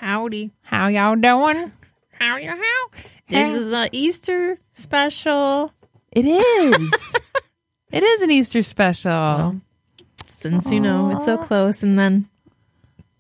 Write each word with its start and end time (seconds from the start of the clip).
Howdy. 0.03 0.51
How 0.63 0.89
y'all 0.89 1.15
doing? 1.15 1.71
How 2.11 2.37
you 2.37 2.51
how? 2.51 2.99
This 3.29 3.57
is 3.57 3.71
a 3.71 3.89
Easter 3.93 4.59
special. 4.73 5.73
It 6.11 6.27
is. 6.27 7.15
it 7.93 8.03
is 8.03 8.23
an 8.23 8.33
Easter 8.33 8.63
special. 8.63 9.61
Since 10.27 10.73
you 10.73 10.81
know 10.81 11.13
it's 11.13 11.25
so 11.25 11.39
close, 11.39 11.85
and 11.85 11.97
then 11.97 12.29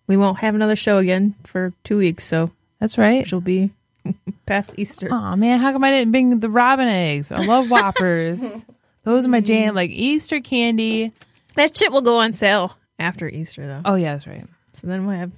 we 0.09 0.16
won't 0.16 0.41
have 0.41 0.56
another 0.56 0.75
show 0.75 0.98
again 0.98 1.37
for 1.45 1.73
two 1.84 1.98
weeks, 1.98 2.25
so 2.25 2.51
That's 2.80 2.98
right. 2.98 3.25
she'll 3.28 3.41
be 3.41 3.70
past 4.47 4.77
Easter. 4.77 5.06
Oh 5.09 5.37
man, 5.37 5.61
how 5.61 5.70
come 5.70 5.84
I 5.84 5.91
didn't 5.92 6.11
bring 6.11 6.41
the 6.41 6.51
robin 6.51 6.89
eggs? 6.89 7.30
I 7.30 7.45
love 7.45 7.70
whoppers. 7.70 8.64
Those 9.05 9.25
are 9.25 9.28
my 9.28 9.41
jam, 9.41 9.75
mm. 9.75 9.77
like 9.77 9.91
Easter 9.91 10.41
candy. 10.41 11.12
That 11.55 11.77
shit 11.77 11.92
will 11.92 12.03
go 12.03 12.19
on 12.19 12.33
sale 12.33 12.77
after 12.98 13.28
Easter, 13.28 13.69
though. 13.69 13.83
Oh 13.84 13.95
yeah, 13.95 14.14
that's 14.14 14.27
right. 14.27 14.48
So 14.73 14.89
then 14.89 15.06
we'll 15.06 15.17
have. 15.17 15.30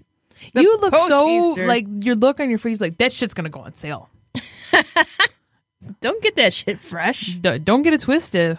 The 0.52 0.62
you 0.62 0.78
look 0.78 0.94
so 0.94 1.26
post-Easter. 1.26 1.66
like 1.66 1.86
your 1.88 2.14
look 2.14 2.40
on 2.40 2.50
your 2.50 2.58
face 2.58 2.80
like 2.80 2.98
that 2.98 3.12
shit's 3.12 3.34
gonna 3.34 3.48
go 3.48 3.60
on 3.60 3.74
sale. 3.74 4.08
Don't 6.01 6.23
get 6.23 6.36
that 6.36 6.52
shit 6.52 6.78
fresh. 6.78 7.34
D- 7.34 7.59
don't 7.59 7.82
get 7.82 7.92
it 7.92 8.01
twisted. 8.01 8.59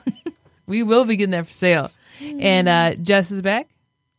we 0.66 0.82
will 0.82 1.04
be 1.04 1.16
getting 1.16 1.32
that 1.32 1.46
for 1.46 1.52
sale. 1.52 1.90
And 2.20 2.68
uh 2.68 2.94
Jess 2.94 3.30
is 3.30 3.42
back. 3.42 3.68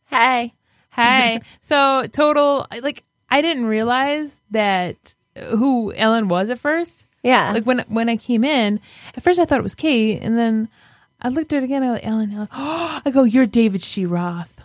Hey. 0.06 0.54
Hi. 0.90 1.40
so 1.60 2.04
total 2.12 2.66
like 2.82 3.02
I 3.30 3.40
didn't 3.42 3.66
realize 3.66 4.42
that 4.50 5.14
who 5.50 5.92
Ellen 5.94 6.28
was 6.28 6.50
at 6.50 6.58
first. 6.58 7.06
Yeah. 7.22 7.52
Like 7.52 7.64
when 7.64 7.80
when 7.88 8.08
I 8.08 8.16
came 8.16 8.44
in, 8.44 8.80
at 9.16 9.22
first 9.22 9.38
I 9.38 9.44
thought 9.44 9.58
it 9.58 9.62
was 9.62 9.74
Kate, 9.74 10.22
and 10.22 10.38
then 10.38 10.68
I 11.20 11.28
looked 11.28 11.52
at 11.52 11.62
it 11.62 11.64
again. 11.64 11.82
I 11.82 11.98
go, 11.98 12.00
Ellen, 12.02 12.32
Ellen. 12.32 12.48
I 12.52 13.10
go, 13.10 13.24
you're 13.24 13.46
David 13.46 13.84
Lee 13.96 14.04
Roth. 14.04 14.55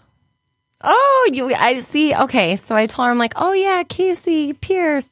Oh, 0.84 1.30
you. 1.32 1.54
I 1.54 1.76
see. 1.76 2.16
Okay, 2.16 2.56
so 2.56 2.76
I 2.76 2.86
told 2.86 3.06
her 3.06 3.12
I'm 3.12 3.18
like, 3.18 3.34
oh 3.36 3.54
yeah, 3.54 3.84
Casey 3.84 4.54
Pierce 4.54 5.08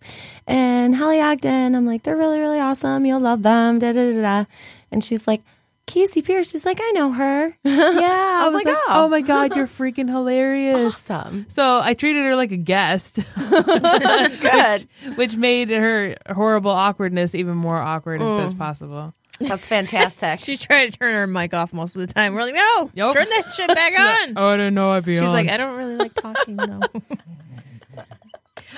and 0.47 0.95
Holly 0.95 1.21
Ogden. 1.21 1.75
I'm 1.75 1.85
like, 1.85 2.03
they're 2.03 2.17
really 2.17 2.39
really 2.39 2.59
awesome. 2.59 3.05
You'll 3.05 3.19
love 3.19 3.43
them. 3.43 3.79
Da 3.79 3.91
da 3.91 4.11
da 4.11 4.21
da. 4.21 4.45
And 4.91 5.03
she's 5.03 5.27
like, 5.27 5.41
Casey 5.89 6.21
Pierce. 6.21 6.51
She's 6.51 6.65
like, 6.65 6.79
I 6.79 6.91
know 6.91 7.11
her. 7.11 7.57
Yeah, 7.65 8.39
I 8.41 8.45
was, 8.45 8.53
was 8.53 8.65
like, 8.65 8.73
like, 8.73 8.83
oh. 8.87 9.05
oh. 9.05 9.09
my 9.09 9.21
god, 9.21 9.55
you're 9.55 9.67
freaking 9.67 10.07
hilarious. 10.07 10.95
awesome. 10.95 11.47
So 11.49 11.79
I 11.81 11.93
treated 11.93 12.23
her 12.25 12.35
like 12.35 12.51
a 12.51 12.57
guest, 12.57 13.19
Good. 13.35 14.87
which 15.15 15.35
made 15.35 15.69
her 15.69 16.15
horrible 16.29 16.71
awkwardness 16.71 17.35
even 17.35 17.55
more 17.55 17.77
awkward 17.77 18.21
if 18.21 18.27
that's 18.37 18.53
mm. 18.53 18.59
possible. 18.59 19.13
That's 19.39 19.67
fantastic. 19.67 20.39
She 20.45 20.57
tried 20.57 20.91
to 20.91 20.97
turn 20.97 21.13
her 21.13 21.27
mic 21.27 21.53
off 21.53 21.71
most 21.73 21.95
of 21.95 22.01
the 22.01 22.07
time. 22.13 22.33
We're 22.33 22.41
like, 22.41 22.55
no, 22.55 22.91
Yup. 22.93 23.15
turn 23.15 23.27
that 23.29 23.51
shit 23.55 23.67
back 23.67 23.97
on. 24.29 24.33
Oh, 24.37 24.47
I 24.47 24.57
didn't 24.57 24.73
know 24.73 24.91
I'd 24.91 25.05
be 25.05 25.15
She's 25.15 25.23
on. 25.23 25.33
like, 25.33 25.47
I 25.49 25.57
don't 25.57 25.75
really 25.77 25.95
like 25.95 26.13
talking 26.13 26.55
though. 26.57 26.81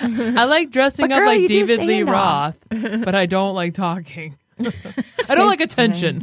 I 0.00 0.44
like 0.44 0.70
dressing 0.70 1.04
But 1.08 1.12
up 1.12 1.18
girl, 1.18 1.26
like 1.28 1.40
you 1.40 1.48
do 1.48 1.66
David 1.66 1.84
Lee 1.86 2.02
stand 2.02 2.10
Roth, 2.10 2.56
but 3.04 3.14
I 3.14 3.26
don't 3.26 3.54
like 3.54 3.74
talking. 3.74 4.36
I 4.60 5.34
don't 5.34 5.46
like 5.46 5.60
attention. 5.60 6.22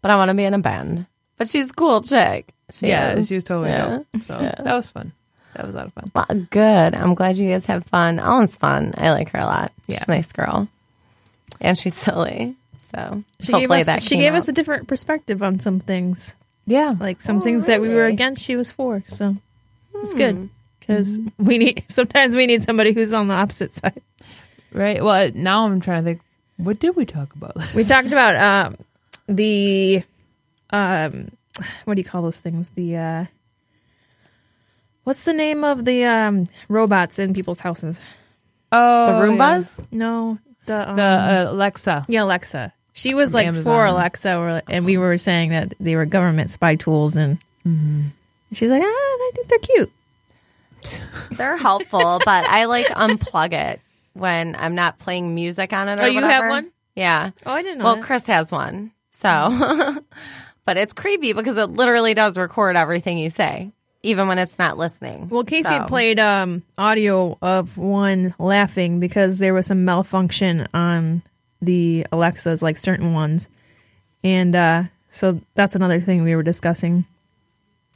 but 0.00 0.10
I 0.10 0.16
want 0.16 0.28
to 0.30 0.34
be 0.34 0.44
in 0.44 0.54
a 0.54 0.58
band. 0.58 1.06
But 1.36 1.48
she's 1.48 1.70
a 1.70 1.72
cool 1.72 2.00
chick. 2.02 2.52
She 2.70 2.88
Yeah, 2.88 3.14
is. 3.16 3.28
she 3.28 3.34
was 3.34 3.44
totally 3.44 3.70
Yeah. 3.70 3.86
dope. 4.14 4.22
So 4.22 4.38
that 4.38 4.74
was 4.74 4.90
fun. 4.90 5.12
That 5.54 5.66
was 5.66 5.74
a 5.74 5.78
lot 5.78 5.86
of 5.88 5.92
fun. 5.92 6.10
Well, 6.14 6.46
good. 6.50 6.94
I'm 6.94 7.14
glad 7.14 7.36
you 7.36 7.50
guys 7.50 7.66
have 7.66 7.84
fun. 7.84 8.18
Ellen's 8.18 8.56
fun. 8.56 8.94
I 8.96 9.10
like 9.12 9.28
her 9.30 9.38
a 9.40 9.44
lot. 9.46 9.72
She's 9.86 9.96
Yeah. 9.96 10.04
a 10.08 10.10
nice 10.10 10.32
girl, 10.32 10.68
and 11.62 11.78
she's 11.78 11.94
silly. 11.96 12.56
So 12.90 13.24
She 13.40 13.52
hopefully 13.52 13.78
gave 13.78 13.86
that 13.86 13.96
us. 13.96 14.02
She 14.04 14.16
came 14.16 14.20
gave 14.20 14.32
out. 14.34 14.38
us 14.38 14.48
a 14.48 14.52
different 14.52 14.86
perspective 14.88 15.42
on 15.42 15.60
some 15.60 15.80
things. 15.80 16.36
Yeah. 16.66 16.94
Like 17.00 17.22
some 17.22 17.40
things 17.40 17.64
that 17.66 17.80
we 17.80 17.88
were 17.88 18.04
against, 18.04 18.42
she 18.44 18.54
was 18.54 18.70
for. 18.70 19.02
So 19.06 19.36
it's 19.94 20.12
good 20.12 20.50
because 20.78 21.18
we 21.38 21.56
need. 21.58 21.84
Sometimes 21.88 22.34
we 22.36 22.46
need 22.46 22.62
somebody 22.62 22.92
who's 22.92 23.12
on 23.14 23.28
the 23.28 23.34
opposite 23.34 23.72
side. 23.72 24.02
Right. 24.72 25.02
Well, 25.02 25.30
now 25.34 25.64
I'm 25.66 25.80
trying 25.80 26.02
to 26.04 26.10
think. 26.10 26.20
What 26.58 26.78
did 26.80 26.94
we 26.94 27.06
talk 27.06 27.34
about? 27.34 27.56
We 27.74 27.82
talked 27.84 28.08
about 28.08 28.36
um, 28.36 28.76
the 29.26 30.02
um, 30.70 31.30
what 31.84 31.94
do 31.94 32.00
you 32.00 32.04
call 32.04 32.22
those 32.22 32.40
things? 32.40 32.70
The 32.70 32.96
uh, 32.96 33.24
what's 35.04 35.24
the 35.24 35.32
name 35.32 35.64
of 35.64 35.84
the 35.84 36.04
um, 36.04 36.48
robots 36.68 37.18
in 37.18 37.34
people's 37.34 37.60
houses? 37.60 37.98
Oh, 38.70 39.06
the 39.06 39.12
Roombas. 39.12 39.86
No, 39.90 40.38
the 40.66 40.90
um, 40.90 40.96
The 40.96 41.02
uh, 41.02 41.46
Alexa. 41.48 42.04
yeah 42.08 42.22
Alexa. 42.22 42.72
She 42.94 43.14
was 43.14 43.32
like 43.32 43.46
Amazon. 43.46 43.64
for 43.64 43.84
Alexa, 43.86 44.36
or, 44.36 44.62
and 44.68 44.84
we 44.84 44.98
were 44.98 45.16
saying 45.16 45.48
that 45.50 45.72
they 45.80 45.96
were 45.96 46.04
government 46.04 46.50
spy 46.50 46.74
tools, 46.76 47.16
and 47.16 47.38
she's 48.52 48.68
like, 48.70 48.82
ah, 48.82 48.86
I 48.86 49.30
think 49.34 49.48
they're 49.48 49.58
cute. 49.60 49.92
They're 51.36 51.56
helpful, 51.56 52.20
but 52.24 52.44
I 52.44 52.64
like 52.64 52.86
unplug 52.88 53.52
it 53.52 53.80
when 54.14 54.56
I'm 54.56 54.74
not 54.74 54.98
playing 54.98 55.32
music 55.34 55.72
on 55.72 55.88
it. 55.88 56.00
Or 56.00 56.02
Oh, 56.02 56.06
you 56.06 56.20
have 56.20 56.50
one? 56.50 56.72
Yeah. 56.96 57.30
Oh, 57.46 57.52
I 57.52 57.62
didn't 57.62 57.78
know. 57.78 57.84
Well, 57.84 57.94
that. 57.96 58.04
Chris 58.04 58.26
has 58.26 58.50
one. 58.50 58.90
So, 59.12 60.00
but 60.66 60.76
it's 60.76 60.92
creepy 60.92 61.32
because 61.34 61.56
it 61.56 61.66
literally 61.70 62.14
does 62.14 62.36
record 62.36 62.76
everything 62.76 63.16
you 63.16 63.30
say, 63.30 63.70
even 64.02 64.28
when 64.28 64.38
it's 64.38 64.58
not 64.58 64.78
listening. 64.78 65.28
Well, 65.28 65.44
Casey 65.44 65.68
So- 65.68 65.84
played 65.84 66.18
um, 66.18 66.62
audio 66.78 67.38
of 67.42 67.78
one 67.78 68.34
laughing 68.38 69.00
because 69.00 69.38
there 69.38 69.54
was 69.54 69.66
some 69.66 69.84
malfunction 69.84 70.66
on 70.74 71.22
the 71.60 72.06
Alexas, 72.12 72.62
like 72.62 72.76
certain 72.76 73.14
ones, 73.14 73.48
and 74.24 74.54
uh, 74.56 74.82
so 75.10 75.40
that's 75.54 75.74
another 75.76 76.00
thing 76.00 76.22
we 76.24 76.34
were 76.34 76.42
discussing. 76.42 77.04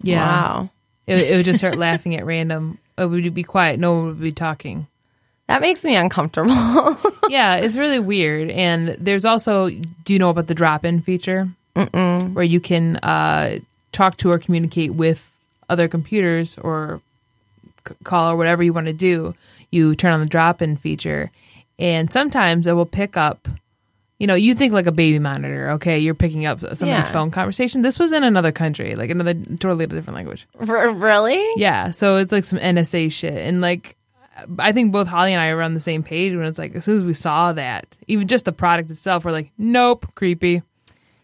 Yeah. 0.03 0.21
Wow. 0.25 0.71
It, 1.07 1.21
it 1.21 1.37
would 1.37 1.45
just 1.45 1.59
start 1.61 1.77
laughing 1.79 2.15
at 2.17 2.27
random. 2.27 2.79
It 2.99 3.07
would 3.07 3.33
be 3.35 3.43
quiet. 3.43 3.79
No 3.81 3.95
one 3.95 4.07
would 4.09 4.21
be 4.21 4.33
talking. 4.33 4.87
That 5.49 5.61
makes 5.61 5.85
me 5.85 5.95
uncomfortable. 5.95 6.51
yeah, 7.29 7.57
it's 7.57 7.77
really 7.77 8.01
weird. 8.01 8.51
And 8.51 8.97
there's 9.01 9.25
also, 9.25 9.71
do 9.71 10.13
you 10.13 10.19
know 10.19 10.31
about 10.31 10.49
the 10.49 10.55
drop 10.55 10.85
in 10.85 11.01
feature? 11.01 11.49
Mm-mm. 11.77 12.35
Where 12.35 12.45
you 12.45 12.59
can 12.59 12.97
uh, 12.97 13.61
talk 13.93 14.17
to 14.19 14.31
or 14.31 14.39
communicate 14.39 14.95
with 14.95 15.31
other 15.69 15.89
computers 15.89 16.59
or 16.59 17.01
c- 17.89 17.95
call 18.05 18.33
or 18.33 18.37
whatever 18.37 18.63
you 18.63 18.73
want 18.73 18.87
to 18.87 18.93
do. 18.93 19.35
You 19.71 19.95
turn 19.95 20.13
on 20.13 20.21
the 20.21 20.27
drop 20.27 20.63
in 20.63 20.77
feature, 20.77 21.31
and 21.79 22.11
sometimes 22.13 22.67
it 22.67 22.73
will 22.73 22.87
pick 22.87 23.17
up. 23.17 23.49
You 24.19 24.27
know, 24.27 24.35
you 24.35 24.55
think 24.55 24.73
like 24.73 24.87
a 24.87 24.93
baby 24.93 25.19
monitor. 25.19 25.71
Okay, 25.73 25.99
you're 25.99 26.15
picking 26.15 26.47
up 26.47 26.61
somebody's 26.61 26.87
Yeah. 26.87 27.03
phone 27.13 27.31
conversation. 27.31 27.83
This 27.83 27.99
was 27.99 28.13
in 28.13 28.25
another 28.25 28.53
country, 28.53 28.95
like 28.95 29.11
another 29.11 29.35
totally 29.35 29.87
different 29.87 30.15
language. 30.15 30.47
R- 30.59 30.91
really? 30.91 31.45
Yeah, 31.57 31.91
so 31.91 32.17
it's 32.17 32.33
like 32.33 32.45
some 32.45 32.59
NSA 32.59 33.13
shit, 33.13 33.35
and 33.37 33.61
like 33.61 33.95
I 34.59 34.73
think 34.73 34.93
both 34.93 35.07
Holly 35.07 35.33
and 35.33 35.41
I 35.43 35.49
are 35.49 35.61
on 35.63 35.75
the 35.75 35.81
same 35.81 36.03
page 36.03 36.35
when 36.35 36.45
it's 36.47 36.59
like 36.59 36.75
as 36.77 36.85
soon 36.85 36.97
as 36.97 37.03
we 37.03 37.13
saw 37.15 37.53
that, 37.55 37.87
even 38.07 38.29
just 38.29 38.45
the 38.47 38.53
product 38.53 38.91
itself, 38.91 39.25
we're 39.25 39.33
like, 39.33 39.51
nope, 39.59 40.07
creepy. 40.15 40.63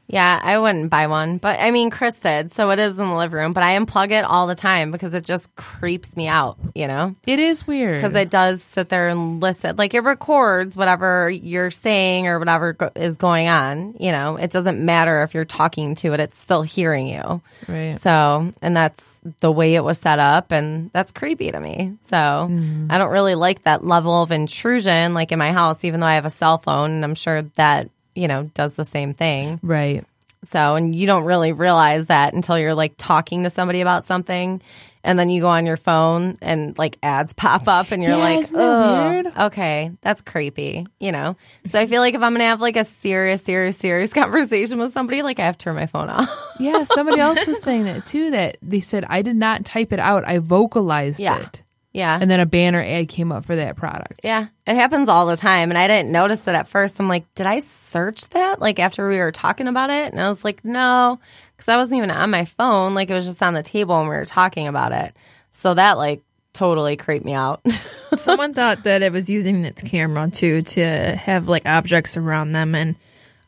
Yeah, 0.08 0.38
I 0.42 0.58
wouldn't 0.58 0.90
buy 0.90 1.06
one, 1.06 1.38
but 1.38 1.58
I 1.58 1.70
mean, 1.70 1.88
Chris 1.88 2.18
did, 2.20 2.52
so 2.52 2.70
it 2.70 2.78
is 2.78 2.98
in 2.98 3.08
the 3.08 3.14
living 3.14 3.38
room. 3.38 3.52
But 3.52 3.62
I 3.62 3.78
unplug 3.78 4.10
it 4.10 4.24
all 4.24 4.46
the 4.46 4.54
time 4.54 4.90
because 4.90 5.14
it 5.14 5.24
just 5.24 5.54
creeps 5.56 6.16
me 6.16 6.28
out, 6.28 6.58
you 6.74 6.86
know? 6.86 7.14
It 7.26 7.38
is 7.38 7.66
weird 7.66 7.96
Because 7.96 8.14
it 8.14 8.28
does 8.28 8.62
sit 8.62 8.90
there 8.90 9.08
and 9.08 9.40
listen. 9.40 9.76
Like 9.76 9.94
it 9.94 10.00
records 10.00 10.76
whatever 10.76 11.30
you're 11.30 11.70
saying 11.70 12.26
or 12.26 12.38
whatever 12.38 12.74
go- 12.74 12.90
is 12.94 13.16
going 13.16 13.48
on. 13.48 13.94
You 13.98 14.12
know, 14.12 14.36
it 14.36 14.50
doesn't 14.50 14.84
matter 14.84 15.22
if 15.22 15.32
you're 15.34 15.46
talking 15.46 15.94
to 15.96 16.12
it; 16.12 16.20
it's 16.20 16.38
still 16.38 16.62
hearing 16.62 17.06
you. 17.06 17.40
right. 17.66 17.98
So, 17.98 18.52
and 18.60 18.76
that's 18.76 19.20
the 19.40 19.52
way 19.52 19.76
it 19.76 19.84
was 19.84 19.98
set 19.98 20.18
up, 20.18 20.52
and 20.52 20.90
that's 20.92 21.12
creepy 21.12 21.50
to 21.52 21.60
me. 21.60 21.96
So, 22.04 22.16
mm-hmm. 22.16 22.88
I 22.90 22.98
don't 22.98 23.12
really 23.12 23.34
like 23.34 23.62
that 23.62 23.84
level 23.84 24.22
of 24.22 24.30
intrusion, 24.30 25.14
like 25.14 25.32
in 25.32 25.38
my 25.38 25.52
house, 25.52 25.84
even 25.84 26.00
though 26.00 26.06
I 26.06 26.16
have 26.16 26.26
a 26.26 26.30
cell 26.30 26.58
phone, 26.58 26.90
and 26.90 27.04
I'm 27.04 27.14
sure 27.14 27.42
that 27.54 27.88
you 28.14 28.28
know 28.28 28.44
does 28.54 28.74
the 28.74 28.84
same 28.84 29.14
thing. 29.14 29.60
Right. 29.62 30.04
So, 30.50 30.74
and 30.74 30.94
you 30.94 31.06
don't 31.06 31.24
really 31.24 31.52
realize 31.52 32.06
that 32.06 32.34
until 32.34 32.58
you're 32.58 32.74
like 32.74 32.94
talking 32.98 33.44
to 33.44 33.50
somebody 33.50 33.80
about 33.80 34.06
something. 34.06 34.60
And 35.04 35.18
then 35.18 35.30
you 35.30 35.40
go 35.40 35.48
on 35.48 35.66
your 35.66 35.76
phone 35.76 36.38
and 36.40 36.78
like 36.78 36.96
ads 37.02 37.32
pop 37.32 37.66
up 37.66 37.90
and 37.90 38.04
you're 38.04 38.12
Yeah, 38.12 38.18
like, 38.18 38.38
isn't 38.44 38.56
that 38.56 39.22
weird?" 39.24 39.26
okay, 39.36 39.90
that's 40.00 40.22
creepy, 40.22 40.86
you 41.00 41.10
know? 41.10 41.36
So 41.66 41.80
I 41.80 41.86
feel 41.86 42.00
like 42.00 42.14
if 42.14 42.22
I'm 42.22 42.30
going 42.32 42.38
to 42.40 42.44
have 42.44 42.60
like 42.60 42.76
a 42.76 42.84
serious, 42.84 43.40
serious, 43.42 43.76
serious 43.76 44.12
conversation 44.14 44.78
with 44.78 44.92
somebody, 44.92 45.22
like 45.22 45.40
I 45.40 45.46
have 45.46 45.58
to 45.58 45.64
turn 45.64 45.74
my 45.74 45.86
phone 45.86 46.08
off. 46.08 46.28
Yeah, 46.60 46.84
somebody 46.84 47.18
else 47.20 47.44
was 47.48 47.60
saying 47.64 47.84
that 47.86 48.06
too. 48.06 48.30
That 48.30 48.58
they 48.62 48.78
said 48.78 49.04
I 49.08 49.22
did 49.22 49.34
not 49.34 49.64
type 49.64 49.92
it 49.92 49.98
out; 49.98 50.22
I 50.24 50.38
vocalized 50.38 51.18
Yeah. 51.18 51.40
it. 51.40 51.62
Yeah. 51.92 52.18
and 52.20 52.30
then 52.30 52.40
a 52.40 52.46
banner 52.46 52.82
ad 52.82 53.08
came 53.08 53.30
up 53.32 53.44
for 53.44 53.54
that 53.56 53.76
product. 53.76 54.20
Yeah, 54.24 54.46
it 54.66 54.74
happens 54.76 55.08
all 55.08 55.26
the 55.26 55.36
time. 55.36 55.70
And 55.70 55.76
I 55.76 55.88
didn't 55.88 56.10
notice 56.10 56.46
it 56.48 56.54
at 56.54 56.66
first. 56.68 56.98
I'm 56.98 57.08
like, 57.08 57.24
did 57.34 57.46
I 57.46 57.58
search 57.58 58.28
that? 58.30 58.60
Like 58.60 58.78
after 58.78 59.08
we 59.08 59.18
were 59.18 59.32
talking 59.32 59.68
about 59.68 59.90
it? 59.90 60.10
And 60.10 60.20
I 60.20 60.28
was 60.28 60.42
like, 60.44 60.64
no, 60.64 61.18
because 61.54 61.68
I 61.68 61.76
wasn't 61.76 61.98
even 61.98 62.10
on 62.10 62.30
my 62.30 62.46
phone. 62.46 62.94
Like 62.94 63.10
it 63.10 63.14
was 63.14 63.26
just 63.26 63.42
on 63.42 63.52
the 63.54 63.62
table 63.62 63.98
and 64.00 64.08
we 64.08 64.14
were 64.16 64.24
talking 64.24 64.68
about 64.68 64.92
it. 64.92 65.14
So 65.50 65.74
that 65.74 65.98
like 65.98 66.22
totally 66.54 66.96
creeped 66.96 67.24
me 67.24 67.34
out. 67.34 67.60
Someone 68.16 68.54
thought 68.54 68.84
that 68.84 69.02
it 69.02 69.12
was 69.12 69.28
using 69.28 69.64
its 69.64 69.82
camera 69.82 70.30
too 70.30 70.62
to 70.62 70.84
have 71.16 71.48
like 71.48 71.66
objects 71.66 72.16
around 72.16 72.52
them, 72.52 72.74
and 72.74 72.96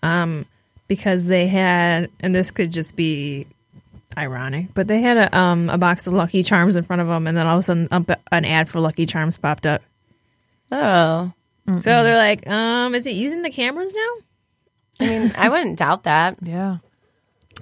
um, 0.02 0.46
because 0.88 1.26
they 1.26 1.46
had, 1.48 2.10
and 2.20 2.34
this 2.34 2.50
could 2.50 2.72
just 2.72 2.96
be 2.96 3.46
ironic, 4.16 4.68
but 4.74 4.86
they 4.88 5.00
had 5.00 5.16
a 5.16 5.36
um 5.38 5.68
a 5.70 5.78
box 5.78 6.06
of 6.06 6.12
Lucky 6.12 6.42
Charms 6.42 6.76
in 6.76 6.84
front 6.84 7.02
of 7.02 7.08
them, 7.08 7.26
and 7.26 7.36
then 7.36 7.46
all 7.46 7.54
of 7.56 7.60
a 7.60 7.62
sudden 7.62 7.88
a, 7.90 8.16
an 8.32 8.44
ad 8.44 8.68
for 8.68 8.80
Lucky 8.80 9.06
Charms 9.06 9.38
popped 9.38 9.66
up. 9.66 9.82
oh, 10.70 11.32
So 11.78 12.04
they're 12.04 12.16
like, 12.16 12.48
um, 12.48 12.94
is 12.94 13.06
it 13.06 13.14
using 13.14 13.42
the 13.42 13.50
cameras 13.50 13.94
now? 13.94 14.24
I 15.00 15.08
mean, 15.08 15.32
I 15.36 15.48
wouldn't 15.48 15.78
doubt 15.78 16.04
that. 16.04 16.38
Yeah. 16.42 16.78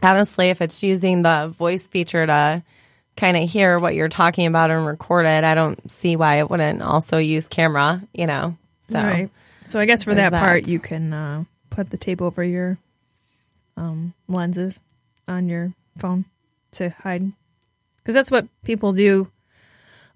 Honestly, 0.02 0.48
if 0.48 0.60
it's 0.60 0.82
using 0.82 1.22
the 1.22 1.54
voice 1.56 1.86
feature 1.86 2.26
to 2.26 2.62
kind 3.16 3.36
of 3.36 3.48
hear 3.48 3.78
what 3.78 3.94
you're 3.94 4.08
talking 4.08 4.46
about 4.46 4.70
and 4.70 4.86
record 4.86 5.26
it, 5.26 5.44
I 5.44 5.54
don't 5.54 5.92
see 5.92 6.16
why 6.16 6.36
it 6.36 6.50
wouldn't 6.50 6.82
also 6.82 7.18
use 7.18 7.48
camera, 7.48 8.02
you 8.12 8.26
know? 8.26 8.56
So, 8.80 8.98
Right. 8.98 9.30
So 9.66 9.78
I 9.78 9.84
guess 9.84 10.02
for 10.02 10.14
There's 10.14 10.30
that, 10.30 10.40
part, 10.40 10.66
you 10.66 10.80
can 10.80 11.12
uh, 11.12 11.44
put 11.70 11.90
the 11.90 11.98
tape 11.98 12.20
over 12.20 12.42
your 12.42 12.78
um, 13.76 14.12
lenses 14.28 14.80
on 15.28 15.48
your 15.48 15.72
phone 15.98 16.24
to 16.72 16.90
hide, 16.90 17.32
because 17.98 18.14
that's 18.14 18.30
what 18.30 18.46
people 18.64 18.92
do. 18.92 19.30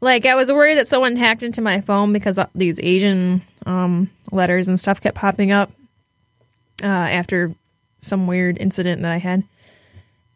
Like 0.00 0.26
I 0.26 0.34
was 0.34 0.52
worried 0.52 0.76
that 0.76 0.88
someone 0.88 1.16
hacked 1.16 1.42
into 1.42 1.62
my 1.62 1.80
phone 1.80 2.12
because 2.12 2.38
uh, 2.38 2.46
these 2.54 2.78
Asian 2.80 3.42
um, 3.64 4.10
letters 4.30 4.68
and 4.68 4.78
stuff 4.78 5.00
kept 5.00 5.16
popping 5.16 5.52
up 5.52 5.70
uh, 6.82 6.86
after 6.86 7.54
some 8.00 8.26
weird 8.26 8.58
incident 8.58 9.02
that 9.02 9.10
I 9.12 9.18
had, 9.18 9.44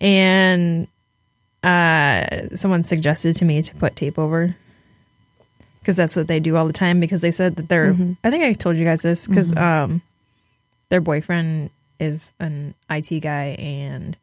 and 0.01 0.89
uh, 1.63 2.55
someone 2.57 2.85
suggested 2.85 3.37
to 3.37 3.45
me 3.45 3.63
to 3.63 3.75
put 3.75 3.97
tape 3.97 4.19
over. 4.19 4.57
Because 5.81 5.97
that's 5.97 6.15
what 6.15 6.29
they 6.29 6.41
do 6.41 6.57
all 6.57 6.67
the 6.67 6.75
time 6.75 7.01
because 7.01 7.23
they 7.23 7.31
said 7.31 7.57
that 7.57 7.71
their 7.71 7.93
I 8.23 8.31
think 8.31 8.45
I 8.45 8.53
told 8.53 8.77
you 8.77 8.85
guys 8.85 9.01
this 9.01 9.27
because 9.27 9.57
um 9.57 10.03
their 10.91 11.01
boyfriend 11.01 11.71
is 11.99 12.35
an 12.39 12.75
IT 12.91 13.21
guy 13.21 13.57
and 13.59 14.17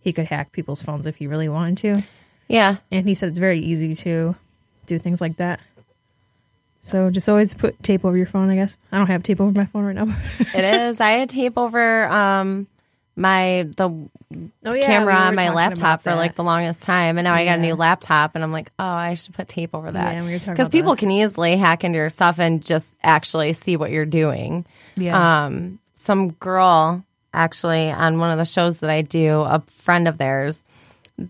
he 0.00 0.12
could 0.12 0.26
hack 0.26 0.52
people's 0.52 0.82
phones 0.82 1.06
if 1.06 1.16
he 1.16 1.26
really 1.26 1.48
wanted 1.48 1.76
to 1.78 2.02
yeah. 2.50 2.76
and 2.90 3.06
he 3.06 3.14
said 3.14 3.30
it's 3.30 3.38
very 3.38 3.60
easy 3.60 3.94
to 3.94 4.34
do 4.86 4.98
things 4.98 5.20
like 5.20 5.36
that. 5.36 5.60
So 6.82 7.10
just 7.10 7.28
always 7.28 7.54
put 7.54 7.80
tape 7.82 8.04
over 8.04 8.16
your 8.16 8.26
phone, 8.26 8.50
I 8.50 8.56
guess. 8.56 8.76
I 8.90 8.98
don't 8.98 9.06
have 9.06 9.22
tape 9.22 9.40
over 9.40 9.56
my 9.56 9.66
phone 9.66 9.84
right 9.84 9.94
now. 9.94 10.06
It 10.54 10.64
is. 10.64 11.00
I 11.00 11.10
had 11.12 11.28
tape 11.28 11.56
over 11.56 12.08
um 12.08 12.66
my 13.16 13.68
the 13.76 13.88
oh 13.90 14.08
camera 14.64 15.14
on 15.14 15.34
my 15.34 15.50
laptop 15.50 16.02
for 16.02 16.14
like 16.14 16.34
the 16.34 16.42
longest 16.42 16.82
time, 16.82 17.18
and 17.18 17.24
now 17.26 17.34
I 17.34 17.44
got 17.44 17.58
a 17.58 17.62
new 17.62 17.74
laptop, 17.74 18.34
and 18.34 18.42
I'm 18.42 18.52
like, 18.52 18.72
oh, 18.78 18.84
I 18.84 19.14
should 19.14 19.34
put 19.34 19.46
tape 19.46 19.74
over 19.74 19.92
that 19.92 20.14
Yeah, 20.14 20.24
we 20.24 20.38
because 20.38 20.68
people 20.70 20.92
that. 20.92 21.00
can 21.00 21.10
easily 21.10 21.56
hack 21.56 21.84
into 21.84 21.98
your 21.98 22.08
stuff 22.08 22.38
and 22.38 22.64
just 22.64 22.96
actually 23.02 23.52
see 23.52 23.76
what 23.76 23.90
you're 23.90 24.06
doing. 24.06 24.64
Yeah. 24.96 25.44
Um, 25.44 25.78
some 25.94 26.30
girl 26.32 27.04
actually 27.32 27.90
on 27.90 28.18
one 28.18 28.30
of 28.30 28.38
the 28.38 28.44
shows 28.44 28.78
that 28.78 28.90
I 28.90 29.02
do, 29.02 29.40
a 29.40 29.62
friend 29.68 30.08
of 30.08 30.18
theirs, 30.18 30.62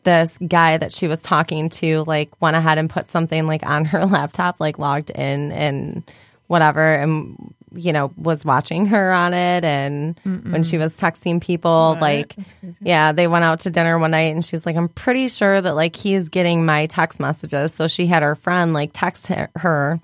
this 0.05 0.39
guy 0.39 0.77
that 0.77 0.93
she 0.93 1.09
was 1.09 1.21
talking 1.21 1.69
to, 1.71 2.05
like 2.07 2.41
went 2.41 2.57
ahead 2.57 2.79
and 2.79 2.89
put 2.89 3.11
something 3.11 3.47
like 3.47 3.65
on 3.65 3.85
her 3.87 4.07
laptop, 4.07 4.61
like 4.61 4.79
logged 4.79 5.11
in 5.11 5.53
and 5.53 6.03
whatever, 6.47 6.95
and 6.95 7.55
you 7.73 7.93
know 7.93 8.13
was 8.17 8.45
watching 8.45 8.87
her 8.87 9.13
on 9.13 9.33
it, 9.35 9.65
and 9.65 10.19
when 10.25 10.65
she 10.65 10.77
was 10.79 10.97
texting 10.99 11.41
people, 11.41 11.97
like 12.01 12.35
yeah, 12.81 13.13
they 13.13 13.27
went 13.29 13.45
out 13.45 13.61
to 13.61 13.71
dinner 13.71 13.99
one 13.99 14.11
night, 14.13 14.33
and 14.35 14.45
she's 14.45 14.65
like, 14.67 14.77
I'm 14.77 14.89
pretty 14.89 15.29
sure 15.29 15.61
that 15.61 15.75
like 15.77 15.95
he's 15.97 16.29
getting 16.29 16.65
my 16.65 16.87
text 16.87 17.21
messages, 17.21 17.73
so 17.75 17.87
she 17.87 18.07
had 18.07 18.23
her 18.23 18.35
friend 18.35 18.73
like 18.73 18.91
text 18.93 19.27
her- 19.29 19.51
her 19.57 20.01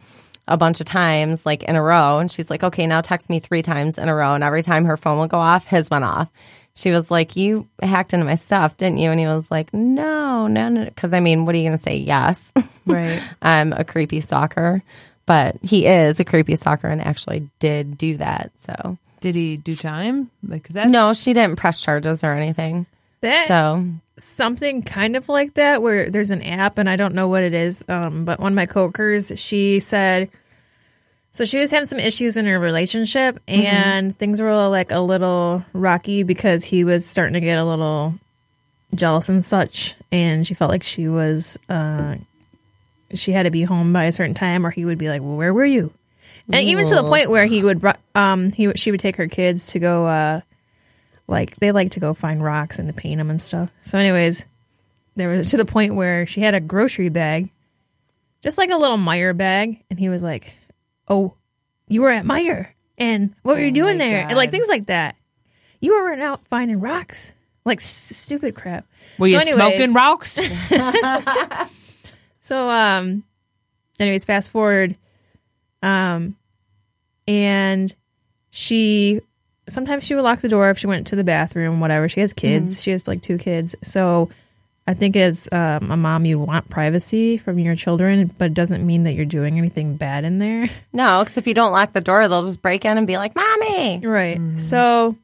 a 0.48 0.56
bunch 0.56 0.80
of 0.80 0.86
times, 0.86 1.44
like 1.44 1.62
in 1.64 1.76
a 1.76 1.82
row. 1.82 2.18
And 2.18 2.30
she's 2.30 2.48
like, 2.50 2.62
okay, 2.62 2.86
now 2.86 3.00
text 3.00 3.28
me 3.28 3.40
three 3.40 3.62
times 3.62 3.98
in 3.98 4.08
a 4.08 4.14
row. 4.14 4.34
And 4.34 4.44
every 4.44 4.62
time 4.62 4.84
her 4.84 4.96
phone 4.96 5.18
would 5.18 5.30
go 5.30 5.38
off, 5.38 5.64
his 5.66 5.90
went 5.90 6.04
off. 6.04 6.30
She 6.74 6.90
was 6.90 7.10
like, 7.10 7.36
you 7.36 7.66
hacked 7.80 8.12
into 8.12 8.26
my 8.26 8.34
stuff, 8.34 8.76
didn't 8.76 8.98
you? 8.98 9.10
And 9.10 9.18
he 9.18 9.26
was 9.26 9.50
like, 9.50 9.72
no, 9.72 10.46
no, 10.46 10.68
no. 10.68 10.84
Because 10.84 11.12
I 11.14 11.20
mean, 11.20 11.46
what 11.46 11.54
are 11.54 11.58
you 11.58 11.64
going 11.64 11.76
to 11.78 11.82
say? 11.82 11.96
Yes. 11.96 12.40
Right. 12.88 13.20
I'm 13.42 13.72
a 13.72 13.82
creepy 13.82 14.20
stalker. 14.20 14.80
But 15.24 15.56
he 15.60 15.86
is 15.86 16.20
a 16.20 16.24
creepy 16.24 16.54
stalker 16.54 16.86
and 16.86 17.00
actually 17.02 17.50
did 17.58 17.98
do 17.98 18.18
that. 18.18 18.52
So, 18.64 18.96
Did 19.20 19.34
he 19.34 19.56
do 19.56 19.74
time? 19.74 20.30
Because 20.48 20.74
that's, 20.74 20.88
no, 20.88 21.12
she 21.12 21.32
didn't 21.32 21.56
press 21.56 21.80
charges 21.82 22.22
or 22.22 22.30
anything. 22.32 22.86
That 23.26 23.48
So, 23.48 23.84
something 24.18 24.82
kind 24.82 25.16
of 25.16 25.28
like 25.28 25.54
that 25.54 25.82
where 25.82 26.08
there's 26.10 26.30
an 26.30 26.42
app 26.42 26.78
and 26.78 26.88
I 26.88 26.96
don't 26.96 27.14
know 27.14 27.28
what 27.28 27.42
it 27.42 27.54
is. 27.54 27.84
Um, 27.88 28.24
but 28.24 28.40
one 28.40 28.52
of 28.52 28.56
my 28.56 28.66
coworkers, 28.66 29.32
she 29.36 29.80
said, 29.80 30.30
so 31.32 31.44
she 31.44 31.58
was 31.58 31.70
having 31.70 31.86
some 31.86 31.98
issues 31.98 32.38
in 32.38 32.46
her 32.46 32.58
relationship 32.58 33.40
and 33.46 34.16
things 34.16 34.40
were 34.40 34.68
like 34.68 34.90
a 34.90 35.00
little 35.00 35.64
rocky 35.74 36.22
because 36.22 36.64
he 36.64 36.82
was 36.84 37.04
starting 37.04 37.34
to 37.34 37.40
get 37.40 37.58
a 37.58 37.64
little 37.64 38.14
jealous 38.94 39.28
and 39.28 39.44
such. 39.44 39.94
And 40.10 40.46
she 40.46 40.54
felt 40.54 40.70
like 40.70 40.82
she 40.82 41.08
was, 41.08 41.58
uh, 41.68 42.16
she 43.12 43.32
had 43.32 43.42
to 43.42 43.50
be 43.50 43.64
home 43.64 43.92
by 43.92 44.04
a 44.04 44.12
certain 44.12 44.34
time 44.34 44.66
or 44.66 44.70
he 44.70 44.86
would 44.86 44.98
be 44.98 45.08
like, 45.10 45.20
well, 45.20 45.36
where 45.36 45.52
were 45.52 45.64
you? 45.64 45.92
And 46.50 46.66
even 46.68 46.86
to 46.86 46.94
the 46.94 47.02
point 47.02 47.28
where 47.28 47.44
he 47.44 47.62
would, 47.62 47.84
um, 48.14 48.52
he 48.52 48.72
she 48.76 48.92
would 48.92 49.00
take 49.00 49.16
her 49.16 49.26
kids 49.26 49.72
to 49.72 49.80
go, 49.80 50.06
uh, 50.06 50.40
like 51.28 51.56
they 51.56 51.72
like 51.72 51.90
to 51.92 52.00
go 52.00 52.14
find 52.14 52.42
rocks 52.42 52.78
and 52.78 52.88
to 52.88 52.94
paint 52.94 53.18
them 53.18 53.30
and 53.30 53.40
stuff. 53.40 53.70
So, 53.80 53.98
anyways, 53.98 54.44
there 55.16 55.28
was 55.28 55.50
to 55.50 55.56
the 55.56 55.64
point 55.64 55.94
where 55.94 56.26
she 56.26 56.40
had 56.40 56.54
a 56.54 56.60
grocery 56.60 57.08
bag, 57.08 57.50
just 58.42 58.58
like 58.58 58.70
a 58.70 58.76
little 58.76 58.98
Meijer 58.98 59.36
bag, 59.36 59.82
and 59.90 59.98
he 59.98 60.08
was 60.08 60.22
like, 60.22 60.52
"Oh, 61.08 61.34
you 61.88 62.02
were 62.02 62.10
at 62.10 62.24
Meijer, 62.24 62.68
and 62.98 63.34
what 63.42 63.56
were 63.56 63.62
you 63.62 63.72
doing 63.72 63.98
my 63.98 64.04
there?" 64.04 64.26
And 64.28 64.36
like 64.36 64.50
things 64.50 64.68
like 64.68 64.86
that. 64.86 65.16
You 65.80 65.92
were 66.00 66.12
out 66.14 66.46
finding 66.46 66.80
rocks, 66.80 67.32
like 67.64 67.80
s- 67.80 67.86
stupid 67.86 68.54
crap. 68.54 68.86
Were 69.18 69.26
you 69.26 69.40
So 69.40 69.48
anyways- 69.48 69.54
smoking 69.78 69.94
rocks? 69.94 70.38
So, 72.40 72.70
um, 72.70 73.24
anyways, 73.98 74.24
fast 74.24 74.52
forward, 74.52 74.96
um, 75.82 76.36
and 77.26 77.92
she 78.50 79.20
sometimes 79.68 80.04
she 80.04 80.14
would 80.14 80.24
lock 80.24 80.40
the 80.40 80.48
door 80.48 80.70
if 80.70 80.78
she 80.78 80.86
went 80.86 81.06
to 81.08 81.16
the 81.16 81.24
bathroom, 81.24 81.80
whatever. 81.80 82.08
She 82.08 82.20
has 82.20 82.32
kids. 82.32 82.82
She 82.82 82.90
has 82.90 83.06
like 83.08 83.22
two 83.22 83.38
kids, 83.38 83.74
so 83.82 84.28
I 84.88 84.94
think 84.94 85.16
as 85.16 85.48
um, 85.50 85.90
a 85.90 85.96
mom, 85.96 86.24
you 86.24 86.38
want 86.38 86.68
privacy 86.68 87.38
from 87.38 87.58
your 87.58 87.74
children, 87.74 88.30
but 88.38 88.46
it 88.46 88.54
doesn't 88.54 88.86
mean 88.86 89.02
that 89.04 89.14
you're 89.14 89.24
doing 89.24 89.58
anything 89.58 89.96
bad 89.96 90.24
in 90.24 90.38
there. 90.38 90.68
no, 90.92 91.22
because 91.24 91.36
if 91.36 91.46
you 91.46 91.54
don't 91.54 91.72
lock 91.72 91.92
the 91.92 92.00
door, 92.00 92.28
they'll 92.28 92.44
just 92.44 92.62
break 92.62 92.84
in 92.84 92.96
and 92.96 93.06
be 93.06 93.16
like, 93.16 93.34
Mommy. 93.34 93.98
Right. 93.98 94.40
So 94.58 95.16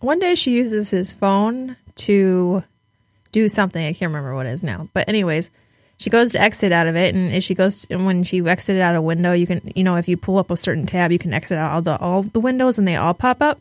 one 0.00 0.18
day 0.20 0.34
she 0.34 0.52
uses 0.52 0.90
his 0.90 1.12
phone 1.12 1.76
to 1.96 2.62
do 3.32 3.48
something. 3.48 3.84
I 3.84 3.92
can't 3.92 4.10
remember 4.10 4.34
what 4.34 4.46
it 4.46 4.52
is 4.52 4.64
now. 4.64 4.88
But 4.94 5.08
anyways, 5.08 5.50
she 6.04 6.10
goes 6.10 6.32
to 6.32 6.40
exit 6.40 6.70
out 6.70 6.86
of 6.86 6.96
it, 6.96 7.14
and 7.14 7.32
as 7.32 7.42
she 7.42 7.54
goes, 7.54 7.86
and 7.88 8.04
when 8.04 8.24
she 8.24 8.44
exited 8.46 8.82
out 8.82 8.94
a 8.94 9.00
window, 9.00 9.32
you 9.32 9.46
can, 9.46 9.72
you 9.74 9.82
know, 9.82 9.96
if 9.96 10.06
you 10.06 10.18
pull 10.18 10.36
up 10.36 10.50
a 10.50 10.56
certain 10.56 10.84
tab, 10.84 11.10
you 11.10 11.18
can 11.18 11.32
exit 11.32 11.56
out 11.56 11.72
all 11.72 11.80
the 11.80 11.98
all 11.98 12.22
the 12.24 12.40
windows, 12.40 12.78
and 12.78 12.86
they 12.86 12.94
all 12.94 13.14
pop 13.14 13.40
up. 13.40 13.58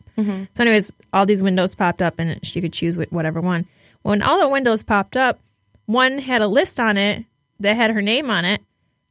So, 0.53 0.63
anyways, 0.63 0.91
all 1.13 1.25
these 1.25 1.41
windows 1.41 1.73
popped 1.73 2.01
up, 2.01 2.15
and 2.17 2.45
she 2.45 2.59
could 2.59 2.73
choose 2.73 2.97
whatever 2.97 3.39
one. 3.39 3.65
When 4.01 4.21
all 4.21 4.41
the 4.41 4.49
windows 4.49 4.83
popped 4.83 5.15
up, 5.15 5.39
one 5.85 6.17
had 6.17 6.41
a 6.41 6.47
list 6.47 6.81
on 6.81 6.97
it 6.97 7.23
that 7.61 7.77
had 7.77 7.91
her 7.91 8.01
name 8.01 8.29
on 8.29 8.43
it. 8.43 8.61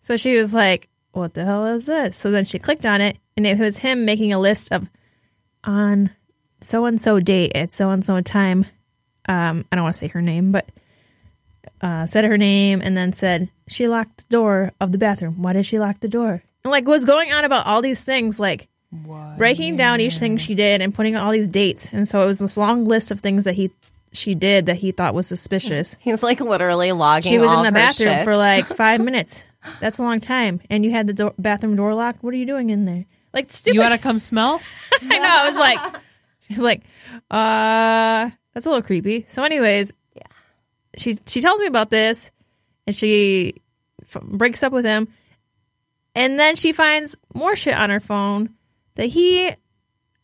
So 0.02 0.18
she 0.18 0.36
was 0.36 0.52
like, 0.52 0.90
"What 1.12 1.32
the 1.32 1.46
hell 1.46 1.64
is 1.64 1.86
this?" 1.86 2.14
So 2.18 2.30
then 2.30 2.44
she 2.44 2.58
clicked 2.58 2.84
on 2.84 3.00
it, 3.00 3.16
and 3.34 3.46
it 3.46 3.58
was 3.58 3.78
him 3.78 4.04
making 4.04 4.34
a 4.34 4.38
list 4.38 4.70
of 4.70 4.90
on 5.64 6.10
so 6.60 6.84
and 6.84 7.00
so 7.00 7.18
date 7.18 7.52
at 7.54 7.72
so 7.72 7.88
and 7.88 8.04
so 8.04 8.20
time. 8.20 8.66
Um, 9.26 9.64
I 9.72 9.76
don't 9.76 9.84
want 9.84 9.94
to 9.94 9.98
say 9.98 10.08
her 10.08 10.20
name, 10.20 10.52
but 10.52 10.68
uh, 11.82 12.06
said 12.06 12.24
her 12.24 12.38
name 12.38 12.80
and 12.82 12.96
then 12.96 13.12
said 13.12 13.50
she 13.68 13.88
locked 13.88 14.18
the 14.18 14.36
door 14.36 14.72
of 14.80 14.92
the 14.92 14.98
bathroom. 14.98 15.42
Why 15.42 15.52
did 15.52 15.66
she 15.66 15.78
lock 15.78 16.00
the 16.00 16.08
door? 16.08 16.42
And 16.64 16.70
like 16.70 16.86
was 16.86 17.04
going 17.04 17.32
on 17.32 17.44
about 17.44 17.66
all 17.66 17.82
these 17.82 18.04
things, 18.04 18.38
like 18.38 18.68
breaking 19.36 19.76
down 19.76 20.00
each 20.00 20.18
thing 20.18 20.36
she 20.36 20.54
did 20.54 20.80
and 20.80 20.94
putting 20.94 21.16
all 21.16 21.32
these 21.32 21.48
dates. 21.48 21.92
And 21.92 22.08
so 22.08 22.22
it 22.22 22.26
was 22.26 22.38
this 22.38 22.56
long 22.56 22.84
list 22.84 23.10
of 23.10 23.20
things 23.20 23.44
that 23.44 23.54
he 23.54 23.70
she 24.12 24.34
did 24.34 24.66
that 24.66 24.76
he 24.76 24.92
thought 24.92 25.14
was 25.14 25.26
suspicious. 25.26 25.96
He's 26.00 26.22
like 26.22 26.40
literally 26.40 26.92
logging. 26.92 27.30
She 27.30 27.38
was 27.38 27.50
all 27.50 27.58
in 27.60 27.64
the 27.64 27.72
bathroom 27.72 28.14
shit. 28.16 28.24
for 28.24 28.36
like 28.36 28.66
five 28.76 29.00
minutes. 29.00 29.46
That's 29.80 29.98
a 29.98 30.02
long 30.02 30.18
time, 30.18 30.60
and 30.70 30.84
you 30.84 30.90
had 30.90 31.06
the 31.06 31.12
door, 31.12 31.34
bathroom 31.38 31.76
door 31.76 31.94
locked. 31.94 32.22
What 32.22 32.34
are 32.34 32.36
you 32.36 32.46
doing 32.46 32.70
in 32.70 32.84
there? 32.84 33.06
Like 33.32 33.50
stupid. 33.50 33.76
you 33.76 33.80
want 33.80 33.94
to 33.94 33.98
come 33.98 34.18
smell? 34.30 34.60
I 35.02 35.18
know. 35.18 35.24
I 35.24 35.48
was 35.48 35.56
like, 35.56 36.02
she's 36.48 36.58
like, 36.58 36.82
uh, 37.30 38.28
that's 38.52 38.66
a 38.66 38.68
little 38.68 38.82
creepy. 38.82 39.24
So, 39.28 39.44
anyways, 39.44 39.92
yeah, 39.92 39.96
she 40.96 41.18
she 41.26 41.40
tells 41.40 41.60
me 41.60 41.66
about 41.66 41.90
this, 41.90 42.30
and 42.86 42.94
she 42.94 43.54
f- 44.02 44.22
breaks 44.22 44.62
up 44.62 44.72
with 44.72 44.84
him, 44.84 45.08
And 46.14 46.38
then 46.38 46.56
she 46.56 46.72
finds 46.72 47.16
more 47.34 47.56
shit 47.56 47.74
on 47.74 47.90
her 47.90 48.00
phone 48.00 48.50
that 48.96 49.06
he 49.06 49.50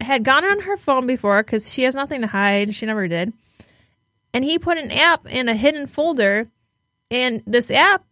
had 0.01 0.23
gone 0.23 0.45
on 0.45 0.61
her 0.61 0.77
phone 0.77 1.07
before 1.07 1.43
because 1.43 1.73
she 1.73 1.83
has 1.83 1.95
nothing 1.95 2.21
to 2.21 2.27
hide. 2.27 2.75
She 2.75 2.87
never 2.87 3.09
did. 3.09 3.33
And 4.35 4.45
he 4.45 4.59
put 4.59 4.79
an 4.79 4.91
app 4.91 5.27
in 5.27 5.49
a 5.49 5.55
hidden 5.55 5.87
folder. 5.87 6.49
And 7.11 7.43
this 7.47 7.71
app, 7.71 8.05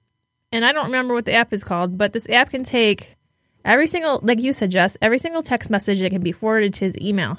and 0.50 0.64
I 0.64 0.72
don't 0.72 0.86
remember 0.86 1.12
what 1.12 1.26
the 1.26 1.34
app 1.34 1.52
is 1.52 1.62
called, 1.62 1.98
but 1.98 2.14
this 2.14 2.28
app 2.30 2.50
can 2.50 2.64
take 2.64 3.16
every 3.62 3.86
single, 3.86 4.20
like 4.22 4.40
you 4.40 4.54
Jess, 4.54 4.96
every 5.02 5.18
single 5.18 5.42
text 5.42 5.68
message 5.68 6.00
that 6.00 6.10
can 6.10 6.22
be 6.22 6.32
forwarded 6.32 6.72
to 6.74 6.86
his 6.86 6.98
email. 6.98 7.38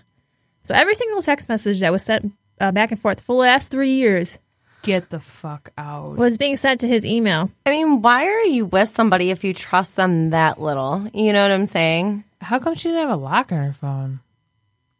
So 0.61 0.75
every 0.75 0.93
single 0.93 1.23
text 1.23 1.49
message 1.49 1.79
that 1.79 1.91
was 1.91 2.03
sent 2.03 2.33
uh, 2.61 2.71
back 2.71 2.91
and 2.91 2.99
forth 2.99 3.21
for 3.21 3.33
the 3.33 3.39
last 3.39 3.71
three 3.71 3.91
years 3.91 4.37
Get 4.83 5.09
the 5.09 5.19
fuck 5.19 5.71
out. 5.77 6.15
was 6.17 6.37
being 6.37 6.55
sent 6.55 6.81
to 6.81 6.87
his 6.87 7.05
email. 7.05 7.49
I 7.65 7.71
mean, 7.71 8.01
why 8.01 8.25
are 8.27 8.47
you 8.47 8.65
with 8.65 8.89
somebody 8.89 9.31
if 9.31 9.43
you 9.43 9.53
trust 9.53 9.95
them 9.95 10.29
that 10.29 10.61
little? 10.61 11.09
You 11.13 11.33
know 11.33 11.41
what 11.41 11.51
I'm 11.51 11.65
saying? 11.65 12.23
How 12.41 12.59
come 12.59 12.75
she 12.75 12.89
didn't 12.89 13.01
have 13.01 13.19
a 13.19 13.21
lock 13.21 13.51
on 13.51 13.63
her 13.63 13.73
phone? 13.73 14.19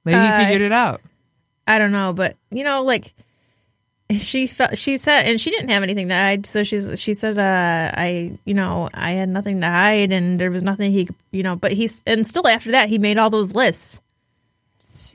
Maybe 0.03 0.17
Uh, 0.17 0.39
he 0.39 0.45
figured 0.45 0.61
it 0.61 0.71
out. 0.71 1.01
I 1.67 1.79
don't 1.79 1.91
know, 1.91 2.11
but 2.13 2.35
you 2.49 2.63
know, 2.63 2.83
like 2.83 3.13
she 4.17 4.47
felt 4.47 4.77
she 4.77 4.97
said, 4.97 5.23
and 5.25 5.39
she 5.39 5.51
didn't 5.51 5.69
have 5.69 5.83
anything 5.83 6.07
to 6.09 6.15
hide. 6.15 6.45
So 6.45 6.63
she's 6.63 6.99
she 6.99 7.13
said, 7.13 7.37
uh, 7.37 7.91
I 7.95 8.37
you 8.45 8.53
know 8.53 8.89
I 8.93 9.11
had 9.11 9.29
nothing 9.29 9.61
to 9.61 9.67
hide, 9.69 10.11
and 10.11 10.39
there 10.39 10.49
was 10.51 10.63
nothing 10.63 10.91
he 10.91 11.05
could, 11.05 11.15
you 11.31 11.43
know. 11.43 11.55
But 11.55 11.73
he's 11.73 12.03
and 12.07 12.25
still 12.25 12.47
after 12.47 12.71
that 12.71 12.89
he 12.89 12.97
made 12.99 13.17
all 13.17 13.29
those 13.29 13.53
lists, 13.53 14.01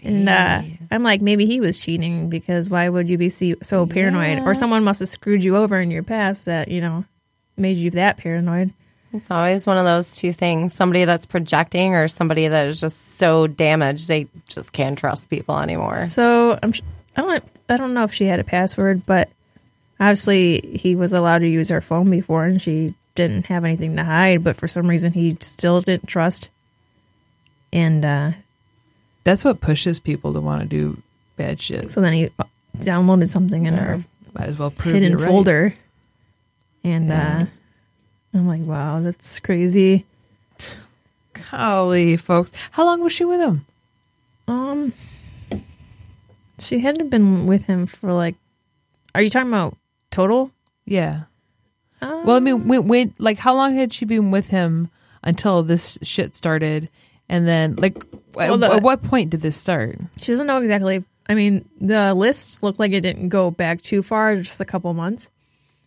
and 0.02 0.28
uh, 0.28 0.62
I'm 0.90 1.02
like 1.02 1.20
maybe 1.20 1.46
he 1.46 1.60
was 1.60 1.80
cheating 1.80 2.28
because 2.28 2.70
why 2.70 2.88
would 2.88 3.08
you 3.08 3.18
be 3.18 3.28
so 3.28 3.86
paranoid, 3.86 4.40
or 4.40 4.54
someone 4.54 4.84
must 4.84 5.00
have 5.00 5.08
screwed 5.08 5.44
you 5.44 5.56
over 5.56 5.80
in 5.80 5.90
your 5.90 6.02
past 6.02 6.46
that 6.46 6.68
you 6.68 6.80
know 6.80 7.04
made 7.56 7.76
you 7.76 7.90
that 7.92 8.16
paranoid. 8.16 8.72
It's 9.14 9.30
always 9.30 9.66
one 9.66 9.76
of 9.76 9.84
those 9.84 10.16
two 10.16 10.32
things 10.32 10.72
somebody 10.72 11.04
that's 11.04 11.26
projecting 11.26 11.94
or 11.94 12.08
somebody 12.08 12.48
that 12.48 12.66
is 12.68 12.80
just 12.80 13.16
so 13.18 13.46
damaged 13.46 14.08
they 14.08 14.26
just 14.48 14.72
can't 14.72 14.98
trust 14.98 15.28
people 15.28 15.58
anymore. 15.58 16.06
So 16.06 16.58
I'm 16.62 16.72
sh- 16.72 16.82
I 17.16 17.20
don't 17.20 17.44
I 17.68 17.76
don't 17.76 17.94
know 17.94 18.04
if 18.04 18.12
she 18.12 18.24
had 18.24 18.40
a 18.40 18.44
password, 18.44 19.04
but 19.04 19.28
obviously 20.00 20.60
he 20.60 20.96
was 20.96 21.12
allowed 21.12 21.38
to 21.38 21.48
use 21.48 21.68
her 21.68 21.80
phone 21.80 22.10
before, 22.10 22.44
and 22.44 22.60
she 22.60 22.94
didn't 23.14 23.46
have 23.46 23.64
anything 23.64 23.96
to 23.96 24.04
hide. 24.04 24.42
But 24.42 24.56
for 24.56 24.68
some 24.68 24.88
reason, 24.88 25.12
he 25.12 25.36
still 25.40 25.80
didn't 25.80 26.08
trust. 26.08 26.50
And 27.72 28.04
uh, 28.04 28.32
That's 29.24 29.44
what 29.44 29.60
pushes 29.60 30.00
people 30.00 30.32
to 30.32 30.40
want 30.40 30.62
to 30.62 30.68
do 30.68 31.02
bad 31.36 31.60
shit. 31.60 31.90
so 31.90 32.00
then 32.00 32.12
he 32.12 32.28
downloaded 32.78 33.28
something 33.28 33.66
in 33.66 33.74
her 33.74 34.02
Might 34.34 34.48
as 34.48 34.58
well 34.58 34.70
prove 34.70 34.94
hidden 34.94 35.16
right. 35.16 35.26
folder, 35.26 35.74
and 36.84 37.08
Yeah. 37.08 37.38
uh, 37.42 37.46
I'm 38.38 38.48
like, 38.48 38.62
wow, 38.62 39.00
that's 39.00 39.40
crazy. 39.40 40.06
Golly, 41.50 42.16
folks. 42.16 42.52
How 42.72 42.84
long 42.84 43.02
was 43.02 43.12
she 43.12 43.24
with 43.24 43.40
him? 43.40 43.64
Um, 44.48 44.92
she 46.58 46.80
hadn't 46.80 47.08
been 47.10 47.46
with 47.46 47.64
him 47.64 47.86
for 47.86 48.12
like. 48.12 48.34
Are 49.14 49.22
you 49.22 49.30
talking 49.30 49.48
about 49.48 49.76
total? 50.10 50.50
Yeah. 50.84 51.22
Um, 52.00 52.24
Well, 52.24 52.36
I 52.36 52.40
mean, 52.40 52.66
when, 52.66 52.88
when, 52.88 53.14
like, 53.18 53.38
how 53.38 53.54
long 53.54 53.76
had 53.76 53.92
she 53.92 54.04
been 54.04 54.30
with 54.30 54.48
him 54.48 54.88
until 55.22 55.62
this 55.62 55.98
shit 56.02 56.34
started? 56.34 56.88
And 57.28 57.46
then, 57.46 57.76
like, 57.76 58.04
Well, 58.34 58.54
at, 58.54 58.60
the- 58.60 58.76
at 58.76 58.82
what 58.82 59.02
point 59.02 59.30
did 59.30 59.40
this 59.40 59.56
start? 59.56 59.98
She 60.20 60.32
doesn't 60.32 60.46
know 60.46 60.58
exactly. 60.58 61.04
I 61.28 61.34
mean, 61.34 61.68
the 61.80 62.14
list 62.14 62.62
looked 62.62 62.78
like 62.78 62.92
it 62.92 63.00
didn't 63.00 63.28
go 63.30 63.50
back 63.50 63.80
too 63.80 64.02
far, 64.02 64.36
just 64.36 64.60
a 64.60 64.64
couple 64.64 64.92
months. 64.92 65.30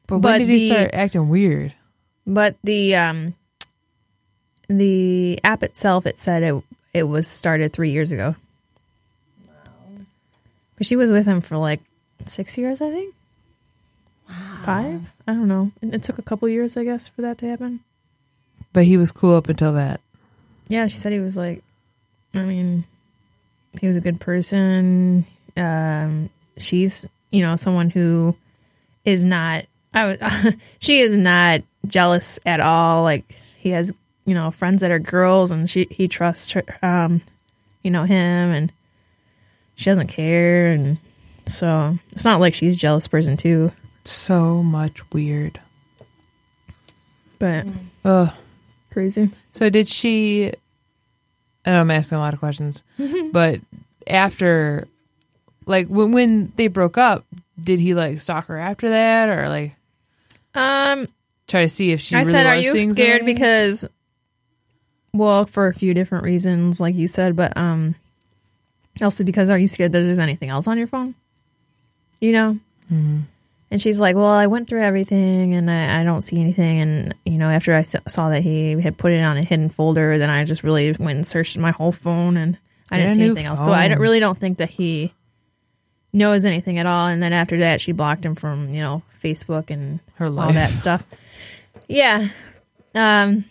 But, 0.07 0.19
But 0.19 0.29
when 0.29 0.39
did 0.41 0.49
he 0.49 0.69
start 0.69 0.91
acting 0.93 1.29
weird? 1.29 1.73
But 2.25 2.55
the 2.63 2.95
um, 2.95 3.35
the 4.67 5.39
app 5.43 5.61
itself, 5.63 6.05
it 6.05 6.17
said 6.17 6.41
it 6.43 6.63
it 6.93 7.03
was 7.03 7.27
started 7.27 7.73
three 7.73 7.91
years 7.91 8.11
ago. 8.11 8.35
Wow. 9.45 9.51
But 10.77 10.85
she 10.87 10.95
was 10.95 11.11
with 11.11 11.25
him 11.25 11.41
for 11.41 11.57
like 11.57 11.81
six 12.25 12.57
years, 12.57 12.81
I 12.81 12.89
think. 12.91 13.13
Five? 14.63 15.13
I 15.27 15.33
don't 15.33 15.47
know. 15.47 15.71
And 15.81 15.93
it 15.93 16.01
took 16.01 16.17
a 16.17 16.23
couple 16.23 16.49
years, 16.49 16.75
I 16.77 16.83
guess, 16.83 17.07
for 17.07 17.21
that 17.21 17.37
to 17.39 17.47
happen. 17.47 17.81
But 18.73 18.85
he 18.85 18.97
was 18.97 19.11
cool 19.11 19.35
up 19.35 19.47
until 19.49 19.73
that. 19.73 20.01
Yeah, 20.67 20.87
she 20.87 20.97
said 20.97 21.13
he 21.13 21.19
was 21.19 21.37
like, 21.37 21.63
I 22.33 22.39
mean, 22.39 22.85
he 23.79 23.87
was 23.87 23.97
a 23.97 24.01
good 24.01 24.19
person. 24.19 25.25
Um, 25.55 26.29
she's, 26.57 27.05
you 27.31 27.41
know, 27.41 27.55
someone 27.55 27.89
who 27.89 28.35
is 29.03 29.23
not. 29.23 29.65
I 29.93 30.05
was, 30.05 30.55
she 30.79 30.99
is 30.99 31.15
not 31.15 31.61
jealous 31.87 32.39
at 32.45 32.59
all. 32.59 33.03
Like 33.03 33.23
he 33.57 33.69
has, 33.69 33.93
you 34.25 34.33
know, 34.33 34.51
friends 34.51 34.81
that 34.81 34.91
are 34.91 34.99
girls, 34.99 35.51
and 35.51 35.69
she 35.69 35.87
he 35.89 36.07
trusts 36.07 36.51
her, 36.53 36.63
um, 36.81 37.21
you 37.83 37.91
know, 37.91 38.03
him, 38.03 38.51
and 38.51 38.71
she 39.75 39.85
doesn't 39.85 40.07
care, 40.07 40.71
and 40.71 40.97
so 41.45 41.97
it's 42.11 42.25
not 42.25 42.39
like 42.39 42.53
she's 42.53 42.77
a 42.77 42.79
jealous 42.79 43.07
person 43.07 43.37
too. 43.37 43.71
So 44.03 44.63
much 44.63 45.11
weird. 45.11 45.59
But 47.39 47.65
Ugh. 48.03 48.33
Crazy. 48.95 49.29
So 49.51 49.69
did 49.69 49.87
she? 49.87 50.51
I 51.65 51.71
know 51.71 51.81
I'm 51.81 51.91
asking 51.91 52.17
a 52.17 52.21
lot 52.21 52.33
of 52.33 52.39
questions, 52.39 52.83
but 53.31 53.59
after, 54.07 54.87
like 55.65 55.87
when 55.87 56.13
when 56.13 56.53
they 56.55 56.67
broke 56.67 56.97
up, 56.97 57.25
did 57.61 57.79
he 57.79 57.93
like 57.93 58.21
stalk 58.21 58.47
her 58.47 58.57
after 58.57 58.89
that, 58.89 59.29
or 59.29 59.49
like 59.49 59.75
Um, 60.55 61.07
try 61.47 61.61
to 61.61 61.69
see 61.69 61.91
if 61.91 61.99
she? 62.01 62.15
I 62.15 62.19
really 62.19 62.31
said, 62.31 62.47
"Are 62.47 62.55
you 62.55 62.71
scared?" 62.89 63.19
somebody? 63.19 63.33
Because, 63.33 63.85
well, 65.13 65.45
for 65.45 65.67
a 65.67 65.73
few 65.73 65.93
different 65.93 66.23
reasons, 66.23 66.79
like 66.79 66.95
you 66.95 67.07
said, 67.07 67.35
but 67.35 67.55
um, 67.57 67.95
also 69.01 69.23
because 69.23 69.49
are 69.49 69.57
you 69.59 69.67
scared 69.67 69.91
that 69.91 70.01
there's 70.01 70.19
anything 70.19 70.49
else 70.49 70.67
on 70.67 70.77
your 70.77 70.87
phone? 70.87 71.15
You 72.21 72.31
know. 72.31 72.59
And 73.71 73.81
she's 73.81 73.99
like, 73.99 74.15
"Well, 74.15 74.27
I 74.27 74.47
went 74.47 74.69
through 74.69 74.81
everything, 74.83 75.55
and 75.55 75.69
I, 75.71 76.01
I 76.01 76.03
don't 76.03 76.21
see 76.21 76.39
anything." 76.39 76.79
And 76.81 77.15
you 77.25 77.37
know, 77.37 77.49
after 77.49 77.73
I 77.73 77.79
s- 77.79 77.95
saw 78.07 78.29
that 78.29 78.41
he 78.43 78.79
had 78.79 78.97
put 78.97 79.11
it 79.11 79.21
on 79.21 79.37
a 79.37 79.41
hidden 79.43 79.69
folder, 79.69 80.17
then 80.17 80.29
I 80.29 80.43
just 80.45 80.63
really 80.63 80.91
went 80.99 81.15
and 81.17 81.27
searched 81.27 81.57
my 81.57 81.71
whole 81.71 81.91
phone, 81.91 82.37
and 82.37 82.57
I 82.91 82.97
Get 82.97 83.03
didn't 83.03 83.13
see 83.15 83.19
new 83.21 83.25
anything 83.31 83.45
else. 83.47 83.65
So 83.65 83.73
I 83.73 83.87
don't, 83.87 83.99
really 83.99 84.19
don't 84.19 84.37
think 84.37 84.59
that 84.59 84.69
he 84.69 85.13
knows 86.13 86.45
anything 86.45 86.77
at 86.77 86.85
all. 86.85 87.07
And 87.07 87.21
then 87.23 87.33
after 87.33 87.57
that, 87.59 87.81
she 87.81 87.91
blocked 87.91 88.23
him 88.23 88.35
from 88.35 88.69
you 88.69 88.81
know 88.81 89.01
Facebook 89.19 89.69
and 89.71 89.99
Her 90.15 90.25
all 90.27 90.31
life. 90.31 90.53
that 90.53 90.69
stuff. 90.69 91.03
Yeah. 91.87 92.29
Um 92.95 93.45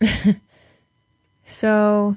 so 1.42 2.16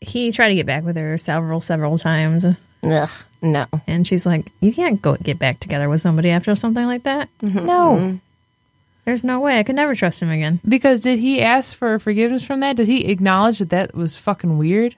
he 0.00 0.32
tried 0.32 0.48
to 0.48 0.54
get 0.54 0.66
back 0.66 0.84
with 0.84 0.96
her 0.96 1.16
several 1.18 1.60
several 1.60 1.98
times 1.98 2.46
Ugh, 2.84 3.08
no. 3.42 3.66
and 3.86 4.06
she's 4.06 4.26
like, 4.26 4.50
"You 4.60 4.72
can't 4.72 5.00
go 5.00 5.16
get 5.16 5.38
back 5.38 5.60
together 5.60 5.88
with 5.88 6.00
somebody 6.00 6.30
after 6.30 6.54
something 6.54 6.86
like 6.86 7.04
that. 7.04 7.28
Mm-hmm. 7.40 7.66
no, 7.66 7.96
mm-hmm. 7.96 8.16
There's 9.04 9.24
no 9.24 9.40
way. 9.40 9.58
I 9.58 9.62
could 9.62 9.76
never 9.76 9.94
trust 9.94 10.22
him 10.22 10.30
again." 10.30 10.60
because 10.68 11.00
did 11.00 11.18
he 11.18 11.40
ask 11.42 11.74
for 11.76 11.98
forgiveness 11.98 12.44
from 12.44 12.60
that? 12.60 12.76
Did 12.76 12.88
he 12.88 13.06
acknowledge 13.10 13.58
that 13.58 13.70
that 13.70 13.94
was 13.94 14.16
fucking 14.16 14.58
weird? 14.58 14.96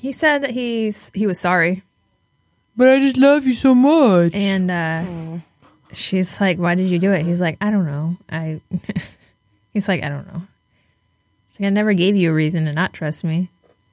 He 0.00 0.12
said 0.12 0.42
that 0.42 0.50
he's 0.50 1.10
he 1.14 1.26
was 1.26 1.40
sorry. 1.40 1.82
But 2.76 2.88
I 2.88 2.98
just 2.98 3.16
love 3.16 3.46
you 3.46 3.54
so 3.54 3.74
much. 3.74 4.34
And 4.34 4.70
uh 4.70 5.04
mm. 5.04 5.42
she's 5.92 6.40
like, 6.40 6.58
"Why 6.58 6.74
did 6.74 6.88
you 6.88 6.98
do 6.98 7.12
it?" 7.12 7.24
He's 7.24 7.40
like, 7.40 7.56
"I 7.60 7.70
don't 7.70 7.86
know. 7.86 8.16
I 8.28 8.60
He's 9.72 9.88
like, 9.88 10.02
"I 10.02 10.08
don't 10.08 10.26
know." 10.26 10.42
She's 11.48 11.60
like, 11.60 11.68
"I 11.68 11.70
never 11.70 11.94
gave 11.94 12.16
you 12.16 12.30
a 12.30 12.34
reason 12.34 12.66
to 12.66 12.72
not 12.72 12.92
trust 12.92 13.24
me." 13.24 13.48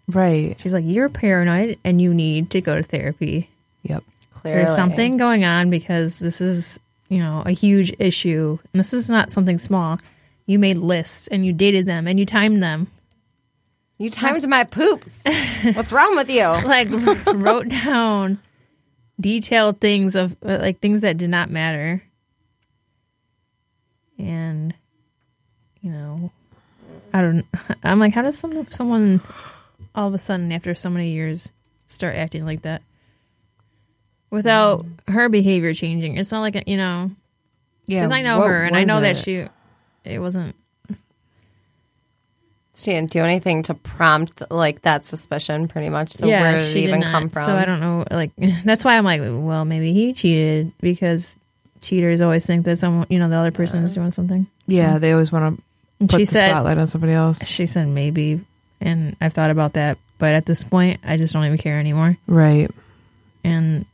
right. 0.10 0.60
She's 0.60 0.74
like, 0.74 0.84
"You're 0.86 1.10
paranoid 1.10 1.78
and 1.84 2.02
you 2.02 2.14
need 2.14 2.50
to 2.52 2.62
go 2.62 2.76
to 2.76 2.84
therapy." 2.84 3.51
Yep. 3.84 4.04
Clearly. 4.34 4.60
There's 4.60 4.76
something 4.76 5.18
going 5.18 5.46
on 5.46 5.70
because 5.70 6.20
this 6.20 6.42
is, 6.42 6.80
you 7.10 7.20
know, 7.20 7.44
a 7.46 7.52
huge 7.52 7.94
issue. 8.00 8.58
And 8.74 8.80
this 8.80 8.94
is 8.94 9.10
not 9.10 9.32
something 9.32 9.60
small. 9.60 10.00
You 10.46 10.60
made 10.60 10.78
lists 10.78 11.28
and 11.28 11.46
you 11.46 11.54
dated 11.54 11.86
them 11.86 12.08
and 12.08 12.20
you 12.20 12.26
timed 12.26 12.62
them. 12.62 12.88
You 13.98 14.10
timed 14.10 14.48
my 14.48 14.64
poops. 14.64 15.20
What's 15.74 15.92
wrong 15.92 16.16
with 16.16 16.30
you? 16.30 16.42
Like 16.66 16.88
wrote 17.36 17.70
down 17.70 18.40
detailed 19.20 19.80
things 19.80 20.16
of 20.16 20.36
uh, 20.44 20.58
like 20.60 20.80
things 20.80 21.02
that 21.02 21.18
did 21.18 21.30
not 21.30 21.52
matter. 21.52 22.02
And 24.18 24.74
you 25.82 25.92
know, 25.92 26.32
I 27.14 27.22
don't 27.22 27.46
I'm 27.84 28.00
like 28.00 28.14
how 28.14 28.24
does 28.24 28.40
some 28.40 28.68
someone 28.72 29.22
all 29.94 30.08
of 30.08 30.14
a 30.16 30.18
sudden 30.18 30.52
after 30.52 30.74
so 30.74 30.90
many 30.90 31.12
years 31.12 31.52
start 31.86 32.16
acting 32.16 32.44
like 32.44 32.64
that? 32.64 32.82
Without 34.32 34.86
mm. 34.86 35.14
her 35.14 35.30
behavior 35.30 35.74
changing. 35.74 36.18
It's 36.18 36.32
not 36.32 36.42
like, 36.42 36.68
you 36.68 36.78
know, 36.78 37.12
Yeah. 37.86 38.00
because 38.00 38.12
I 38.12 38.22
know 38.22 38.40
what 38.40 38.48
her 38.48 38.64
and 38.64 38.76
I 38.76 38.80
was 38.80 38.88
know 38.88 39.02
that 39.02 39.18
she 39.18 39.46
it 40.04 40.20
wasn't 40.20 40.56
She 42.74 42.92
didn't 42.92 43.12
do 43.12 43.20
anything 43.20 43.62
to 43.64 43.74
prompt 43.74 44.42
like 44.50 44.82
that 44.84 45.06
suspicion, 45.06 45.68
pretty 45.68 45.90
much. 45.90 46.14
So 46.14 46.26
where 46.26 46.58
did 46.58 46.76
it 46.76 46.76
even 46.78 47.02
not. 47.02 47.12
come 47.12 47.30
from? 47.30 47.44
So 47.44 47.56
I 47.56 47.66
don't 47.66 47.82
know. 47.82 48.06
Like 48.10 48.32
that's 48.64 48.84
why 48.84 48.98
I'm 48.98 49.04
like, 49.04 49.22
well, 49.22 49.66
maybe 49.66 49.94
he 49.94 50.14
cheated 50.14 50.72
because 50.80 51.38
cheaters 51.82 52.22
always 52.22 52.46
think 52.46 52.66
that 52.66 52.78
someone, 52.78 53.08
you 53.10 53.20
know, 53.20 53.30
the 53.30 53.36
other 53.36 53.52
person 53.52 53.84
is 53.84 53.94
doing 53.94 54.12
something. 54.12 54.48
Yeah, 54.68 54.98
they 54.98 55.12
always 55.12 55.32
want 55.32 55.58
to 55.58 55.64
put 56.08 56.12
she 56.12 56.18
the 56.24 56.26
said 56.26 56.50
spotlight 56.52 56.78
on 56.78 56.88
somebody 56.88 57.14
else. 57.14 57.46
she 57.46 57.66
said 57.66 57.88
maybe, 57.88 58.40
and 58.80 59.16
I've 59.20 59.34
thought 59.34 59.52
about 59.52 59.74
that, 59.74 59.98
but 60.18 60.34
at 60.34 60.46
this 60.46 60.64
point, 60.64 61.02
I 61.04 61.18
just 61.18 61.34
don't 61.34 61.46
even 61.46 61.58
care 61.58 61.78
anymore. 61.80 62.18
Right. 62.28 62.72
And 63.44 63.86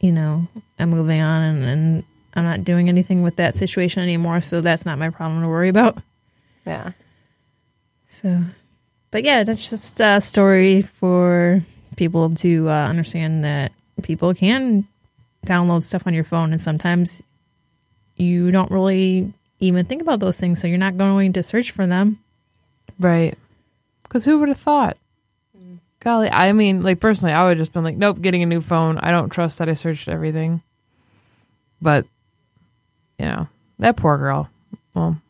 you 0.00 0.12
know, 0.12 0.48
I'm 0.78 0.90
moving 0.90 1.20
on, 1.20 1.42
and, 1.42 1.64
and 1.64 2.04
I'm 2.34 2.44
not 2.44 2.64
doing 2.64 2.88
anything 2.88 3.22
with 3.22 3.36
that 3.36 3.54
situation 3.54 4.02
anymore. 4.02 4.40
So 4.40 4.60
that's 4.60 4.86
not 4.86 4.98
my 4.98 5.10
problem 5.10 5.42
to 5.42 5.48
worry 5.48 5.68
about. 5.68 5.98
Yeah. 6.66 6.92
So, 8.08 8.42
but 9.10 9.24
yeah, 9.24 9.44
that's 9.44 9.70
just 9.70 10.00
a 10.00 10.20
story 10.20 10.82
for 10.82 11.62
people 11.96 12.34
to 12.36 12.68
uh, 12.68 12.88
understand 12.88 13.44
that 13.44 13.72
people 14.02 14.34
can 14.34 14.86
download 15.46 15.82
stuff 15.82 16.06
on 16.06 16.14
your 16.14 16.24
phone, 16.24 16.52
and 16.52 16.60
sometimes 16.60 17.22
you 18.16 18.50
don't 18.50 18.70
really 18.70 19.32
even 19.60 19.84
think 19.84 20.02
about 20.02 20.20
those 20.20 20.38
things, 20.38 20.60
so 20.60 20.66
you're 20.66 20.78
not 20.78 20.96
going 20.96 21.32
to 21.34 21.42
search 21.42 21.70
for 21.70 21.86
them. 21.86 22.18
Right. 22.98 23.36
Because 24.02 24.24
who 24.24 24.38
would 24.38 24.48
have 24.48 24.58
thought? 24.58 24.96
Golly, 26.00 26.30
I 26.30 26.52
mean, 26.52 26.80
like 26.82 26.98
personally, 26.98 27.32
I 27.34 27.42
would 27.44 27.50
have 27.50 27.58
just 27.58 27.72
been 27.72 27.84
like, 27.84 27.96
nope, 27.96 28.20
getting 28.22 28.42
a 28.42 28.46
new 28.46 28.60
phone. 28.60 28.98
I 28.98 29.10
don't 29.10 29.28
trust 29.30 29.58
that 29.58 29.68
I 29.68 29.74
searched 29.74 30.08
everything. 30.08 30.62
But, 31.82 32.06
you 33.18 33.26
know, 33.26 33.48
that 33.78 33.96
poor 33.96 34.16
girl. 34.18 34.48
Well, 34.94 35.20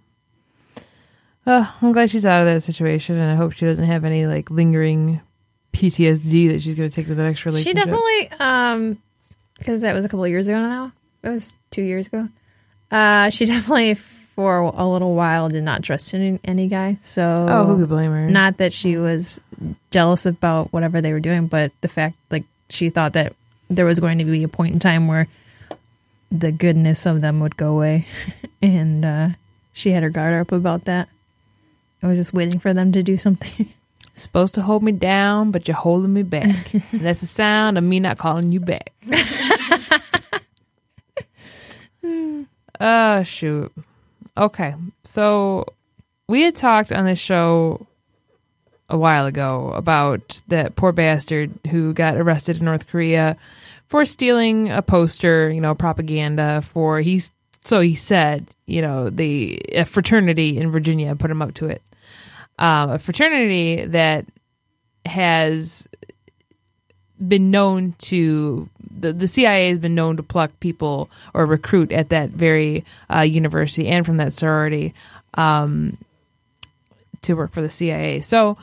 uh, 1.46 1.66
I'm 1.82 1.92
glad 1.92 2.10
she's 2.10 2.26
out 2.26 2.46
of 2.46 2.46
that 2.54 2.62
situation, 2.62 3.16
and 3.16 3.30
I 3.30 3.34
hope 3.34 3.52
she 3.52 3.66
doesn't 3.66 3.84
have 3.84 4.04
any 4.04 4.26
like 4.26 4.50
lingering 4.50 5.20
PTSD 5.72 6.48
that 6.52 6.62
she's 6.62 6.74
going 6.74 6.88
to 6.88 6.94
take 6.94 7.06
to 7.06 7.14
the 7.14 7.22
next 7.22 7.44
relationship. 7.46 7.76
She 7.78 7.84
definitely, 7.84 8.30
um, 8.38 8.98
because 9.58 9.80
that 9.80 9.94
was 9.94 10.04
a 10.04 10.08
couple 10.08 10.24
of 10.24 10.30
years 10.30 10.46
ago 10.48 10.60
now. 10.60 10.92
It 11.22 11.28
was 11.30 11.56
two 11.70 11.82
years 11.82 12.06
ago. 12.08 12.28
Uh, 12.90 13.30
she 13.30 13.44
definitely 13.46 13.94
for 13.94 14.58
a 14.58 14.88
little 14.88 15.14
while 15.14 15.48
did 15.48 15.62
not 15.64 15.82
trust 15.82 16.14
any, 16.14 16.38
any 16.44 16.66
guy. 16.68 16.96
So 17.00 17.46
Oh, 17.48 17.64
who 17.66 17.78
could 17.78 17.88
blame 17.88 18.12
her? 18.12 18.28
not 18.30 18.56
that 18.58 18.72
she 18.72 18.96
was 18.96 19.40
jealous 19.90 20.26
about 20.26 20.73
whatever 20.73 21.00
they 21.00 21.12
were 21.12 21.21
doing, 21.21 21.47
but 21.47 21.73
the 21.81 21.88
fact 21.88 22.17
like 22.31 22.45
she 22.69 22.90
thought 22.90 23.12
that 23.14 23.35
there 23.69 23.87
was 23.87 24.00
going 24.00 24.19
to 24.19 24.25
be 24.25 24.43
a 24.43 24.49
point 24.49 24.75
in 24.75 24.81
time 24.81 25.07
where 25.07 25.29
the 26.31 26.52
goodness 26.52 27.07
of 27.07 27.21
them 27.21 27.40
would 27.40 27.57
go 27.57 27.73
away, 27.73 28.07
and 28.62 29.05
uh, 29.05 29.29
she 29.73 29.90
had 29.90 30.02
her 30.02 30.11
guard 30.11 30.35
up 30.35 30.52
about 30.52 30.85
that. 30.85 31.09
I 32.02 32.07
was 32.07 32.19
just 32.19 32.33
waiting 32.33 32.61
for 32.61 32.73
them 32.73 32.93
to 32.93 33.02
do 33.02 33.17
something. 33.17 33.69
supposed 34.14 34.55
to 34.55 34.62
hold 34.62 34.83
me 34.83 34.93
down, 34.93 35.50
but 35.50 35.67
you're 35.67 35.76
holding 35.76 36.12
me 36.12 36.23
back. 36.23 36.73
that's 36.93 37.21
the 37.21 37.26
sound 37.26 37.79
of 37.79 37.85
me 37.85 38.00
not 38.00 38.19
calling 38.19 38.52
you 38.52 38.61
back. 38.61 38.93
oh, 42.81 43.23
shoot. 43.23 43.73
Okay. 44.37 44.75
So 45.05 45.67
we 46.29 46.43
had 46.43 46.55
talked 46.55 46.93
on 46.93 47.05
this 47.05 47.19
show 47.19 47.87
a 48.90 48.99
while 48.99 49.26
ago 49.26 49.73
about 49.73 50.40
that 50.49 50.76
poor 50.76 50.92
bastard 50.92 51.50
who 51.70 51.94
got 51.94 52.16
arrested 52.16 52.59
in 52.59 52.64
North 52.64 52.88
Korea 52.88 53.37
for 53.87 54.04
stealing 54.04 54.70
a 54.70 54.82
poster, 54.82 55.50
you 55.50 55.61
know, 55.61 55.75
propaganda 55.75 56.61
for 56.62 57.00
he's 57.00 57.30
so 57.62 57.80
he 57.80 57.94
said, 57.94 58.49
you 58.66 58.82
know, 58.82 59.11
the 59.11 59.61
fraternity 59.87 60.59
in 60.59 60.70
Virginia 60.70 61.14
put 61.14 61.30
him 61.30 61.42
up 61.42 61.54
to 61.54 61.66
it. 61.66 61.82
Um, 62.59 62.90
a 62.90 62.99
fraternity 62.99 63.85
that 63.87 64.26
has 65.06 65.87
been 67.26 67.50
known 67.50 67.94
to 67.99 68.68
the, 68.90 69.12
the 69.12 69.28
CIA 69.28 69.68
has 69.68 69.78
been 69.78 69.94
known 69.94 70.16
to 70.16 70.23
pluck 70.23 70.50
people 70.61 71.11
or 71.35 71.47
recruit 71.47 71.92
at 71.92 72.09
that 72.11 72.30
very 72.30 72.85
uh, 73.14 73.20
university 73.20 73.88
and 73.88 74.04
from 74.04 74.16
that 74.18 74.32
sorority. 74.32 74.94
Um, 75.35 75.97
to 77.22 77.34
work 77.34 77.52
for 77.52 77.62
the 77.62 77.70
CIA. 77.70 78.20
So, 78.20 78.56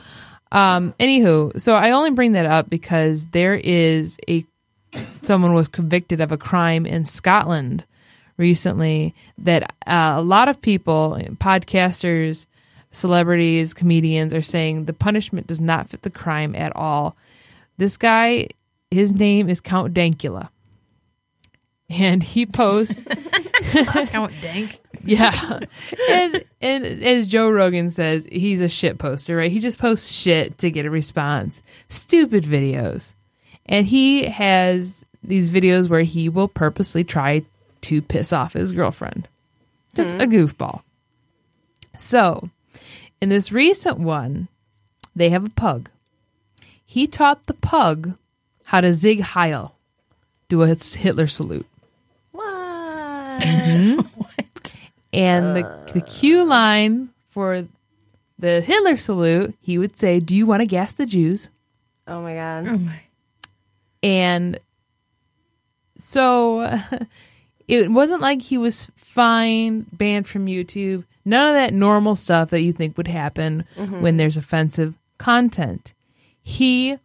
um, 0.52 0.94
anywho, 0.98 1.60
so 1.60 1.74
I 1.74 1.90
only 1.90 2.10
bring 2.10 2.32
that 2.32 2.46
up 2.46 2.70
because 2.70 3.28
there 3.28 3.54
is 3.54 4.18
a 4.28 4.44
someone 5.22 5.52
was 5.52 5.68
convicted 5.68 6.20
of 6.20 6.32
a 6.32 6.38
crime 6.38 6.86
in 6.86 7.04
Scotland 7.04 7.84
recently 8.38 9.14
that 9.36 9.74
uh, 9.86 10.14
a 10.16 10.22
lot 10.22 10.48
of 10.48 10.60
people, 10.60 11.18
podcasters, 11.34 12.46
celebrities, 12.90 13.74
comedians 13.74 14.32
are 14.32 14.42
saying 14.42 14.84
the 14.84 14.92
punishment 14.92 15.46
does 15.46 15.60
not 15.60 15.90
fit 15.90 16.02
the 16.02 16.10
crime 16.10 16.54
at 16.54 16.74
all. 16.74 17.16
This 17.76 17.96
guy, 17.96 18.48
his 18.90 19.12
name 19.12 19.48
is 19.48 19.60
Count 19.60 19.92
Dankula. 19.92 20.48
And 21.90 22.22
he 22.22 22.44
posts, 22.44 23.02
Count 24.10 24.32
Dank. 24.42 24.80
Yeah. 25.04 25.60
And, 26.10 26.44
and 26.60 26.84
as 26.84 27.26
Joe 27.26 27.50
Rogan 27.50 27.90
says, 27.90 28.26
he's 28.30 28.60
a 28.60 28.68
shit 28.68 28.98
poster, 28.98 29.36
right? 29.36 29.52
He 29.52 29.60
just 29.60 29.78
posts 29.78 30.10
shit 30.10 30.58
to 30.58 30.70
get 30.70 30.86
a 30.86 30.90
response. 30.90 31.62
Stupid 31.88 32.44
videos. 32.44 33.14
And 33.66 33.86
he 33.86 34.24
has 34.24 35.04
these 35.22 35.50
videos 35.50 35.88
where 35.88 36.02
he 36.02 36.28
will 36.28 36.48
purposely 36.48 37.04
try 37.04 37.44
to 37.82 38.02
piss 38.02 38.32
off 38.32 38.54
his 38.54 38.72
girlfriend. 38.72 39.28
Just 39.94 40.16
mm-hmm. 40.16 40.20
a 40.20 40.26
goofball. 40.26 40.82
So, 41.94 42.50
in 43.20 43.28
this 43.28 43.52
recent 43.52 43.98
one, 43.98 44.48
they 45.14 45.30
have 45.30 45.44
a 45.44 45.50
pug. 45.50 45.90
He 46.84 47.06
taught 47.06 47.46
the 47.46 47.54
pug 47.54 48.14
how 48.66 48.80
to 48.80 48.94
sieg 48.94 49.20
heil, 49.20 49.74
do 50.48 50.62
a 50.62 50.74
Hitler 50.74 51.26
salute. 51.26 51.66
What? 52.32 53.40
Mm-hmm. 53.40 54.17
And 55.12 55.56
the, 55.56 55.92
the 55.92 56.00
cue 56.00 56.40
ah. 56.40 56.44
line 56.44 57.10
for 57.26 57.66
the 58.38 58.60
Hitler 58.60 58.96
salute, 58.96 59.54
he 59.60 59.78
would 59.78 59.96
say, 59.96 60.20
Do 60.20 60.36
you 60.36 60.46
want 60.46 60.60
to 60.60 60.66
gas 60.66 60.92
the 60.92 61.06
Jews? 61.06 61.50
Oh 62.06 62.22
my 62.22 62.34
god. 62.34 62.68
Oh 62.68 62.78
my. 62.78 63.00
And 64.02 64.60
so 65.98 66.80
it 67.68 67.90
wasn't 67.90 68.22
like 68.22 68.42
he 68.42 68.58
was 68.58 68.88
fine, 68.96 69.86
banned 69.92 70.28
from 70.28 70.46
YouTube. 70.46 71.04
None 71.24 71.48
of 71.48 71.54
that 71.54 71.74
normal 71.74 72.16
stuff 72.16 72.50
that 72.50 72.62
you 72.62 72.72
think 72.72 72.96
would 72.96 73.08
happen 73.08 73.64
mm-hmm. 73.76 74.00
when 74.00 74.16
there's 74.16 74.36
offensive 74.36 74.94
content. 75.18 75.92
He, 76.42 76.98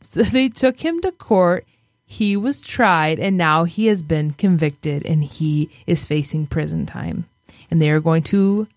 so 0.00 0.22
they 0.22 0.48
took 0.48 0.80
him 0.80 1.00
to 1.02 1.12
court. 1.12 1.66
He 2.06 2.36
was 2.36 2.60
tried, 2.60 3.18
and 3.18 3.36
now 3.36 3.64
he 3.64 3.86
has 3.86 4.02
been 4.02 4.32
convicted, 4.32 5.04
and 5.06 5.24
he 5.24 5.70
is 5.86 6.04
facing 6.04 6.46
prison 6.46 6.86
time. 6.86 7.26
And 7.70 7.80
they 7.80 7.90
are 7.90 8.00
going 8.00 8.22
to 8.24 8.68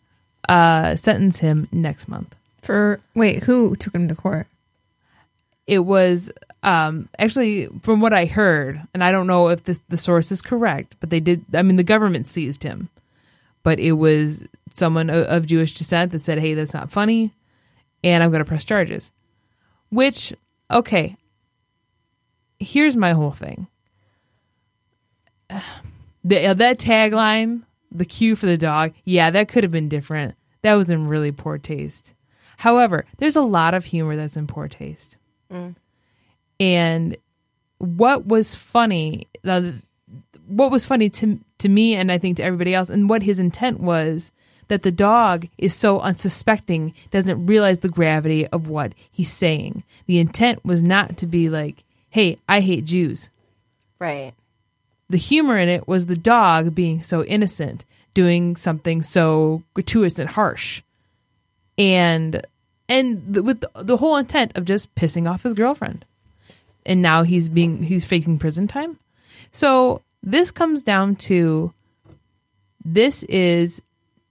uh, 0.49 0.95
sentence 0.95 1.39
him 1.39 1.67
next 1.71 2.07
month. 2.07 2.35
For 2.61 2.99
wait, 3.13 3.43
who 3.43 3.75
took 3.75 3.93
him 3.93 4.07
to 4.07 4.15
court? 4.15 4.47
it 5.67 5.79
was 5.79 6.31
um 6.63 7.07
actually 7.19 7.67
from 7.83 8.01
what 8.01 8.13
i 8.13 8.25
heard 8.25 8.81
and 8.93 9.03
i 9.03 9.11
don't 9.11 9.27
know 9.27 9.49
if 9.49 9.63
this 9.65 9.79
the 9.89 9.97
source 9.97 10.31
is 10.31 10.41
correct 10.41 10.95
but 10.99 11.09
they 11.09 11.19
did 11.19 11.43
i 11.53 11.61
mean 11.61 11.75
the 11.75 11.83
government 11.83 12.25
seized 12.25 12.63
him 12.63 12.89
but 13.63 13.79
it 13.79 13.93
was 13.93 14.41
someone 14.73 15.09
of, 15.09 15.25
of 15.25 15.45
jewish 15.45 15.75
descent 15.75 16.11
that 16.11 16.19
said 16.19 16.39
hey 16.39 16.53
that's 16.53 16.73
not 16.73 16.91
funny 16.91 17.33
and 18.03 18.23
i'm 18.23 18.31
going 18.31 18.43
to 18.43 18.47
press 18.47 18.65
charges 18.65 19.11
which 19.89 20.33
okay 20.71 21.15
here's 22.59 22.95
my 22.95 23.11
whole 23.11 23.31
thing. 23.31 23.67
The, 26.23 26.47
uh, 26.47 26.53
that 26.55 26.77
tagline 26.77 27.63
the 27.89 28.03
cue 28.03 28.35
for 28.35 28.47
the 28.47 28.57
dog 28.57 28.91
yeah 29.05 29.29
that 29.31 29.47
could 29.47 29.63
have 29.63 29.71
been 29.71 29.87
different. 29.87 30.35
That 30.61 30.73
was 30.73 30.89
in 30.89 31.07
really 31.07 31.31
poor 31.31 31.57
taste. 31.57 32.13
However 32.57 33.05
there's 33.17 33.37
a 33.37 33.41
lot 33.41 33.73
of 33.73 33.85
humor 33.85 34.17
that's 34.17 34.35
in 34.35 34.45
poor 34.45 34.67
taste. 34.67 35.17
And 36.59 37.15
what 37.77 38.25
was 38.25 38.55
funny 38.55 39.29
uh, 39.45 39.71
what 40.47 40.69
was 40.69 40.85
funny 40.85 41.09
to 41.11 41.39
to 41.59 41.69
me 41.69 41.95
and 41.95 42.11
I 42.11 42.17
think 42.17 42.35
to 42.37 42.43
everybody 42.43 42.73
else 42.73 42.89
and 42.89 43.09
what 43.09 43.23
his 43.23 43.39
intent 43.39 43.79
was 43.79 44.33
that 44.67 44.83
the 44.83 44.91
dog 44.91 45.47
is 45.57 45.73
so 45.73 45.99
unsuspecting 45.99 46.93
doesn't 47.11 47.45
realize 47.45 47.79
the 47.79 47.89
gravity 47.89 48.47
of 48.47 48.67
what 48.67 48.93
he's 49.09 49.31
saying. 49.31 49.83
The 50.07 50.19
intent 50.19 50.65
was 50.65 50.83
not 50.83 51.17
to 51.17 51.27
be 51.27 51.49
like 51.49 51.83
hey 52.17 52.37
I 52.49 52.61
hate 52.61 52.83
Jews 52.83 53.29
Right. 53.99 54.33
the 55.07 55.17
humor 55.19 55.55
in 55.55 55.69
it 55.69 55.87
was 55.87 56.07
the 56.07 56.17
dog 56.17 56.73
being 56.73 57.03
so 57.03 57.23
innocent, 57.23 57.85
doing 58.15 58.55
something 58.55 59.03
so 59.03 59.61
gratuitous 59.75 60.17
and 60.17 60.27
harsh, 60.27 60.81
and 61.77 62.41
and 62.89 63.21
the, 63.33 63.43
with 63.43 63.59
the, 63.61 63.69
the 63.83 63.97
whole 63.97 64.17
intent 64.17 64.57
of 64.57 64.65
just 64.65 64.93
pissing 64.95 65.29
off 65.29 65.43
his 65.43 65.53
girlfriend. 65.53 66.05
And 66.87 67.01
now 67.03 67.21
he's 67.21 67.49
being 67.49 67.83
he's 67.83 68.05
facing 68.05 68.39
prison 68.39 68.67
time. 68.67 68.97
So 69.51 70.01
this 70.23 70.49
comes 70.49 70.81
down 70.81 71.17
to 71.27 71.71
this 72.83 73.21
is 73.23 73.79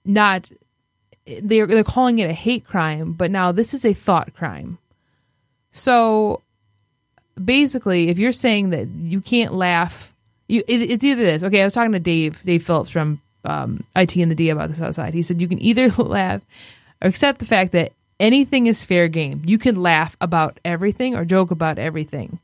not 0.05 0.51
they're 1.41 1.67
they're 1.69 1.85
calling 1.85 2.19
it 2.19 2.31
a 2.31 2.33
hate 2.35 2.65
crime, 2.65 3.13
but 3.13 3.31
now 3.31 3.53
this 3.53 3.75
is 3.75 3.85
a 3.85 3.93
thought 3.93 4.35
crime. 4.35 4.79
So 5.71 6.43
basically, 7.43 8.09
if 8.09 8.19
you're 8.19 8.33
saying 8.33 8.71
that 8.71 8.89
you 8.89 9.21
can't 9.21 9.55
laugh, 9.55 10.13
you 10.49 10.63
it, 10.67 10.91
it's 10.91 11.05
either 11.05 11.23
this. 11.23 11.43
Okay, 11.43 11.61
I 11.61 11.65
was 11.65 11.75
talking 11.75 11.93
to 11.93 12.01
Dave, 12.01 12.43
Dave 12.45 12.65
Phillips 12.65 12.91
from 12.91 13.21
um, 13.45 13.85
IT 13.95 14.17
and 14.17 14.31
the 14.31 14.35
D 14.35 14.51
about 14.51 14.69
this 14.69 14.81
outside. 14.81 15.15
He 15.15 15.23
said 15.23 15.41
you 15.41 15.49
can 15.49 15.63
either 15.63 15.89
laugh 16.03 16.43
or 17.03 17.09
accept 17.09 17.39
the 17.39 17.47
fact 17.47 17.73
that 17.73 17.93
anything 18.19 18.67
is 18.67 18.85
fair 18.85 19.09
game. 19.09 19.43
You 19.45 19.59
can 19.59 19.83
laugh 19.83 20.17
about 20.21 20.59
everything 20.65 21.15
or 21.15 21.25
joke 21.25 21.51
about 21.51 21.79
everything, 21.79 22.39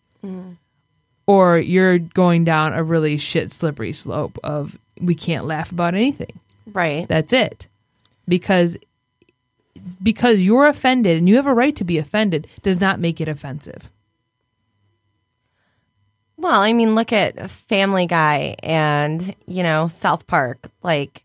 or 1.26 1.58
you're 1.58 1.98
going 1.98 2.44
down 2.44 2.72
a 2.72 2.82
really 2.82 3.18
shit 3.18 3.52
slippery 3.52 3.92
slope 3.92 4.38
of 4.44 4.78
we 5.00 5.14
can't 5.14 5.46
laugh 5.46 5.72
about 5.72 5.94
anything. 5.94 6.38
Right. 6.66 7.08
That's 7.08 7.32
it. 7.32 7.66
Because 8.28 8.76
because 10.02 10.42
you're 10.42 10.66
offended 10.66 11.18
and 11.18 11.28
you 11.28 11.36
have 11.36 11.46
a 11.46 11.54
right 11.54 11.74
to 11.76 11.84
be 11.84 11.98
offended 11.98 12.46
does 12.62 12.80
not 12.80 13.00
make 13.00 13.20
it 13.20 13.28
offensive. 13.28 13.90
Well, 16.42 16.60
I 16.60 16.72
mean, 16.72 16.96
look 16.96 17.12
at 17.12 17.48
Family 17.52 18.06
Guy 18.06 18.56
and, 18.64 19.32
you 19.46 19.62
know, 19.62 19.86
South 19.86 20.26
Park. 20.26 20.68
Like, 20.82 21.22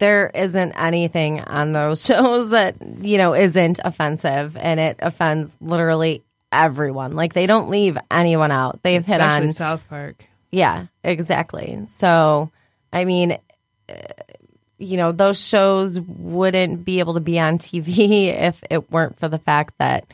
there 0.00 0.30
isn't 0.34 0.72
anything 0.72 1.40
on 1.40 1.72
those 1.72 2.04
shows 2.06 2.50
that, 2.50 2.76
you 3.00 3.16
know, 3.16 3.34
isn't 3.34 3.80
offensive 3.82 4.54
and 4.58 4.78
it 4.78 4.98
offends 4.98 5.50
literally 5.62 6.22
everyone. 6.52 7.12
Like, 7.12 7.32
they 7.32 7.46
don't 7.46 7.70
leave 7.70 7.96
anyone 8.10 8.50
out. 8.50 8.82
They've 8.82 9.04
hit 9.04 9.22
on. 9.22 9.48
South 9.50 9.88
Park. 9.88 10.28
Yeah, 10.50 10.88
exactly. 11.02 11.82
So, 11.88 12.50
I 12.92 13.06
mean, 13.06 13.38
uh, 13.88 13.94
you 14.76 14.98
know, 14.98 15.10
those 15.12 15.40
shows 15.40 15.98
wouldn't 15.98 16.84
be 16.84 16.98
able 16.98 17.14
to 17.14 17.20
be 17.20 17.40
on 17.40 17.56
TV 17.56 18.26
if 18.28 18.62
it 18.68 18.90
weren't 18.90 19.18
for 19.18 19.28
the 19.28 19.38
fact 19.38 19.72
that 19.78 20.04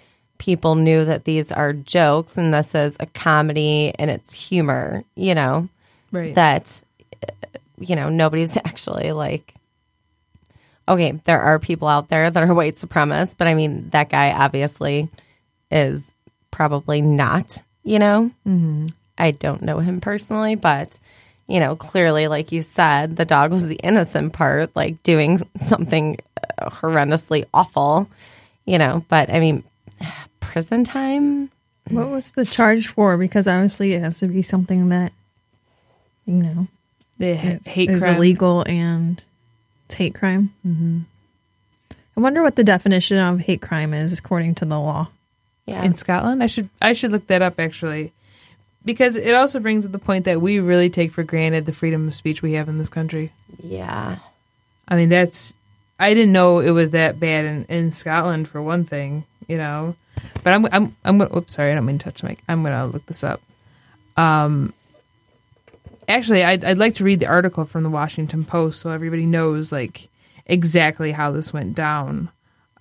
people 0.40 0.74
knew 0.74 1.04
that 1.04 1.24
these 1.24 1.52
are 1.52 1.72
jokes 1.72 2.36
and 2.36 2.52
this 2.52 2.74
is 2.74 2.96
a 2.98 3.06
comedy 3.06 3.92
and 3.98 4.10
it's 4.10 4.32
humor, 4.32 5.04
you 5.14 5.34
know, 5.34 5.68
Right. 6.10 6.34
that, 6.34 6.82
uh, 7.22 7.30
you 7.78 7.94
know, 7.94 8.08
nobody's 8.08 8.56
actually 8.64 9.12
like, 9.12 9.54
okay, 10.88 11.12
there 11.24 11.40
are 11.42 11.58
people 11.60 11.86
out 11.86 12.08
there 12.08 12.28
that 12.30 12.42
are 12.42 12.54
white 12.54 12.76
supremacists, 12.76 13.34
but 13.36 13.46
I 13.46 13.54
mean, 13.54 13.90
that 13.90 14.08
guy 14.08 14.32
obviously 14.32 15.08
is 15.70 16.10
probably 16.50 17.00
not, 17.02 17.62
you 17.84 17.98
know? 18.00 18.30
I 19.18 19.30
don't 19.32 19.62
know 19.62 19.78
him 19.78 20.00
personally, 20.00 20.54
but 20.56 20.98
you 21.46 21.60
know, 21.60 21.74
clearly, 21.76 22.28
like 22.28 22.52
you 22.52 22.62
said, 22.62 23.16
the 23.16 23.24
dog 23.24 23.50
was 23.50 23.66
the 23.66 23.74
innocent 23.74 24.32
part, 24.32 24.74
like 24.74 25.02
doing 25.02 25.40
something 25.56 26.16
horrendously 26.60 27.44
awful, 27.52 28.08
you 28.64 28.78
know. 28.78 29.04
But 29.08 29.30
I 29.30 29.40
mean, 29.40 29.64
prison 30.50 30.82
time. 30.84 31.50
What 31.90 32.08
was 32.08 32.32
the 32.32 32.44
charge 32.44 32.88
for? 32.88 33.16
Because 33.16 33.46
obviously 33.46 33.92
it 33.94 34.02
has 34.02 34.18
to 34.20 34.26
be 34.26 34.42
something 34.42 34.88
that, 34.90 35.12
you 36.26 36.34
know, 36.34 36.66
The 37.18 37.28
it's- 37.30 37.68
hate 37.68 37.88
is 37.90 38.02
crime. 38.02 38.16
illegal 38.16 38.64
and 38.66 39.22
it's 39.86 39.94
hate 39.94 40.14
crime. 40.14 40.52
Mm-hmm. 40.66 40.98
I 42.16 42.20
wonder 42.20 42.42
what 42.42 42.56
the 42.56 42.64
definition 42.64 43.16
of 43.18 43.40
hate 43.40 43.62
crime 43.62 43.94
is 43.94 44.18
according 44.18 44.56
to 44.56 44.64
the 44.64 44.78
law. 44.78 45.08
Yeah, 45.66 45.84
in 45.84 45.94
Scotland. 45.94 46.42
I 46.42 46.46
should 46.48 46.68
I 46.82 46.92
should 46.94 47.12
look 47.12 47.28
that 47.28 47.42
up 47.42 47.60
actually, 47.60 48.12
because 48.84 49.14
it 49.14 49.34
also 49.34 49.60
brings 49.60 49.86
up 49.86 49.92
the 49.92 49.98
point 50.00 50.24
that 50.24 50.40
we 50.40 50.58
really 50.58 50.90
take 50.90 51.12
for 51.12 51.22
granted 51.22 51.64
the 51.66 51.72
freedom 51.72 52.08
of 52.08 52.14
speech 52.14 52.42
we 52.42 52.54
have 52.54 52.68
in 52.68 52.78
this 52.78 52.88
country. 52.90 53.30
yeah, 53.62 54.18
I 54.88 54.96
mean, 54.96 55.08
that's 55.10 55.54
I 56.00 56.12
didn't 56.12 56.32
know 56.32 56.58
it 56.58 56.72
was 56.72 56.90
that 56.90 57.20
bad 57.20 57.44
in, 57.44 57.64
in 57.66 57.90
Scotland 57.92 58.48
for 58.48 58.60
one 58.60 58.84
thing, 58.84 59.24
you 59.46 59.56
know. 59.58 59.94
But 60.42 60.52
I'm 60.54 60.66
I'm 60.72 60.96
I'm 61.04 61.18
gonna. 61.18 61.36
Oops, 61.36 61.52
sorry, 61.52 61.72
I 61.72 61.74
don't 61.74 61.86
mean 61.86 61.98
to 61.98 62.04
touch 62.04 62.20
the 62.22 62.28
mic. 62.28 62.42
I'm 62.48 62.62
gonna 62.62 62.86
look 62.86 63.06
this 63.06 63.24
up. 63.24 63.40
Um, 64.16 64.72
actually, 66.08 66.44
I'd 66.44 66.64
I'd 66.64 66.78
like 66.78 66.94
to 66.96 67.04
read 67.04 67.20
the 67.20 67.26
article 67.26 67.64
from 67.64 67.82
the 67.82 67.90
Washington 67.90 68.44
Post 68.44 68.80
so 68.80 68.90
everybody 68.90 69.26
knows 69.26 69.72
like 69.72 70.08
exactly 70.46 71.12
how 71.12 71.30
this 71.30 71.52
went 71.52 71.74
down. 71.74 72.30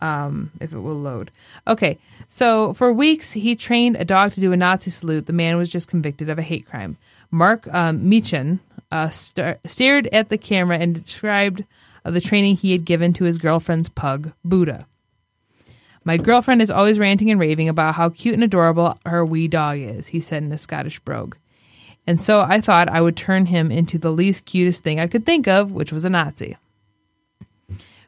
Um, 0.02 0.52
if 0.62 0.72
it 0.72 0.80
will 0.80 0.98
load. 0.98 1.30
Okay, 1.68 1.98
so 2.30 2.74
for 2.74 2.94
weeks 2.94 3.34
he 3.34 3.54
trained 3.54 3.98
a 3.98 4.06
dog 4.06 4.32
to 4.32 4.40
do 4.40 4.54
a 4.54 4.58
Nazi 4.58 4.92
salute. 4.92 5.26
The 5.26 5.34
man 5.34 5.58
was 5.58 5.70
just 5.70 5.90
convicted 5.90 6.30
of 6.30 6.40
a 6.40 6.42
hate 6.42 6.66
crime. 6.66 6.96
Mark 7.32 7.68
um, 7.74 8.10
uh, 8.92 9.10
star- 9.10 9.60
stared 9.66 10.08
at 10.08 10.30
the 10.30 10.38
camera 10.38 10.78
and 10.78 11.04
described 11.04 11.66
uh, 12.06 12.12
the 12.12 12.22
training 12.22 12.58
he 12.58 12.72
had 12.72 12.86
given 12.86 13.14
to 13.14 13.26
his 13.26 13.38
girlfriend's 13.38 13.90
pug, 13.90 14.32
Buddha. 14.44 14.88
My 16.04 16.18
girlfriend 16.18 16.62
is 16.62 16.72
always 16.72 17.00
ranting 17.00 17.30
and 17.30 17.40
raving 17.40 17.70
about 17.70 17.96
how 17.96 18.10
cute 18.10 18.34
and 18.34 18.44
adorable 18.44 18.98
her 19.06 19.26
wee 19.26 19.48
dog 19.48 19.80
is, 19.80 20.08
he 20.08 20.20
said 20.20 20.44
in 20.44 20.52
a 20.52 20.58
Scottish 20.58 21.00
brogue. 21.00 21.36
And 22.08 22.22
so 22.22 22.42
I 22.42 22.62
thought 22.62 22.90
I 22.90 23.02
would 23.02 23.18
turn 23.18 23.48
him 23.48 23.72
into 23.72 23.98
the 23.98 24.12
least 24.12 24.46
cutest 24.46 24.84
thing 24.84 25.00
I 25.00 25.08
could 25.08 25.26
think 25.26 25.48
of, 25.48 25.72
which 25.72 25.92
was 25.92 26.06
a 26.06 26.10
Nazi. 26.10 26.58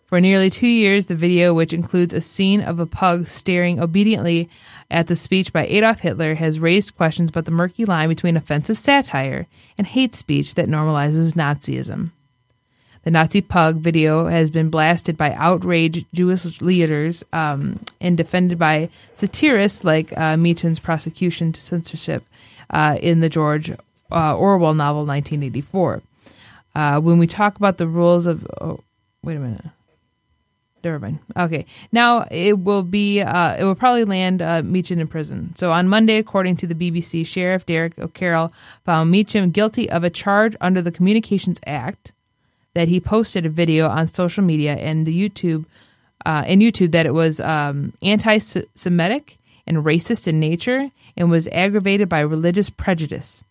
For 0.06 0.20
nearly 0.20 0.50
two 0.50 0.68
years, 0.68 1.06
the 1.06 1.16
video, 1.16 1.54
which 1.54 1.72
includes 1.72 2.14
a 2.14 2.20
scene 2.20 2.62
of 2.62 2.80
a 2.80 2.86
pug 2.86 3.30
staring 3.30 3.80
obediently 3.80 4.50
at 4.90 5.08
the 5.08 5.16
speech 5.16 5.54
by 5.54 5.66
Adolf 5.68 6.02
Hitler, 6.02 6.36
has 6.36 6.60
raised 6.60 6.98
questions 6.98 7.30
about 7.30 7.46
the 7.46 7.52
murky 7.52 7.86
line 7.86 8.10
between 8.10 8.36
offensive 8.36 8.78
satire 8.78 9.48
and 9.78 9.88
hate 9.88 10.16
speech 10.16 10.56
that 10.56 10.68
normalizes 10.68 11.34
Nazism. 11.34 12.12
The 13.04 13.12
Nazi 13.12 13.42
pug 13.42 13.78
video 13.78 14.28
has 14.28 14.52
been 14.52 14.70
blasted 14.70 15.18
by 15.18 15.34
outraged 15.34 16.06
Jewish 16.14 16.62
leaders 16.62 17.24
um, 17.34 17.80
and 18.00 18.16
defended 18.16 18.60
by 18.60 18.90
satirists 19.14 19.84
like 19.84 20.16
uh, 20.16 20.38
prosecution 20.84 21.52
to 21.52 21.60
censorship 21.60 22.24
uh, 22.70 22.98
in 23.02 23.22
the 23.22 23.30
George 23.30 23.72
uh, 24.12 24.36
Orwell 24.36 24.76
novel 24.76 25.06
1984. 25.06 26.02
Uh, 26.74 27.02
when 27.02 27.18
we 27.18 27.28
talk 27.28 27.56
about 27.56 27.78
the 27.78 27.88
rules 27.88 28.28
of. 28.28 28.48
Oh, 28.62 28.80
wait 29.24 29.36
a 29.36 29.40
minute. 29.40 29.66
Never 30.84 31.00
mind. 31.00 31.20
Okay. 31.38 31.66
Now 31.92 32.28
it 32.32 32.60
will 32.60 32.84
be. 32.84 33.22
Uh, 33.22 33.56
it 33.58 33.64
will 33.66 33.76
probably 33.76 34.06
land 34.06 34.42
uh, 34.42 34.62
Meechan 34.62 35.00
in 35.00 35.08
prison. 35.08 35.54
So 35.56 35.72
on 35.72 35.90
Monday, 35.90 36.18
according 36.18 36.58
to 36.58 36.68
the 36.68 36.76
BBC, 36.76 37.26
Sheriff 37.26 37.66
Derek 37.66 38.00
O'Carroll 38.00 38.54
found 38.86 39.14
Meechan 39.14 39.52
guilty 39.52 39.90
of 39.90 40.04
a 40.04 40.10
charge 40.10 40.56
under 40.62 40.82
the 40.82 40.92
Communications 40.92 41.60
Act 41.66 42.14
that 42.74 42.88
he 42.88 43.00
posted 43.00 43.46
a 43.46 43.50
video 43.50 43.88
on 43.88 44.08
social 44.08 44.44
media 44.44 44.76
and 44.76 45.06
the 45.06 45.30
YouTube 45.30 45.66
uh, 46.26 46.44
and 46.46 46.62
YouTube 46.62 46.92
that 46.92 47.06
it 47.06 47.14
was 47.14 47.40
um, 47.40 47.94
anti-Semitic 48.02 49.38
and 49.68 49.78
racist 49.78 50.28
in 50.28 50.40
nature 50.40 50.90
and 51.18 51.30
was 51.30 51.48
aggravated 51.50 52.08
by 52.08 52.20
religious 52.20 52.70
prejudice. 52.70 53.44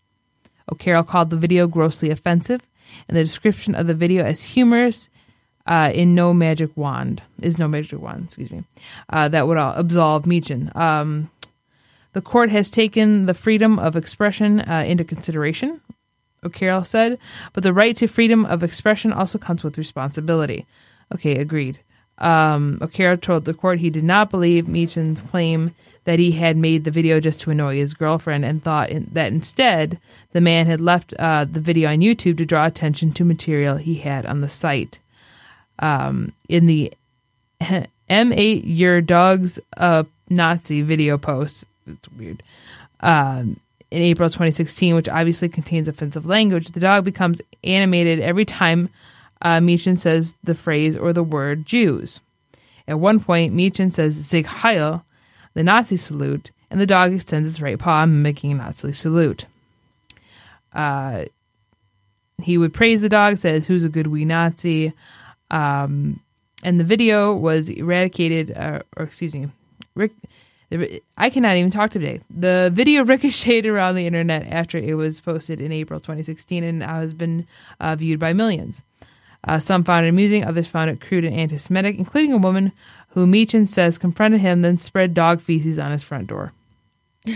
O'Carroll 0.71 1.03
called 1.03 1.31
the 1.31 1.37
video 1.37 1.67
grossly 1.67 2.11
offensive, 2.11 2.63
and 3.09 3.17
the 3.17 3.23
description 3.23 3.75
of 3.75 3.87
the 3.87 3.95
video 3.95 4.25
as 4.25 4.45
humorous 4.45 5.09
uh, 5.67 5.91
in 5.95 6.15
no 6.15 6.33
magic 6.33 6.71
wand 6.77 7.23
is 7.41 7.59
no 7.59 7.69
magic 7.69 8.01
wand. 8.01 8.25
Excuse 8.25 8.51
me, 8.51 8.65
uh, 9.09 9.29
that 9.29 9.47
would 9.47 9.59
absolve 9.59 10.25
Meechan. 10.25 10.75
Um, 10.77 11.31
the 12.13 12.21
court 12.21 12.51
has 12.51 12.71
taken 12.71 13.27
the 13.27 13.35
freedom 13.35 13.79
of 13.79 13.97
expression 13.97 14.61
uh, 14.61 14.85
into 14.87 15.05
consideration, 15.05 15.81
O'Carroll 16.45 16.85
said, 16.85 17.19
but 17.53 17.63
the 17.63 17.73
right 17.73 17.97
to 17.97 18.07
freedom 18.07 18.45
of 18.47 18.63
expression 18.63 19.13
also 19.13 19.39
comes 19.39 19.63
with 19.63 19.79
responsibility. 19.79 20.67
Okay, 21.15 21.37
agreed. 21.37 21.81
Um, 22.19 22.79
O'Carroll 22.83 23.17
told 23.17 23.45
the 23.45 23.55
court 23.55 23.79
he 23.79 23.91
did 23.91 24.05
not 24.05 24.31
believe 24.31 24.69
Meechan's 24.69 25.23
claim 25.23 25.75
that 26.05 26.19
he 26.19 26.33
had 26.33 26.57
made 26.57 26.85
the 26.85 26.91
video 26.91 27.21
just 27.21 27.41
to 27.41 27.51
annoy 27.51 27.77
his 27.77 27.95
girlfriend 27.95 28.45
and 28.45 28.63
thought 28.63 28.91
in, 28.91 29.09
that 29.13 29.33
instead 29.33 29.99
the 30.33 30.41
man 30.41 30.67
had 30.67 30.81
left 30.81 31.15
uh, 31.19 31.45
the 31.45 31.61
video 31.61 31.91
on 31.91 31.99
YouTube 31.99 32.39
to 32.39 32.47
draw 32.47 32.67
attention 32.67 33.13
to 33.13 33.25
material 33.25 33.77
he 33.77 33.97
had 33.97 34.25
on 34.27 34.41
the 34.41 34.49
site. 34.49 34.99
Um, 35.79 36.33
in 36.49 36.67
the 36.67 36.93
M8 37.61 38.63
Your 38.65 39.01
Dog's 39.01 39.61
uh, 39.77 40.05
Nazi 40.29 40.83
video 40.83 41.19
post, 41.19 41.65
it's 41.87 42.09
weird, 42.13 42.43
um, 43.01 43.61
in 43.91 44.03
April 44.03 44.29
2016, 44.29 44.95
which 44.95 45.09
obviously 45.09 45.49
contains 45.49 45.89
offensive 45.89 46.27
language, 46.27 46.69
the 46.69 46.81
dog 46.81 47.05
becomes 47.05 47.41
animated 47.65 48.21
every 48.21 48.45
time 48.45 48.89
uh, 49.43 49.59
Meechan 49.59 49.97
says 49.97 50.35
the 50.45 50.55
phrase 50.55 50.97
or 50.97 51.13
the 51.13 51.23
word 51.23 51.67
Jews. 51.67 52.21
At 52.87 53.01
one 53.01 53.21
point, 53.21 53.55
Meechan 53.55 53.93
says 53.93 54.25
Sieg 54.25 54.47
Heil, 54.47 55.05
the 55.55 55.63
Nazi 55.63 55.97
salute, 55.97 56.51
and 56.71 56.81
the 56.81 56.87
dog 56.87 57.13
extends 57.13 57.49
its 57.49 57.61
right 57.61 57.79
paw, 57.79 58.07
mimicking 58.07 58.53
a 58.53 58.55
Nazi 58.55 58.93
salute. 58.93 59.47
Uh, 60.73 61.25
he 62.43 62.59
would 62.59 62.73
praise 62.73 63.03
the 63.03 63.09
dog, 63.09 63.39
says, 63.39 63.67
Who's 63.67 63.85
a 63.85 63.89
good 63.89 64.07
wee 64.07 64.25
Nazi? 64.25 64.93
Um, 65.51 66.21
and 66.63 66.79
the 66.79 66.85
video 66.85 67.35
was 67.35 67.69
eradicated, 67.69 68.57
uh, 68.57 68.83
or 68.97 69.05
excuse 69.05 69.35
me, 69.35 69.49
Rick. 69.95 70.13
I 71.17 71.31
cannot 71.31 71.57
even 71.57 71.71
talk 71.71 71.91
today. 71.91 72.21
The 72.31 72.71
video 72.73 73.05
ricocheted 73.07 73.67
around 73.67 73.97
the 73.97 74.07
internet 74.07 74.47
after 74.47 74.79
it 74.79 74.95
was 74.95 75.21
posted 75.21 75.61
in 75.61 75.73
April 75.73 76.01
2016 76.01 76.63
and 76.63 76.83
has 76.83 77.13
been 77.13 77.47
uh, 77.81 77.97
viewed 77.97 78.21
by 78.21 78.33
millions. 78.33 78.83
Uh, 79.43 79.59
some 79.59 79.83
found 79.85 80.05
it 80.05 80.11
amusing, 80.11 80.45
others 80.45 80.69
found 80.69 80.91
it 80.91 81.01
crude 81.01 81.25
and 81.25 81.35
anti 81.35 81.57
Semitic, 81.57 81.97
including 81.99 82.33
a 82.33 82.39
woman 82.39 82.73
who 83.11 83.27
Meechan 83.27 83.67
says 83.67 83.99
confronted 83.99 84.41
him, 84.41 84.61
then 84.63 84.79
spread 84.79 85.15
dog 85.15 85.41
feces 85.41 85.79
on 85.79 85.91
his 85.91 86.03
front 86.03 86.27
door. 86.27 86.53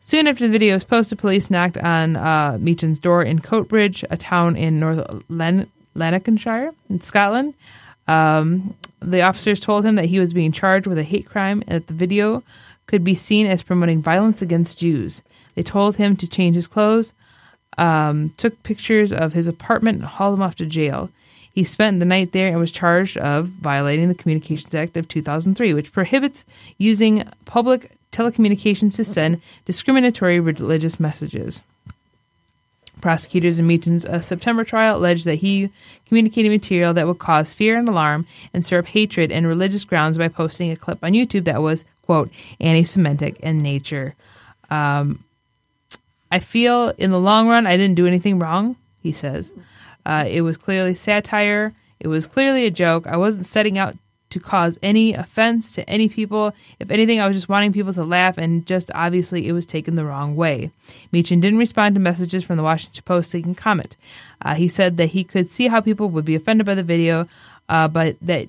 Soon 0.00 0.26
after 0.26 0.46
the 0.46 0.52
video 0.52 0.74
was 0.74 0.84
posted, 0.84 1.18
police 1.18 1.50
knocked 1.50 1.76
on 1.76 2.16
uh, 2.16 2.52
Meechan's 2.52 2.98
door 2.98 3.22
in 3.22 3.40
Coatbridge, 3.40 4.04
a 4.10 4.16
town 4.16 4.56
in 4.56 4.80
North 4.80 5.24
Lan- 5.28 5.70
Lanarkshire 5.94 6.72
in 6.88 7.00
Scotland. 7.02 7.52
Um, 8.06 8.74
the 9.00 9.22
officers 9.22 9.60
told 9.60 9.84
him 9.84 9.94
that 9.94 10.06
he 10.06 10.20
was 10.20 10.32
being 10.32 10.52
charged 10.52 10.86
with 10.86 10.98
a 10.98 11.04
hate 11.04 11.26
crime 11.26 11.62
and 11.66 11.76
that 11.76 11.86
the 11.86 11.94
video 11.94 12.42
could 12.86 13.04
be 13.04 13.14
seen 13.14 13.46
as 13.46 13.62
promoting 13.62 14.02
violence 14.02 14.42
against 14.42 14.78
Jews. 14.78 15.22
They 15.54 15.62
told 15.62 15.96
him 15.96 16.16
to 16.16 16.28
change 16.28 16.56
his 16.56 16.66
clothes, 16.66 17.12
um, 17.76 18.32
took 18.36 18.62
pictures 18.62 19.12
of 19.12 19.32
his 19.32 19.46
apartment, 19.46 19.98
and 19.98 20.06
hauled 20.06 20.34
him 20.34 20.42
off 20.42 20.56
to 20.56 20.66
jail. 20.66 21.10
He 21.54 21.64
spent 21.64 21.98
the 21.98 22.06
night 22.06 22.32
there 22.32 22.46
and 22.46 22.58
was 22.58 22.72
charged 22.72 23.16
of 23.16 23.46
violating 23.46 24.08
the 24.08 24.14
Communications 24.14 24.74
Act 24.74 24.96
of 24.96 25.08
2003, 25.08 25.74
which 25.74 25.92
prohibits 25.92 26.44
using 26.78 27.28
public 27.44 27.90
telecommunications 28.12 28.96
to 28.96 29.04
send 29.04 29.40
discriminatory 29.64 30.40
religious 30.40 30.98
messages. 30.98 31.62
Prosecutors 33.00 33.58
in 33.58 33.66
Meechan's 33.66 34.04
uh, 34.04 34.20
September 34.20 34.64
trial 34.64 34.96
alleged 34.96 35.24
that 35.24 35.36
he 35.36 35.70
communicated 36.08 36.50
material 36.50 36.94
that 36.94 37.06
would 37.06 37.18
cause 37.18 37.52
fear 37.52 37.78
and 37.78 37.88
alarm 37.88 38.26
and 38.52 38.64
stir 38.64 38.80
up 38.80 38.86
hatred 38.86 39.30
and 39.30 39.46
religious 39.46 39.84
grounds 39.84 40.18
by 40.18 40.28
posting 40.28 40.70
a 40.70 40.76
clip 40.76 40.98
on 41.02 41.12
YouTube 41.12 41.44
that 41.44 41.62
was, 41.62 41.84
quote, 42.02 42.30
anti 42.60 42.84
Semitic 42.84 43.38
in 43.40 43.58
nature. 43.58 44.14
Um, 44.70 45.24
I 46.30 46.40
feel 46.40 46.90
in 46.98 47.10
the 47.10 47.20
long 47.20 47.48
run 47.48 47.66
I 47.66 47.76
didn't 47.76 47.96
do 47.96 48.06
anything 48.06 48.38
wrong, 48.38 48.76
he 49.02 49.12
says. 49.12 49.52
Uh, 50.04 50.24
it 50.26 50.42
was 50.42 50.56
clearly 50.56 50.94
satire. 50.94 51.72
It 52.00 52.08
was 52.08 52.26
clearly 52.26 52.64
a 52.66 52.70
joke. 52.70 53.06
I 53.06 53.16
wasn't 53.16 53.46
setting 53.46 53.78
out 53.78 53.96
to 54.30 54.40
cause 54.40 54.78
any 54.82 55.14
offense 55.14 55.72
to 55.72 55.88
any 55.88 56.08
people. 56.08 56.54
If 56.78 56.90
anything, 56.90 57.20
I 57.20 57.26
was 57.26 57.36
just 57.36 57.48
wanting 57.48 57.72
people 57.72 57.92
to 57.94 58.04
laugh, 58.04 58.38
and 58.38 58.66
just 58.66 58.90
obviously 58.94 59.48
it 59.48 59.52
was 59.52 59.66
taken 59.66 59.94
the 59.94 60.04
wrong 60.04 60.36
way. 60.36 60.70
Meechan 61.12 61.40
didn't 61.40 61.58
respond 61.58 61.94
to 61.94 62.00
messages 62.00 62.44
from 62.44 62.56
the 62.56 62.62
Washington 62.62 63.02
Post 63.04 63.30
seeking 63.30 63.54
comment. 63.54 63.96
Uh, 64.42 64.54
he 64.54 64.68
said 64.68 64.96
that 64.96 65.12
he 65.12 65.24
could 65.24 65.50
see 65.50 65.68
how 65.68 65.80
people 65.80 66.10
would 66.10 66.24
be 66.24 66.34
offended 66.34 66.66
by 66.66 66.74
the 66.74 66.82
video, 66.82 67.28
uh, 67.68 67.88
but 67.88 68.16
that 68.22 68.48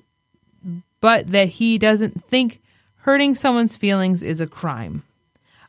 but 1.00 1.30
that 1.30 1.48
he 1.48 1.78
doesn't 1.78 2.24
think 2.26 2.60
hurting 3.02 3.34
someone's 3.34 3.76
feelings 3.76 4.22
is 4.22 4.40
a 4.40 4.46
crime. 4.46 5.02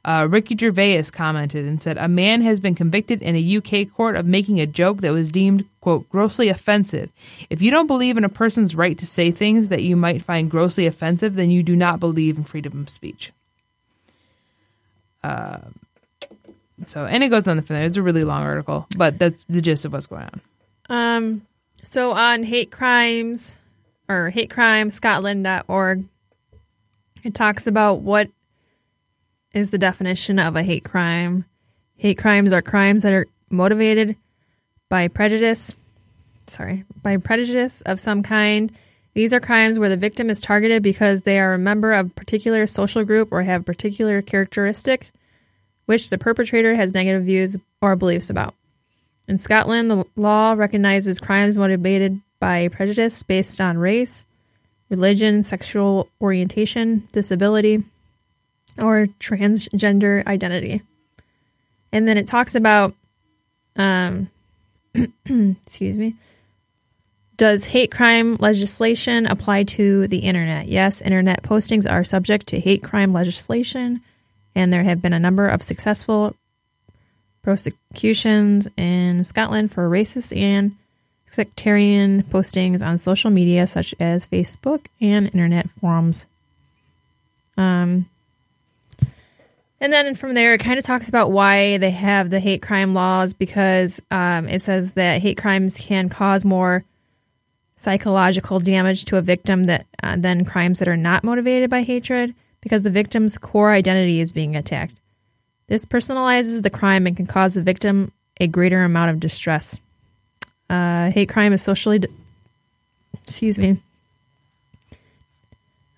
Uh, 0.04 0.28
Ricky 0.30 0.58
Gervais 0.58 1.04
commented 1.12 1.66
and 1.66 1.82
said, 1.82 1.98
A 1.98 2.08
man 2.08 2.42
has 2.42 2.60
been 2.60 2.74
convicted 2.74 3.22
in 3.22 3.36
a 3.36 3.58
UK 3.58 3.94
court 3.94 4.16
of 4.16 4.26
making 4.26 4.60
a 4.60 4.66
joke 4.66 5.02
that 5.02 5.14
was 5.14 5.30
deemed, 5.30 5.66
quote, 5.80 6.10
grossly 6.10 6.50
offensive. 6.50 7.12
If 7.50 7.62
you 7.62 7.70
don't 7.70 7.88
believe 7.88 8.18
in 8.18 8.24
a 8.24 8.30
person's 8.30 8.74
right 8.76 8.98
to 8.98 9.06
say 9.06 9.30
things 9.30 9.68
that 9.68 9.84
you 9.84 9.96
might 9.96 10.24
find 10.24 10.50
grossly 10.50 10.88
offensive, 10.88 11.36
then 11.36 11.52
you 11.52 11.62
do 11.62 11.76
not 11.76 12.00
believe 12.00 12.38
in 12.38 12.44
freedom 12.44 12.82
of 12.82 12.90
speech. 12.90 13.32
Uh, 15.24 15.60
so, 16.88 17.06
and 17.06 17.24
it 17.24 17.30
goes 17.30 17.48
on 17.48 17.62
from 17.62 17.76
there. 17.76 17.86
It's 17.86 17.98
a 17.98 18.02
really 18.02 18.24
long 18.24 18.42
article, 18.42 18.88
but 18.98 19.20
that's 19.20 19.44
the 19.44 19.62
gist 19.62 19.86
of 19.86 19.94
what's 19.94 20.08
going 20.08 20.24
on. 20.24 20.42
Um, 20.90 21.48
so 21.84 22.14
on 22.14 22.44
hate 22.44 22.72
crimes 22.72 23.56
or 24.10 24.32
hatecrimescotland.org, 24.34 26.06
it 27.24 27.34
talks 27.36 27.68
about 27.68 28.02
what 28.02 28.30
is 29.54 29.70
the 29.70 29.78
definition 29.78 30.40
of 30.40 30.56
a 30.56 30.64
hate 30.64 30.84
crime. 30.84 31.46
Hate 31.98 32.18
crimes 32.18 32.54
are 32.54 32.62
crimes 32.62 33.04
that 33.04 33.14
are 33.14 33.28
motivated 33.50 34.16
by 34.90 35.08
prejudice, 35.08 35.76
sorry, 36.48 36.86
by 37.02 37.18
prejudice 37.18 37.82
of 37.82 38.00
some 38.00 38.24
kind. 38.24 38.72
These 39.14 39.34
are 39.34 39.40
crimes 39.40 39.78
where 39.78 39.90
the 39.90 39.98
victim 39.98 40.30
is 40.30 40.42
targeted 40.42 40.84
because 40.84 41.22
they 41.22 41.40
are 41.40 41.54
a 41.54 41.60
member 41.60 41.92
of 41.92 42.08
a 42.08 42.10
particular 42.10 42.66
social 42.66 43.04
group 43.04 43.32
or 43.32 43.44
have 43.44 43.66
particular 43.66 44.22
characteristics 44.22 45.12
which 45.86 46.10
the 46.10 46.18
perpetrator 46.18 46.76
has 46.76 46.94
negative 46.94 47.24
views 47.24 47.58
or 47.82 47.98
beliefs 47.98 48.30
about. 48.30 48.56
In 49.28 49.40
Scotland, 49.40 49.92
the 49.92 50.06
law 50.16 50.54
recognizes 50.54 51.20
crimes 51.20 51.58
motivated 51.58 52.22
by 52.40 52.70
prejudice 52.70 53.24
based 53.24 53.60
on 53.60 53.78
race, 53.78 54.26
religion, 54.90 55.44
sexual 55.44 56.08
orientation, 56.22 57.08
disability, 57.12 57.84
or 58.78 59.08
transgender 59.20 60.26
identity. 60.26 60.82
And 61.92 62.08
then 62.08 62.18
it 62.18 62.28
talks 62.28 62.56
about, 62.56 62.94
um, 63.76 64.30
excuse 64.96 65.98
me, 65.98 66.16
does 67.38 67.66
hate 67.66 67.92
crime 67.92 68.36
legislation 68.36 69.26
apply 69.26 69.64
to 69.64 70.08
the 70.08 70.20
internet? 70.20 70.68
Yes, 70.68 71.02
internet 71.02 71.42
postings 71.42 71.90
are 71.90 72.04
subject 72.04 72.48
to 72.48 72.60
hate 72.60 72.84
crime 72.84 73.14
legislation, 73.14 74.02
and 74.54 74.72
there 74.72 74.84
have 74.84 75.02
been 75.02 75.14
a 75.14 75.20
number 75.20 75.48
of 75.48 75.64
successful 75.64 76.36
prosecutions 77.42 78.68
in 78.78 79.24
Scotland 79.24 79.72
for 79.72 79.90
racist 79.90 80.38
and 80.38 80.76
sectarian 81.32 82.24
postings 82.24 82.86
on 82.86 82.98
social 82.98 83.32
media 83.32 83.66
such 83.66 83.96
as 84.00 84.28
Facebook 84.28 84.86
and 85.00 85.26
internet 85.28 85.68
forums. 85.80 86.26
Um, 87.58 88.08
and 89.82 89.92
then 89.92 90.14
from 90.14 90.36
there, 90.36 90.54
it 90.54 90.60
kind 90.60 90.78
of 90.78 90.86
talks 90.86 91.10
about 91.10 91.32
why 91.32 91.78
they 91.78 91.90
have 91.90 92.30
the 92.30 92.40
hate 92.40 92.62
crime 92.62 92.94
laws 92.94 93.34
because 93.34 94.00
um, 94.12 94.48
it 94.48 94.62
says 94.62 94.94
that 94.94 95.22
hate 95.22 95.40
crimes 95.40 95.76
can 95.76 96.08
cause 96.08 96.46
more 96.46 96.86
psychological 97.76 98.60
damage 98.60 99.06
to 99.06 99.18
a 99.18 99.22
victim 99.24 99.64
that 99.64 99.88
uh, 100.04 100.16
than 100.16 100.46
crimes 100.46 100.78
that 100.78 100.88
are 100.88 100.96
not 100.96 101.24
motivated 101.24 101.68
by 101.68 101.82
hatred 101.82 102.36
because 102.62 102.84
the 102.84 102.92
victim's 102.92 103.40
core 103.40 103.72
identity 103.72 104.22
is 104.22 104.32
being 104.32 104.56
attacked. 104.56 104.94
This 105.66 105.84
personalizes 105.84 106.62
the 106.62 106.70
crime 106.70 107.08
and 107.08 107.18
can 107.18 107.26
cause 107.26 107.56
the 107.56 107.64
victim 107.64 108.12
a 108.40 108.46
greater 108.46 108.84
amount 108.84 109.10
of 109.10 109.20
distress. 109.20 109.80
Uh, 110.70 111.10
hate 111.10 111.30
crime 111.30 111.54
is 111.54 111.64
socially, 111.64 111.98
de- 111.98 112.08
excuse 113.24 113.58
me. 113.58 113.82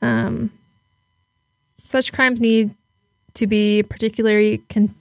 Um, 0.02 0.52
such 1.84 2.14
crimes 2.14 2.40
need 2.40 2.74
to 3.36 3.48
be 3.48 3.84
particularly 3.84 4.60
con- 4.70 4.96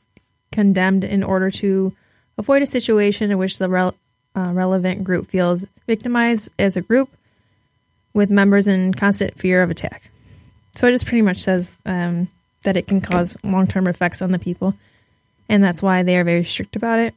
condemned 0.51 1.05
in 1.05 1.23
order 1.23 1.51
to 1.51 1.95
avoid 2.39 2.63
a 2.63 2.67
situation 2.67 3.31
in 3.31 3.39
which 3.39 3.59
the 3.59 3.69
rel- 3.69 3.95
uh, 4.37 4.51
relevant 4.53 5.05
group 5.05 5.29
feels 5.29 5.67
victimized 5.87 6.51
as 6.59 6.77
a 6.77 6.81
group 6.81 7.09
with 8.15 8.31
members 8.31 8.69
in 8.69 8.95
constant 8.95 9.39
fear 9.39 9.63
of 9.63 9.71
attack. 9.71 10.11
So 10.75 10.89
it 10.89 10.93
just 10.93 11.07
pretty 11.07 11.23
much 11.23 11.41
says 11.41 11.79
um, 11.87 12.29
that 12.65 12.77
it 12.77 12.87
can 12.87 13.01
cause 13.01 13.37
long 13.43 13.67
term 13.67 13.87
effects 13.87 14.23
on 14.23 14.33
the 14.33 14.39
people, 14.39 14.75
and 15.49 15.63
that's 15.63 15.83
why 15.83 16.03
they 16.03 16.17
are 16.17 16.25
very 16.25 16.45
strict 16.45 16.77
about 16.77 16.99
it. 16.99 17.15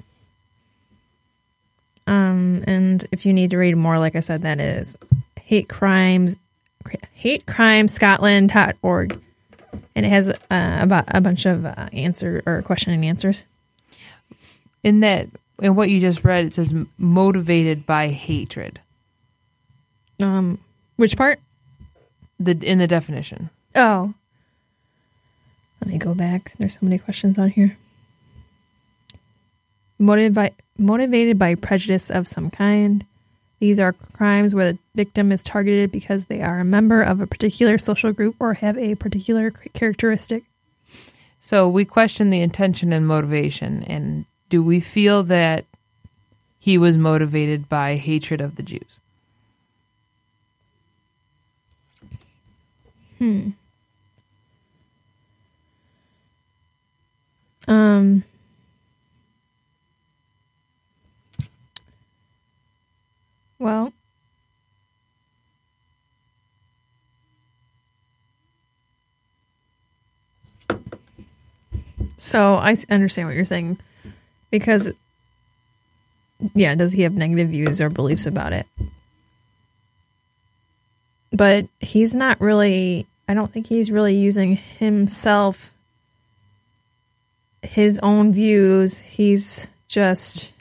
Um, 2.07 2.63
and 2.67 3.03
if 3.11 3.25
you 3.25 3.33
need 3.33 3.49
to 3.51 3.57
read 3.57 3.75
more, 3.75 3.97
like 3.97 4.15
I 4.15 4.19
said, 4.19 4.43
that 4.43 4.59
is 4.59 4.97
hate 5.39 5.69
crimes, 5.69 6.37
hatecrimescotland.org. 7.19 9.21
And 9.95 10.05
it 10.05 10.09
has 10.09 10.29
uh, 10.29 10.35
about 10.49 11.05
a 11.07 11.21
bunch 11.21 11.45
of 11.45 11.65
uh, 11.65 11.89
answer 11.93 12.43
or 12.45 12.61
question 12.61 12.93
and 12.93 13.03
answers. 13.03 13.43
In 14.83 14.99
that, 14.99 15.27
in 15.59 15.75
what 15.75 15.89
you 15.89 15.99
just 15.99 16.23
read, 16.23 16.45
it 16.45 16.53
says 16.53 16.73
motivated 16.97 17.85
by 17.85 18.09
hatred. 18.09 18.79
Um, 20.21 20.59
which 20.95 21.17
part? 21.17 21.39
The 22.39 22.51
in 22.61 22.79
the 22.79 22.87
definition. 22.87 23.49
Oh, 23.75 24.13
let 25.81 25.89
me 25.89 25.97
go 25.97 26.13
back. 26.13 26.53
There's 26.57 26.73
so 26.73 26.79
many 26.81 26.97
questions 26.97 27.37
on 27.37 27.49
here. 27.49 27.77
Motivated 29.99 30.33
by 30.33 30.51
motivated 30.77 31.39
by 31.39 31.55
prejudice 31.55 32.09
of 32.09 32.27
some 32.27 32.49
kind. 32.49 33.05
These 33.65 33.79
are 33.79 33.93
crimes 33.93 34.53
where 34.53 34.73
the 34.73 34.79
victim 34.93 35.31
is 35.31 35.41
targeted 35.41 35.91
because 35.91 36.25
they 36.25 36.43
are 36.43 36.59
a 36.59 36.63
member 36.63 37.01
of 37.01 37.19
a 37.19 37.25
particular 37.25 37.79
social 37.79 38.13
group 38.13 38.35
or 38.37 38.53
have 38.53 38.77
a 38.77 38.93
particular 38.93 39.49
characteristic. 39.49 40.43
So 41.39 41.67
we 41.67 41.83
question 41.83 42.29
the 42.29 42.41
intention 42.41 42.93
and 42.93 43.07
motivation. 43.07 43.81
And 43.85 44.25
do 44.49 44.61
we 44.61 44.79
feel 44.79 45.23
that 45.23 45.65
he 46.59 46.77
was 46.77 46.95
motivated 46.95 47.67
by 47.67 47.95
hatred 47.95 48.39
of 48.39 48.55
the 48.55 48.61
Jews? 48.61 49.01
Hmm. 53.17 53.49
Um. 57.67 58.25
Well, 63.57 63.93
so 72.17 72.55
I 72.55 72.75
understand 72.89 73.27
what 73.27 73.35
you're 73.35 73.45
saying 73.45 73.79
because, 74.51 74.91
yeah, 76.53 76.75
does 76.75 76.91
he 76.91 77.03
have 77.03 77.13
negative 77.13 77.49
views 77.49 77.81
or 77.81 77.89
beliefs 77.89 78.25
about 78.25 78.53
it? 78.53 78.67
But 81.31 81.67
he's 81.79 82.13
not 82.13 82.39
really, 82.41 83.07
I 83.27 83.33
don't 83.33 83.51
think 83.51 83.67
he's 83.67 83.89
really 83.89 84.15
using 84.15 84.57
himself 84.57 85.71
his 87.65 87.99
own 87.99 88.33
views. 88.33 88.99
He's 88.99 89.69
just. 89.87 90.53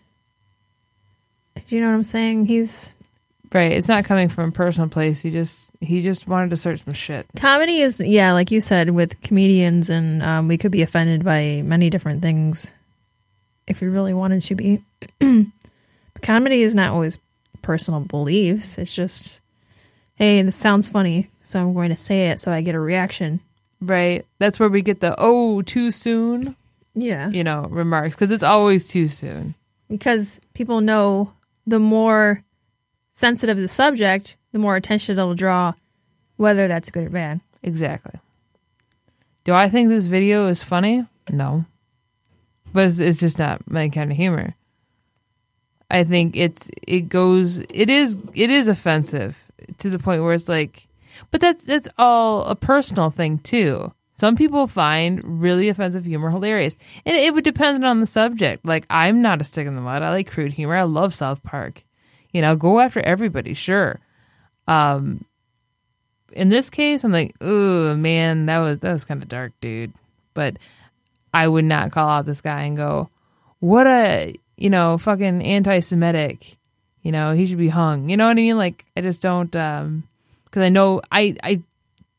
Do 1.67 1.77
you 1.77 1.81
know 1.83 1.89
what 1.89 1.95
I'm 1.97 2.05
saying? 2.05 2.47
He's 2.47 2.95
Right. 3.53 3.71
It's 3.73 3.87
not 3.87 4.05
coming 4.05 4.29
from 4.29 4.49
a 4.49 4.53
personal 4.53 4.89
place. 4.89 5.21
He 5.21 5.31
just 5.31 5.71
he 5.81 6.03
just 6.03 6.27
wanted 6.27 6.51
to 6.51 6.57
search 6.57 6.83
some 6.83 6.93
shit. 6.95 7.27
comedy 7.37 7.81
is 7.83 8.01
yeah, 8.01 8.33
like 8.33 8.51
you 8.51 8.61
said, 8.61 8.91
with 8.91 9.21
comedians, 9.23 9.91
and 9.91 10.23
um, 10.25 10.49
we 10.49 10.59
could 10.59 10.73
be 10.73 10.83
offended 10.83 11.25
by 11.25 11.63
many 11.65 11.89
different 11.89 12.21
things 12.21 12.73
if 13.69 13.81
we 13.81 13.87
really 13.87 14.13
wanted 14.13 14.43
to 14.43 14.55
be. 14.57 14.83
but 15.21 16.23
comedy 16.23 16.63
is 16.63 16.75
not 16.75 16.91
always 16.91 17.19
personal 17.63 18.01
beliefs. 18.01 18.77
It's 18.77 18.93
just, 18.95 19.41
hey, 20.17 20.43
this 20.43 20.57
sounds 20.57 20.89
funny, 20.89 21.31
so 21.45 21.61
I'm 21.61 21.75
going 21.75 21.91
to 21.91 21.97
say 21.97 22.31
it 22.31 22.41
so 22.41 22.51
I 22.51 22.61
get 22.61 22.75
a 22.75 22.81
reaction. 22.81 23.39
Right. 23.81 24.27
That's 24.41 24.59
where 24.59 24.69
we 24.69 24.83
get 24.83 24.99
the 25.01 25.15
oh 25.17 25.63
too 25.63 25.93
soon, 25.93 26.57
Yeah, 26.95 27.29
you 27.29 27.45
know, 27.45 27.69
remarks 27.71 28.17
because 28.17 28.33
it's 28.33 28.43
always 28.43 28.89
too 28.89 29.07
soon. 29.07 29.55
because 29.89 30.41
people 30.55 30.81
know 30.81 31.33
the 31.67 31.79
more 31.79 32.45
sensitive 33.13 33.57
the 33.59 33.69
subject, 33.69 34.37
the 34.53 34.59
more 34.59 34.77
attention 34.77 35.19
it'll 35.19 35.35
draw, 35.35 35.75
whether 36.37 36.69
that's 36.69 36.91
good 36.91 37.05
or 37.05 37.11
bad. 37.11 37.41
Exactly. 37.63 38.21
Do 39.45 39.55
I 39.55 39.69
think 39.69 39.89
this 39.89 40.07
video 40.07 40.49
is 40.49 40.63
funny? 40.63 41.07
No. 41.31 41.65
But 42.73 42.89
it's, 42.89 42.99
it's 42.99 43.21
just 43.21 43.39
not 43.39 43.71
my 43.71 43.89
kind 43.89 44.11
of 44.11 44.17
humor. 44.17 44.55
I 45.91 46.03
think 46.03 46.37
it's 46.37 46.71
it 46.83 47.09
goes 47.09 47.59
it 47.59 47.89
is 47.89 48.17
it 48.35 48.51
is 48.51 48.69
offensive 48.69 49.45
to 49.79 49.91
the 49.91 49.99
point 49.99 50.23
where 50.23 50.33
it's 50.33 50.49
like 50.49 50.89
but 51.31 51.41
that's 51.41 51.63
that's 51.65 51.89
all 51.99 52.45
a 52.45 52.57
personal 52.57 53.11
thing 53.11 53.39
too. 53.39 53.93
Some 54.25 54.37
people 54.37 54.67
find 54.67 55.43
really 55.43 55.69
offensive 55.69 56.07
humor 56.07 56.31
hilarious. 56.31 56.79
And 57.05 57.15
it 57.15 57.35
would 57.35 57.45
depend 57.45 57.85
on 57.85 58.01
the 58.01 58.07
subject. 58.07 58.65
Like 58.65 58.87
I'm 58.89 59.21
not 59.21 59.43
a 59.43 59.45
stick 59.45 59.67
in 59.67 59.77
the 59.77 59.83
mud. 59.83 60.03
I 60.03 60.09
like 60.09 60.31
crude 60.31 60.55
humor. 60.55 60.77
I 60.77 60.85
love 60.85 61.15
South 61.15 61.43
Park. 61.43 61.85
You 62.33 62.41
know, 62.41 62.57
go 62.57 62.81
after 62.81 63.01
everybody, 63.01 63.53
sure. 63.53 64.01
Um 64.67 65.27
in 66.33 66.49
this 66.49 66.71
case, 66.71 67.05
I'm 67.05 67.13
like, 67.13 67.35
ooh, 67.43 67.95
man, 67.99 68.47
that 68.47 68.61
was 68.61 68.79
that 68.79 68.95
was 68.95 69.05
kind 69.05 69.23
of 69.23 69.29
dark, 69.29 69.53
dude. 69.61 69.93
But 70.33 70.57
I 71.35 71.47
would 71.47 71.67
not 71.67 71.93
call 71.93 72.09
out 72.09 72.25
this 72.25 72.41
guy 72.41 72.63
and 72.63 72.79
go, 72.79 73.11
what 73.59 73.87
a 73.87 74.35
you 74.57 74.71
know 74.71 74.97
fucking 74.97 75.43
anti-Semitic. 75.43 76.57
You 77.03 77.13
know, 77.13 77.35
he 77.35 77.45
should 77.45 77.59
be 77.59 77.69
hung. 77.69 78.09
You 78.09 78.17
know 78.17 78.25
what 78.25 78.31
I 78.31 78.35
mean? 78.37 78.57
Like, 78.57 78.87
I 78.97 79.03
just 79.03 79.21
don't. 79.21 79.55
um 79.55 80.05
Because 80.47 80.63
I 80.63 80.71
know 80.71 81.03
I 81.13 81.37
I. 81.43 81.63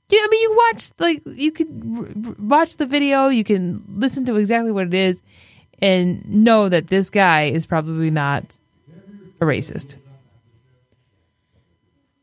Yeah, 0.08 0.20
I 0.24 0.28
mean, 0.30 0.42
you 0.42 0.56
watch 0.56 0.92
like 1.00 1.22
you 1.26 1.52
could 1.52 1.68
r- 1.98 2.36
watch 2.40 2.78
the 2.78 2.86
video, 2.86 3.30
you 3.30 3.44
can 3.44 3.84
listen 3.90 4.26
to 4.26 4.36
exactly 4.36 4.72
what 4.72 4.88
it 4.88 4.94
is, 4.94 5.22
and 5.80 6.28
know 6.30 6.70
that 6.70 6.88
this 6.88 7.10
guy 7.10 7.46
is 7.46 7.66
probably 7.66 8.12
not 8.12 8.56
a 9.42 9.46
racist. 9.46 9.98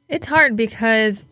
It's 0.08 0.26
hard 0.26 0.56
because, 0.56 1.24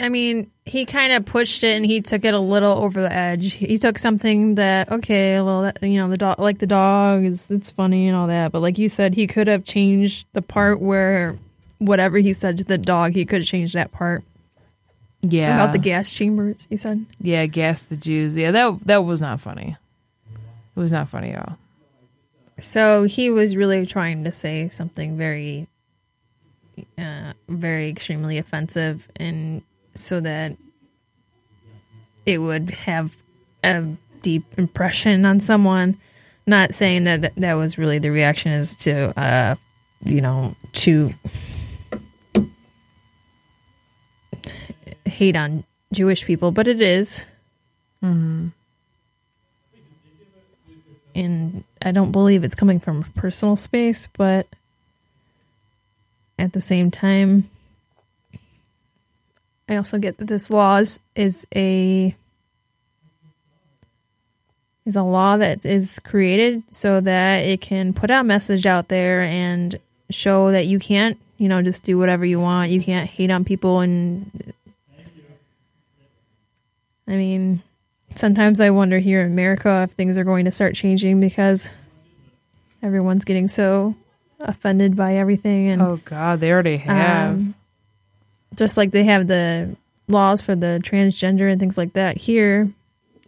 I 0.00 0.08
mean, 0.08 0.50
he 0.64 0.86
kind 0.86 1.12
of 1.12 1.24
pushed 1.24 1.62
it 1.62 1.76
and 1.76 1.84
he 1.84 2.00
took 2.00 2.24
it 2.24 2.34
a 2.34 2.40
little 2.40 2.72
over 2.78 3.00
the 3.00 3.12
edge. 3.12 3.52
He 3.52 3.78
took 3.78 3.98
something 3.98 4.56
that 4.56 4.90
okay, 4.90 5.40
well, 5.40 5.62
that, 5.62 5.82
you 5.82 5.98
know, 5.98 6.08
the 6.08 6.16
dog, 6.16 6.40
like 6.40 6.58
the 6.58 6.66
dog, 6.66 7.24
is 7.24 7.48
it's 7.48 7.70
funny 7.70 8.08
and 8.08 8.16
all 8.16 8.26
that, 8.26 8.50
but 8.50 8.60
like 8.60 8.76
you 8.78 8.88
said, 8.88 9.14
he 9.14 9.28
could 9.28 9.46
have 9.46 9.62
changed 9.62 10.26
the 10.32 10.42
part 10.42 10.80
where 10.80 11.38
whatever 11.78 12.18
he 12.18 12.32
said 12.32 12.58
to 12.58 12.64
the 12.64 12.78
dog, 12.78 13.12
he 13.12 13.24
could 13.24 13.42
have 13.42 13.48
changed 13.48 13.74
that 13.74 13.92
part 13.92 14.24
Yeah, 15.30 15.54
about 15.54 15.72
the 15.72 15.78
gas 15.78 16.12
chambers. 16.12 16.66
He 16.70 16.76
said, 16.76 17.04
Yeah, 17.20 17.46
gas 17.46 17.82
the 17.84 17.96
Jews. 17.96 18.36
Yeah, 18.36 18.50
that 18.50 18.80
that 18.86 19.04
was 19.04 19.20
not 19.20 19.40
funny. 19.40 19.76
It 20.76 20.80
was 20.80 20.92
not 20.92 21.08
funny 21.08 21.30
at 21.32 21.48
all. 21.48 21.58
so 22.58 23.04
he 23.04 23.30
was 23.30 23.56
really 23.56 23.86
trying 23.86 24.24
to 24.24 24.32
say 24.32 24.68
something 24.68 25.16
very, 25.16 25.68
uh, 26.98 27.32
very 27.48 27.88
extremely 27.88 28.38
offensive, 28.38 29.08
and 29.16 29.62
so 29.94 30.20
that 30.20 30.56
it 32.26 32.38
would 32.38 32.70
have 32.70 33.16
a 33.64 33.84
deep 34.22 34.44
impression 34.58 35.24
on 35.24 35.40
someone. 35.40 35.98
Not 36.46 36.74
saying 36.74 37.04
that 37.04 37.34
that 37.36 37.54
was 37.54 37.78
really 37.78 37.98
the 37.98 38.10
reaction 38.10 38.52
is 38.52 38.74
to, 38.76 39.18
uh, 39.18 39.54
you 40.04 40.20
know, 40.20 40.54
to 40.74 41.12
hate 45.06 45.36
on 45.36 45.64
Jewish 45.92 46.24
people, 46.24 46.50
but 46.50 46.66
it 46.66 46.80
is. 46.80 47.26
Mm-hmm. 48.02 48.48
And 51.14 51.64
I 51.80 51.92
don't 51.92 52.12
believe 52.12 52.44
it's 52.44 52.54
coming 52.54 52.78
from 52.78 53.04
personal 53.14 53.56
space, 53.56 54.06
but 54.18 54.46
at 56.38 56.52
the 56.52 56.60
same 56.60 56.90
time, 56.90 57.48
I 59.68 59.76
also 59.76 59.98
get 59.98 60.18
that 60.18 60.26
this 60.26 60.50
law 60.50 60.76
is, 60.76 61.00
is 61.14 61.46
a 61.54 62.14
is 64.84 64.94
a 64.94 65.02
law 65.02 65.36
that 65.36 65.66
is 65.66 65.98
created 66.04 66.62
so 66.70 67.00
that 67.00 67.38
it 67.38 67.60
can 67.60 67.92
put 67.92 68.10
out 68.10 68.24
message 68.24 68.66
out 68.66 68.86
there 68.88 69.22
and 69.22 69.74
show 70.10 70.52
that 70.52 70.66
you 70.66 70.78
can't, 70.78 71.18
you 71.38 71.48
know, 71.48 71.60
just 71.60 71.82
do 71.82 71.98
whatever 71.98 72.24
you 72.24 72.38
want. 72.38 72.70
You 72.70 72.80
can't 72.80 73.10
hate 73.10 73.30
on 73.32 73.44
people 73.44 73.80
and 73.80 74.54
I 77.08 77.12
mean, 77.16 77.62
sometimes 78.14 78.60
I 78.60 78.70
wonder 78.70 78.98
here 78.98 79.20
in 79.22 79.32
America 79.32 79.82
if 79.88 79.92
things 79.92 80.18
are 80.18 80.24
going 80.24 80.44
to 80.46 80.50
start 80.50 80.74
changing 80.74 81.20
because 81.20 81.72
everyone's 82.82 83.24
getting 83.24 83.48
so 83.48 83.94
offended 84.40 84.96
by 84.96 85.16
everything 85.16 85.68
and 85.68 85.80
Oh 85.82 86.00
God, 86.04 86.40
they 86.40 86.50
already 86.52 86.76
have. 86.78 87.36
um, 87.40 87.54
just 88.54 88.76
like 88.76 88.90
they 88.90 89.04
have 89.04 89.26
the 89.28 89.76
laws 90.08 90.42
for 90.42 90.54
the 90.54 90.80
transgender 90.82 91.50
and 91.50 91.58
things 91.60 91.76
like 91.78 91.92
that 91.94 92.16
here. 92.16 92.70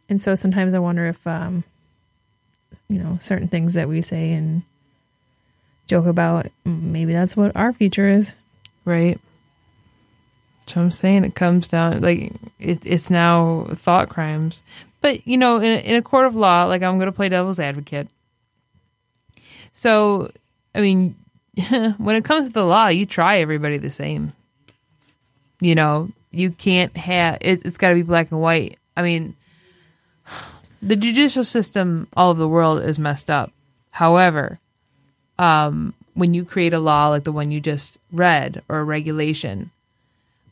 And 0.08 0.20
so 0.20 0.34
sometimes 0.34 0.74
I 0.74 0.78
wonder 0.78 1.06
if, 1.06 1.26
um, 1.26 1.64
you 2.88 2.98
know, 2.98 3.18
certain 3.20 3.48
things 3.48 3.74
that 3.74 3.88
we 3.88 4.00
say 4.00 4.32
and 4.32 4.62
joke 5.86 6.06
about, 6.06 6.46
maybe 6.64 7.12
that's 7.12 7.36
what 7.36 7.54
our 7.56 7.72
future 7.72 8.08
is. 8.08 8.34
right. 8.84 9.18
I'm 10.76 10.90
saying 10.90 11.24
it 11.24 11.35
comes 11.35 11.68
down 11.68 12.00
like 12.00 12.33
it, 12.59 12.85
it's 12.85 13.11
now 13.11 13.66
thought 13.74 14.09
crimes, 14.09 14.62
but 15.00 15.26
you 15.26 15.37
know, 15.37 15.57
in 15.57 15.64
a, 15.64 15.78
in 15.78 15.94
a 15.96 16.02
court 16.02 16.26
of 16.26 16.35
law, 16.35 16.64
like 16.64 16.83
I'm 16.83 16.98
going 16.98 17.07
to 17.07 17.12
play 17.12 17.28
devil's 17.28 17.61
advocate. 17.61 18.09
So, 19.72 20.31
I 20.74 20.81
mean, 20.81 21.16
when 21.98 22.16
it 22.16 22.24
comes 22.24 22.48
to 22.48 22.52
the 22.52 22.64
law, 22.64 22.88
you 22.88 23.07
try 23.07 23.38
everybody 23.38 23.78
the 23.78 23.90
same. 23.90 24.33
You 25.61 25.74
know, 25.74 26.11
you 26.31 26.50
can't 26.50 26.96
have 26.96 27.38
it, 27.40 27.64
it's 27.64 27.76
got 27.76 27.90
to 27.90 27.94
be 27.94 28.02
black 28.02 28.31
and 28.31 28.40
white. 28.40 28.78
I 28.96 29.02
mean, 29.02 29.37
the 30.83 30.96
judicial 30.96 31.44
system 31.44 32.09
all 32.16 32.31
over 32.31 32.40
the 32.40 32.48
world 32.48 32.83
is 32.83 32.98
messed 32.98 33.31
up. 33.31 33.52
However, 33.92 34.61
um, 35.38 35.94
when 36.14 36.35
you 36.35 36.44
create 36.44 36.72
a 36.72 36.78
law 36.78 37.09
like 37.09 37.24
the 37.24 37.33
one 37.33 37.50
you 37.50 37.61
just 37.61 37.98
read 38.12 38.62
or 38.68 38.81
a 38.81 38.85
regulation, 38.85 39.70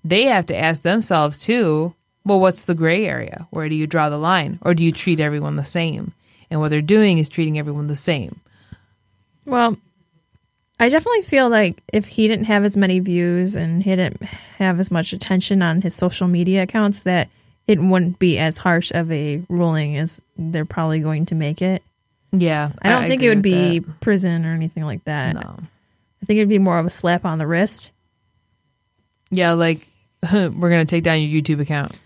they 0.08 0.24
have 0.24 0.46
to 0.46 0.56
ask 0.56 0.82
themselves 0.82 1.44
too, 1.44 1.94
well, 2.24 2.40
what's 2.40 2.62
the 2.62 2.74
gray 2.74 3.06
area? 3.06 3.46
Where 3.50 3.68
do 3.68 3.74
you 3.74 3.86
draw 3.86 4.08
the 4.08 4.18
line? 4.18 4.58
Or 4.62 4.74
do 4.74 4.84
you 4.84 4.92
treat 4.92 5.20
everyone 5.20 5.56
the 5.56 5.64
same? 5.64 6.12
And 6.50 6.60
what 6.60 6.70
they're 6.70 6.80
doing 6.80 7.18
is 7.18 7.28
treating 7.28 7.58
everyone 7.58 7.88
the 7.88 7.96
same. 7.96 8.40
Well, 9.44 9.76
I 10.78 10.88
definitely 10.88 11.22
feel 11.22 11.48
like 11.48 11.82
if 11.92 12.06
he 12.06 12.28
didn't 12.28 12.44
have 12.46 12.64
as 12.64 12.76
many 12.76 13.00
views 13.00 13.56
and 13.56 13.82
he 13.82 13.96
didn't 13.96 14.22
have 14.58 14.78
as 14.78 14.90
much 14.90 15.12
attention 15.12 15.62
on 15.62 15.82
his 15.82 15.94
social 15.94 16.28
media 16.28 16.62
accounts, 16.62 17.02
that 17.04 17.28
it 17.66 17.80
wouldn't 17.80 18.18
be 18.18 18.38
as 18.38 18.58
harsh 18.58 18.92
of 18.92 19.10
a 19.10 19.42
ruling 19.48 19.96
as 19.96 20.20
they're 20.36 20.64
probably 20.64 21.00
going 21.00 21.26
to 21.26 21.34
make 21.34 21.62
it. 21.62 21.82
Yeah. 22.32 22.70
I 22.82 22.90
don't 22.90 23.08
think 23.08 23.22
it 23.22 23.28
would 23.28 23.42
be 23.42 23.80
prison 24.00 24.44
or 24.44 24.52
anything 24.52 24.84
like 24.84 25.04
that. 25.04 25.34
that. 25.34 25.44
No. 25.44 25.58
I 26.22 26.26
think 26.26 26.38
it'd 26.38 26.48
be 26.48 26.58
more 26.58 26.78
of 26.78 26.86
a 26.86 26.90
slap 26.90 27.24
on 27.24 27.38
the 27.38 27.46
wrist. 27.46 27.92
Yeah, 29.30 29.52
like 29.52 29.86
we're 30.32 30.50
going 30.50 30.86
to 30.86 30.90
take 30.90 31.04
down 31.04 31.20
your 31.20 31.42
YouTube 31.42 31.60
account. 31.60 31.98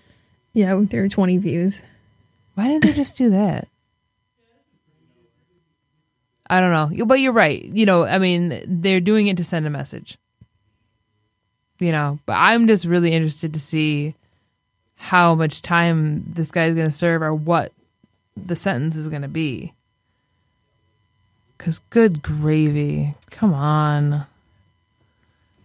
Yeah, 0.53 0.75
with 0.75 0.91
their 0.91 1.09
20 1.09 1.39
views. 1.39 1.83
Why 2.55 2.69
didn't 2.69 2.85
they 2.85 2.93
just 2.93 3.17
do 3.17 3.31
that? 3.31 3.69
I 6.49 6.61
don't 6.61 6.73
know. 6.73 7.07
But 7.07 7.21
you're 7.21 7.33
right. 7.33 7.63
You 7.63 7.87
know, 7.87 8.05
I 8.05 8.19
mean, 8.19 8.61
they're 8.67 9.01
doing 9.01 9.29
it 9.29 9.37
to 9.37 9.45
send 9.45 9.67
a 9.67 9.71
message. 9.71 10.19
You 11.79 11.93
know, 11.93 12.19
but 12.27 12.35
I'm 12.35 12.67
just 12.67 12.85
really 12.85 13.13
interested 13.13 13.55
to 13.55 13.61
see 13.61 14.15
how 14.97 15.35
much 15.35 15.63
time 15.63 16.25
this 16.27 16.51
guy's 16.51 16.75
going 16.75 16.89
to 16.89 16.95
serve 16.95 17.23
or 17.23 17.33
what 17.33 17.73
the 18.37 18.57
sentence 18.57 18.97
is 18.97 19.09
going 19.09 19.23
to 19.23 19.29
be. 19.29 19.73
Because, 21.57 21.79
good 21.91 22.23
gravy. 22.23 23.15
Come 23.31 23.55
on. 23.55 24.27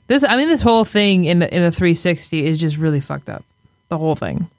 This, 0.08 0.24
I 0.24 0.38
mean, 0.38 0.48
this 0.50 0.62
whole 0.62 0.86
thing 0.86 1.26
in, 1.26 1.42
in 1.42 1.64
a 1.64 1.72
360 1.72 2.46
is 2.46 2.60
just 2.60 2.78
really 2.78 3.00
fucked 3.02 3.30
up. 3.30 3.44
The 3.90 3.98
whole 3.98 4.16
thing. 4.16 4.50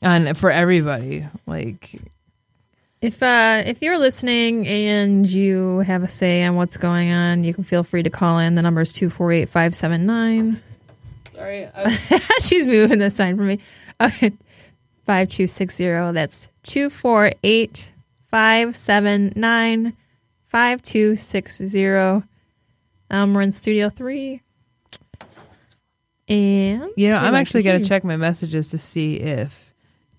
and 0.00 0.38
for 0.38 0.50
everybody. 0.50 1.26
Like, 1.46 2.00
If 3.00 3.22
uh 3.22 3.62
if 3.66 3.82
you're 3.82 3.98
listening 3.98 4.66
and 4.66 5.30
you 5.30 5.80
have 5.80 6.02
a 6.02 6.08
say 6.08 6.44
on 6.44 6.54
what's 6.56 6.76
going 6.76 7.10
on, 7.10 7.44
you 7.44 7.52
can 7.52 7.64
feel 7.64 7.82
free 7.82 8.02
to 8.02 8.10
call 8.10 8.38
in. 8.38 8.54
The 8.54 8.62
number 8.62 8.80
is 8.80 8.92
two 8.92 9.10
four 9.10 9.32
eight 9.32 9.48
five 9.48 9.74
seven 9.74 10.06
nine. 10.06 10.62
sorry, 11.34 11.68
She's 12.40 12.66
moving 12.66 12.98
the 12.98 13.10
sign 13.10 13.36
for 13.36 13.42
me. 13.42 13.58
Okay. 14.00 14.32
Five 15.04 15.28
two 15.28 15.48
six 15.48 15.74
zero. 15.74 16.12
That's 16.12 16.48
two 16.62 16.88
four 16.88 17.32
eight 17.42 17.90
five 18.28 18.76
seven 18.76 19.32
nine 19.34 19.94
five 20.46 20.80
two 20.80 21.16
six 21.16 21.56
zero. 21.58 22.22
Um, 23.12 23.34
we're 23.34 23.42
in 23.42 23.52
studio 23.52 23.90
three. 23.90 24.40
And 26.28 26.88
you 26.96 27.08
know, 27.08 27.16
I'm 27.16 27.32
like 27.32 27.42
actually 27.42 27.62
gonna 27.62 27.84
check 27.84 28.04
my 28.04 28.16
messages 28.16 28.70
to 28.70 28.78
see 28.78 29.16
if 29.16 29.72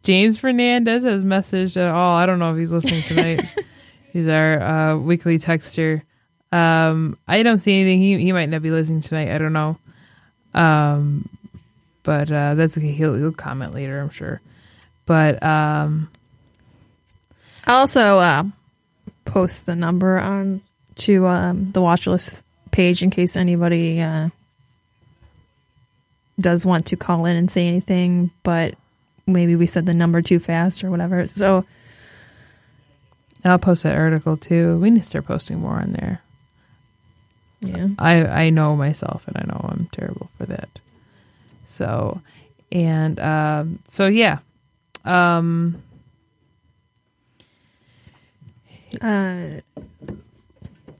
James 0.03 0.37
Fernandez 0.37 1.03
has 1.03 1.23
messaged 1.23 1.75
at 1.75 1.87
all. 1.87 2.15
I 2.15 2.27
don't 2.27 2.37
know 2.37 2.53
if 2.53 2.59
he's 2.59 2.71
listening 2.71 3.01
tonight. 3.01 3.55
he's 4.13 4.27
our 4.27 4.61
uh, 4.61 4.97
weekly 4.97 5.39
texter. 5.39 6.03
Um, 6.51 7.17
I 7.27 7.41
don't 7.41 7.57
see 7.57 7.81
anything. 7.81 7.99
He 7.99 8.19
he 8.19 8.31
might 8.31 8.49
not 8.49 8.61
be 8.61 8.69
listening 8.69 9.01
tonight. 9.01 9.33
I 9.33 9.39
don't 9.39 9.53
know. 9.53 9.77
Um, 10.53 11.27
but 12.03 12.31
uh, 12.31 12.53
that's 12.53 12.77
okay. 12.77 12.91
He'll 12.91 13.15
he'll 13.15 13.31
comment 13.31 13.73
later, 13.73 13.99
I'm 13.99 14.11
sure. 14.11 14.39
But 15.07 15.41
um, 15.41 16.11
I'll 17.65 17.79
also 17.79 18.19
uh, 18.19 18.43
post 19.25 19.65
the 19.65 19.75
number 19.75 20.19
on 20.19 20.61
to 20.95 21.25
um, 21.25 21.71
the 21.71 21.81
watch 21.81 22.05
list 22.05 22.43
page 22.73 23.01
in 23.01 23.09
case 23.09 23.37
anybody 23.37 24.01
uh, 24.01 24.29
does 26.39 26.65
want 26.65 26.87
to 26.87 26.97
call 26.97 27.25
in 27.25 27.37
and 27.37 27.49
say 27.49 27.67
anything, 27.67 28.31
but 28.43 28.75
maybe 29.25 29.55
we 29.55 29.65
said 29.65 29.85
the 29.85 29.93
number 29.93 30.21
too 30.21 30.39
fast 30.39 30.83
or 30.83 30.89
whatever. 30.91 31.25
So 31.27 31.65
I'll 33.45 33.59
post 33.59 33.83
that 33.83 33.95
article 33.95 34.35
too. 34.35 34.77
We 34.79 34.89
need 34.89 34.99
to 34.99 35.05
start 35.05 35.25
posting 35.25 35.59
more 35.59 35.75
on 35.75 35.93
there. 35.93 36.21
yeah, 37.61 37.87
I 37.97 38.25
I 38.25 38.49
know 38.49 38.75
myself, 38.75 39.27
and 39.27 39.37
I 39.37 39.45
know 39.47 39.65
I'm 39.69 39.87
terrible 39.91 40.29
for 40.37 40.45
that. 40.47 40.69
So, 41.65 42.21
and 42.71 43.19
um, 43.19 43.79
so 43.87 44.07
yeah, 44.07 44.39
um, 45.05 45.81
uh, 49.01 49.61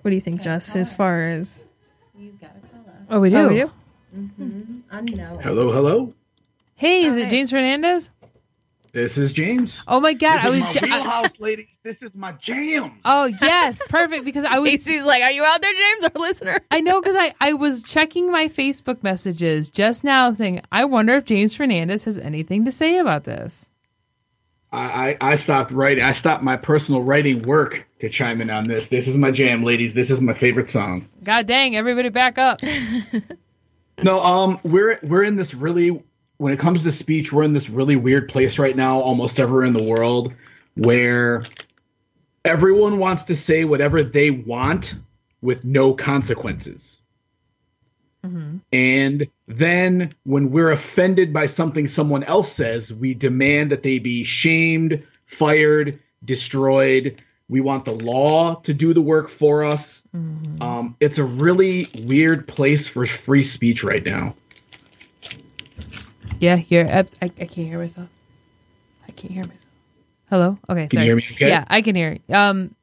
what 0.04 0.10
do 0.10 0.16
you 0.16 0.22
think, 0.22 0.41
Jess? 0.41 0.76
As 0.76 0.93
far 0.93 1.24
as 1.30 1.66
oh 3.10 3.20
we 3.20 3.30
oh, 3.30 3.30
do. 3.30 3.38
Oh, 3.38 3.47
we 3.47 3.60
do? 3.60 4.84
Hello, 5.41 5.74
hello. 5.74 6.14
Hey, 6.76 7.06
is 7.06 7.18
it 7.18 7.30
James 7.30 7.49
Fernandez? 7.49 8.12
This 8.93 9.12
is 9.18 9.32
James. 9.32 9.72
Oh 9.88 9.99
my 9.99 10.14
god, 10.14 10.39
I 10.39 10.51
This 10.51 10.60
was. 10.68 10.76
is 10.76 10.82
ju- 10.82 10.88
my 10.88 10.95
I- 10.95 11.01
wheelhouse, 11.01 11.39
ladies. 11.39 11.68
This 11.84 11.95
is 12.01 12.12
my 12.14 12.34
jam. 12.45 12.99
oh 13.06 13.26
yes, 13.26 13.82
perfect 13.89 14.24
because 14.24 14.45
I 14.45 14.60
was. 14.60 14.70
Casey's 14.70 15.04
like, 15.04 15.24
"Are 15.24 15.32
you 15.32 15.43
out 15.43 15.62
there, 15.62 15.74
James, 15.74 16.04
our 16.04 16.22
listener?" 16.22 16.60
I 16.70 16.80
know 16.82 17.01
because 17.01 17.16
I 17.18 17.34
I 17.41 17.54
was 17.54 17.82
checking 17.84 18.32
my 18.32 18.49
Facebook 18.49 19.01
messages 19.01 19.72
just 19.72 20.04
now, 20.04 20.32
saying 20.34 20.62
I 20.72 20.86
wonder 20.86 21.16
if 21.16 21.26
James 21.26 21.56
Fernandez 21.56 22.04
has 22.04 22.20
anything 22.20 22.66
to 22.66 22.72
say 22.72 22.97
about 22.99 23.24
this. 23.24 23.68
I, 24.74 25.16
I, 25.22 25.34
I 25.34 25.44
stopped 25.44 25.72
writing. 25.72 26.04
I 26.04 26.20
stopped 26.20 26.44
my 26.44 26.58
personal 26.58 27.04
writing 27.04 27.48
work 27.48 27.76
to 28.02 28.10
chime 28.10 28.42
in 28.42 28.50
on 28.50 28.68
this. 28.68 28.84
This 28.92 29.08
is 29.08 29.18
my 29.18 29.32
jam, 29.32 29.64
ladies. 29.64 29.96
This 29.96 30.10
is 30.10 30.20
my 30.20 30.38
favorite 30.40 30.74
song. 30.74 31.08
God 31.24 31.48
dang, 31.48 31.76
everybody 31.76 32.10
back 32.10 32.38
up. 32.38 32.60
No, 34.02 34.20
um, 34.20 34.60
we're 34.64 35.00
we're 35.04 35.24
in 35.24 35.36
this 35.36 35.48
really 35.54 36.04
when 36.38 36.52
it 36.52 36.60
comes 36.60 36.84
to 36.84 36.98
speech, 37.00 37.28
we're 37.32 37.44
in 37.44 37.54
this 37.54 37.68
really 37.70 37.96
weird 37.96 38.28
place 38.28 38.58
right 38.58 38.76
now, 38.76 39.00
almost 39.00 39.40
everywhere 39.40 39.66
in 39.66 39.74
the 39.74 39.84
world, 39.84 40.34
where 40.76 41.46
everyone 42.44 42.98
wants 42.98 43.24
to 43.28 43.36
say 43.48 43.64
whatever 43.64 44.04
they 44.04 44.30
want 44.32 44.84
with 45.42 45.64
no 45.64 45.94
consequences. 45.94 46.80
And 48.72 49.28
then 49.48 50.14
when 50.24 50.52
we're 50.52 50.72
offended 50.72 51.34
by 51.34 51.48
something 51.58 51.90
someone 51.96 52.24
else 52.24 52.48
says, 52.58 52.84
we 53.00 53.14
demand 53.14 53.72
that 53.72 53.84
they 53.84 54.00
be 54.00 54.26
shamed, 54.42 55.04
fired, 55.38 56.00
destroyed. 56.26 57.22
We 57.50 57.62
want 57.62 57.86
the 57.86 57.92
law 57.92 58.62
to 58.66 58.74
do 58.74 58.94
the 58.94 59.02
work 59.02 59.28
for 59.38 59.66
us. 59.66 59.82
Um, 60.62 60.96
it's 61.00 61.18
a 61.18 61.24
really 61.24 61.90
weird 62.06 62.48
place 62.48 62.86
for 62.94 63.08
free 63.26 63.52
speech 63.56 63.80
right 63.84 64.04
now. 64.06 64.36
Yeah, 66.40 66.62
you're. 66.68 66.88
I, 66.88 67.06
I 67.22 67.30
can't 67.30 67.50
hear 67.50 67.80
myself. 67.80 68.10
I 69.08 69.12
can't 69.12 69.34
hear 69.34 69.44
myself. 69.44 69.66
Hello. 70.30 70.60
Okay. 70.70 70.88
Can 70.88 70.98
sorry. 70.98 71.06
you 71.08 71.10
hear 71.10 71.16
me 71.16 71.24
okay? 71.32 71.48
Yeah, 71.48 71.66
I 71.68 71.82
can 71.82 71.96
hear. 71.96 72.20
Um. 72.30 72.76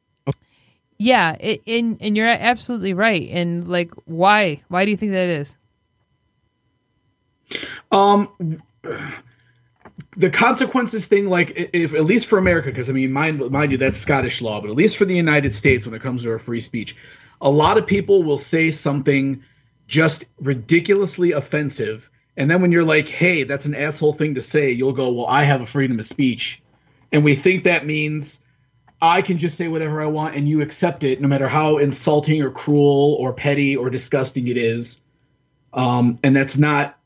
Yeah, 1.02 1.34
it, 1.40 1.62
and 1.66 1.96
and 2.02 2.14
you're 2.14 2.28
absolutely 2.28 2.92
right. 2.92 3.26
And 3.30 3.66
like, 3.66 3.90
why? 4.04 4.60
Why 4.68 4.84
do 4.84 4.90
you 4.90 4.98
think 4.98 5.12
that 5.12 5.30
is? 5.30 5.56
Um, 7.90 8.28
the 10.18 10.28
consequences 10.38 11.00
thing, 11.08 11.24
like 11.24 11.52
if 11.54 11.94
at 11.94 12.04
least 12.04 12.26
for 12.28 12.36
America, 12.36 12.68
because 12.70 12.86
I 12.90 12.92
mean, 12.92 13.12
mind 13.12 13.40
mind 13.50 13.72
you, 13.72 13.78
that's 13.78 13.96
Scottish 14.02 14.42
law, 14.42 14.60
but 14.60 14.68
at 14.68 14.76
least 14.76 14.98
for 14.98 15.06
the 15.06 15.14
United 15.14 15.54
States, 15.58 15.86
when 15.86 15.94
it 15.94 16.02
comes 16.02 16.22
to 16.22 16.28
our 16.28 16.38
free 16.40 16.66
speech, 16.66 16.90
a 17.40 17.48
lot 17.48 17.78
of 17.78 17.86
people 17.86 18.22
will 18.22 18.42
say 18.50 18.78
something 18.84 19.42
just 19.88 20.22
ridiculously 20.38 21.32
offensive, 21.32 22.02
and 22.36 22.50
then 22.50 22.60
when 22.60 22.72
you're 22.72 22.84
like, 22.84 23.06
"Hey, 23.06 23.44
that's 23.44 23.64
an 23.64 23.74
asshole 23.74 24.18
thing 24.18 24.34
to 24.34 24.42
say," 24.52 24.70
you'll 24.70 24.92
go, 24.92 25.10
"Well, 25.10 25.28
I 25.28 25.46
have 25.46 25.62
a 25.62 25.66
freedom 25.72 25.98
of 25.98 26.08
speech," 26.08 26.60
and 27.10 27.24
we 27.24 27.40
think 27.42 27.64
that 27.64 27.86
means 27.86 28.26
I 29.02 29.22
can 29.22 29.38
just 29.38 29.56
say 29.56 29.68
whatever 29.68 30.02
I 30.02 30.06
want 30.06 30.36
and 30.36 30.48
you 30.48 30.60
accept 30.60 31.02
it, 31.02 31.20
no 31.20 31.28
matter 31.28 31.48
how 31.48 31.78
insulting 31.78 32.42
or 32.42 32.50
cruel 32.50 33.16
or 33.18 33.32
petty 33.32 33.76
or 33.76 33.88
disgusting 33.90 34.48
it 34.48 34.56
is. 34.56 34.86
Um, 35.72 36.18
and 36.22 36.36
that's 36.36 36.56
not 36.56 36.98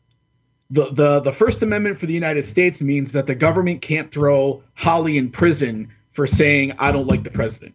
the, 0.70 0.86
the 0.97 1.20
the 1.24 1.32
First 1.38 1.62
Amendment 1.62 2.01
for 2.01 2.07
the 2.07 2.12
United 2.12 2.51
States 2.53 2.80
means 2.80 3.12
that 3.12 3.26
the 3.26 3.34
government 3.34 3.86
can't 3.86 4.12
throw 4.12 4.62
Holly 4.74 5.18
in 5.18 5.30
prison 5.30 5.92
for 6.16 6.26
saying 6.38 6.72
I 6.78 6.90
don't 6.90 7.07
like 7.07 7.22
the 7.22 7.30
president. 7.30 7.74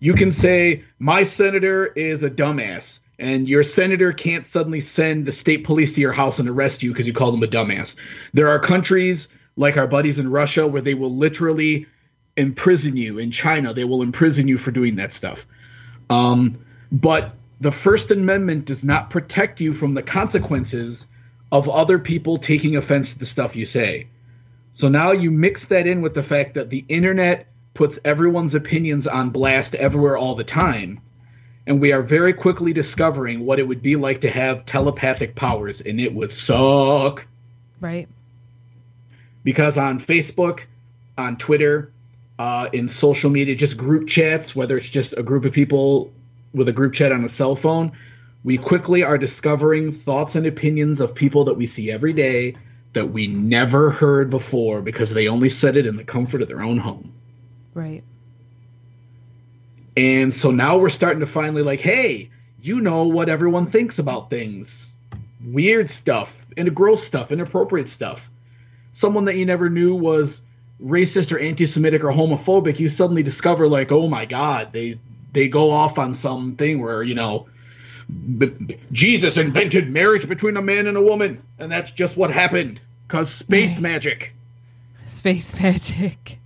You 0.00 0.14
can 0.14 0.36
say 0.42 0.84
my 0.98 1.22
senator 1.38 1.86
is 1.86 2.22
a 2.22 2.28
dumbass, 2.28 2.82
and 3.18 3.48
your 3.48 3.64
senator 3.74 4.12
can't 4.12 4.44
suddenly 4.52 4.86
send 4.94 5.26
the 5.26 5.32
state 5.40 5.64
police 5.64 5.94
to 5.94 6.00
your 6.00 6.12
house 6.12 6.34
and 6.38 6.48
arrest 6.48 6.82
you 6.82 6.92
because 6.92 7.06
you 7.06 7.14
called 7.14 7.34
him 7.34 7.42
a 7.42 7.46
dumbass. 7.46 7.86
There 8.34 8.48
are 8.48 8.64
countries 8.64 9.18
like 9.56 9.76
our 9.76 9.86
buddies 9.86 10.18
in 10.18 10.30
Russia 10.30 10.66
where 10.66 10.82
they 10.82 10.94
will 10.94 11.16
literally 11.16 11.86
imprison 12.36 12.96
you. 12.96 13.18
In 13.18 13.32
China, 13.32 13.72
they 13.72 13.84
will 13.84 14.02
imprison 14.02 14.48
you 14.48 14.58
for 14.58 14.70
doing 14.70 14.96
that 14.96 15.10
stuff. 15.18 15.38
Um, 16.10 16.64
but 16.90 17.34
the 17.60 17.72
First 17.84 18.10
Amendment 18.10 18.66
does 18.66 18.82
not 18.82 19.10
protect 19.10 19.60
you 19.60 19.78
from 19.78 19.94
the 19.94 20.02
consequences 20.02 20.98
of 21.52 21.68
other 21.68 21.98
people 21.98 22.38
taking 22.38 22.76
offense 22.76 23.06
to 23.12 23.24
the 23.24 23.30
stuff 23.32 23.52
you 23.54 23.66
say. 23.72 24.08
So 24.80 24.88
now 24.88 25.12
you 25.12 25.30
mix 25.30 25.60
that 25.70 25.86
in 25.86 26.02
with 26.02 26.14
the 26.14 26.24
fact 26.24 26.54
that 26.54 26.70
the 26.70 26.84
internet 26.88 27.46
puts 27.74 27.94
everyone's 28.04 28.54
opinions 28.54 29.06
on 29.10 29.30
blast 29.30 29.74
everywhere 29.74 30.16
all 30.16 30.34
the 30.34 30.44
time. 30.44 31.00
And 31.66 31.80
we 31.80 31.92
are 31.92 32.02
very 32.02 32.34
quickly 32.34 32.72
discovering 32.72 33.46
what 33.46 33.58
it 33.58 33.62
would 33.62 33.82
be 33.82 33.96
like 33.96 34.20
to 34.22 34.28
have 34.28 34.66
telepathic 34.66 35.36
powers, 35.36 35.76
and 35.84 36.00
it 36.00 36.12
would 36.12 36.30
suck 36.46 37.20
Right. 37.80 38.08
Because 39.44 39.76
on 39.76 40.04
Facebook, 40.08 40.58
on 41.16 41.36
Twitter, 41.38 41.92
uh, 42.38 42.66
in 42.72 42.90
social 43.00 43.30
media, 43.30 43.54
just 43.54 43.76
group 43.76 44.08
chats, 44.08 44.54
whether 44.54 44.76
it's 44.76 44.92
just 44.92 45.10
a 45.16 45.22
group 45.22 45.44
of 45.44 45.52
people 45.52 46.10
with 46.52 46.68
a 46.68 46.72
group 46.72 46.94
chat 46.94 47.12
on 47.12 47.24
a 47.24 47.36
cell 47.36 47.58
phone, 47.62 47.92
we 48.42 48.58
quickly 48.58 49.02
are 49.02 49.16
discovering 49.16 50.02
thoughts 50.04 50.32
and 50.34 50.46
opinions 50.46 51.00
of 51.00 51.14
people 51.14 51.44
that 51.44 51.54
we 51.54 51.72
see 51.76 51.90
every 51.90 52.12
day 52.12 52.56
that 52.94 53.12
we 53.12 53.26
never 53.26 53.90
heard 53.90 54.30
before 54.30 54.80
because 54.80 55.08
they 55.14 55.28
only 55.28 55.50
said 55.60 55.76
it 55.76 55.86
in 55.86 55.96
the 55.96 56.04
comfort 56.04 56.42
of 56.42 56.48
their 56.48 56.62
own 56.62 56.78
home. 56.78 57.12
Right. 57.72 58.04
And 59.96 60.34
so 60.42 60.50
now 60.50 60.78
we're 60.78 60.94
starting 60.94 61.24
to 61.24 61.32
finally 61.32 61.62
like, 61.62 61.80
hey, 61.80 62.30
you 62.60 62.80
know 62.80 63.04
what 63.04 63.28
everyone 63.28 63.70
thinks 63.70 63.96
about 63.98 64.30
things. 64.30 64.66
Weird 65.44 65.90
stuff, 66.02 66.28
and 66.56 66.74
gross 66.74 67.00
stuff, 67.08 67.30
inappropriate 67.30 67.88
stuff. 67.94 68.18
Someone 69.04 69.26
that 69.26 69.36
you 69.36 69.44
never 69.44 69.68
knew 69.68 69.94
was 69.94 70.30
racist 70.82 71.30
or 71.30 71.38
anti-Semitic 71.38 72.02
or 72.02 72.08
homophobic, 72.08 72.80
you 72.80 72.90
suddenly 72.96 73.22
discover 73.22 73.68
like, 73.68 73.92
oh 73.92 74.08
my 74.08 74.24
God, 74.24 74.70
they 74.72 74.98
they 75.34 75.48
go 75.48 75.70
off 75.70 75.98
on 75.98 76.18
something 76.22 76.80
where 76.80 77.02
you 77.02 77.14
know 77.14 77.48
Jesus 78.92 79.32
invented 79.36 79.90
marriage 79.90 80.28
between 80.28 80.56
a 80.56 80.62
man 80.62 80.86
and 80.86 80.96
a 80.96 81.02
woman, 81.02 81.42
and 81.58 81.70
that's 81.70 81.90
just 81.96 82.16
what 82.16 82.30
happened 82.30 82.80
because 83.06 83.26
space 83.40 83.78
magic. 83.78 84.32
Space 85.04 85.60
magic. 85.62 86.38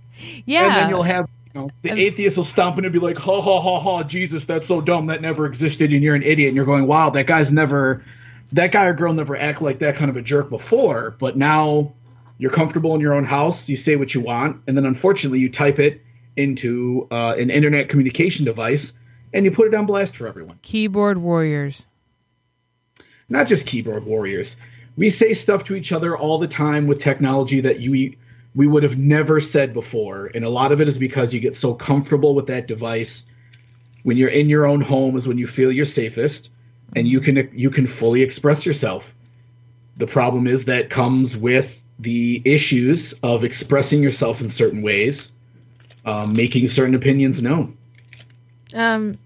Yeah. 0.45 0.65
And 0.65 0.75
then 0.75 0.89
you'll 0.89 1.03
have 1.03 1.29
you 1.53 1.61
know, 1.61 1.69
the 1.81 1.91
um, 1.91 1.97
atheist 1.97 2.37
will 2.37 2.47
stomp 2.53 2.77
in 2.77 2.85
and 2.85 2.93
be 2.93 2.99
like, 2.99 3.17
ha 3.17 3.41
ha 3.41 3.61
ha 3.61 3.79
ha, 3.81 4.03
Jesus, 4.03 4.43
that's 4.47 4.67
so 4.67 4.81
dumb, 4.81 5.07
that 5.07 5.21
never 5.21 5.45
existed, 5.45 5.91
and 5.91 6.03
you're 6.03 6.15
an 6.15 6.23
idiot. 6.23 6.49
And 6.49 6.55
you're 6.55 6.65
going, 6.65 6.87
wow, 6.87 7.09
that 7.11 7.25
guy's 7.25 7.51
never 7.51 8.03
that 8.51 8.71
guy 8.71 8.85
or 8.85 8.93
girl 8.93 9.13
never 9.13 9.37
act 9.37 9.61
like 9.61 9.79
that 9.79 9.97
kind 9.97 10.09
of 10.09 10.17
a 10.17 10.21
jerk 10.21 10.49
before, 10.49 11.15
but 11.19 11.37
now 11.37 11.93
you're 12.39 12.51
comfortable 12.51 12.95
in 12.95 13.01
your 13.01 13.13
own 13.13 13.25
house, 13.25 13.57
you 13.67 13.77
say 13.83 13.95
what 13.97 14.15
you 14.15 14.21
want, 14.21 14.61
and 14.65 14.75
then 14.75 14.85
unfortunately 14.85 15.39
you 15.39 15.51
type 15.51 15.77
it 15.77 16.01
into 16.35 17.07
uh, 17.11 17.35
an 17.35 17.51
internet 17.51 17.89
communication 17.89 18.45
device 18.45 18.81
and 19.33 19.45
you 19.45 19.51
put 19.51 19.67
it 19.67 19.75
on 19.75 19.85
blast 19.85 20.15
for 20.15 20.27
everyone. 20.27 20.57
Keyboard 20.61 21.17
warriors. 21.19 21.85
Not 23.27 23.47
just 23.47 23.65
keyboard 23.65 24.05
warriors. 24.05 24.47
We 24.97 25.15
say 25.19 25.41
stuff 25.43 25.65
to 25.65 25.75
each 25.75 25.91
other 25.91 26.17
all 26.17 26.39
the 26.39 26.47
time 26.47 26.87
with 26.87 27.01
technology 27.03 27.61
that 27.61 27.79
you 27.79 28.15
we 28.55 28.67
would 28.67 28.81
have 28.81 28.97
never 28.97 29.39
said 29.53 29.73
before, 29.73 30.31
and 30.33 30.43
a 30.43 30.49
lot 30.49 30.71
of 30.71 30.81
it 30.81 30.89
is 30.89 30.97
because 30.97 31.31
you 31.31 31.39
get 31.39 31.53
so 31.61 31.75
comfortable 31.75 32.33
with 32.33 32.47
that 32.47 32.67
device. 32.67 33.07
When 34.01 34.17
you're 34.17 34.29
in 34.29 34.49
your 34.49 34.65
own 34.65 34.81
home 34.81 35.17
is 35.17 35.27
when 35.27 35.37
you 35.37 35.47
feel 35.55 35.71
you're 35.71 35.93
safest, 35.93 36.49
and 36.95 37.07
you 37.07 37.21
can 37.21 37.49
you 37.53 37.69
can 37.69 37.93
fully 37.99 38.23
express 38.23 38.65
yourself. 38.65 39.03
The 39.97 40.07
problem 40.07 40.47
is 40.47 40.65
that 40.65 40.89
comes 40.89 41.35
with 41.35 41.69
the 41.99 42.41
issues 42.45 43.13
of 43.23 43.43
expressing 43.43 44.01
yourself 44.01 44.37
in 44.39 44.53
certain 44.57 44.81
ways, 44.81 45.15
um, 46.05 46.33
making 46.33 46.69
certain 46.73 46.95
opinions 46.95 47.41
known. 47.41 47.77
Um, 48.73 49.17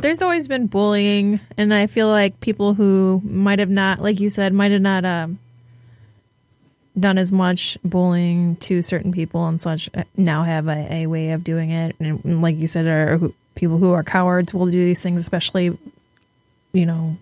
there's 0.00 0.22
always 0.22 0.48
been 0.48 0.66
bullying, 0.66 1.40
and 1.58 1.74
I 1.74 1.86
feel 1.86 2.08
like 2.08 2.40
people 2.40 2.74
who 2.74 3.20
might 3.24 3.58
have 3.58 3.70
not, 3.70 4.00
like 4.00 4.20
you 4.20 4.30
said, 4.30 4.52
might 4.52 4.70
have 4.70 4.80
not 4.80 5.04
um, 5.04 5.38
done 6.98 7.18
as 7.18 7.32
much 7.32 7.76
bullying 7.84 8.56
to 8.56 8.80
certain 8.80 9.12
people 9.12 9.46
and 9.46 9.60
such 9.60 9.90
uh, 9.94 10.04
now 10.16 10.44
have 10.44 10.68
a, 10.68 10.92
a 10.92 11.06
way 11.06 11.32
of 11.32 11.42
doing 11.42 11.70
it. 11.70 11.96
And, 11.98 12.24
and 12.24 12.40
like 12.40 12.56
you 12.56 12.66
said, 12.66 12.86
are 12.86 13.18
who, 13.18 13.34
people 13.56 13.78
who 13.78 13.92
are 13.92 14.04
cowards 14.04 14.54
will 14.54 14.66
do 14.66 14.72
these 14.72 15.02
things, 15.02 15.20
especially, 15.20 15.76
you 16.72 16.86
know, 16.86 17.16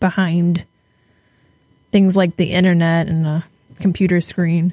behind 0.00 0.64
things 1.92 2.16
like 2.16 2.36
the 2.36 2.52
internet 2.52 3.06
and 3.06 3.26
a 3.26 3.44
computer 3.82 4.20
screen. 4.20 4.72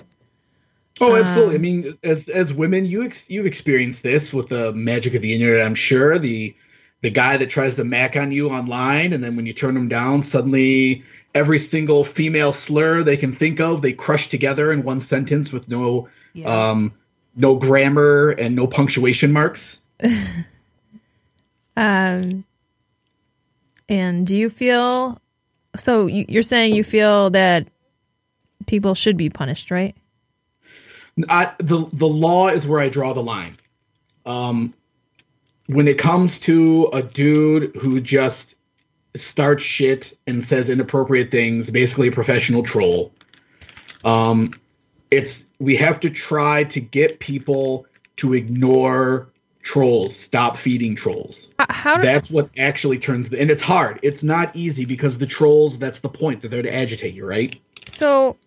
Oh, 1.02 1.16
absolutely. 1.16 1.56
I 1.56 1.58
mean, 1.60 1.98
as 2.04 2.18
as 2.34 2.52
women, 2.54 2.86
you 2.86 3.04
ex- 3.06 3.16
you've 3.28 3.46
experienced 3.46 4.04
this 4.04 4.22
with 4.34 4.50
the 4.50 4.72
magic 4.74 5.14
of 5.16 5.22
the 5.22 5.34
internet. 5.34 5.66
I'm 5.66 5.76
sure 5.76 6.20
the 6.20 6.56
the 7.02 7.10
guy 7.10 7.38
that 7.38 7.50
tries 7.52 7.76
to 7.78 7.84
mac 7.86 8.16
on 8.16 8.32
you 8.32 8.50
online, 8.50 9.14
and 9.14 9.24
then 9.24 9.36
when 9.38 9.46
you 9.46 9.54
turn 9.54 9.76
him 9.78 9.88
down, 9.88 10.28
suddenly 10.32 11.04
every 11.34 11.70
single 11.72 12.06
female 12.18 12.54
slur 12.68 13.04
they 13.04 13.16
can 13.16 13.36
think 13.38 13.60
of, 13.62 13.82
they 13.82 13.94
crush 13.94 14.30
together 14.30 14.74
in 14.74 14.84
one 14.84 15.06
sentence 15.10 15.52
with 15.54 15.68
no 15.70 16.10
Yeah. 16.34 16.72
um, 16.72 16.92
no 17.36 17.56
grammar 17.56 18.32
and 18.32 18.56
no 18.56 18.68
punctuation 18.68 19.32
marks. 19.32 19.60
Um, 21.78 22.44
and 23.88 24.28
do 24.28 24.36
you 24.36 24.50
feel 24.50 25.22
so? 25.78 26.08
You're 26.08 26.44
saying 26.44 26.76
you 26.76 26.84
feel 26.84 27.30
that 27.30 27.70
people 28.70 28.94
should 28.94 29.18
be 29.18 29.30
punished, 29.30 29.72
right? 29.72 29.96
I, 31.28 31.54
the 31.58 31.90
the 31.92 32.06
law 32.06 32.50
is 32.50 32.66
where 32.66 32.80
I 32.80 32.88
draw 32.88 33.14
the 33.14 33.20
line. 33.20 33.58
Um, 34.26 34.74
when 35.68 35.88
it 35.88 36.02
comes 36.02 36.32
to 36.46 36.90
a 36.94 37.02
dude 37.02 37.76
who 37.82 38.00
just 38.00 38.38
starts 39.32 39.64
shit 39.78 40.04
and 40.28 40.46
says 40.50 40.68
inappropriate 40.68 41.32
things, 41.32 41.66
basically 41.72 42.10
a 42.10 42.12
professional 42.12 42.64
troll. 42.64 43.12
Um, 44.06 44.54
it's 45.12 45.30
we 45.60 45.76
have 45.76 46.00
to 46.02 46.10
try 46.30 46.64
to 46.66 46.80
get 46.80 47.20
people 47.20 47.86
to 48.18 48.34
ignore 48.34 49.30
trolls, 49.74 50.12
stop 50.28 50.56
feeding 50.64 50.96
trolls. 50.96 51.36
How 51.60 51.98
do, 51.98 52.04
That's 52.04 52.30
what 52.30 52.50
actually 52.58 53.00
turns 53.00 53.30
the, 53.32 53.40
and 53.42 53.50
it's 53.50 53.62
hard. 53.62 54.00
It's 54.04 54.24
not 54.24 54.56
easy 54.56 54.86
because 54.86 55.18
the 55.20 55.28
trolls. 55.28 55.74
That's 55.80 55.98
the 56.02 56.10
point. 56.10 56.42
They're 56.42 56.50
there 56.52 56.62
to 56.62 56.74
agitate 56.74 57.16
you, 57.16 57.26
right? 57.26 57.54
so? 57.90 58.38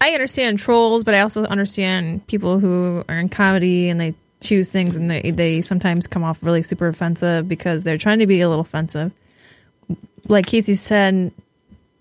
I 0.00 0.10
understand 0.10 0.58
trolls, 0.58 1.04
but 1.04 1.14
I 1.14 1.20
also 1.20 1.44
understand 1.44 2.26
people 2.26 2.58
who 2.58 3.04
are 3.08 3.18
in 3.18 3.28
comedy 3.28 3.88
and 3.88 4.00
they 4.00 4.14
choose 4.40 4.70
things 4.70 4.94
and 4.94 5.10
they 5.10 5.30
they 5.30 5.62
sometimes 5.62 6.06
come 6.06 6.22
off 6.22 6.42
really 6.42 6.62
super 6.62 6.88
offensive 6.88 7.48
because 7.48 7.82
they're 7.84 7.96
trying 7.96 8.18
to 8.18 8.26
be 8.26 8.40
a 8.40 8.48
little 8.48 8.62
offensive. 8.62 9.12
Like 10.28 10.46
Casey 10.46 10.74
said, 10.74 11.32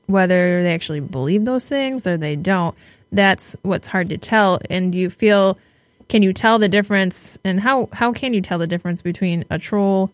whether 0.07 0.63
they 0.63 0.73
actually 0.73 0.99
believe 0.99 1.45
those 1.45 1.67
things 1.67 2.05
or 2.05 2.17
they 2.17 2.35
don't, 2.35 2.75
that's 3.11 3.55
what's 3.61 3.87
hard 3.87 4.09
to 4.09 4.17
tell. 4.17 4.59
And 4.69 4.93
you 4.93 5.09
feel 5.09 5.57
can 6.09 6.21
you 6.21 6.33
tell 6.33 6.59
the 6.59 6.69
difference 6.69 7.37
and 7.43 7.59
how 7.59 7.89
how 7.93 8.11
can 8.11 8.33
you 8.33 8.41
tell 8.41 8.59
the 8.59 8.67
difference 8.67 9.01
between 9.01 9.45
a 9.49 9.57
troll, 9.57 10.11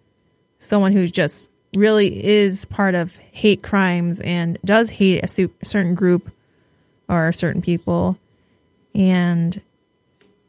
someone 0.60 0.92
who 0.92 1.08
just 1.08 1.50
really 1.74 2.24
is 2.24 2.66
part 2.66 2.96
of 2.96 3.18
hate 3.18 3.62
crimes 3.62 4.20
and 4.22 4.58
does 4.64 4.90
hate 4.90 5.24
a 5.24 5.28
certain 5.66 5.96
group 5.96 6.32
or 7.10 7.32
certain 7.32 7.62
people 7.62 8.18
and 8.94 9.62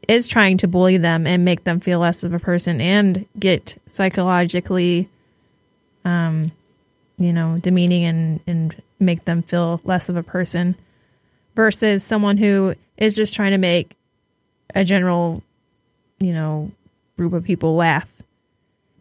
is 0.07 0.27
trying 0.27 0.57
to 0.57 0.67
bully 0.67 0.97
them 0.97 1.27
and 1.27 1.43
make 1.43 1.63
them 1.63 1.79
feel 1.79 1.99
less 1.99 2.23
of 2.23 2.33
a 2.33 2.39
person 2.39 2.79
and 2.79 3.25
get 3.39 3.77
psychologically 3.87 5.09
um 6.05 6.51
you 7.17 7.33
know 7.33 7.57
demeaning 7.59 8.03
and 8.03 8.39
and 8.47 8.81
make 8.99 9.25
them 9.25 9.41
feel 9.41 9.81
less 9.83 10.09
of 10.09 10.15
a 10.15 10.23
person 10.23 10.75
versus 11.55 12.03
someone 12.03 12.37
who 12.37 12.75
is 12.97 13.15
just 13.15 13.35
trying 13.35 13.51
to 13.51 13.57
make 13.57 13.95
a 14.73 14.83
general 14.83 15.43
you 16.19 16.33
know 16.33 16.71
group 17.17 17.33
of 17.33 17.43
people 17.43 17.75
laugh 17.75 18.09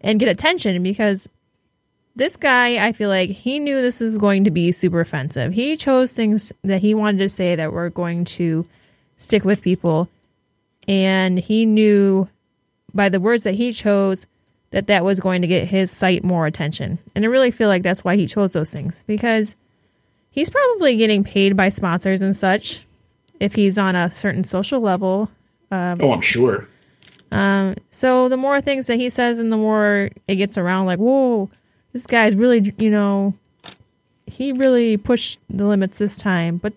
and 0.00 0.20
get 0.20 0.28
attention 0.28 0.82
because 0.82 1.28
this 2.14 2.36
guy, 2.36 2.84
I 2.84 2.92
feel 2.92 3.08
like 3.08 3.30
he 3.30 3.58
knew 3.58 3.80
this 3.80 4.00
was 4.00 4.18
going 4.18 4.44
to 4.44 4.50
be 4.50 4.72
super 4.72 5.00
offensive. 5.00 5.52
He 5.52 5.76
chose 5.76 6.12
things 6.12 6.52
that 6.62 6.80
he 6.80 6.94
wanted 6.94 7.18
to 7.18 7.28
say 7.28 7.56
that 7.56 7.72
were 7.72 7.90
going 7.90 8.24
to 8.26 8.66
stick 9.16 9.44
with 9.44 9.62
people. 9.62 10.08
And 10.88 11.38
he 11.38 11.66
knew 11.66 12.28
by 12.92 13.08
the 13.08 13.20
words 13.20 13.44
that 13.44 13.54
he 13.54 13.72
chose 13.72 14.26
that 14.70 14.86
that 14.86 15.04
was 15.04 15.20
going 15.20 15.42
to 15.42 15.48
get 15.48 15.68
his 15.68 15.90
site 15.90 16.24
more 16.24 16.46
attention. 16.46 16.98
And 17.14 17.24
I 17.24 17.28
really 17.28 17.50
feel 17.50 17.68
like 17.68 17.82
that's 17.82 18.04
why 18.04 18.16
he 18.16 18.26
chose 18.26 18.52
those 18.52 18.70
things 18.70 19.04
because 19.06 19.56
he's 20.30 20.50
probably 20.50 20.96
getting 20.96 21.24
paid 21.24 21.56
by 21.56 21.68
sponsors 21.68 22.22
and 22.22 22.36
such 22.36 22.84
if 23.40 23.54
he's 23.54 23.78
on 23.78 23.96
a 23.96 24.14
certain 24.14 24.44
social 24.44 24.80
level. 24.80 25.30
Um, 25.70 26.00
oh, 26.02 26.12
I'm 26.12 26.22
sure. 26.22 26.68
Um, 27.32 27.76
so 27.90 28.28
the 28.28 28.36
more 28.36 28.61
things 28.61 28.86
that 28.88 28.96
he 28.96 29.11
says 29.11 29.38
and 29.38 29.52
the 29.52 29.56
more 29.56 30.11
it 30.26 30.36
gets 30.36 30.58
around, 30.58 30.86
like, 30.86 30.98
whoa, 30.98 31.50
this 31.93 32.07
guy's 32.07 32.34
really, 32.36 32.74
you 32.78 32.91
know, 32.91 33.34
he 34.26 34.53
really 34.53 34.97
pushed 34.97 35.41
the 35.49 35.66
limits 35.66 35.99
this 35.99 36.18
time. 36.18 36.59
But 36.59 36.72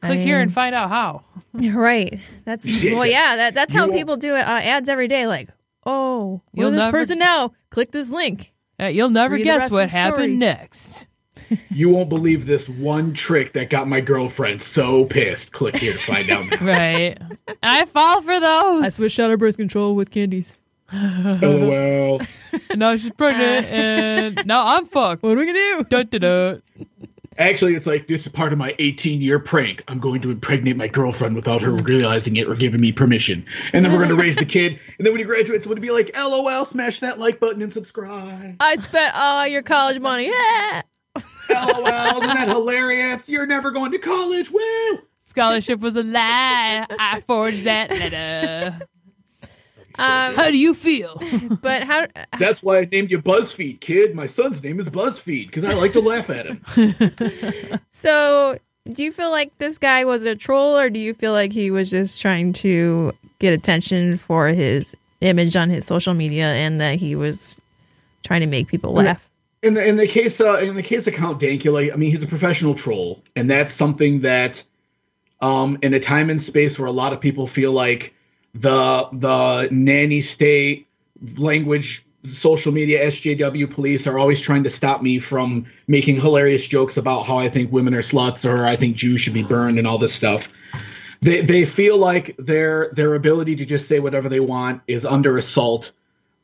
Click 0.00 0.20
here 0.20 0.38
and 0.38 0.52
find 0.52 0.74
out 0.74 0.88
how. 0.90 1.24
right, 1.54 2.18
that's 2.44 2.66
well, 2.66 3.06
yeah, 3.06 3.36
that, 3.36 3.54
that's 3.54 3.72
how 3.74 3.88
people 3.88 4.16
do 4.16 4.36
it. 4.36 4.40
Uh, 4.46 4.60
ads 4.62 4.88
every 4.88 5.08
day, 5.08 5.26
like, 5.26 5.48
oh, 5.84 6.42
we're 6.52 6.64
You'll 6.64 6.70
this 6.72 6.80
never- 6.80 6.92
person 6.92 7.18
now. 7.18 7.52
Click 7.70 7.90
this 7.92 8.10
link. 8.10 8.52
Uh, 8.78 8.86
you'll 8.86 9.08
never 9.08 9.38
guess 9.38 9.70
what 9.70 9.84
the 9.84 9.88
story. 9.88 10.02
happened 10.02 10.38
next. 10.38 11.08
You 11.70 11.90
won't 11.90 12.08
believe 12.08 12.44
this 12.46 12.66
one 12.68 13.16
trick 13.28 13.52
that 13.52 13.70
got 13.70 13.86
my 13.86 14.00
girlfriend 14.00 14.62
so 14.74 15.04
pissed. 15.04 15.52
Click 15.52 15.76
here 15.76 15.92
to 15.92 15.98
find 15.98 16.28
out. 16.28 16.60
Right. 16.60 17.16
I 17.62 17.84
fall 17.84 18.20
for 18.22 18.40
those. 18.40 18.84
I 18.84 18.88
switched 18.88 19.20
out 19.20 19.30
of 19.30 19.38
birth 19.38 19.56
control 19.56 19.94
with 19.94 20.10
candies. 20.10 20.56
LOL. 20.92 22.20
And 22.70 22.78
now 22.78 22.96
she's 22.96 23.12
pregnant, 23.12 23.66
and 23.66 24.46
now 24.46 24.66
I'm 24.66 24.86
fucked. 24.86 25.22
What 25.22 25.32
are 25.32 25.40
we 25.40 25.46
gonna 25.46 25.58
do? 25.58 25.84
Dun, 25.88 26.06
dun, 26.06 26.20
dun. 26.20 26.62
Actually, 27.38 27.74
it's 27.74 27.86
like 27.86 28.08
this 28.08 28.20
is 28.22 28.32
part 28.32 28.52
of 28.52 28.58
my 28.58 28.72
18 28.78 29.20
year 29.20 29.38
prank. 29.38 29.82
I'm 29.88 30.00
going 30.00 30.22
to 30.22 30.30
impregnate 30.30 30.76
my 30.76 30.88
girlfriend 30.88 31.36
without 31.36 31.60
her 31.62 31.70
realizing 31.70 32.36
it 32.36 32.48
or 32.48 32.54
giving 32.54 32.80
me 32.80 32.92
permission. 32.92 33.44
And 33.72 33.84
then 33.84 33.92
we're 33.92 33.98
going 33.98 34.16
to 34.16 34.22
raise 34.22 34.36
the 34.36 34.46
kid. 34.46 34.78
And 34.98 35.06
then 35.06 35.12
when 35.12 35.18
he 35.18 35.24
graduates, 35.24 35.58
it's 35.58 35.64
going 35.66 35.76
to 35.76 35.82
be 35.82 35.90
like, 35.90 36.10
LOL, 36.14 36.66
smash 36.72 36.94
that 37.02 37.18
like 37.18 37.38
button 37.38 37.60
and 37.60 37.72
subscribe. 37.74 38.56
I 38.60 38.76
spent 38.76 39.14
all 39.16 39.46
your 39.46 39.62
college 39.62 40.00
money. 40.00 40.28
Yeah. 40.28 40.82
LOL, 41.50 42.18
isn't 42.18 42.34
that 42.34 42.48
hilarious? 42.48 43.20
You're 43.26 43.46
never 43.46 43.70
going 43.70 43.92
to 43.92 43.98
college. 43.98 44.46
Woo! 44.50 44.98
Scholarship 45.26 45.80
was 45.80 45.96
a 45.96 46.02
lie. 46.02 46.86
I 46.88 47.22
forged 47.26 47.64
that 47.64 47.90
letter. 47.90 48.86
Um, 49.98 50.34
How 50.34 50.50
do 50.50 50.58
you 50.58 50.74
feel? 50.74 51.20
but 51.62 51.84
how? 51.84 52.06
That's 52.38 52.62
why 52.62 52.80
I 52.80 52.84
named 52.84 53.10
you 53.10 53.18
BuzzFeed, 53.18 53.80
kid. 53.80 54.14
My 54.14 54.30
son's 54.36 54.62
name 54.62 54.80
is 54.80 54.86
BuzzFeed 54.86 55.50
because 55.52 55.70
I 55.70 55.74
like 55.74 55.92
to 55.92 56.00
laugh 56.00 56.30
at 56.30 56.46
him. 56.46 57.80
So, 57.90 58.58
do 58.90 59.02
you 59.02 59.10
feel 59.10 59.30
like 59.30 59.56
this 59.58 59.78
guy 59.78 60.04
was 60.04 60.22
a 60.24 60.34
troll, 60.34 60.76
or 60.76 60.90
do 60.90 61.00
you 61.00 61.14
feel 61.14 61.32
like 61.32 61.52
he 61.52 61.70
was 61.70 61.90
just 61.90 62.20
trying 62.20 62.52
to 62.54 63.12
get 63.38 63.52
attention 63.52 64.18
for 64.18 64.48
his 64.48 64.94
image 65.20 65.56
on 65.56 65.70
his 65.70 65.86
social 65.86 66.14
media, 66.14 66.46
and 66.46 66.80
that 66.80 67.00
he 67.00 67.16
was 67.16 67.58
trying 68.22 68.40
to 68.40 68.46
make 68.46 68.68
people 68.68 68.92
laugh? 68.92 69.30
in 69.62 69.74
the 69.74 69.82
in 69.82 69.96
the 69.96 70.06
case 70.06 70.32
uh, 70.40 70.58
in 70.58 70.76
the 70.76 70.82
case 70.82 71.06
of 71.06 71.14
Count 71.14 71.40
Dankula, 71.40 71.92
I 71.92 71.96
mean 71.96 72.14
he's 72.14 72.22
a 72.22 72.28
professional 72.28 72.76
troll, 72.76 73.22
and 73.34 73.50
that's 73.50 73.76
something 73.78 74.22
that 74.22 74.54
um, 75.40 75.78
in 75.82 75.92
a 75.94 76.00
time 76.00 76.30
and 76.30 76.44
space 76.46 76.78
where 76.78 76.86
a 76.86 76.92
lot 76.92 77.12
of 77.12 77.20
people 77.20 77.50
feel 77.54 77.72
like 77.72 78.14
the 78.62 79.02
the 79.12 79.68
nanny 79.70 80.28
state 80.34 80.86
language 81.38 81.84
social 82.42 82.72
media 82.72 83.10
SJW 83.10 83.74
police 83.74 84.00
are 84.06 84.18
always 84.18 84.38
trying 84.44 84.64
to 84.64 84.70
stop 84.76 85.02
me 85.02 85.20
from 85.28 85.66
making 85.86 86.20
hilarious 86.20 86.62
jokes 86.70 86.94
about 86.96 87.26
how 87.26 87.38
I 87.38 87.50
think 87.50 87.72
women 87.72 87.94
are 87.94 88.02
sluts 88.02 88.44
or 88.44 88.66
I 88.66 88.76
think 88.76 88.96
Jews 88.96 89.20
should 89.22 89.34
be 89.34 89.42
burned 89.42 89.78
and 89.78 89.86
all 89.86 89.98
this 89.98 90.10
stuff. 90.18 90.40
They 91.22 91.42
they 91.46 91.64
feel 91.76 91.98
like 91.98 92.36
their 92.38 92.92
their 92.94 93.14
ability 93.14 93.56
to 93.56 93.66
just 93.66 93.88
say 93.88 94.00
whatever 94.00 94.28
they 94.28 94.40
want 94.40 94.82
is 94.86 95.02
under 95.08 95.38
assault, 95.38 95.84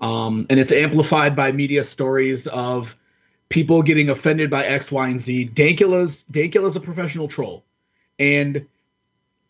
um, 0.00 0.46
and 0.48 0.58
it's 0.58 0.72
amplified 0.72 1.36
by 1.36 1.52
media 1.52 1.82
stories 1.92 2.42
of 2.50 2.84
people 3.50 3.82
getting 3.82 4.08
offended 4.08 4.50
by 4.50 4.64
X, 4.64 4.86
Y, 4.90 5.08
and 5.08 5.24
Z. 5.26 5.50
Dankula's 5.54 6.14
Dankula's 6.32 6.74
a 6.76 6.80
professional 6.80 7.28
troll, 7.28 7.64
and 8.18 8.66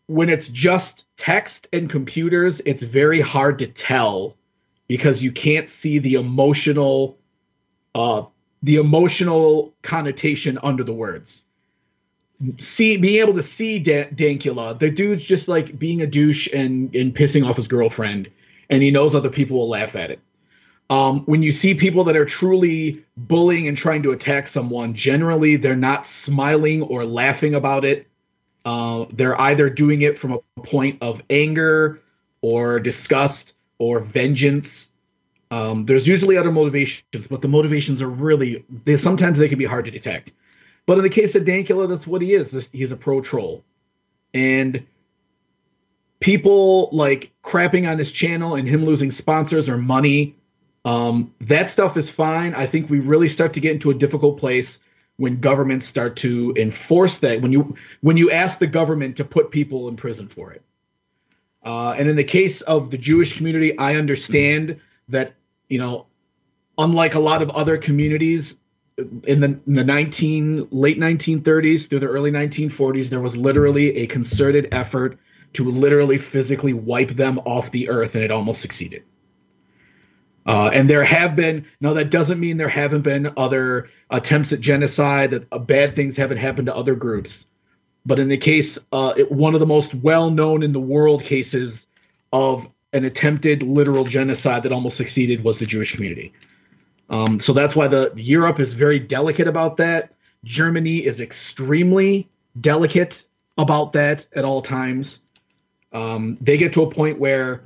when 0.07 0.29
it's 0.29 0.47
just 0.53 0.93
text 1.25 1.67
and 1.73 1.91
computers, 1.91 2.55
it's 2.65 2.83
very 2.93 3.21
hard 3.21 3.59
to 3.59 3.67
tell 3.89 4.37
because 4.89 5.21
you 5.21 5.33
can't 5.33 5.69
see 5.83 5.99
the 5.99 6.15
emotional 6.15 7.19
uh, 7.95 8.23
the 8.63 8.77
emotional 8.77 9.73
connotation 9.85 10.59
under 10.63 10.85
the 10.85 10.93
words. 10.93 11.27
See, 12.77 12.97
being 12.97 13.23
able 13.23 13.35
to 13.35 13.47
see 13.57 13.79
Dan- 13.79 14.17
Dankula, 14.19 14.79
the 14.79 14.91
dude's 14.91 15.27
just 15.27 15.49
like 15.49 15.79
being 15.79 16.03
a 16.03 16.07
douche 16.07 16.49
and 16.53 16.95
and 16.95 17.15
pissing 17.15 17.49
off 17.49 17.57
his 17.57 17.67
girlfriend, 17.67 18.29
and 18.71 18.83
he 18.83 18.91
knows 18.91 19.15
other 19.15 19.31
people 19.31 19.59
will 19.59 19.71
laugh 19.71 19.95
at 19.95 20.11
it. 20.11 20.21
Um, 20.91 21.23
when 21.25 21.43
you 21.43 21.59
see 21.63 21.75
people 21.75 22.05
that 22.05 22.17
are 22.17 22.29
truly 22.39 23.05
bullying 23.17 23.67
and 23.67 23.79
trying 23.79 24.03
to 24.03 24.11
attack 24.11 24.51
someone, 24.53 24.95
generally 24.95 25.57
they're 25.57 25.77
not 25.77 26.05
smiling 26.27 26.83
or 26.83 27.07
laughing 27.07 27.55
about 27.55 27.85
it. 27.85 28.07
Uh, 28.65 29.05
they're 29.17 29.41
either 29.41 29.69
doing 29.69 30.03
it 30.03 30.19
from 30.21 30.33
a 30.33 30.61
point 30.63 30.99
of 31.03 31.17
anger 31.31 32.01
or 32.43 32.79
disgust 32.79 33.43
or 33.79 34.01
vengeance. 34.01 34.67
Um, 35.51 35.85
there's 35.87 36.07
usually 36.07 36.37
other 36.37 36.53
motivations, 36.53 37.27
but 37.29 37.43
the 37.43 37.49
motivations 37.49 38.01
are 38.01 38.09
really 38.09 38.65
they 38.87 38.97
sometimes 39.03 39.39
they 39.39 39.49
can 39.49 39.59
be 39.59 39.67
hard 39.67 39.85
to 39.85 39.91
detect. 39.91 40.31
But 40.87 40.99
in 40.99 41.05
the 41.05 41.11
case 41.11 41.35
of 41.35 41.43
Dankula, 41.43 41.95
that's 41.95 42.07
what 42.07 42.23
he 42.23 42.29
is. 42.29 42.47
He's 42.73 42.91
a 42.91 42.97
pro 42.97 43.21
troll, 43.21 43.63
and 44.33 44.87
people 46.21 46.89
like 46.93 47.31
crapping 47.45 47.87
on 47.89 47.99
his 47.99 48.09
channel 48.21 48.55
and 48.55 48.67
him 48.67 48.85
losing 48.85 49.13
sponsors 49.19 49.69
or 49.69 49.77
money. 49.77 50.37
Um, 50.85 51.33
that 51.49 51.73
stuff 51.75 51.97
is 51.97 52.05
fine. 52.17 52.55
I 52.55 52.67
think 52.67 52.91
we 52.91 52.99
really 52.99 53.33
start 53.35 53.55
to 53.55 53.61
get 53.61 53.73
into 53.73 53.91
a 53.91 53.95
difficult 53.95 54.41
place 54.41 54.67
when 55.17 55.41
governments 55.41 55.87
start 55.91 56.19
to 56.23 56.55
enforce 56.59 57.13
that. 57.23 57.41
When 57.41 57.53
you 57.53 57.75
when 58.01 58.17
you 58.17 58.31
ask 58.31 58.59
the 58.59 58.67
government 58.67 59.17
to 59.19 59.25
put 59.25 59.51
people 59.51 59.89
in 59.89 59.97
prison 59.97 60.31
for 60.35 60.53
it. 60.53 60.63
Uh, 61.65 61.93
and 61.93 62.09
in 62.09 62.17
the 62.17 62.25
case 62.25 62.61
of 62.67 62.91
the 62.91 62.99
Jewish 62.99 63.29
community, 63.37 63.77
I 63.79 63.95
understand 63.95 64.81
that 65.09 65.35
you 65.69 65.79
know, 65.79 66.07
unlike 66.77 67.15
a 67.15 67.19
lot 67.19 67.41
of 67.41 67.51
other 67.51 67.79
communities, 67.79 68.45
in 68.99 69.41
the, 69.41 69.61
in 69.67 69.75
the 69.75 69.85
19 69.85 70.69
late 70.71 70.99
1930s 70.99 71.89
through 71.89 72.01
the 72.01 72.07
early 72.07 72.31
1940s, 72.31 73.11
there 73.11 73.21
was 73.21 73.33
literally 73.37 73.97
a 73.97 74.07
concerted 74.07 74.69
effort 74.73 75.19
to 75.55 75.71
literally 75.71 76.19
physically 76.33 76.73
wipe 76.73 77.17
them 77.17 77.39
off 77.41 77.65
the 77.73 77.89
earth, 77.89 78.11
and 78.15 78.23
it 78.23 78.31
almost 78.31 78.61
succeeded. 78.63 79.03
Uh, 80.47 80.69
and 80.75 80.91
there 80.91 81.05
have 81.05 81.37
been 81.37 81.65
now 81.81 81.95
that 81.95 82.11
doesn't 82.11 82.41
mean 82.41 82.57
there 82.57 82.69
haven't 82.69 83.03
been 83.03 83.29
other 83.37 83.89
attempts 84.13 84.53
at 84.53 84.61
genocide 84.61 85.31
that 85.31 85.47
uh, 85.51 85.59
bad 85.59 85.97
things 85.97 86.15
haven't 86.17 86.37
happened 86.37 86.67
to 86.67 86.75
other 86.75 86.95
groups. 86.95 87.31
But 88.05 88.19
in 88.19 88.29
the 88.29 88.39
case 88.39 88.69
uh, 88.93 89.13
it, 89.17 89.33
one 89.33 89.55
of 89.55 89.61
the 89.61 89.67
most 89.67 89.89
well 90.03 90.31
known 90.31 90.63
in 90.63 90.73
the 90.73 90.81
world 90.81 91.23
cases 91.29 91.73
of 92.33 92.61
an 92.93 93.05
attempted 93.05 93.63
literal 93.63 94.05
genocide 94.05 94.63
that 94.65 94.73
almost 94.73 94.97
succeeded 94.99 95.43
was 95.43 95.57
the 95.59 95.67
jewish 95.67 95.91
community. 95.93 96.33
Um, 97.11 97.41
so 97.47 97.53
that's 97.53 97.75
why 97.75 97.89
the 97.89 98.11
europe 98.17 98.61
is 98.61 98.69
very 98.79 98.99
delicate 98.99 99.49
about 99.49 99.77
that. 99.79 100.11
Germany 100.45 100.99
is 100.99 101.19
extremely 101.21 102.29
delicate 102.61 103.13
about 103.59 103.93
that 103.95 104.25
at 104.35 104.45
all 104.45 104.63
times. 104.63 105.07
Um, 105.93 106.39
they 106.41 106.57
get 106.57 106.75
to 106.75 106.83
a 106.83 106.95
point 106.95 107.19
where 107.19 107.63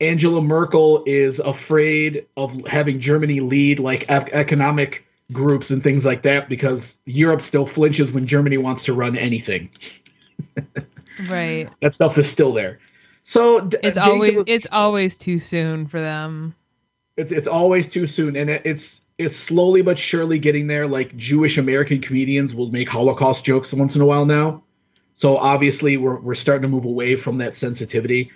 Angela 0.00 0.42
Merkel 0.42 1.02
is 1.06 1.34
afraid 1.42 2.26
of 2.36 2.50
having 2.70 3.00
Germany 3.00 3.40
lead 3.40 3.78
like 3.78 4.04
economic 4.08 5.05
groups 5.32 5.66
and 5.68 5.82
things 5.82 6.04
like 6.04 6.22
that 6.22 6.48
because 6.48 6.80
Europe 7.04 7.40
still 7.48 7.68
flinches 7.74 8.12
when 8.12 8.28
Germany 8.28 8.58
wants 8.58 8.84
to 8.86 8.92
run 8.92 9.16
anything. 9.16 9.70
right. 11.30 11.68
That 11.82 11.94
stuff 11.94 12.12
is 12.16 12.26
still 12.32 12.52
there. 12.52 12.78
So 13.32 13.68
it's 13.82 13.98
always 13.98 14.38
it's 14.46 14.66
always 14.70 15.18
too 15.18 15.38
soon 15.38 15.86
for 15.86 16.00
them. 16.00 16.54
It's 17.16 17.30
it's 17.32 17.48
always 17.48 17.84
too 17.92 18.06
soon, 18.14 18.36
and 18.36 18.48
it, 18.48 18.62
it's 18.64 18.82
it's 19.18 19.34
slowly 19.48 19.82
but 19.82 19.96
surely 20.10 20.38
getting 20.38 20.68
there. 20.68 20.86
Like 20.86 21.16
Jewish 21.16 21.58
American 21.58 22.00
comedians 22.00 22.54
will 22.54 22.70
make 22.70 22.88
Holocaust 22.88 23.44
jokes 23.44 23.68
once 23.72 23.92
in 23.94 24.00
a 24.00 24.06
while 24.06 24.26
now. 24.26 24.62
So 25.20 25.36
obviously 25.36 25.96
we're 25.96 26.20
we're 26.20 26.36
starting 26.36 26.62
to 26.62 26.68
move 26.68 26.84
away 26.84 27.20
from 27.22 27.38
that 27.38 27.54
sensitivity. 27.60 28.30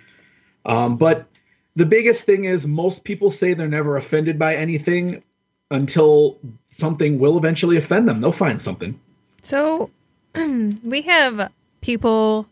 Um, 0.65 0.97
but 0.97 1.27
the 1.75 1.85
biggest 1.85 2.25
thing 2.25 2.45
is 2.45 2.59
most 2.65 3.03
people 3.03 3.33
say 3.39 3.53
they're 3.53 3.67
never 3.67 3.97
offended 3.97 4.37
by 4.37 4.55
anything 4.55 5.23
until 5.69 6.37
something 6.81 7.19
will 7.19 7.37
eventually 7.37 7.77
offend 7.77 8.07
them. 8.07 8.19
They'll 8.19 8.37
find 8.37 8.61
something. 8.65 8.99
So 9.41 9.89
we 10.35 11.03
have 11.03 11.51
people 11.79 12.47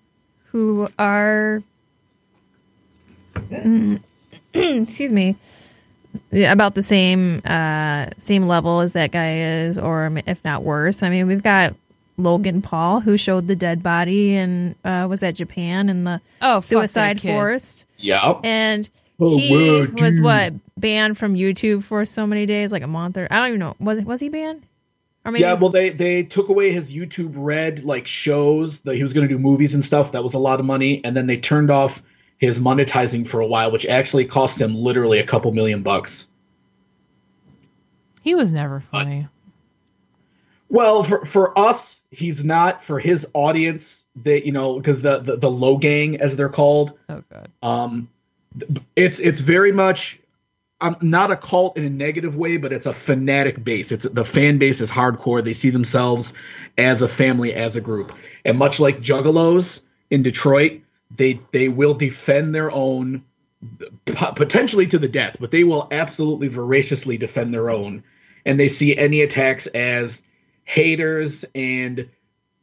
who 0.46 0.88
are 0.98 1.62
excuse 4.54 5.14
me 5.14 5.36
about 6.34 6.76
the 6.76 6.84
same 6.84 7.42
uh 7.46 8.08
same 8.18 8.48
level 8.48 8.80
as 8.80 8.94
that 8.94 9.12
guy 9.12 9.38
is 9.38 9.78
or 9.78 10.12
if 10.26 10.44
not 10.44 10.64
worse. 10.64 11.04
I 11.04 11.10
mean, 11.10 11.28
we've 11.28 11.44
got 11.44 11.76
Logan 12.18 12.62
Paul 12.62 13.00
who 13.00 13.18
showed 13.18 13.48
the 13.48 13.56
dead 13.56 13.84
body 13.84 14.36
and 14.36 14.76
uh 14.84 15.08
was 15.10 15.22
at 15.24 15.36
Japan 15.36 15.90
in 15.90 16.04
the 16.04 16.22
oh, 16.42 16.62
suicide 16.62 17.22
forest. 17.22 17.86
Yeah. 17.98 18.40
And 18.44 18.90
Oh, 19.20 19.38
he 19.38 19.86
was 20.02 20.22
what 20.22 20.54
banned 20.78 21.18
from 21.18 21.36
YouTube 21.36 21.84
for 21.84 22.06
so 22.06 22.26
many 22.26 22.46
days, 22.46 22.72
like 22.72 22.84
a 22.84 22.88
month 22.88 23.18
or 23.18 23.28
I 23.30 23.38
don't 23.40 23.48
even 23.50 23.60
know. 23.60 23.76
Was 23.80 24.04
was 24.06 24.20
he 24.22 24.30
banned? 24.30 24.64
Or 25.26 25.32
maybe 25.34 25.42
yeah, 25.42 25.54
well 25.54 25.72
they 25.72 25.90
they 25.90 26.24
took 26.24 26.48
away 26.50 26.74
his 26.74 26.86
YouTube 26.86 27.34
Red 27.36 27.84
like 27.84 28.06
shows 28.24 28.72
that 28.86 28.96
he 28.96 29.04
was 29.04 29.12
going 29.12 29.28
to 29.28 29.34
do 29.34 29.38
movies 29.38 29.72
and 29.74 29.84
stuff. 29.86 30.14
That 30.14 30.24
was 30.24 30.34
a 30.34 30.38
lot 30.38 30.60
of 30.60 30.66
money, 30.66 31.02
and 31.04 31.16
then 31.16 31.28
they 31.28 31.38
turned 31.38 31.70
off 31.70 31.92
his 32.38 32.56
monetizing 32.56 33.30
for 33.30 33.42
a 33.42 33.46
while, 33.46 33.72
which 33.72 33.86
actually 33.90 34.26
cost 34.26 34.60
him 34.60 34.74
literally 34.76 35.20
a 35.20 35.28
couple 35.28 35.52
million 35.52 35.84
bucks. 35.84 36.10
He 38.22 38.36
was 38.36 38.54
never 38.54 38.80
funny. 38.80 39.28
well, 40.70 41.06
for 41.08 41.28
for 41.34 41.58
us, 41.60 41.82
he's 42.12 42.36
not. 42.44 42.82
For 42.88 43.00
his 43.00 43.18
audience, 43.34 43.84
that 44.24 44.42
you 44.46 44.52
know 44.52 44.80
because 44.80 45.02
the, 45.04 45.20
the 45.26 45.36
the 45.38 45.48
Logang 45.48 46.20
as 46.22 46.36
they're 46.38 46.50
called. 46.50 46.92
Oh 47.10 47.24
god. 47.32 47.50
Um 47.62 48.10
it's 48.96 49.16
it's 49.20 49.42
very 49.42 49.72
much 49.72 49.98
um, 50.82 50.96
not 51.02 51.32
a 51.32 51.38
cult 51.38 51.78
in 51.78 51.84
a 51.84 51.90
negative 51.90 52.36
way, 52.36 52.58
but 52.58 52.72
it's 52.72 52.86
a 52.86 52.94
fanatic 53.06 53.64
base. 53.64 53.88
It's 53.90 54.04
the 54.04 54.26
fan 54.34 54.60
base 54.60 54.80
is 54.80 54.90
hardcore. 54.90 55.44
They 55.44 55.60
see 55.62 55.70
themselves 55.70 56.26
as 56.78 56.98
a 57.02 57.16
family, 57.18 57.54
as 57.54 57.76
a 57.76 57.82
group, 57.82 58.12
and 58.46 58.58
much 58.58 58.80
like 58.80 59.02
Juggalos 59.02 59.66
in 60.10 60.24
Detroit, 60.24 60.82
they 61.18 61.40
they 61.52 61.68
will 61.68 61.96
defend 61.96 62.56
their 62.56 62.72
own, 62.72 63.24
potentially 64.38 64.88
to 64.88 65.00
the 65.00 65.08
death, 65.08 65.36
but 65.40 65.52
they 65.52 65.64
will 65.64 65.88
absolutely 65.92 66.48
voraciously 66.48 67.18
defend 67.18 67.54
their 67.54 67.70
own, 67.70 68.04
and 68.46 68.60
they 68.60 68.72
see 68.80 68.96
any 68.98 69.22
attacks 69.22 69.64
as 69.76 70.10
haters 70.64 71.34
and 71.56 72.10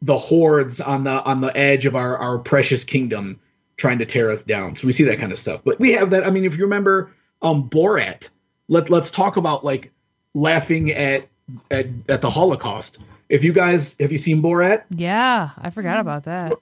the 0.03 0.19
hordes 0.19 0.79
on 0.85 1.05
the 1.05 1.11
on 1.11 1.41
the 1.41 1.55
edge 1.57 1.85
of 1.85 1.95
our 1.95 2.17
our 2.17 2.39
precious 2.39 2.81
kingdom 2.91 3.41
trying 3.79 3.99
to 3.99 4.07
tear 4.07 4.33
us 4.33 4.41
down. 4.49 4.77
So 4.81 4.87
we 4.87 4.95
see 4.95 5.05
that 5.05 5.19
kind 5.19 5.33
of 5.33 5.39
stuff. 5.41 5.61
But 5.65 5.79
we 5.81 5.93
have 5.93 6.11
that. 6.11 6.25
I 6.25 6.31
mean, 6.31 6.45
if 6.45 6.53
you 6.53 6.65
remember 6.65 7.13
um, 7.43 7.71
Borat, 7.73 8.21
let 8.69 8.91
let's 8.91 9.15
talk 9.15 9.37
about 9.37 9.65
like 9.65 9.93
laughing 10.35 10.91
at 10.91 11.29
at, 11.71 11.87
at 12.09 12.21
the 12.23 12.31
Holocaust. 12.31 12.91
If 13.29 13.43
you 13.43 13.53
guys 13.53 13.81
have 14.01 14.13
you 14.13 14.23
seen 14.25 14.43
Borat? 14.43 14.85
Yeah, 14.91 15.51
I 15.59 15.71
forgot 15.71 16.01
about 16.01 16.25
that. 16.25 16.53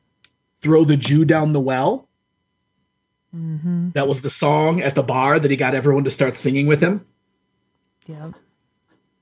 Throw 0.62 0.84
the 0.84 0.96
Jew 0.96 1.24
down 1.24 1.52
the 1.52 1.60
well. 1.60 2.08
Mm-hmm. 3.34 3.90
That 3.94 4.06
was 4.06 4.18
the 4.22 4.30
song 4.38 4.80
at 4.80 4.94
the 4.94 5.02
bar 5.02 5.40
that 5.40 5.50
he 5.50 5.56
got 5.56 5.74
everyone 5.74 6.04
to 6.04 6.14
start 6.14 6.34
singing 6.42 6.66
with 6.66 6.80
him. 6.80 7.04
Yeah. 8.06 8.30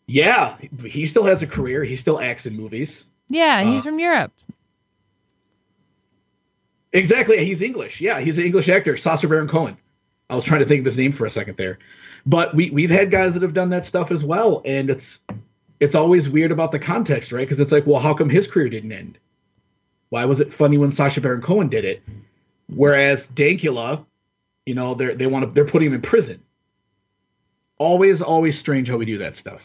Yeah, 0.06 0.56
he 0.90 1.08
still 1.10 1.24
has 1.26 1.38
a 1.42 1.46
career. 1.46 1.84
He 1.84 1.96
still 2.02 2.20
acts 2.20 2.42
in 2.44 2.56
movies. 2.56 2.88
Yeah, 3.28 3.62
he's 3.62 3.80
uh, 3.80 3.84
from 3.84 3.98
Europe. 3.98 4.32
Exactly. 6.92 7.36
He's 7.44 7.62
English. 7.62 7.92
Yeah, 8.00 8.20
he's 8.20 8.34
an 8.34 8.42
English 8.42 8.68
actor, 8.68 8.98
Sacha 9.02 9.26
Baron 9.28 9.48
Cohen. 9.48 9.76
I 10.30 10.34
was 10.36 10.44
trying 10.44 10.60
to 10.60 10.66
think 10.66 10.80
of 10.80 10.86
his 10.92 10.96
name 10.96 11.14
for 11.16 11.26
a 11.26 11.32
second 11.32 11.56
there. 11.58 11.78
But 12.26 12.54
we 12.54 12.70
we've 12.70 12.90
had 12.90 13.10
guys 13.10 13.32
that 13.34 13.42
have 13.42 13.54
done 13.54 13.70
that 13.70 13.88
stuff 13.88 14.08
as 14.10 14.22
well, 14.24 14.62
and 14.64 14.90
it's 14.90 15.38
it's 15.80 15.94
always 15.94 16.28
weird 16.28 16.52
about 16.52 16.70
the 16.72 16.78
context, 16.78 17.32
right? 17.32 17.48
Because 17.48 17.62
it's 17.62 17.72
like, 17.72 17.86
well, 17.86 18.00
how 18.00 18.14
come 18.14 18.30
his 18.30 18.46
career 18.52 18.68
didn't 18.68 18.92
end? 18.92 19.18
Why 20.10 20.24
was 20.26 20.38
it 20.40 20.48
funny 20.58 20.78
when 20.78 20.94
Sacha 20.96 21.20
Baron 21.20 21.42
Cohen 21.42 21.68
did 21.68 21.84
it? 21.84 22.02
Whereas 22.68 23.18
Dankula, 23.36 24.04
you 24.66 24.74
know, 24.74 24.94
they 24.94 25.14
they 25.14 25.26
want 25.26 25.44
to 25.46 25.52
they're 25.52 25.70
putting 25.70 25.88
him 25.88 25.94
in 25.94 26.02
prison. 26.02 26.40
always, 27.78 28.20
always 28.20 28.54
strange 28.60 28.88
how 28.88 28.96
we 28.96 29.04
do 29.06 29.18
that 29.18 29.34
stuff. 29.40 29.60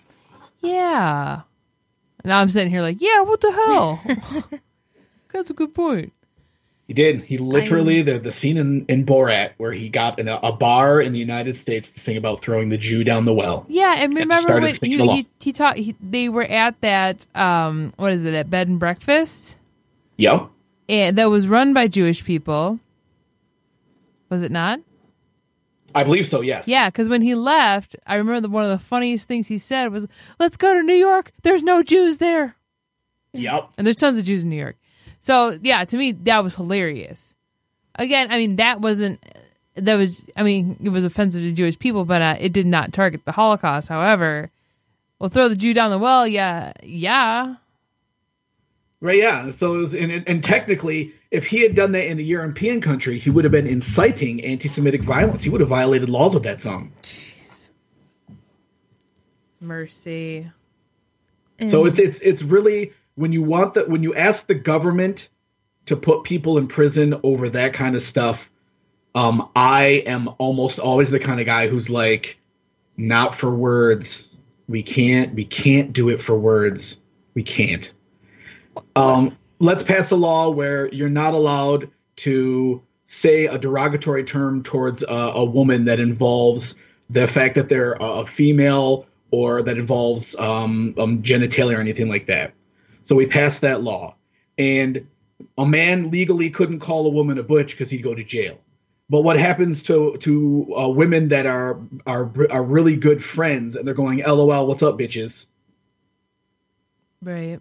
Yeah. 0.62 1.42
Now 2.26 2.40
I'm 2.40 2.50
sitting 2.50 2.72
here 2.72 2.82
like, 2.82 2.98
yeah, 3.00 3.22
what 3.22 3.42
the 3.42 3.52
hell? 3.52 4.02
That's 5.34 5.50
a 5.50 5.54
good 5.54 5.74
point. 5.76 6.14
He 6.88 6.94
did. 6.94 7.24
He 7.26 7.38
literally 7.38 8.02
the 8.02 8.18
the 8.18 8.32
scene 8.42 8.58
in, 8.58 8.86
in 8.88 9.06
Borat 9.06 9.52
where 9.58 9.74
he 9.74 9.90
got 9.90 10.20
in 10.20 10.30
a, 10.30 10.38
a 10.38 10.54
bar 10.54 11.02
in 11.02 11.12
the 11.12 11.20
United 11.20 11.62
States 11.62 11.86
to 11.96 12.02
sing 12.06 12.16
about 12.16 12.42
throwing 12.46 12.70
the 12.70 12.78
Jew 12.78 13.04
down 13.04 13.26
the 13.26 13.34
well. 13.34 13.66
Yeah, 13.68 13.96
and 13.98 14.16
remember 14.16 14.48
started 14.48 14.82
when 14.82 14.92
he 14.92 14.98
he, 14.98 15.28
he 15.42 15.52
taught 15.52 15.76
he, 15.78 15.96
they 16.02 16.30
were 16.30 16.44
at 16.46 16.80
that 16.82 17.28
um 17.36 17.94
what 17.98 18.14
is 18.14 18.24
it 18.24 18.32
that 18.32 18.50
bed 18.50 18.70
and 18.70 18.80
breakfast 18.80 19.60
Yep. 20.16 20.50
and 20.88 21.18
that 21.18 21.30
was 21.30 21.48
run 21.48 21.74
by 21.74 21.88
Jewish 21.90 22.24
people. 22.24 22.80
Was 24.30 24.42
it 24.42 24.52
not? 24.52 24.80
I 25.94 26.04
believe 26.04 26.28
so. 26.32 26.42
Yes. 26.42 26.64
Yeah, 26.68 26.90
because 26.90 27.10
when 27.10 27.22
he 27.22 27.34
left, 27.36 27.96
I 28.06 28.16
remember 28.16 28.42
the, 28.42 28.50
one 28.50 28.64
of 28.64 28.70
the 28.70 28.78
funniest 28.84 29.28
things 29.28 29.48
he 29.48 29.58
said 29.58 29.92
was, 29.92 30.08
"Let's 30.40 30.56
go 30.58 30.74
to 30.74 30.84
New 30.84 30.94
York. 30.94 31.32
There's 31.44 31.64
no 31.64 31.82
Jews 31.84 32.20
there." 32.20 32.56
Yep. 33.34 33.72
and 33.78 33.86
there's 33.86 33.96
tons 33.98 34.18
of 34.18 34.24
Jews 34.26 34.44
in 34.44 34.50
New 34.50 34.56
York. 34.58 34.78
So 35.20 35.58
yeah, 35.62 35.84
to 35.86 35.98
me 35.98 36.12
that 36.12 36.44
was 36.44 36.56
hilarious. 36.56 37.36
Again, 37.96 38.28
I 38.32 38.38
mean 38.38 38.58
that 38.58 38.82
wasn't 38.82 39.24
that 39.76 39.96
was 39.96 40.28
I 40.36 40.44
mean 40.44 40.78
it 40.82 40.90
was 40.90 41.06
offensive 41.06 41.44
to 41.44 41.52
Jewish 41.52 41.78
people, 41.78 42.06
but 42.06 42.22
uh, 42.22 42.36
it 42.40 42.54
did 42.54 42.66
not 42.66 42.94
target 42.94 43.26
the 43.26 43.32
Holocaust. 43.32 43.90
However, 43.90 44.52
well, 45.20 45.30
throw 45.30 45.50
the 45.50 45.56
Jew 45.56 45.74
down 45.74 45.92
the 45.92 45.98
well, 45.98 46.28
yeah, 46.28 46.74
yeah, 46.84 47.56
Right. 49.00 49.20
Yeah. 49.20 49.52
So 49.60 49.76
it 49.76 49.78
was, 49.78 49.94
and, 49.94 50.28
and 50.28 50.44
technically, 50.44 51.14
if 51.30 51.44
he 51.44 51.62
had 51.62 51.76
done 51.76 51.92
that 51.92 52.06
in 52.06 52.18
a 52.18 52.24
European 52.24 52.82
country, 52.82 53.20
he 53.24 53.30
would 53.30 53.44
have 53.44 53.52
been 53.52 53.68
inciting 53.68 54.44
anti-Semitic 54.44 55.04
violence. 55.04 55.44
He 55.44 55.50
would 55.50 55.62
have 55.62 55.70
violated 55.70 56.10
laws 56.10 56.34
with 56.34 56.44
that 56.44 56.62
song. 56.64 56.92
mercy. 59.60 60.52
So 61.60 61.86
it's 61.86 61.98
it's 61.98 62.18
it's 62.22 62.44
really 62.44 62.92
when 63.18 63.34
you 63.34 63.44
want 63.44 63.74
the 63.74 63.82
when 63.88 64.04
you 64.04 64.16
ask 64.16 64.46
the 64.48 64.54
government 64.54 65.20
to 65.88 65.96
put 65.96 66.24
people 66.24 66.58
in 66.58 66.68
prison 66.68 67.16
over 67.24 67.50
that 67.50 67.74
kind 67.78 67.96
of 67.96 68.04
stuff. 68.10 68.38
Um, 69.16 69.50
I 69.56 70.04
am 70.06 70.30
almost 70.38 70.78
always 70.78 71.08
the 71.12 71.20
kind 71.20 71.40
of 71.40 71.48
guy 71.48 71.68
who's 71.68 71.88
like, 71.90 72.26
not 72.98 73.40
for 73.40 73.54
words. 73.54 74.06
We 74.68 74.84
can't 74.84 75.34
we 75.34 75.46
can't 75.46 75.94
do 75.94 76.10
it 76.10 76.20
for 76.26 76.38
words. 76.38 76.82
We 77.34 77.44
can't. 77.44 77.84
Um, 78.96 79.38
let's 79.60 79.82
pass 79.88 80.12
a 80.12 80.16
law 80.16 80.50
where 80.52 80.94
you're 80.94 81.10
not 81.10 81.34
allowed 81.34 81.90
to 82.26 82.82
say 83.24 83.46
a 83.46 83.58
derogatory 83.58 84.26
term 84.26 84.64
towards 84.64 85.02
a, 85.02 85.14
a 85.14 85.46
woman 85.46 85.86
that 85.86 86.00
involves 86.00 86.64
the 87.10 87.28
fact 87.34 87.56
that 87.56 87.70
they're 87.70 87.94
a 87.94 88.26
female 88.36 89.06
or 89.32 89.64
that 89.64 89.78
involves 89.78 90.26
um, 90.38 90.94
um, 91.00 91.24
genitalia 91.24 91.78
or 91.78 91.82
anything 91.82 92.10
like 92.10 92.28
that. 92.28 92.54
So 93.08 93.16
we 93.16 93.26
passed 93.28 93.62
that 93.62 93.82
law, 93.82 94.16
and 94.58 95.08
a 95.58 95.66
man 95.66 96.12
legally 96.12 96.50
couldn't 96.50 96.80
call 96.80 97.06
a 97.08 97.10
woman 97.10 97.38
a 97.38 97.44
butch 97.44 97.70
because 97.78 97.92
he'd 97.92 98.04
go 98.04 98.16
to 98.16 98.24
jail. 98.24 98.58
But 99.10 99.22
what 99.22 99.38
happens 99.40 99.78
to 99.88 100.18
to 100.26 100.76
uh, 100.78 100.90
women 100.90 101.30
that 101.30 101.46
are 101.46 101.80
are 102.06 102.32
are 102.52 102.64
really 102.64 102.96
good 102.98 103.22
friends 103.36 103.76
and 103.76 103.88
they're 103.88 103.94
going, 103.94 104.20
"LOL, 104.26 104.68
what's 104.68 104.84
up, 104.84 104.98
bitches?" 105.00 105.32
Right. 107.22 107.60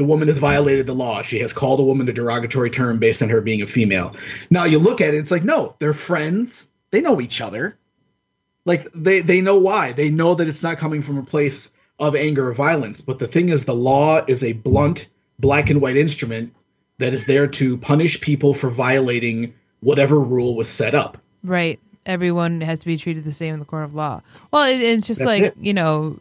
the 0.00 0.04
woman 0.04 0.28
has 0.28 0.38
violated 0.38 0.86
the 0.86 0.92
law. 0.94 1.22
She 1.28 1.40
has 1.40 1.50
called 1.52 1.78
a 1.78 1.82
woman 1.82 2.08
a 2.08 2.12
derogatory 2.12 2.70
term 2.70 2.98
based 2.98 3.20
on 3.20 3.28
her 3.28 3.42
being 3.42 3.60
a 3.60 3.66
female. 3.74 4.12
Now 4.50 4.64
you 4.64 4.78
look 4.78 5.02
at 5.02 5.08
it, 5.12 5.18
it's 5.18 5.30
like, 5.30 5.44
no, 5.44 5.76
they're 5.78 5.98
friends. 6.06 6.48
They 6.90 7.02
know 7.02 7.20
each 7.20 7.40
other. 7.42 7.76
Like 8.64 8.86
they, 8.94 9.20
they 9.20 9.42
know 9.42 9.56
why. 9.56 9.92
They 9.94 10.08
know 10.08 10.34
that 10.36 10.48
it's 10.48 10.62
not 10.62 10.80
coming 10.80 11.02
from 11.02 11.18
a 11.18 11.22
place 11.22 11.52
of 12.00 12.16
anger 12.16 12.50
or 12.50 12.54
violence. 12.54 12.98
But 13.06 13.18
the 13.18 13.28
thing 13.28 13.50
is 13.50 13.60
the 13.66 13.72
law 13.72 14.24
is 14.26 14.42
a 14.42 14.52
blunt 14.52 14.98
black 15.38 15.70
and 15.70 15.80
white 15.80 15.96
instrument 15.96 16.52
that 16.98 17.14
is 17.14 17.20
there 17.26 17.46
to 17.46 17.76
punish 17.78 18.18
people 18.20 18.56
for 18.60 18.70
violating 18.70 19.54
whatever 19.80 20.18
rule 20.18 20.56
was 20.56 20.66
set 20.76 20.94
up. 20.94 21.18
Right. 21.44 21.78
Everyone 22.06 22.60
has 22.62 22.80
to 22.80 22.86
be 22.86 22.96
treated 22.96 23.24
the 23.24 23.32
same 23.32 23.54
in 23.54 23.60
the 23.60 23.66
court 23.66 23.84
of 23.84 23.94
law. 23.94 24.22
Well, 24.50 24.64
it, 24.64 24.80
it's 24.80 25.06
just 25.06 25.20
That's 25.20 25.26
like 25.26 25.42
it. 25.42 25.54
you 25.58 25.72
know, 25.72 26.18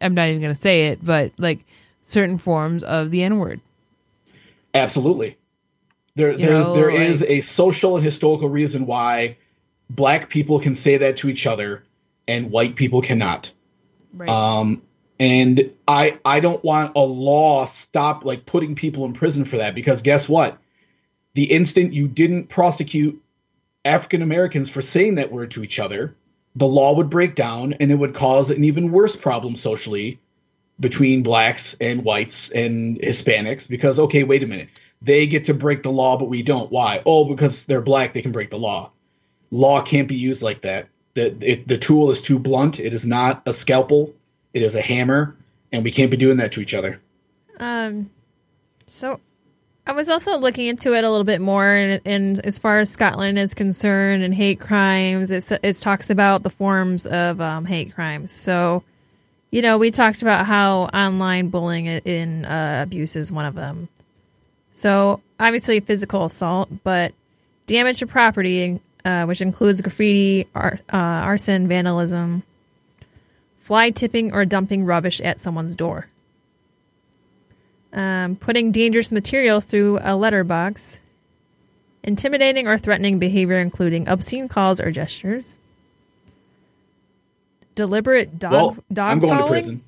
I'm 0.00 0.14
not 0.14 0.28
even 0.28 0.40
going 0.40 0.54
to 0.54 0.60
say 0.60 0.88
it, 0.88 1.04
but 1.04 1.32
like 1.38 1.60
certain 2.02 2.38
forms 2.38 2.82
of 2.84 3.10
the 3.10 3.22
N 3.22 3.38
word. 3.38 3.60
Absolutely. 4.74 5.36
There, 6.14 6.36
there, 6.36 6.50
know, 6.50 6.74
there 6.74 6.90
is 6.90 7.20
like- 7.20 7.30
a 7.30 7.46
social 7.56 7.96
and 7.96 8.04
historical 8.04 8.48
reason 8.48 8.86
why 8.86 9.36
black 9.90 10.30
people 10.30 10.60
can 10.60 10.78
say 10.84 10.98
that 10.98 11.18
to 11.18 11.28
each 11.28 11.46
other 11.46 11.84
and 12.28 12.50
white 12.50 12.76
people 12.76 13.02
cannot. 13.02 13.46
Right. 14.14 14.28
Um, 14.28 14.82
and 15.18 15.60
I, 15.86 16.18
I 16.24 16.40
don't 16.40 16.64
want 16.64 16.96
a 16.96 17.00
law 17.00 17.70
stop 17.88 18.24
like 18.24 18.46
putting 18.46 18.74
people 18.74 19.04
in 19.04 19.14
prison 19.14 19.46
for 19.50 19.58
that 19.58 19.74
because 19.74 20.00
guess 20.02 20.28
what? 20.28 20.58
The 21.34 21.44
instant 21.44 21.92
you 21.92 22.08
didn't 22.08 22.50
prosecute 22.50 23.22
African 23.84 24.22
Americans 24.22 24.68
for 24.72 24.82
saying 24.92 25.16
that 25.16 25.32
word 25.32 25.52
to 25.52 25.62
each 25.62 25.78
other, 25.78 26.14
the 26.56 26.64
law 26.64 26.94
would 26.96 27.10
break 27.10 27.36
down 27.36 27.74
and 27.80 27.90
it 27.90 27.94
would 27.94 28.16
cause 28.16 28.50
an 28.50 28.64
even 28.64 28.92
worse 28.92 29.12
problem 29.22 29.56
socially 29.62 30.20
between 30.80 31.22
blacks 31.22 31.62
and 31.80 32.04
whites 32.04 32.34
and 32.54 32.98
Hispanics 33.00 33.66
because 33.68 33.98
okay, 33.98 34.24
wait 34.24 34.42
a 34.42 34.46
minute. 34.46 34.68
They 35.00 35.26
get 35.26 35.46
to 35.46 35.54
break 35.54 35.82
the 35.82 35.90
law 35.90 36.18
but 36.18 36.26
we 36.26 36.42
don't. 36.42 36.70
Why? 36.70 37.00
Oh, 37.06 37.24
because 37.24 37.52
they're 37.68 37.80
black, 37.80 38.14
they 38.14 38.22
can 38.22 38.32
break 38.32 38.50
the 38.50 38.56
law. 38.56 38.90
Law 39.50 39.84
can't 39.88 40.08
be 40.08 40.14
used 40.14 40.42
like 40.42 40.62
that. 40.62 40.88
The 41.14 41.36
it, 41.40 41.68
the 41.68 41.78
tool 41.86 42.12
is 42.12 42.18
too 42.26 42.38
blunt. 42.38 42.78
It 42.78 42.94
is 42.94 43.02
not 43.04 43.42
a 43.46 43.52
scalpel. 43.62 44.12
It 44.54 44.62
is 44.62 44.74
a 44.74 44.82
hammer 44.82 45.36
and 45.72 45.82
we 45.82 45.90
can't 45.90 46.10
be 46.10 46.16
doing 46.16 46.36
that 46.36 46.52
to 46.52 46.60
each 46.60 46.74
other. 46.74 47.00
Um, 47.58 48.10
so 48.86 49.20
I 49.86 49.92
was 49.92 50.08
also 50.08 50.38
looking 50.38 50.66
into 50.66 50.94
it 50.94 51.02
a 51.02 51.10
little 51.10 51.24
bit 51.24 51.40
more, 51.40 51.66
and, 51.66 52.00
and 52.04 52.46
as 52.46 52.58
far 52.58 52.78
as 52.78 52.90
Scotland 52.90 53.38
is 53.38 53.54
concerned 53.54 54.22
and 54.22 54.34
hate 54.34 54.60
crimes, 54.60 55.30
it's, 55.30 55.50
it 55.50 55.72
talks 55.74 56.10
about 56.10 56.42
the 56.42 56.50
forms 56.50 57.06
of 57.06 57.40
um, 57.40 57.64
hate 57.64 57.94
crimes. 57.94 58.30
So, 58.30 58.84
you 59.50 59.60
know, 59.60 59.78
we 59.78 59.90
talked 59.90 60.22
about 60.22 60.46
how 60.46 60.82
online 60.94 61.48
bullying 61.48 61.86
in 61.86 62.44
uh, 62.44 62.80
abuse 62.82 63.16
is 63.16 63.32
one 63.32 63.44
of 63.44 63.54
them. 63.54 63.88
So, 64.70 65.20
obviously, 65.40 65.80
physical 65.80 66.24
assault, 66.24 66.68
but 66.84 67.12
damage 67.66 67.98
to 67.98 68.06
property, 68.06 68.80
uh, 69.04 69.24
which 69.24 69.40
includes 69.40 69.82
graffiti, 69.82 70.46
ar- 70.54 70.78
uh, 70.92 70.96
arson, 70.96 71.66
vandalism, 71.66 72.44
fly 73.62 73.88
tipping, 73.88 74.32
or 74.34 74.44
dumping 74.44 74.84
rubbish 74.84 75.20
at 75.22 75.40
someone's 75.40 75.74
door 75.74 76.08
um, 77.92 78.36
putting 78.36 78.72
dangerous 78.72 79.12
materials 79.12 79.64
through 79.64 79.98
a 80.02 80.16
letterbox, 80.16 81.02
intimidating 82.02 82.66
or 82.66 82.78
threatening 82.78 83.18
behavior, 83.18 83.58
including 83.58 84.08
obscene 84.08 84.48
calls 84.48 84.80
or 84.80 84.90
gestures, 84.90 85.56
deliberate 87.74 88.38
dog 88.38 88.52
well, 88.52 88.76
dog 88.92 89.12
I'm 89.12 89.20
going 89.20 89.32
to 89.32 89.38
fouling. 89.38 89.64
prison. 89.64 89.84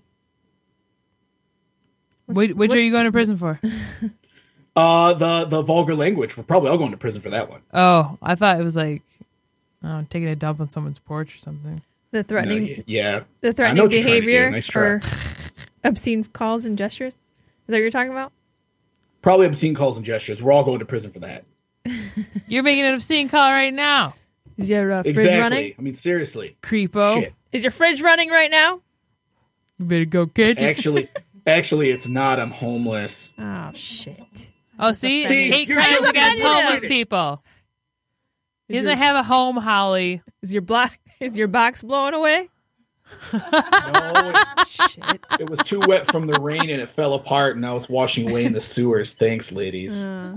which 2.27 2.53
which 2.53 2.73
are 2.73 2.81
you 2.81 2.91
going 2.91 3.07
to 3.07 3.13
prison 3.13 3.37
for? 3.37 3.61
Uh, 4.77 5.15
the 5.15 5.45
the 5.45 5.63
vulgar 5.63 5.95
language. 5.95 6.37
We're 6.37 6.43
probably 6.43 6.69
all 6.69 6.79
going 6.79 6.91
to 6.91 6.97
prison 6.97 7.21
for 7.21 7.31
that 7.31 7.49
one. 7.49 7.61
Oh, 7.73 8.19
I 8.21 8.35
thought 8.35 8.59
it 8.59 8.65
was 8.65 8.75
like 8.75 9.03
oh, 9.85 10.05
taking 10.11 10.27
a 10.27 10.35
dump 10.35 10.59
on 10.59 10.69
someone's 10.69 10.99
porch 10.99 11.33
or 11.33 11.39
something. 11.39 11.81
The 12.15 12.23
threatening, 12.23 12.63
y- 12.65 12.85
yeah. 12.87 13.21
the 13.41 13.53
threatening 13.53 13.83
what 13.83 13.93
you're 13.93 14.03
trying 14.05 14.13
to 14.15 14.21
do. 14.21 14.27
behavior 14.27 14.51
Nice 14.53 14.69
or 14.73 15.01
obscene 15.85 16.23
calls 16.23 16.65
and 16.65 16.79
gestures. 16.79 17.15
Is 17.15 17.19
that 17.67 17.73
what 17.75 17.79
you're 17.79 17.91
talking 17.91 18.13
about? 18.13 18.33
Probably 19.21 19.47
obscene 19.47 19.75
calls 19.75 19.97
and 19.97 20.07
gestures. 20.07 20.41
We're 20.41 20.53
all 20.53 20.65
going 20.65 20.79
to 20.79 20.85
prison 20.85 21.11
for 21.11 21.19
that. 21.21 21.45
You're 22.47 22.63
making 22.63 22.85
an 22.85 22.95
obscene 22.95 23.29
call 23.29 23.51
right 23.51 23.75
now, 23.75 24.15
Is 24.57 24.71
your 24.71 24.93
uh, 24.93 25.03
fridge 25.03 25.17
exactly. 25.17 25.41
running? 25.41 25.75
I 25.77 25.83
mean, 25.83 25.99
seriously. 26.05 26.57
creepo. 26.63 27.23
Shit. 27.23 27.35
Is 27.53 27.65
your 27.65 27.73
fridge 27.73 28.01
running 28.01 28.31
right 28.31 28.51
now? 28.51 28.81
You 29.79 29.87
better 29.87 30.05
go 30.05 30.27
catch 30.27 30.51
it. 30.51 30.63
Actually, 30.63 31.09
actually, 31.49 31.91
it's 31.91 32.07
not. 32.07 32.39
I'm 32.39 32.51
homeless. 32.53 33.11
Oh 33.39 33.73
shit! 33.75 34.51
Oh, 34.79 34.93
see, 34.93 35.25
offended. 35.25 35.53
hate 35.53 35.69
You're 35.69 35.79
crimes 35.79 36.07
against 36.07 36.43
homeless 36.43 36.87
people. 36.87 37.43
He 38.69 38.75
doesn't 38.75 38.87
your- 38.89 38.97
have 38.99 39.17
a 39.17 39.23
home, 39.25 39.57
Holly. 39.57 40.23
Is 40.43 40.53
your 40.53 40.63
block? 40.63 40.97
Is 41.25 41.37
your 41.37 41.49
box 41.49 41.83
blowing 41.83 42.13
away? 42.15 42.49
No, 43.33 43.41
it, 43.43 45.21
it 45.41 45.51
was 45.51 45.59
too 45.69 45.81
wet 45.87 46.11
from 46.11 46.27
the 46.27 46.39
rain 46.41 46.69
and 46.71 46.81
it 46.83 46.91
fell 46.97 47.15
apart, 47.15 47.57
and 47.57 47.65
I 47.65 47.73
was 47.73 47.87
washing 47.89 48.31
away 48.31 48.45
in 48.45 48.53
the 48.53 48.63
sewers. 48.75 49.09
Thanks, 49.19 49.47
ladies. 49.51 49.89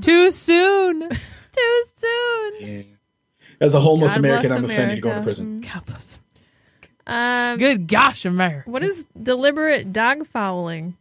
Too 0.04 0.32
soon. 0.32 1.10
Too 1.10 1.84
soon. 1.96 2.54
Yeah. 2.62 2.84
As 3.68 3.74
a 3.74 3.82
homeless 3.82 4.10
God 4.12 4.18
American, 4.20 4.52
I'm 4.52 4.66
offended 4.66 5.02
going 5.02 5.16
to 5.16 5.22
America. 5.22 5.24
prison. 5.24 5.62
God 5.62 5.86
bless. 5.88 6.20
Um, 7.08 7.58
Good 7.58 7.88
gosh, 7.88 8.26
America. 8.26 8.70
what 8.70 8.84
is 8.84 9.08
deliberate 9.22 9.92
dog 9.92 10.28
fouling? 10.28 10.96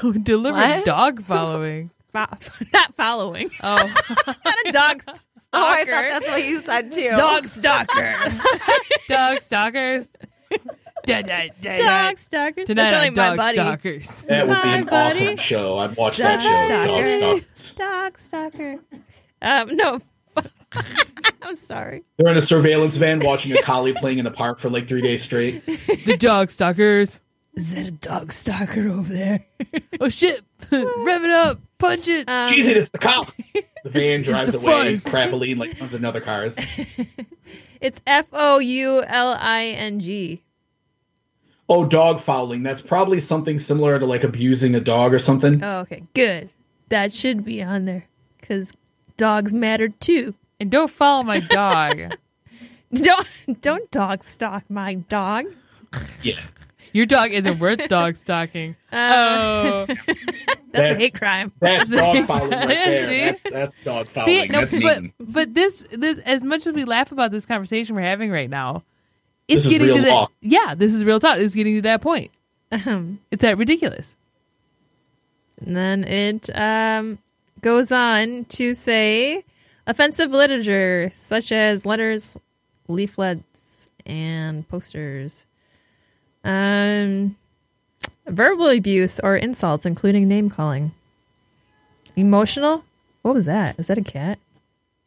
Deliberate 0.22 0.76
What? 0.78 0.84
dog 0.84 1.22
following. 1.22 1.90
Fo- 2.12 2.64
not 2.72 2.94
following. 2.94 3.50
Oh, 3.62 3.76
not 4.26 4.36
a 4.66 4.72
dog 4.72 5.02
stalker. 5.02 5.24
Oh, 5.54 5.64
I 5.66 5.84
thought 5.86 5.86
that's 6.20 6.28
what 6.28 6.44
you 6.44 6.60
said 6.62 6.92
too. 6.92 7.10
dog 7.16 7.46
stalker. 7.46 8.14
dog 9.08 9.38
stalkers. 9.40 10.08
Da, 11.06 11.22
da, 11.22 11.48
da, 11.62 11.76
da. 11.76 11.76
Dog 12.08 12.18
stalkers. 12.18 12.66
Tonight 12.66 12.90
That's 12.90 12.96
on 12.96 13.02
like 13.02 13.16
my 13.16 13.28
Dog 13.28 13.36
buddy. 13.38 13.54
Stalkers. 13.56 14.24
That 14.26 14.46
would 14.46 14.54
be 14.56 14.60
Hi, 14.60 14.76
an 14.76 14.84
buddy. 14.84 15.26
awesome 15.28 15.38
show. 15.48 15.78
I'd 15.78 15.96
watch 15.96 16.16
Dog 16.18 16.26
that 16.26 16.68
show. 16.68 16.84
stalker. 16.84 17.20
Dog 17.20 17.38
stalk. 17.38 17.76
Dog 17.78 18.18
stalker. 18.18 18.78
Um, 19.40 19.76
no. 19.76 20.00
I'm 21.42 21.56
sorry. 21.56 22.02
They're 22.18 22.30
in 22.36 22.42
a 22.42 22.46
surveillance 22.46 22.94
van 22.96 23.20
watching 23.22 23.56
a 23.56 23.62
collie 23.62 23.94
playing 23.94 24.18
in 24.18 24.24
the 24.24 24.30
park 24.30 24.60
for 24.60 24.68
like 24.68 24.86
three 24.86 25.00
days 25.00 25.22
straight. 25.24 25.64
The 25.64 26.16
Dog 26.18 26.50
Stalkers. 26.50 27.20
Is 27.54 27.74
that 27.74 27.86
a 27.86 27.90
dog 27.90 28.32
stalker 28.32 28.88
over 28.88 29.12
there? 29.12 29.44
Oh 30.00 30.08
shit! 30.08 30.44
Rev 30.70 31.24
it 31.24 31.30
up, 31.30 31.60
punch 31.78 32.06
it. 32.06 32.28
Um, 32.28 32.54
Jesus, 32.54 32.84
it's 32.84 32.92
the 32.92 32.98
collie. 32.98 33.26
The 33.84 33.90
van 33.90 34.20
it's 34.20 34.28
drives 34.28 34.50
the 34.50 34.58
away, 34.58 34.94
fuzz. 34.96 35.04
crappily, 35.06 35.56
like 35.56 35.76
tons 35.78 35.92
of 35.94 36.04
other 36.04 36.20
cars. 36.20 36.52
It's 37.80 38.00
F 38.06 38.26
O 38.32 38.58
U 38.58 39.02
L 39.06 39.36
I 39.40 39.66
N 39.76 39.98
G. 40.00 40.42
Oh, 41.68 41.84
dog 41.84 42.24
fouling. 42.24 42.62
That's 42.62 42.80
probably 42.86 43.24
something 43.28 43.64
similar 43.68 43.98
to 43.98 44.06
like 44.06 44.24
abusing 44.24 44.74
a 44.74 44.80
dog 44.80 45.14
or 45.14 45.24
something. 45.24 45.62
Oh, 45.62 45.80
okay. 45.80 46.02
Good. 46.14 46.50
That 46.88 47.14
should 47.14 47.44
be 47.44 47.62
on 47.62 47.84
there 47.84 48.06
because 48.40 48.72
dogs 49.16 49.52
matter 49.54 49.88
too. 49.88 50.34
And 50.60 50.70
don't 50.70 50.90
follow 50.90 51.22
my 51.24 51.40
dog. 51.40 52.14
Don't 52.92 53.26
don't 53.60 53.90
dog 53.90 54.22
stalk 54.24 54.64
my 54.70 54.94
dog. 54.94 55.46
Yeah. 56.22 56.40
Your 56.98 57.06
dog 57.06 57.30
isn't 57.30 57.60
worth 57.60 57.86
dog 57.88 58.16
stalking. 58.16 58.74
oh, 58.92 59.86
That's 59.86 60.90
a 60.90 60.94
hate 60.96 61.14
crime. 61.14 61.52
That's 61.60 61.88
dog 61.88 62.26
fouling 62.26 62.50
right 62.50 62.66
there. 62.66 63.08
See? 63.08 63.24
That's, 63.24 63.42
that's 63.44 63.84
dog 63.84 64.08
fouling. 64.08 64.26
see, 64.26 64.46
no, 64.48 64.60
that's 64.62 64.82
but 64.82 65.02
mean. 65.02 65.12
but 65.20 65.54
this 65.54 65.86
this 65.92 66.18
as 66.18 66.42
much 66.42 66.66
as 66.66 66.74
we 66.74 66.84
laugh 66.84 67.12
about 67.12 67.30
this 67.30 67.46
conversation 67.46 67.94
we're 67.94 68.02
having 68.02 68.32
right 68.32 68.50
now, 68.50 68.82
it's 69.46 69.64
getting 69.64 69.94
to 69.94 70.00
that. 70.00 70.08
talk. 70.08 70.32
Yeah, 70.40 70.74
this 70.76 70.92
is 70.92 71.04
real 71.04 71.20
talk. 71.20 71.38
It's 71.38 71.54
getting 71.54 71.76
to 71.76 71.82
that 71.82 72.00
point. 72.00 72.32
It's 72.72 73.42
that 73.42 73.58
ridiculous. 73.58 74.16
And 75.64 75.76
then 75.76 76.02
it 76.02 76.50
um, 76.58 77.18
goes 77.60 77.92
on 77.92 78.44
to 78.46 78.74
say 78.74 79.44
offensive 79.86 80.32
literature, 80.32 81.10
such 81.12 81.52
as 81.52 81.86
letters, 81.86 82.36
leaflets, 82.88 83.88
and 84.04 84.68
posters. 84.68 85.46
Um, 86.48 87.36
verbal 88.26 88.68
abuse 88.68 89.20
or 89.20 89.36
insults, 89.36 89.84
including 89.84 90.26
name 90.28 90.48
calling. 90.48 90.92
Emotional? 92.16 92.84
What 93.22 93.34
was 93.34 93.44
that? 93.44 93.78
Is 93.78 93.88
that 93.88 93.98
a 93.98 94.02
cat? 94.02 94.38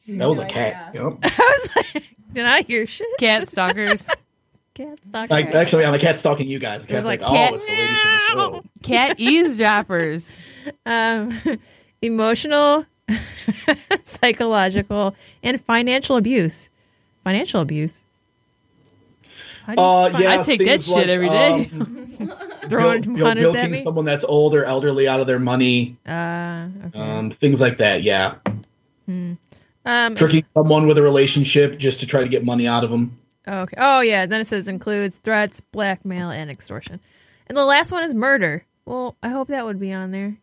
That 0.08 0.28
was 0.28 0.38
a 0.38 0.46
cat. 0.46 0.92
Yep. 0.94 1.18
I 1.24 1.58
was 1.58 1.70
like, 1.76 2.16
did 2.32 2.46
I 2.46 2.62
hear 2.62 2.86
shit? 2.86 3.08
Cat 3.20 3.48
stalkers, 3.48 4.08
Cat 4.74 5.00
stalker. 5.10 5.34
Like, 5.34 5.54
actually, 5.54 5.84
I'm 5.86 5.94
a 5.94 6.00
cat 6.00 6.20
stalking 6.20 6.48
you 6.48 6.60
guys. 6.60 6.82
Cat's 6.82 6.94
was 6.94 7.06
like, 7.06 7.22
like, 7.22 7.30
oh, 7.30 7.34
cat- 7.34 7.54
it's 7.54 7.66
the 7.66 7.72
ladies 7.72 7.98
from 7.98 8.38
the 8.38 8.56
show. 8.58 8.64
cat 8.84 9.20
eavesdroppers. 9.20 10.38
um, 10.86 11.40
emotional, 12.02 12.86
psychological, 14.04 15.16
and 15.44 15.60
financial 15.60 16.18
abuse. 16.18 16.70
Financial 17.24 17.62
abuse. 17.62 18.02
You 19.68 19.76
Uh, 19.78 20.10
yeah, 20.20 20.34
I 20.34 20.38
take 20.38 20.64
that 20.66 20.82
shit 20.82 20.96
like, 20.96 21.08
every 21.08 21.30
day. 21.30 21.70
um, 21.74 22.34
throwing 22.70 23.02
bil- 23.02 23.16
bil- 23.16 23.26
hunters 23.26 23.46
at 23.46 23.52
bilking 23.54 23.72
me. 23.72 23.84
someone 23.84 24.06
that's 24.06 24.24
old 24.28 24.54
or 24.56 24.66
elderly 24.66 25.08
out 25.08 25.20
of 25.20 25.28
their 25.28 25.40
money, 25.40 25.98
Uh, 26.08 26.68
okay. 26.88 27.00
um, 27.00 27.34
things 27.40 27.60
like 27.60 27.78
that. 27.78 28.04
Yeah, 28.04 28.36
Um, 29.08 30.16
tricking 30.16 30.46
someone 30.54 30.88
with 30.88 30.98
a 30.98 31.02
relationship 31.02 31.80
just 31.80 32.00
to 32.00 32.06
try 32.06 32.22
to 32.22 32.30
get 32.30 32.46
money 32.46 32.68
out 32.68 32.84
of 32.84 32.90
them. 32.92 33.18
okay. 33.48 33.76
Oh 33.78 34.02
yeah. 34.02 34.26
Then 34.26 34.42
it 34.42 34.46
says 34.48 34.68
includes 34.68 35.18
threats, 35.18 35.60
blackmail, 35.62 36.30
and 36.30 36.50
extortion. 36.52 37.00
And 37.48 37.58
the 37.58 37.66
last 37.66 37.92
one 37.92 38.04
is 38.04 38.14
murder. 38.14 38.66
Well, 38.86 39.16
I 39.24 39.30
hope 39.30 39.48
that 39.50 39.66
would 39.66 39.80
be 39.80 39.92
on 39.92 40.12
there. 40.12 40.38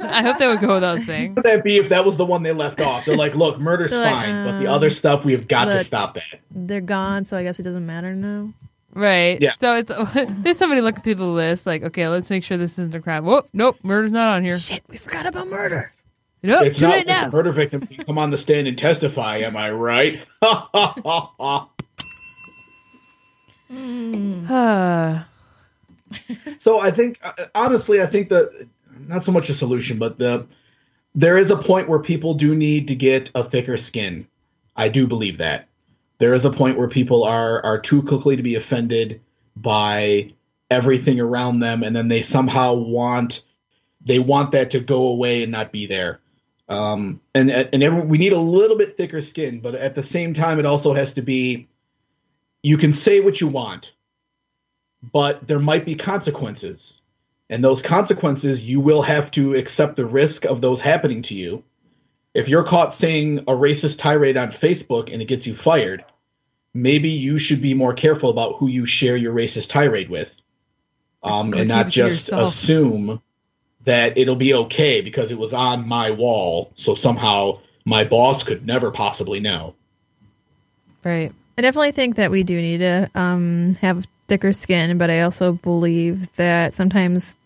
I 0.00 0.22
hope 0.22 0.38
they 0.38 0.46
would 0.46 0.60
go 0.60 0.74
without 0.74 0.98
saying. 1.00 1.34
What 1.34 1.44
would 1.44 1.52
that 1.58 1.64
be 1.64 1.76
if 1.76 1.88
that 1.88 2.04
was 2.04 2.16
the 2.18 2.24
one 2.24 2.42
they 2.42 2.52
left 2.52 2.80
off? 2.80 3.04
They're 3.04 3.16
like, 3.16 3.34
look, 3.34 3.58
murder's 3.58 3.90
They're 3.90 4.00
like, 4.00 4.14
fine, 4.14 4.44
but 4.44 4.58
the 4.58 4.66
um, 4.66 4.74
other 4.74 4.90
stuff 4.94 5.24
we 5.24 5.32
have 5.32 5.48
got 5.48 5.64
to 5.64 5.84
stop 5.86 6.14
that. 6.14 6.40
They're 6.50 6.80
gone, 6.80 7.24
so 7.24 7.36
I 7.36 7.42
guess 7.42 7.58
it 7.58 7.62
doesn't 7.62 7.86
matter 7.86 8.12
now. 8.12 8.52
Right. 8.92 9.40
Yeah. 9.40 9.52
So 9.58 9.74
it's 9.74 9.92
there's 10.42 10.58
somebody 10.58 10.80
looking 10.80 11.02
through 11.02 11.16
the 11.16 11.26
list, 11.26 11.66
like, 11.66 11.82
okay, 11.82 12.08
let's 12.08 12.30
make 12.30 12.44
sure 12.44 12.56
this 12.56 12.78
isn't 12.78 12.94
a 12.94 13.00
crime. 13.00 13.24
Whoop, 13.24 13.48
nope, 13.52 13.76
murder's 13.82 14.12
not 14.12 14.28
on 14.28 14.42
here. 14.42 14.58
Shit, 14.58 14.82
we 14.88 14.96
forgot 14.96 15.26
about 15.26 15.48
murder. 15.48 15.92
Nope, 16.42 16.66
It's 16.66 16.78
too 16.78 16.86
not 16.86 16.94
late 16.94 17.06
now. 17.06 17.28
a 17.28 17.30
murder 17.30 17.52
victim 17.52 17.80
can 17.86 18.04
come 18.04 18.18
on 18.18 18.30
the 18.30 18.38
stand 18.42 18.68
and 18.68 18.78
testify. 18.78 19.38
Am 19.38 19.56
I 19.56 19.70
right? 19.70 20.20
Uh, 20.42 21.64
So 26.62 26.78
I 26.78 26.90
think, 26.92 27.18
uh, 27.22 27.32
honestly, 27.54 28.00
I 28.00 28.06
think 28.06 28.28
that 28.28 28.66
not 29.00 29.24
so 29.24 29.32
much 29.32 29.48
a 29.48 29.58
solution, 29.58 29.98
but 29.98 30.18
the 30.18 30.46
there 31.14 31.38
is 31.38 31.50
a 31.50 31.66
point 31.66 31.88
where 31.88 32.00
people 32.00 32.34
do 32.34 32.54
need 32.54 32.88
to 32.88 32.94
get 32.94 33.28
a 33.34 33.48
thicker 33.48 33.78
skin. 33.88 34.26
I 34.76 34.88
do 34.88 35.06
believe 35.06 35.38
that 35.38 35.68
there 36.18 36.34
is 36.34 36.44
a 36.44 36.50
point 36.50 36.78
where 36.78 36.88
people 36.88 37.24
are 37.24 37.64
are 37.64 37.80
too 37.80 38.02
quickly 38.02 38.36
to 38.36 38.42
be 38.42 38.54
offended 38.54 39.20
by 39.56 40.32
everything 40.70 41.20
around 41.20 41.60
them, 41.60 41.82
and 41.82 41.94
then 41.94 42.08
they 42.08 42.26
somehow 42.32 42.74
want 42.74 43.32
they 44.06 44.18
want 44.18 44.52
that 44.52 44.70
to 44.72 44.80
go 44.80 45.08
away 45.08 45.42
and 45.42 45.52
not 45.52 45.72
be 45.72 45.86
there. 45.86 46.20
Um, 46.68 47.20
and 47.34 47.50
and 47.50 47.82
every, 47.82 48.00
we 48.02 48.18
need 48.18 48.32
a 48.32 48.40
little 48.40 48.76
bit 48.76 48.96
thicker 48.96 49.22
skin, 49.30 49.60
but 49.62 49.74
at 49.74 49.94
the 49.94 50.04
same 50.12 50.34
time, 50.34 50.58
it 50.58 50.66
also 50.66 50.94
has 50.94 51.12
to 51.14 51.22
be. 51.22 51.68
You 52.62 52.78
can 52.78 53.00
say 53.06 53.20
what 53.20 53.40
you 53.40 53.46
want, 53.46 53.86
but 55.12 55.46
there 55.46 55.60
might 55.60 55.86
be 55.86 55.94
consequences. 55.94 56.78
And 57.48 57.62
those 57.62 57.80
consequences, 57.88 58.58
you 58.60 58.80
will 58.80 59.02
have 59.02 59.30
to 59.32 59.54
accept 59.54 59.96
the 59.96 60.04
risk 60.04 60.44
of 60.48 60.60
those 60.60 60.80
happening 60.80 61.22
to 61.24 61.34
you. 61.34 61.62
If 62.34 62.48
you're 62.48 62.68
caught 62.68 62.96
saying 63.00 63.38
a 63.46 63.52
racist 63.52 64.02
tirade 64.02 64.36
on 64.36 64.52
Facebook 64.62 65.12
and 65.12 65.22
it 65.22 65.28
gets 65.28 65.46
you 65.46 65.56
fired, 65.64 66.04
maybe 66.74 67.08
you 67.08 67.38
should 67.38 67.62
be 67.62 67.72
more 67.72 67.94
careful 67.94 68.30
about 68.30 68.56
who 68.58 68.68
you 68.68 68.86
share 68.86 69.16
your 69.16 69.32
racist 69.32 69.72
tirade 69.72 70.10
with. 70.10 70.28
Um, 71.22 71.52
and 71.54 71.68
not 71.68 71.86
just 71.86 71.96
yourself. 71.96 72.54
assume 72.54 73.22
that 73.86 74.18
it'll 74.18 74.36
be 74.36 74.52
okay 74.52 75.00
because 75.00 75.30
it 75.30 75.38
was 75.38 75.52
on 75.52 75.88
my 75.88 76.10
wall, 76.10 76.72
so 76.84 76.96
somehow 77.02 77.60
my 77.84 78.04
boss 78.04 78.42
could 78.42 78.66
never 78.66 78.90
possibly 78.90 79.40
know. 79.40 79.74
right. 81.04 81.32
I 81.56 81.62
definitely 81.62 81.92
think 81.92 82.16
that 82.16 82.30
we 82.30 82.42
do 82.42 82.60
need 82.60 82.78
to 82.78 83.10
um, 83.14 83.76
have 83.80 84.06
thicker 84.28 84.52
skin, 84.52 84.98
but 84.98 85.10
I 85.10 85.20
also 85.20 85.52
believe 85.52 86.34
that 86.36 86.74
sometimes 86.74 87.36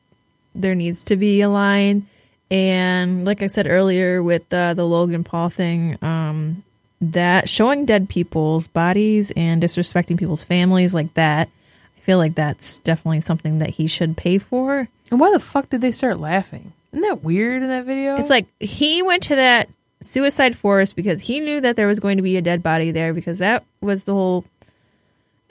there 0.54 0.74
needs 0.74 1.04
to 1.04 1.16
be 1.16 1.40
a 1.40 1.48
line. 1.48 2.06
And 2.50 3.24
like 3.24 3.42
I 3.42 3.46
said 3.46 3.66
earlier 3.68 4.22
with 4.22 4.52
uh, 4.52 4.74
the 4.74 4.86
Logan 4.86 5.24
Paul 5.24 5.50
thing, 5.50 5.98
um, 6.02 6.62
that 7.00 7.48
showing 7.48 7.86
dead 7.86 8.08
people's 8.08 8.66
bodies 8.66 9.30
and 9.36 9.62
disrespecting 9.62 10.18
people's 10.18 10.44
families 10.44 10.92
like 10.92 11.14
that, 11.14 11.48
I 11.96 12.00
feel 12.00 12.18
like 12.18 12.34
that's 12.34 12.80
definitely 12.80 13.20
something 13.20 13.58
that 13.58 13.70
he 13.70 13.86
should 13.86 14.16
pay 14.16 14.38
for. 14.38 14.88
And 15.10 15.20
why 15.20 15.30
the 15.32 15.40
fuck 15.40 15.70
did 15.70 15.80
they 15.80 15.92
start 15.92 16.18
laughing? 16.18 16.72
Isn't 16.92 17.08
that 17.08 17.22
weird 17.22 17.62
in 17.62 17.68
that 17.68 17.84
video? 17.84 18.16
It's 18.16 18.30
like 18.30 18.46
he 18.58 19.02
went 19.02 19.22
to 19.24 19.36
that 19.36 19.68
suicide 20.02 20.56
forest 20.56 20.96
because 20.96 21.20
he 21.20 21.40
knew 21.40 21.60
that 21.60 21.76
there 21.76 21.86
was 21.86 22.00
going 22.00 22.16
to 22.16 22.22
be 22.22 22.36
a 22.36 22.42
dead 22.42 22.62
body 22.62 22.90
there 22.90 23.12
because 23.14 23.38
that 23.38 23.64
was 23.80 24.04
the 24.04 24.12
whole 24.12 24.44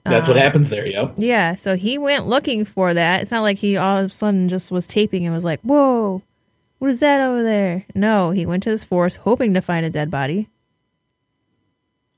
That's 0.09 0.27
what 0.27 0.37
happens 0.37 0.69
there, 0.69 0.85
yo. 0.85 1.13
Yeah, 1.17 1.55
so 1.55 1.75
he 1.75 1.97
went 1.97 2.27
looking 2.27 2.65
for 2.65 2.93
that. 2.93 3.21
It's 3.21 3.31
not 3.31 3.41
like 3.41 3.57
he 3.57 3.77
all 3.77 3.97
of 3.97 4.05
a 4.05 4.09
sudden 4.09 4.49
just 4.49 4.71
was 4.71 4.87
taping 4.87 5.25
and 5.25 5.33
was 5.33 5.43
like, 5.43 5.61
"Whoa, 5.61 6.21
what 6.79 6.89
is 6.91 6.99
that 6.99 7.21
over 7.21 7.43
there?" 7.43 7.85
No, 7.95 8.31
he 8.31 8.45
went 8.45 8.63
to 8.63 8.69
this 8.69 8.83
forest 8.83 9.17
hoping 9.17 9.53
to 9.53 9.61
find 9.61 9.85
a 9.85 9.89
dead 9.89 10.09
body 10.11 10.49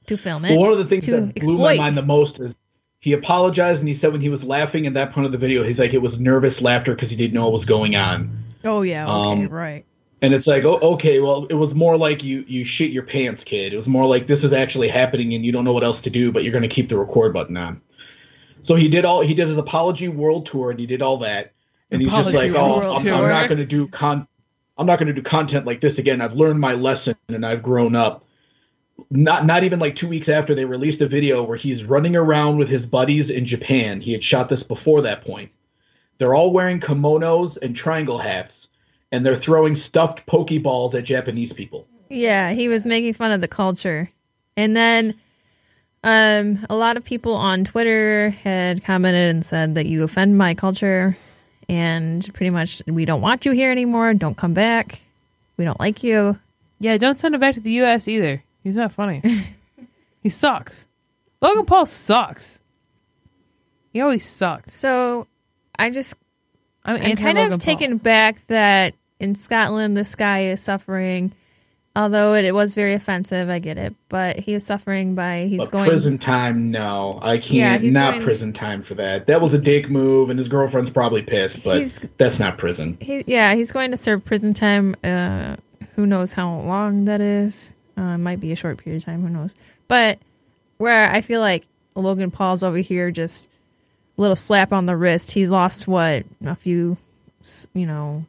to 0.08 0.18
film 0.18 0.46
it. 0.46 0.52
Well, 0.52 0.60
one 0.62 0.72
of 0.74 0.80
the 0.80 0.86
things 0.86 1.06
that 1.06 1.12
blew 1.12 1.32
exploit. 1.36 1.58
my 1.58 1.78
mind 1.78 1.98
the 1.98 2.02
most 2.02 2.40
is 2.40 2.54
he 3.00 3.14
apologized 3.14 3.80
and 3.80 3.88
he 3.88 3.98
said 4.00 4.12
when 4.12 4.22
he 4.22 4.30
was 4.30 4.42
laughing 4.44 4.86
at 4.88 4.94
that 4.94 5.14
point 5.14 5.26
of 5.26 5.32
the 5.32 5.38
video, 5.38 5.64
he's 5.64 5.78
like, 5.78 5.94
it 5.94 6.00
was 6.00 6.14
nervous 6.20 6.54
laughter 6.62 6.94
because 6.94 7.10
he 7.10 7.16
didn't 7.16 7.34
know 7.34 7.50
what 7.50 7.60
was 7.60 7.66
going 7.66 7.96
on. 7.96 8.44
oh 8.64 8.82
yeah, 8.84 9.08
okay, 9.08 9.44
Um, 9.44 9.48
right. 9.50 9.86
And 10.24 10.36
it's 10.36 10.46
like, 10.46 10.64
oh, 10.64 10.78
okay, 10.94 11.20
well, 11.20 11.48
it 11.50 11.56
was 11.56 11.74
more 11.74 11.98
like 11.98 12.22
you 12.22 12.44
you 12.48 12.66
shit 12.78 12.92
your 12.92 13.04
pants, 13.04 13.42
kid. 13.46 13.74
It 13.74 13.78
was 13.78 13.88
more 13.88 14.06
like 14.06 14.28
this 14.28 14.40
is 14.44 14.54
actually 14.54 14.90
happening 14.90 15.34
and 15.34 15.44
you 15.44 15.52
don't 15.52 15.64
know 15.64 15.74
what 15.74 15.84
else 15.84 16.02
to 16.04 16.12
do, 16.12 16.32
but 16.32 16.44
you're 16.44 16.52
going 16.52 16.68
to 16.68 16.74
keep 16.74 16.90
the 16.90 16.98
record 16.98 17.34
button 17.34 17.58
on. 17.58 17.82
So 18.68 18.76
he 18.76 18.88
did 18.88 19.04
all 19.04 19.26
he 19.26 19.34
did 19.34 19.48
his 19.48 19.58
apology 19.58 20.08
world 20.08 20.48
tour 20.52 20.70
and 20.70 20.80
he 20.80 20.86
did 20.86 21.02
all 21.02 21.20
that, 21.20 21.54
and 21.90 22.02
he's 22.02 22.12
just 22.12 22.36
like, 22.36 22.52
oh, 22.52 22.82
I'm, 22.82 23.14
I'm 23.14 23.30
not 23.30 23.48
going 23.48 23.58
to 23.58 23.66
do 23.66 23.88
con, 23.88 24.28
I'm 24.78 24.86
not 24.86 25.00
going 25.00 25.14
to 25.14 25.14
do 25.14 25.24
content 25.24 25.66
like 25.66 25.82
this 25.82 25.98
again. 25.98 26.22
I've 26.22 26.34
learned 26.34 26.60
my 26.60 26.74
lesson 26.74 27.16
and 27.28 27.46
I've 27.46 27.64
grown 27.64 27.96
up. 27.96 28.26
Not 29.10 29.48
not 29.48 29.64
even 29.64 29.80
like 29.80 29.96
two 29.96 30.08
weeks 30.08 30.28
after 30.30 30.54
they 30.54 30.66
released 30.66 31.02
a 31.02 31.08
video 31.08 31.44
where 31.44 31.58
he's 31.58 31.84
running 31.84 32.16
around 32.16 32.60
with 32.60 32.70
his 32.70 32.86
buddies 32.86 33.32
in 33.36 33.48
Japan. 33.48 34.02
He 34.02 34.12
had 34.12 34.24
shot 34.24 34.50
this 34.50 34.62
before 34.68 35.02
that 35.02 35.26
point. 35.26 35.52
They're 36.20 36.36
all 36.36 36.54
wearing 36.54 36.80
kimonos 36.80 37.58
and 37.64 37.76
triangle 37.76 38.22
hats, 38.22 38.52
and 39.12 39.26
they're 39.26 39.42
throwing 39.44 39.82
stuffed 39.90 40.22
pokeballs 40.30 40.94
at 40.96 41.06
Japanese 41.06 41.52
people. 41.54 41.88
Yeah, 42.10 42.52
he 42.52 42.68
was 42.68 42.86
making 42.86 43.14
fun 43.14 43.32
of 43.32 43.42
the 43.42 43.48
culture, 43.48 44.10
and 44.58 44.76
then 44.76 45.16
Um, 46.04 46.66
a 46.68 46.76
lot 46.76 46.98
of 46.98 47.04
people 47.06 47.36
on 47.36 47.64
Twitter 47.64 48.32
had 48.32 48.84
commented 48.84 49.30
and 49.30 49.46
said 49.46 49.76
that 49.76 49.86
you 49.86 50.02
offend 50.04 50.36
my 50.36 50.56
culture, 50.56 51.16
and 51.70 52.28
pretty 52.34 52.50
much 52.50 52.82
we 52.88 53.06
don't 53.06 53.22
want 53.22 53.46
you 53.46 53.52
here 53.52 53.70
anymore. 53.72 54.14
Don't 54.16 54.36
come 54.36 54.56
back. 54.56 55.02
We 55.58 55.64
don't 55.66 55.80
like 55.80 56.02
you. 56.04 56.40
Yeah, 56.80 56.98
don't 56.98 57.20
send 57.20 57.36
him 57.36 57.40
back 57.42 57.54
to 57.54 57.60
the 57.60 57.70
U.S. 57.84 58.08
either. 58.08 58.42
He's 58.64 58.76
not 58.76 58.92
funny. 58.92 59.22
he 60.24 60.30
sucks. 60.30 60.88
Logan 61.40 61.66
Paul 61.68 61.86
sucks. 61.86 62.60
He 63.94 64.02
always 64.02 64.28
sucks. 64.28 64.74
So, 64.74 65.28
I 65.78 65.92
just 65.92 66.16
I'm, 66.84 66.96
I'm 66.96 67.02
anti 67.04 67.22
kind 67.22 67.38
Logan 67.38 67.54
of 67.54 67.60
Paul. 67.60 67.64
taken 67.64 67.98
back 67.98 68.40
that 68.48 68.96
in 69.22 69.36
Scotland 69.36 69.96
this 69.96 70.16
guy 70.16 70.44
is 70.46 70.62
suffering. 70.62 71.32
Although 71.94 72.36
it, 72.36 72.46
it 72.46 72.54
was 72.56 72.74
very 72.74 72.94
offensive, 72.94 73.50
I 73.50 73.60
get 73.60 73.78
it, 73.78 73.94
but 74.08 74.40
he 74.40 74.54
is 74.54 74.66
suffering 74.66 75.14
by 75.14 75.48
he's 75.50 75.60
But 75.60 75.72
going. 75.72 75.90
prison 75.90 76.20
time, 76.20 76.72
no, 76.72 77.20
I 77.22 77.38
can't. 77.38 77.52
Yeah, 77.52 77.78
he's 77.80 77.94
not 77.94 78.14
going- 78.14 78.24
prison 78.24 78.54
time 78.54 78.84
for 78.84 78.96
that. 78.96 79.28
That 79.28 79.42
was 79.42 79.52
a 79.54 79.58
dick 79.58 79.92
move, 79.92 80.30
and 80.30 80.40
his 80.40 80.48
girlfriend's 80.48 80.92
probably 80.92 81.22
pissed, 81.22 81.62
but 81.66 81.80
He's- 81.80 82.00
that's 82.18 82.40
not 82.40 82.58
prison. 82.58 82.98
He, 83.02 83.26
yeah, 83.28 83.56
he's 83.56 83.74
going 83.74 83.92
to 83.92 83.98
serve 83.98 84.24
prison 84.24 84.54
time. 84.54 84.96
Uh, 85.04 85.58
who 85.98 86.06
knows 86.06 86.34
how 86.34 86.60
long 86.62 87.04
that 87.06 87.20
is? 87.20 87.74
Uh, 87.98 88.14
it 88.14 88.20
might 88.20 88.40
be 88.40 88.54
a 88.54 88.56
short 88.56 88.78
period 88.78 89.02
of 89.02 89.06
time. 89.06 89.22
Who 89.22 89.28
knows? 89.30 89.54
But 89.90 90.18
where 90.78 91.12
I 91.12 91.20
feel 91.20 91.42
like 91.42 91.68
Logan 91.96 92.32
Paul's 92.32 92.64
over 92.64 92.78
here, 92.78 93.12
just 93.12 93.50
a 94.18 94.22
little 94.22 94.38
slap 94.38 94.72
on 94.72 94.86
the 94.86 94.96
wrist. 94.96 95.32
He 95.32 95.46
lost 95.46 95.90
what 95.90 96.24
a 96.46 96.56
few, 96.56 96.96
s- 97.42 97.68
you 97.74 97.86
know, 97.86 98.26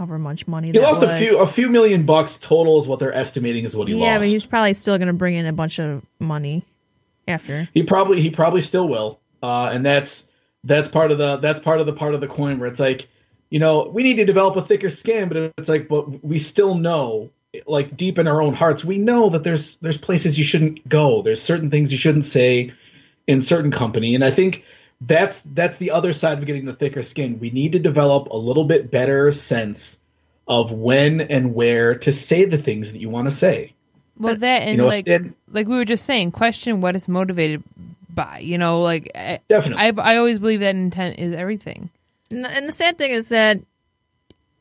however 0.00 0.18
much 0.18 0.48
money 0.48 0.68
He 0.68 0.72
that 0.72 0.82
lost 0.82 1.02
was. 1.02 1.10
a 1.10 1.18
few, 1.18 1.38
a 1.38 1.52
few 1.52 1.68
million 1.68 2.06
bucks 2.06 2.32
total 2.48 2.82
is 2.82 2.88
what 2.88 2.98
they're 3.00 3.14
estimating 3.14 3.66
is 3.66 3.74
what 3.74 3.86
he 3.86 3.94
yeah, 3.94 4.00
lost. 4.00 4.06
Yeah, 4.06 4.18
but 4.18 4.28
he's 4.28 4.46
probably 4.46 4.74
still 4.74 4.96
going 4.96 5.08
to 5.08 5.12
bring 5.12 5.34
in 5.34 5.46
a 5.46 5.52
bunch 5.52 5.78
of 5.78 6.02
money 6.18 6.64
after. 7.28 7.68
He 7.74 7.82
probably 7.82 8.22
he 8.22 8.30
probably 8.30 8.62
still 8.66 8.88
will, 8.88 9.20
uh, 9.42 9.68
and 9.70 9.84
that's 9.84 10.08
that's 10.64 10.90
part 10.92 11.12
of 11.12 11.18
the 11.18 11.36
that's 11.42 11.62
part 11.62 11.80
of 11.80 11.86
the 11.86 11.92
part 11.92 12.14
of 12.14 12.22
the 12.22 12.28
coin 12.28 12.58
where 12.58 12.70
it's 12.70 12.80
like, 12.80 13.02
you 13.50 13.58
know, 13.58 13.90
we 13.92 14.02
need 14.02 14.16
to 14.16 14.24
develop 14.24 14.56
a 14.56 14.66
thicker 14.66 14.90
skin, 15.00 15.28
but 15.28 15.36
it's 15.36 15.68
like, 15.68 15.86
but 15.88 16.24
we 16.24 16.46
still 16.50 16.74
know, 16.74 17.30
like 17.66 17.96
deep 17.98 18.18
in 18.18 18.26
our 18.26 18.40
own 18.40 18.54
hearts, 18.54 18.82
we 18.84 18.96
know 18.96 19.28
that 19.30 19.44
there's 19.44 19.64
there's 19.82 19.98
places 19.98 20.38
you 20.38 20.46
shouldn't 20.50 20.88
go. 20.88 21.20
There's 21.22 21.40
certain 21.46 21.70
things 21.70 21.92
you 21.92 21.98
shouldn't 22.00 22.32
say 22.32 22.72
in 23.26 23.44
certain 23.48 23.70
company, 23.70 24.14
and 24.14 24.24
I 24.24 24.34
think 24.34 24.56
that's 25.00 25.34
that's 25.54 25.78
the 25.78 25.90
other 25.90 26.14
side 26.20 26.38
of 26.38 26.46
getting 26.46 26.66
the 26.66 26.74
thicker 26.74 27.04
skin. 27.10 27.38
We 27.40 27.50
need 27.50 27.72
to 27.72 27.78
develop 27.78 28.28
a 28.28 28.36
little 28.36 28.64
bit 28.64 28.90
better 28.90 29.34
sense 29.48 29.78
of 30.46 30.70
when 30.70 31.20
and 31.20 31.54
where 31.54 31.94
to 31.96 32.12
say 32.28 32.44
the 32.44 32.58
things 32.58 32.86
that 32.86 32.96
you 32.96 33.08
want 33.08 33.28
to 33.28 33.40
say. 33.40 33.72
Well, 34.18 34.36
that 34.36 34.62
and 34.62 34.78
know, 34.78 34.86
like 34.86 35.06
Sid- 35.06 35.32
like 35.48 35.66
we 35.66 35.76
were 35.76 35.84
just 35.84 36.04
saying, 36.04 36.32
question 36.32 36.80
what 36.80 36.96
it's 36.96 37.08
motivated 37.08 37.62
by. 38.10 38.40
You 38.40 38.58
know, 38.58 38.80
like 38.80 39.10
I, 39.14 39.38
Definitely. 39.48 39.78
I 39.78 40.14
I 40.14 40.16
always 40.18 40.38
believe 40.38 40.60
that 40.60 40.74
intent 40.74 41.18
is 41.18 41.32
everything. 41.32 41.88
And, 42.30 42.46
and 42.46 42.68
the 42.68 42.72
sad 42.72 42.98
thing 42.98 43.12
is 43.12 43.30
that, 43.30 43.60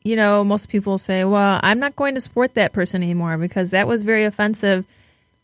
you 0.03 0.15
know, 0.15 0.43
most 0.43 0.69
people 0.69 0.97
say, 0.97 1.25
well, 1.25 1.59
I'm 1.61 1.79
not 1.79 1.95
going 1.95 2.15
to 2.15 2.21
support 2.21 2.53
that 2.53 2.71
person 2.71 3.03
anymore 3.03 3.37
because 3.37 3.71
that 3.71 3.87
was 3.87 4.03
very 4.03 4.23
offensive. 4.23 4.85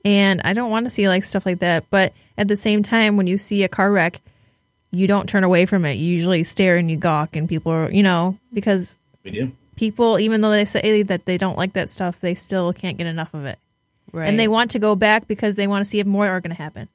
And 0.06 0.42
I 0.44 0.54
don't 0.54 0.72
want 0.72 0.86
to 0.86 0.90
see 0.90 1.10
like 1.10 1.24
stuff 1.24 1.46
like 1.46 1.60
that. 1.60 1.86
But 1.90 2.14
at 2.38 2.48
the 2.48 2.56
same 2.56 2.84
time, 2.84 3.18
when 3.18 3.28
you 3.28 3.38
see 3.38 3.64
a 3.64 3.68
car 3.68 3.92
wreck, 3.92 4.22
you 4.96 5.08
don't 5.08 5.28
turn 5.28 5.44
away 5.44 5.66
from 5.66 5.86
it. 5.86 5.94
You 5.94 6.06
usually 6.08 6.44
stare 6.44 6.78
and 6.78 6.90
you 6.90 6.98
gawk, 6.98 7.36
and 7.36 7.48
people 7.50 7.72
are, 7.72 7.92
you 7.92 8.04
know, 8.04 8.38
because 8.54 8.98
We 9.24 9.32
do. 9.32 9.52
people, 9.76 10.20
even 10.20 10.42
though 10.42 10.52
they 10.52 10.66
say 10.66 11.04
that 11.04 11.26
they 11.26 11.38
don't 11.38 11.58
like 11.58 11.74
that 11.74 11.90
stuff, 11.90 12.20
they 12.22 12.36
still 12.36 12.74
can't 12.74 12.98
get 12.98 13.08
enough 13.08 13.34
of 13.34 13.46
it. 13.46 13.60
Right. 14.12 14.28
And 14.30 14.40
they 14.40 14.48
want 14.48 14.72
to 14.72 14.80
go 14.80 14.96
back 14.96 15.28
because 15.28 15.56
they 15.56 15.68
want 15.68 15.82
to 15.84 15.90
see 15.90 16.00
if 16.00 16.08
more 16.08 16.28
are 16.28 16.40
going 16.40 16.56
to 16.56 16.62
happen. 16.62 16.88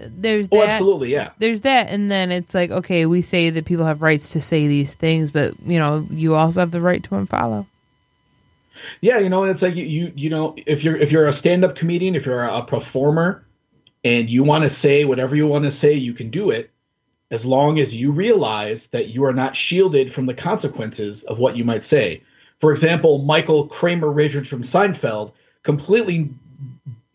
there's 0.00 0.48
Oh, 0.50 0.58
that. 0.60 0.68
absolutely, 0.70 1.12
yeah. 1.12 1.30
There's 1.38 1.60
that, 1.60 1.90
and 1.90 2.10
then 2.10 2.32
it's 2.32 2.54
like, 2.54 2.70
okay, 2.72 3.06
we 3.06 3.22
say 3.22 3.50
that 3.50 3.64
people 3.64 3.84
have 3.84 4.02
rights 4.02 4.32
to 4.32 4.40
say 4.40 4.66
these 4.66 4.94
things, 4.94 5.30
but 5.30 5.54
you 5.64 5.78
know, 5.78 6.04
you 6.10 6.34
also 6.34 6.60
have 6.60 6.72
the 6.72 6.80
right 6.80 7.02
to 7.04 7.10
unfollow. 7.10 7.66
Yeah, 9.00 9.18
you 9.20 9.28
know, 9.28 9.44
it's 9.44 9.62
like 9.62 9.76
you, 9.76 9.84
you 9.84 10.12
you 10.16 10.30
know, 10.30 10.54
if 10.56 10.82
you're 10.82 10.96
if 10.96 11.10
you're 11.10 11.28
a 11.28 11.38
stand-up 11.38 11.76
comedian, 11.76 12.16
if 12.16 12.24
you're 12.24 12.42
a 12.42 12.64
performer, 12.64 13.44
and 14.02 14.28
you 14.28 14.42
want 14.42 14.64
to 14.68 14.76
say 14.80 15.04
whatever 15.04 15.36
you 15.36 15.46
want 15.46 15.64
to 15.66 15.78
say, 15.80 15.92
you 15.94 16.14
can 16.14 16.30
do 16.30 16.50
it, 16.50 16.70
as 17.32 17.40
long 17.44 17.80
as 17.80 17.88
you 17.90 18.12
realize 18.12 18.78
that 18.92 19.08
you 19.08 19.24
are 19.24 19.32
not 19.32 19.52
shielded 19.68 20.12
from 20.14 20.26
the 20.26 20.34
consequences 20.34 21.18
of 21.28 21.38
what 21.38 21.56
you 21.56 21.64
might 21.64 21.82
say. 21.90 22.22
For 22.60 22.72
example, 22.74 23.18
Michael 23.22 23.66
Kramer 23.68 24.12
Richards 24.12 24.48
from 24.48 24.64
Seinfeld 24.64 25.32
completely 25.64 26.30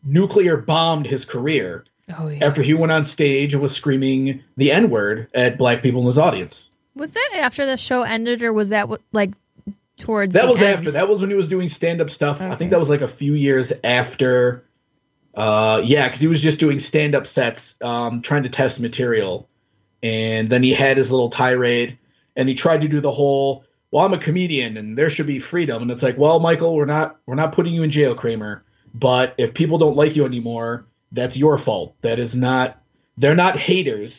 nuclear 0.03 0.57
bombed 0.57 1.05
his 1.07 1.23
career 1.25 1.85
Oh 2.17 2.29
yeah. 2.29 2.45
after 2.45 2.63
he 2.63 2.73
went 2.73 2.91
on 2.91 3.09
stage 3.13 3.53
and 3.53 3.61
was 3.61 3.71
screaming 3.77 4.41
the 4.55 4.71
N-word 4.71 5.27
at 5.35 5.57
black 5.57 5.81
people 5.83 6.01
in 6.01 6.07
his 6.07 6.17
audience. 6.17 6.53
Was 6.95 7.13
that 7.13 7.29
after 7.39 7.65
the 7.65 7.77
show 7.77 8.03
ended, 8.03 8.41
or 8.41 8.51
was 8.53 8.69
that 8.69 8.87
like 9.11 9.31
towards 9.97 10.33
That 10.33 10.45
the 10.47 10.53
was 10.53 10.61
end? 10.61 10.77
after. 10.79 10.91
That 10.91 11.07
was 11.09 11.19
when 11.21 11.29
he 11.29 11.35
was 11.35 11.49
doing 11.49 11.69
stand 11.77 12.01
up 12.01 12.07
stuff. 12.15 12.37
I 12.39 12.55
think 12.55 12.71
that 12.71 12.79
was 12.79 12.89
like 12.89 13.01
a 13.01 13.15
few 13.17 13.33
years 13.33 13.71
after. 13.83 14.63
Uh, 15.35 15.81
yeah, 15.85 16.07
because 16.07 16.19
he 16.19 16.27
was 16.27 16.41
just 16.41 16.59
doing 16.59 16.81
stand 16.89 17.13
up 17.13 17.23
sets, 17.35 17.59
um, 17.83 18.23
trying 18.25 18.41
to 18.43 18.49
test 18.49 18.79
material, 18.79 19.47
and 20.03 20.49
then 20.51 20.63
he 20.63 20.73
had 20.73 20.97
his 20.97 21.09
little 21.09 21.29
tirade, 21.29 21.97
and 22.35 22.47
he 22.49 22.55
tried 22.55 22.81
to 22.81 22.87
do 22.87 23.01
the 23.01 23.11
whole, 23.11 23.63
"Well, 23.91 24.05
I'm 24.05 24.13
a 24.13 24.23
comedian, 24.23 24.77
and 24.77 24.97
there 24.97 25.11
should 25.11 25.27
be 25.27 25.39
freedom," 25.39 25.81
and 25.81 25.91
it's 25.91 26.03
like, 26.03 26.17
"Well, 26.17 26.39
Michael, 26.39 26.75
we're 26.75 26.85
not 26.85 27.17
we're 27.25 27.35
not 27.35 27.55
putting 27.55 27.73
you 27.73 27.83
in 27.83 27.91
jail, 27.91 28.15
Kramer, 28.15 28.63
but 28.93 29.33
if 29.37 29.53
people 29.53 29.77
don't 29.77 29.95
like 29.95 30.15
you 30.15 30.25
anymore, 30.25 30.85
that's 31.11 31.35
your 31.35 31.63
fault. 31.63 31.95
That 32.03 32.19
is 32.19 32.31
not. 32.33 32.81
They're 33.17 33.35
not 33.35 33.57
haters, 33.57 34.11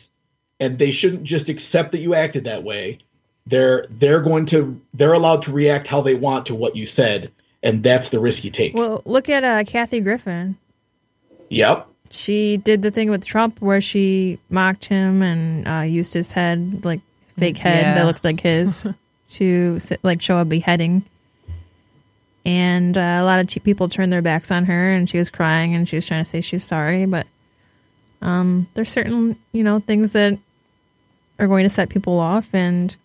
and 0.59 0.77
they 0.77 0.91
shouldn't 0.91 1.23
just 1.23 1.47
accept 1.49 1.91
that 1.93 1.99
you 1.99 2.13
acted 2.15 2.45
that 2.45 2.63
way." 2.63 2.99
they're 3.49 3.87
they're 3.89 4.21
going 4.21 4.45
to 4.47 4.79
they're 4.93 5.13
allowed 5.13 5.43
to 5.43 5.51
react 5.51 5.87
how 5.87 6.01
they 6.01 6.13
want 6.13 6.45
to 6.47 6.55
what 6.55 6.75
you 6.75 6.87
said 6.95 7.31
and 7.63 7.83
that's 7.83 8.09
the 8.11 8.19
risk 8.19 8.43
you 8.43 8.51
take 8.51 8.73
Well, 8.73 9.01
look 9.05 9.27
at 9.27 9.43
uh, 9.43 9.63
Kathy 9.69 9.99
Griffin. 9.99 10.57
yep 11.49 11.87
She 12.11 12.57
did 12.57 12.81
the 12.81 12.91
thing 12.91 13.09
with 13.09 13.25
Trump 13.25 13.61
where 13.61 13.81
she 13.81 14.39
mocked 14.49 14.85
him 14.85 15.21
and 15.21 15.67
uh, 15.67 15.81
used 15.81 16.13
his 16.13 16.31
head, 16.31 16.83
like 16.83 17.01
fake 17.37 17.57
head 17.57 17.83
Yeah. 17.85 17.93
that 17.95 18.05
looked 18.05 18.23
like 18.23 18.39
his, 18.41 18.87
to 19.31 19.79
like 20.03 20.21
show 20.21 20.39
a 20.39 20.45
beheading. 20.45 21.03
And 22.45 22.97
uh, 22.97 23.17
a 23.19 23.23
lot 23.23 23.39
of 23.39 23.63
people 23.63 23.89
turned 23.89 24.11
their 24.11 24.21
backs 24.21 24.49
on 24.51 24.65
her, 24.65 24.91
and 24.91 25.09
she 25.09 25.17
was 25.17 25.29
crying, 25.29 25.75
and 25.75 25.87
she 25.87 25.97
was 25.97 26.07
trying 26.07 26.21
to 26.23 26.29
say 26.29 26.41
she's 26.41 26.63
sorry. 26.63 27.05
But 27.05 27.27
um, 28.21 28.67
there's 28.73 28.89
certain, 28.89 29.37
you 29.51 29.63
know, 29.63 29.79
things 29.79 30.13
that 30.13 30.37
are 31.37 31.47
going 31.47 31.63
to 31.65 31.69
set 31.69 31.89
people 31.89 32.19
off, 32.19 32.53
and 32.55 32.95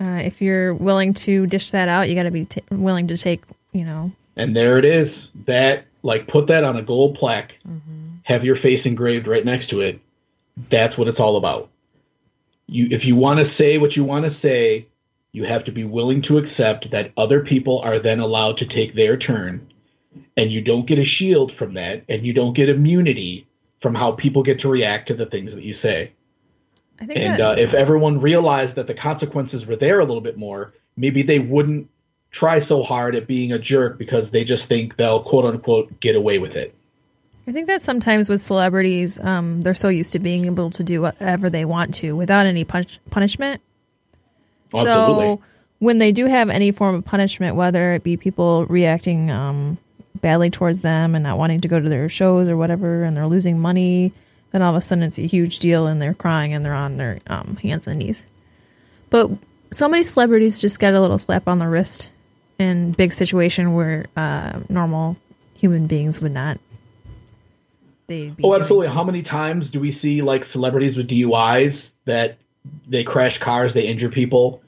uh, 0.00 0.20
if 0.24 0.42
you're 0.42 0.74
willing 0.74 1.14
to 1.14 1.46
dish 1.46 1.70
that 1.70 1.88
out, 1.88 2.08
you 2.08 2.14
got 2.14 2.24
to 2.24 2.30
be 2.30 2.44
t- 2.44 2.62
willing 2.70 3.06
to 3.08 3.16
take, 3.16 3.42
you 3.72 3.84
know, 3.84 4.12
and 4.36 4.54
there 4.54 4.78
it 4.78 4.84
is 4.84 5.08
that 5.46 5.86
like 6.06 6.28
put 6.28 6.46
that 6.48 6.64
on 6.64 6.76
a 6.76 6.82
gold 6.82 7.16
plaque 7.18 7.52
have 8.22 8.44
your 8.44 8.56
face 8.56 8.80
engraved 8.84 9.26
right 9.28 9.44
next 9.44 9.70
to 9.70 9.80
it. 9.80 10.00
That's 10.70 10.96
what 10.98 11.08
it's 11.08 11.20
all 11.20 11.36
about. 11.36 11.70
You 12.66 12.88
if 12.90 13.04
you 13.04 13.14
want 13.14 13.40
to 13.40 13.54
say 13.56 13.78
what 13.78 13.94
you 13.94 14.04
want 14.04 14.24
to 14.24 14.40
say 14.40 14.88
you 15.32 15.44
have 15.44 15.64
to 15.66 15.72
be 15.72 15.84
willing 15.84 16.22
to 16.22 16.38
accept 16.38 16.90
that 16.92 17.12
other 17.16 17.44
people 17.44 17.80
are 17.84 18.02
then 18.02 18.20
allowed 18.20 18.56
to 18.56 18.66
take 18.66 18.94
their 18.94 19.18
turn 19.18 19.70
and 20.36 20.50
you 20.50 20.62
don't 20.62 20.88
get 20.88 20.98
a 20.98 21.04
shield 21.04 21.52
from 21.58 21.74
that 21.74 22.04
and 22.08 22.24
you 22.24 22.32
don't 22.32 22.56
get 22.56 22.70
immunity 22.70 23.46
from 23.82 23.94
how 23.94 24.12
people 24.12 24.42
get 24.42 24.60
to 24.60 24.68
react 24.68 25.08
to 25.08 25.14
the 25.14 25.26
things 25.26 25.50
that 25.52 25.62
you 25.62 25.76
say. 25.82 26.12
I 26.98 27.04
think 27.04 27.18
And 27.18 27.36
that, 27.36 27.40
uh, 27.40 27.54
if 27.58 27.74
everyone 27.74 28.20
realized 28.20 28.76
that 28.76 28.86
the 28.86 28.94
consequences 28.94 29.66
were 29.66 29.76
there 29.76 30.00
a 30.00 30.04
little 30.04 30.22
bit 30.22 30.38
more, 30.38 30.72
maybe 30.96 31.22
they 31.22 31.38
wouldn't 31.38 31.90
try 32.38 32.66
so 32.68 32.82
hard 32.82 33.14
at 33.14 33.26
being 33.26 33.52
a 33.52 33.58
jerk 33.58 33.98
because 33.98 34.30
they 34.32 34.44
just 34.44 34.66
think 34.68 34.96
they'll 34.96 35.22
quote 35.22 35.44
unquote 35.44 36.00
get 36.00 36.16
away 36.16 36.38
with 36.38 36.52
it. 36.52 36.74
I 37.48 37.52
think 37.52 37.68
that 37.68 37.82
sometimes 37.82 38.28
with 38.28 38.40
celebrities, 38.40 39.20
um, 39.20 39.62
they're 39.62 39.74
so 39.74 39.88
used 39.88 40.12
to 40.12 40.18
being 40.18 40.46
able 40.46 40.70
to 40.70 40.82
do 40.82 41.00
whatever 41.00 41.48
they 41.48 41.64
want 41.64 41.94
to 41.96 42.16
without 42.16 42.44
any 42.44 42.64
punish- 42.64 42.98
punishment. 43.10 43.60
Absolutely. 44.74 45.36
So 45.36 45.40
when 45.78 45.98
they 45.98 46.10
do 46.10 46.26
have 46.26 46.50
any 46.50 46.72
form 46.72 46.96
of 46.96 47.04
punishment, 47.04 47.54
whether 47.54 47.92
it 47.92 48.02
be 48.02 48.16
people 48.16 48.66
reacting 48.66 49.30
um, 49.30 49.78
badly 50.20 50.50
towards 50.50 50.80
them 50.80 51.14
and 51.14 51.22
not 51.22 51.38
wanting 51.38 51.60
to 51.60 51.68
go 51.68 51.78
to 51.78 51.88
their 51.88 52.08
shows 52.08 52.48
or 52.48 52.56
whatever, 52.56 53.04
and 53.04 53.16
they're 53.16 53.28
losing 53.28 53.60
money, 53.60 54.12
then 54.50 54.60
all 54.60 54.70
of 54.70 54.76
a 54.76 54.80
sudden 54.80 55.04
it's 55.04 55.18
a 55.18 55.26
huge 55.26 55.60
deal 55.60 55.86
and 55.86 56.02
they're 56.02 56.14
crying 56.14 56.52
and 56.52 56.64
they're 56.64 56.74
on 56.74 56.96
their 56.96 57.20
um, 57.28 57.56
hands 57.62 57.86
and 57.86 58.00
knees. 58.00 58.26
But 59.08 59.30
so 59.70 59.88
many 59.88 60.02
celebrities 60.02 60.58
just 60.58 60.80
get 60.80 60.94
a 60.94 61.00
little 61.00 61.18
slap 61.18 61.46
on 61.46 61.60
the 61.60 61.68
wrist 61.68 62.10
in 62.58 62.92
big 62.92 63.12
situation 63.12 63.74
where 63.74 64.06
uh, 64.16 64.60
normal 64.68 65.16
human 65.58 65.86
beings 65.86 66.20
would 66.20 66.32
not. 66.32 66.58
They'd 68.06 68.36
be 68.36 68.44
Oh, 68.44 68.50
doing- 68.54 68.62
absolutely. 68.62 68.88
How 68.94 69.04
many 69.04 69.22
times 69.22 69.64
do 69.72 69.80
we 69.80 69.98
see 70.00 70.22
like 70.22 70.44
celebrities 70.52 70.96
with 70.96 71.08
DUIs 71.08 71.78
that 72.06 72.38
they 72.88 73.02
crash 73.04 73.36
cars, 73.42 73.72
they 73.74 73.82
injure 73.86 74.10
people, 74.10 74.62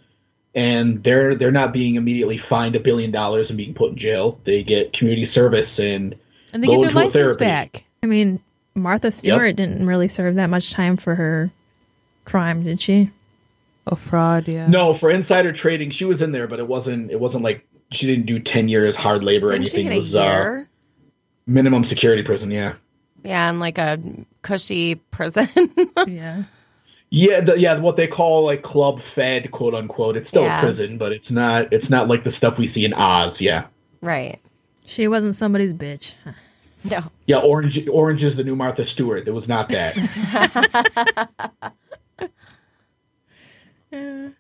and 0.55 1.03
they're 1.05 1.37
they're 1.37 1.51
not 1.53 1.73
being 1.73 1.95
immediately 1.97 2.41
fined 2.49 2.75
a 2.75 2.81
billion 2.81 3.11
dollars 3.11 3.47
and 3.49 3.57
being 3.57 3.75
put 3.75 3.93
in 3.93 3.99
jail. 3.99 4.39
They 4.45 4.63
get 4.63 4.93
community 4.93 5.31
service 5.33 5.71
and 5.79 6.15
And 6.53 6.63
they 6.63 6.67
go 6.67 6.75
get 6.75 6.81
their 6.81 6.89
into 6.91 6.97
license 6.99 7.13
therapy. 7.15 7.45
back. 7.45 7.85
I 8.03 8.07
mean, 8.07 8.41
Martha 8.75 9.11
Stewart 9.11 9.57
didn't 9.57 9.87
really 9.87 10.09
serve 10.09 10.35
that 10.37 10.49
much 10.51 10.73
time 10.73 10.97
for 10.97 11.15
her 11.17 11.51
crime, 12.25 12.63
did 12.63 12.81
she? 12.81 13.11
Oh, 13.87 13.95
fraud. 13.97 14.47
Yeah. 14.49 14.67
No, 14.67 14.99
for 14.99 15.11
insider 15.11 15.53
trading, 15.53 15.93
she 15.97 16.05
was 16.05 16.21
in 16.21 16.31
there, 16.33 16.47
but 16.47 16.59
it 16.59 16.67
wasn't. 16.67 17.11
It 17.11 17.19
wasn't 17.21 17.43
like 17.43 17.65
she 17.93 18.07
didn't 18.07 18.27
do 18.27 18.39
ten 18.39 18.69
years 18.69 18.95
hard 18.97 19.23
labor 19.25 19.49
or 19.49 19.53
Didn't 19.53 19.69
she 19.69 19.85
anything. 19.87 20.13
get 20.13 20.19
a 20.21 20.27
it 20.27 20.51
was 20.51 20.65
uh, 20.65 20.69
minimum 21.47 21.85
security 21.89 22.23
prison. 22.23 22.51
Yeah. 22.51 22.75
yeah, 23.25 23.49
in 23.51 23.59
like 23.61 23.79
a 23.79 23.99
cushy 24.43 24.97
prison. 24.97 25.49
Yeah. 26.07 26.45
Yeah, 27.11 27.41
the, 27.43 27.55
yeah, 27.59 27.79
what 27.81 27.97
they 27.97 28.07
call 28.07 28.45
like 28.45 28.63
club 28.63 28.99
fed, 29.15 29.51
quote 29.51 29.75
unquote. 29.75 30.17
It's 30.19 30.29
still 30.29 30.43
Yeah. 30.43 30.61
a 30.61 30.63
prison, 30.63 30.99
but 30.99 31.11
it's 31.13 31.31
not. 31.31 31.73
It's 31.73 31.89
not 31.89 32.07
like 32.07 32.23
the 32.25 32.33
stuff 32.37 32.59
we 32.59 32.71
see 32.75 32.85
in 32.85 32.93
Oz. 32.93 33.35
Yeah, 33.41 33.67
right. 34.03 34.39
She 34.85 35.09
wasn't 35.09 35.35
somebody's 35.35 35.73
bitch. 35.73 36.15
No. 36.85 37.01
yeah. 37.27 37.39
Orange, 37.39 37.79
Orange 37.91 38.23
is 38.23 38.37
the 38.37 38.45
new 38.45 38.55
Martha 38.55 38.85
Stewart. 38.93 39.27
It 39.27 39.31
was 39.33 39.49
not 39.49 39.71
that. 39.71 39.97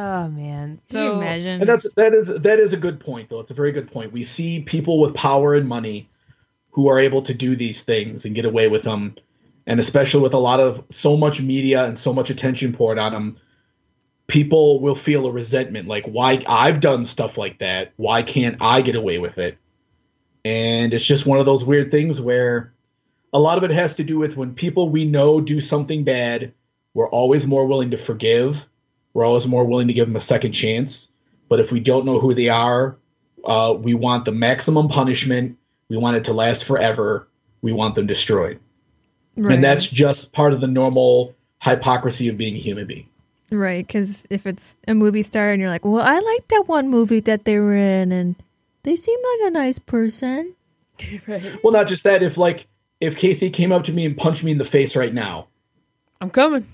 Oh 0.00 0.28
man. 0.28 0.80
Can 0.90 1.02
you 1.02 1.10
So 1.10 1.12
imagine? 1.12 1.60
and 1.60 1.68
that's 1.68 1.86
that 1.96 2.14
is 2.14 2.26
that 2.42 2.58
is 2.60 2.72
a 2.72 2.76
good 2.76 3.00
point, 3.00 3.28
though. 3.30 3.40
It's 3.40 3.50
a 3.50 3.54
very 3.54 3.72
good 3.72 3.90
point. 3.92 4.12
We 4.12 4.28
see 4.36 4.64
people 4.70 5.00
with 5.00 5.14
power 5.14 5.54
and 5.54 5.68
money 5.68 6.10
who 6.70 6.88
are 6.88 7.00
able 7.00 7.24
to 7.26 7.34
do 7.34 7.56
these 7.56 7.76
things 7.86 8.22
and 8.24 8.34
get 8.34 8.44
away 8.46 8.68
with 8.68 8.84
them, 8.84 9.16
and 9.66 9.80
especially 9.80 10.20
with 10.20 10.32
a 10.34 10.38
lot 10.38 10.60
of 10.60 10.84
so 11.02 11.16
much 11.16 11.40
media 11.40 11.84
and 11.84 11.98
so 12.04 12.12
much 12.12 12.30
attention 12.30 12.72
poured 12.72 12.98
on 12.98 13.12
them. 13.12 13.38
People 14.28 14.80
will 14.80 14.98
feel 15.04 15.26
a 15.26 15.32
resentment, 15.32 15.88
like 15.88 16.04
why 16.06 16.38
I've 16.48 16.80
done 16.80 17.08
stuff 17.12 17.32
like 17.36 17.58
that. 17.58 17.92
Why 17.96 18.22
can't 18.22 18.56
I 18.62 18.80
get 18.82 18.94
away 18.94 19.18
with 19.18 19.38
it? 19.38 19.58
And 20.44 20.94
it's 20.94 21.06
just 21.06 21.26
one 21.26 21.40
of 21.40 21.46
those 21.46 21.64
weird 21.64 21.90
things 21.90 22.20
where 22.20 22.72
a 23.32 23.38
lot 23.38 23.58
of 23.58 23.64
it 23.64 23.74
has 23.74 23.94
to 23.96 24.04
do 24.04 24.18
with 24.18 24.34
when 24.34 24.54
people 24.54 24.88
we 24.90 25.04
know 25.04 25.40
do 25.40 25.60
something 25.68 26.04
bad, 26.04 26.52
we're 26.94 27.10
always 27.10 27.44
more 27.46 27.66
willing 27.66 27.90
to 27.92 28.06
forgive. 28.06 28.54
We're 29.14 29.24
always 29.24 29.46
more 29.46 29.64
willing 29.64 29.88
to 29.88 29.94
give 29.94 30.06
them 30.06 30.16
a 30.16 30.26
second 30.26 30.54
chance. 30.54 30.92
But 31.48 31.60
if 31.60 31.70
we 31.72 31.80
don't 31.80 32.06
know 32.06 32.20
who 32.20 32.34
they 32.34 32.48
are, 32.48 32.96
uh, 33.44 33.74
we 33.76 33.94
want 33.94 34.24
the 34.24 34.32
maximum 34.32 34.88
punishment. 34.88 35.56
We 35.88 35.96
want 35.96 36.16
it 36.16 36.22
to 36.24 36.32
last 36.32 36.64
forever. 36.66 37.28
We 37.62 37.72
want 37.72 37.94
them 37.96 38.06
destroyed. 38.06 38.60
right. 39.36 39.54
And 39.54 39.64
that's 39.64 39.86
just 39.92 40.30
part 40.32 40.52
of 40.52 40.60
the 40.60 40.66
normal 40.66 41.34
hypocrisy 41.62 42.28
of 42.28 42.36
being 42.36 42.56
a 42.56 42.60
human 42.60 42.86
being. 42.86 43.06
Right, 43.52 43.84
because 43.84 44.26
if 44.30 44.46
it's 44.46 44.76
a 44.86 44.94
movie 44.94 45.24
star 45.24 45.50
and 45.50 45.60
you're 45.60 45.70
like, 45.70 45.84
well, 45.84 46.06
I 46.06 46.20
like 46.20 46.48
that 46.48 46.64
one 46.68 46.88
movie 46.88 47.18
that 47.20 47.44
they 47.44 47.58
were 47.58 47.74
in, 47.74 48.12
and 48.12 48.36
they 48.84 48.94
seem 48.94 49.18
like 49.18 49.48
a 49.48 49.50
nice 49.50 49.80
person. 49.80 50.54
right. 51.26 51.58
Well, 51.64 51.72
not 51.72 51.88
just 51.88 52.04
that. 52.04 52.22
If 52.22 52.36
like 52.36 52.66
if 53.00 53.18
Casey 53.18 53.50
came 53.50 53.72
up 53.72 53.84
to 53.84 53.92
me 53.92 54.06
and 54.06 54.16
punched 54.16 54.44
me 54.44 54.52
in 54.52 54.58
the 54.58 54.66
face 54.66 54.94
right 54.94 55.12
now, 55.12 55.48
I'm 56.20 56.30
coming. 56.30 56.68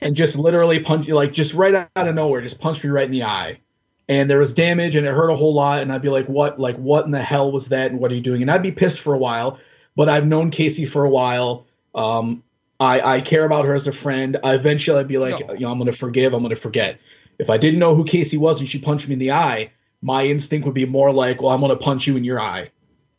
And 0.00 0.16
just 0.16 0.36
literally 0.36 0.80
punch 0.80 1.06
you 1.06 1.14
like 1.14 1.32
just 1.34 1.52
right 1.54 1.74
out 1.74 2.08
of 2.08 2.14
nowhere, 2.14 2.42
just 2.42 2.60
punched 2.60 2.84
me 2.84 2.90
right 2.90 3.06
in 3.06 3.12
the 3.12 3.22
eye, 3.22 3.60
and 4.08 4.28
there 4.30 4.38
was 4.38 4.52
damage 4.54 4.94
and 4.94 5.06
it 5.06 5.14
hurt 5.14 5.30
a 5.30 5.36
whole 5.36 5.54
lot, 5.54 5.80
and 5.82 5.92
I'd 5.92 6.02
be 6.02 6.08
like, 6.08 6.26
what? 6.26 6.58
Like 6.60 6.76
what 6.76 7.04
in 7.04 7.10
the 7.10 7.22
hell 7.22 7.50
was 7.52 7.64
that? 7.70 7.90
And 7.90 8.00
what 8.00 8.10
are 8.10 8.14
you 8.14 8.22
doing? 8.22 8.42
And 8.42 8.50
I'd 8.50 8.62
be 8.62 8.72
pissed 8.72 9.02
for 9.02 9.14
a 9.14 9.18
while. 9.18 9.58
But 9.96 10.10
I've 10.10 10.26
known 10.26 10.50
Casey 10.50 10.88
for 10.92 11.04
a 11.04 11.08
while. 11.08 11.64
Um, 11.94 12.42
I, 12.78 13.00
I 13.00 13.20
care 13.22 13.46
about 13.46 13.64
her 13.64 13.74
as 13.74 13.86
a 13.86 14.02
friend. 14.02 14.36
I 14.44 14.52
eventually 14.52 14.98
I'd 14.98 15.08
be 15.08 15.16
like, 15.16 15.38
you 15.38 15.60
know, 15.60 15.70
I'm 15.70 15.78
going 15.78 15.90
to 15.90 15.98
forgive. 15.98 16.34
I'm 16.34 16.42
going 16.42 16.54
to 16.54 16.60
forget. 16.60 16.98
If 17.38 17.48
I 17.48 17.56
didn't 17.56 17.78
know 17.78 17.94
who 17.94 18.04
Casey 18.04 18.36
was 18.36 18.60
and 18.60 18.68
she 18.68 18.78
punched 18.78 19.08
me 19.08 19.14
in 19.14 19.18
the 19.18 19.30
eye, 19.30 19.72
my 20.02 20.24
instinct 20.24 20.66
would 20.66 20.74
be 20.74 20.84
more 20.84 21.12
like, 21.12 21.40
well, 21.40 21.52
I'm 21.52 21.60
going 21.60 21.76
to 21.76 21.82
punch 21.82 22.02
you 22.06 22.16
in 22.18 22.24
your 22.24 22.38
eye, 22.38 22.70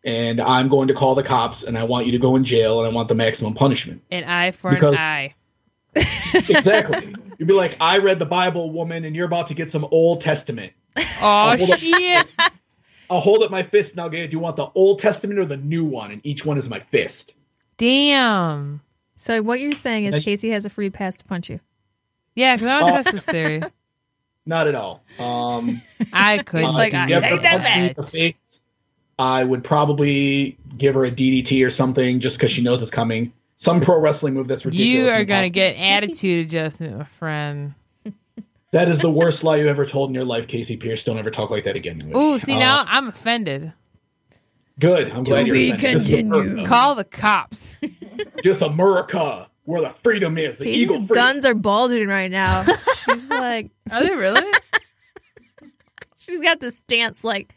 and 0.06 0.40
I'm 0.40 0.70
going 0.70 0.88
to 0.90 0.94
call 0.94 1.16
the 1.16 1.24
cops, 1.24 1.58
and 1.66 1.76
I 1.76 1.84
want 1.84 2.06
you 2.06 2.12
to 2.12 2.20
go 2.20 2.36
in 2.36 2.46
jail, 2.46 2.80
and 2.80 2.88
I 2.88 2.94
want 2.94 3.10
the 3.10 3.16
maximum 3.16 3.56
punishment. 3.56 4.04
An 4.12 4.24
eye 4.24 4.52
for 4.52 4.70
Because- 4.70 4.94
an 4.94 5.00
eye. 5.00 5.34
Exactly. 6.34 7.16
You'd 7.38 7.48
be 7.48 7.54
like, 7.54 7.78
I 7.80 7.98
read 7.98 8.20
the 8.20 8.26
Bible, 8.26 8.72
woman, 8.72 9.06
and 9.06 9.16
you're 9.16 9.26
about 9.28 9.48
to 9.50 9.54
get 9.54 9.72
some 9.72 9.86
Old 9.86 10.24
Testament. 10.24 10.74
Oh 11.22 11.56
hold 11.58 11.72
up. 11.72 11.80
shit. 11.80 12.28
I'll 13.10 13.22
hold 13.22 13.44
up 13.44 13.52
my 13.52 13.64
fist 13.64 13.92
and 13.92 14.00
I'll 14.02 14.10
get. 14.10 14.26
Do 14.28 14.32
you 14.32 14.40
want 14.40 14.56
the 14.56 14.68
Old 14.76 15.02
Testament 15.02 15.40
or 15.40 15.46
the 15.46 15.58
new 15.58 15.86
one? 15.86 16.12
And 16.12 16.26
each 16.26 16.44
one 16.44 16.58
is 16.58 16.68
my 16.70 16.82
fist. 16.92 17.14
Damn. 17.78 18.82
So 19.16 19.42
what 19.42 19.60
you're 19.60 19.74
saying 19.74 20.06
is 20.06 20.14
Thank- 20.14 20.26
Casey 20.26 20.50
has 20.50 20.66
a 20.66 20.70
free 20.70 20.90
pass 20.90 21.16
to 21.18 21.24
punch 21.26 21.50
you. 21.50 21.60
Yeah, 22.36 22.56
because 22.56 22.68
I 22.68 22.80
don't 22.80 22.90
trust 22.90 23.12
this 23.12 23.26
theory. 23.26 23.62
Not 24.46 24.68
at 24.68 24.76
all. 24.76 25.02
Um, 25.20 25.82
I 26.14 26.38
could. 26.40 26.64
uh, 26.64 26.72
like, 26.72 26.94
I 26.94 27.08
take 27.08 27.42
that 27.42 27.96
punch 27.96 28.14
back. 28.14 28.36
I 29.20 29.44
would 29.44 29.64
probably 29.64 30.58
give 30.78 30.94
her 30.96 31.06
a 31.06 31.12
DDT 31.12 31.66
or 31.66 31.76
something 31.76 32.22
just 32.22 32.38
because 32.38 32.52
she 32.56 32.62
knows 32.62 32.82
it's 32.82 32.92
coming. 32.94 33.34
Some 33.64 33.82
pro 33.82 34.00
wrestling 34.00 34.34
move 34.36 34.48
that's 34.48 34.64
ridiculous. 34.66 34.88
You 34.88 35.10
are 35.10 35.26
gonna 35.26 35.50
get 35.50 35.78
attitude 35.80 36.46
adjustment, 36.48 36.98
my 36.98 37.04
friend. 37.06 37.74
That 38.74 38.90
is 38.90 39.00
the 39.00 39.10
worst 39.10 39.44
lie 39.46 39.56
you 39.58 39.70
ever 39.70 39.86
told 39.90 40.10
in 40.10 40.14
your 40.14 40.26
life, 40.26 40.50
Casey 40.50 40.76
Pierce. 40.76 41.00
Don't 41.06 41.18
ever 41.18 41.32
talk 41.32 41.50
like 41.50 41.64
that 41.64 41.78
again. 41.78 42.00
to. 42.00 42.18
Ooh, 42.18 42.38
see 42.38 42.56
Uh, 42.56 42.60
now 42.60 42.84
I'm 42.86 43.08
offended. 43.08 43.72
Good. 44.78 45.10
I'm 45.10 45.24
glad 45.24 45.48
you're 45.48 45.56
be 45.56 45.70
offended. 45.72 46.02
This 46.06 46.10
is 46.10 46.20
continued. 46.20 46.66
Call 46.68 46.94
the 46.94 47.06
cops. 47.06 47.78
Just 48.44 48.62
America, 48.62 49.48
where 49.64 49.82
the 49.82 49.96
freedom 50.04 50.38
is. 50.38 50.58
The 50.60 50.66
Casey's 50.66 50.82
eagle 50.84 50.98
freedom. 50.98 51.16
guns 51.16 51.46
are 51.46 51.54
bulging 51.56 52.10
right 52.10 52.30
now. 52.30 52.66
She's 53.06 53.30
like, 53.30 53.72
Are 53.90 54.04
they 54.04 54.14
really? 54.14 54.44
she's 56.18 56.42
got 56.44 56.60
this 56.60 56.78
stance 56.78 57.24
like 57.24 57.56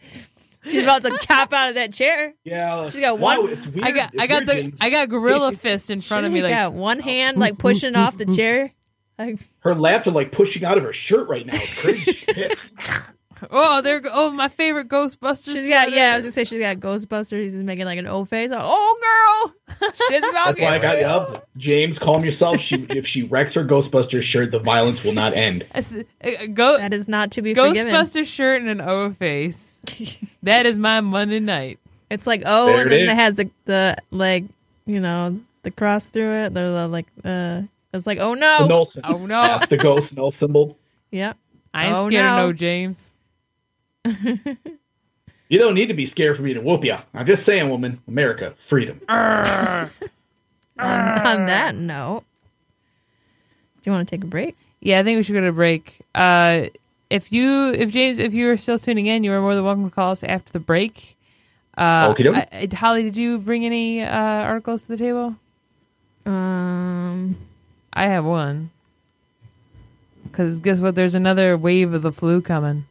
she's 0.64 0.82
about 0.82 1.02
to 1.02 1.18
chop 1.22 1.52
out 1.52 1.70
of 1.70 1.74
that 1.76 1.92
chair. 1.92 2.34
Yeah, 2.44 2.90
She 2.90 3.00
got 3.00 3.18
one- 3.18 3.48
it's. 3.50 3.60
I 3.82 3.90
got 3.92 4.14
It's 4.14 4.22
I 4.22 4.26
got 4.26 4.46
the 4.46 4.54
James. 4.54 4.74
I 4.80 4.90
got 4.90 5.08
gorilla 5.08 5.52
fist 5.52 5.90
in 5.90 6.00
front 6.00 6.26
of 6.26 6.32
me 6.32 6.42
like 6.42 6.54
got 6.54 6.72
one 6.72 6.98
hand 6.98 7.38
like 7.38 7.58
pushing 7.58 7.96
off 7.96 8.16
the 8.16 8.26
chair. 8.26 8.72
Like, 9.18 9.38
her 9.58 9.74
laps 9.74 10.06
are 10.06 10.12
like 10.12 10.32
pushing 10.32 10.64
out 10.64 10.78
of 10.78 10.84
her 10.84 10.94
shirt 11.08 11.28
right 11.28 11.44
now. 11.44 11.52
It's 11.54 11.82
crazy. 11.82 12.54
She's 13.40 13.48
pissed. 13.48 13.52
oh 13.52 13.80
there 13.82 14.00
go 14.00 14.10
oh 14.12 14.30
my 14.32 14.48
favorite 14.48 14.88
Ghostbusters. 14.88 15.52
she's 15.52 15.68
got 15.68 15.90
yeah, 15.92 16.12
I 16.12 16.16
was 16.16 16.24
gonna 16.24 16.32
say 16.32 16.44
she's 16.44 16.60
got 16.60 16.76
Ghostbusters. 16.78 17.42
He's 17.42 17.54
making 17.54 17.84
like 17.86 17.98
an 17.98 18.06
O 18.06 18.24
face. 18.24 18.50
Like, 18.50 18.60
oh 18.62 19.52
girl, 19.68 19.88
shit's 20.08 20.28
about 20.28 20.56
That's 20.56 20.60
why 20.60 20.76
I 20.76 20.78
got 20.78 20.98
you 20.98 21.06
up. 21.06 21.48
James, 21.56 21.96
calm 21.98 22.24
yourself. 22.24 22.58
She, 22.60 22.74
if 22.90 23.06
she 23.06 23.22
wrecks 23.24 23.54
her 23.54 23.64
Ghostbusters 23.64 24.24
shirt, 24.24 24.50
the 24.50 24.58
violence 24.58 25.02
will 25.02 25.14
not 25.14 25.34
end. 25.34 25.66
I 25.74 25.78
s- 25.78 25.96
uh, 26.22 26.46
Go, 26.52 26.78
That 26.78 26.92
is 26.92 27.08
not 27.08 27.30
to 27.32 27.42
be 27.42 27.54
forgiven. 27.54 27.92
Ghostbuster 27.92 28.24
shirt 28.26 28.60
and 28.60 28.70
an 28.70 28.80
O 28.80 29.12
face. 29.12 29.78
that 30.42 30.66
is 30.66 30.76
my 30.76 31.00
Monday 31.00 31.40
night. 31.40 31.78
It's 32.10 32.26
like 32.26 32.42
oh, 32.46 32.66
There 32.66 32.80
and 32.82 32.90
then 32.90 33.00
is. 33.02 33.10
it 33.10 33.14
has 33.14 33.34
the 33.36 33.50
the 33.66 33.96
like 34.10 34.44
you 34.86 35.00
know 35.00 35.38
the 35.62 35.70
cross 35.70 36.06
through 36.06 36.44
it. 36.44 36.54
They're 36.54 36.72
the, 36.72 36.88
like 36.88 37.06
uh, 37.24 37.62
it's 37.94 38.06
like 38.06 38.18
oh 38.18 38.34
no, 38.34 38.88
Oh 39.04 39.26
no, 39.26 39.42
That's 39.42 39.66
the 39.68 39.76
ghost 39.76 40.12
null 40.12 40.34
symbol. 40.40 40.76
yeah. 41.10 41.34
I 41.72 41.86
ain't 41.86 41.94
Oh, 41.96 42.08
scared 42.08 42.24
no. 42.24 42.32
of 42.32 42.46
no 42.48 42.52
James. 42.52 43.12
You 44.04 45.58
don't 45.58 45.74
need 45.74 45.86
to 45.88 45.94
be 45.94 46.08
scared 46.10 46.36
for 46.36 46.42
me 46.42 46.54
to 46.54 46.60
whoop 46.60 46.84
you. 46.84 46.94
I'm 47.12 47.26
just 47.26 47.44
saying, 47.44 47.68
woman. 47.68 48.00
America, 48.06 48.54
freedom. 48.68 49.00
On, 49.08 49.16
on 50.78 51.46
that 51.46 51.74
note, 51.74 52.22
do 53.82 53.90
you 53.90 53.92
want 53.92 54.08
to 54.08 54.16
take 54.16 54.22
a 54.22 54.28
break? 54.28 54.56
Yeah, 54.80 55.00
I 55.00 55.02
think 55.02 55.16
we 55.16 55.22
should 55.24 55.32
go 55.34 55.40
to 55.40 55.48
a 55.48 55.52
break. 55.52 55.98
Uh, 56.14 56.66
if 57.10 57.32
you, 57.32 57.72
if 57.72 57.90
James, 57.90 58.18
if 58.20 58.32
you 58.32 58.48
are 58.50 58.56
still 58.56 58.78
tuning 58.78 59.06
in, 59.06 59.24
you 59.24 59.32
are 59.32 59.40
more 59.40 59.54
than 59.56 59.64
welcome 59.64 59.88
to 59.90 59.94
call 59.94 60.12
us 60.12 60.22
after 60.22 60.52
the 60.52 60.60
break. 60.60 61.16
Uh, 61.76 62.14
I- 62.18 62.46
I- 62.52 62.74
Holly, 62.74 63.02
did 63.02 63.16
you 63.16 63.38
bring 63.38 63.66
any 63.66 64.02
uh, 64.02 64.08
articles 64.08 64.82
to 64.82 64.88
the 64.88 64.96
table? 64.96 65.34
Um, 66.26 67.36
I 67.92 68.04
have 68.06 68.24
one. 68.24 68.70
Because 70.24 70.60
guess 70.60 70.80
what? 70.80 70.94
There's 70.94 71.14
another 71.16 71.56
wave 71.56 71.92
of 71.92 72.02
the 72.02 72.12
flu 72.12 72.40
coming. 72.40 72.86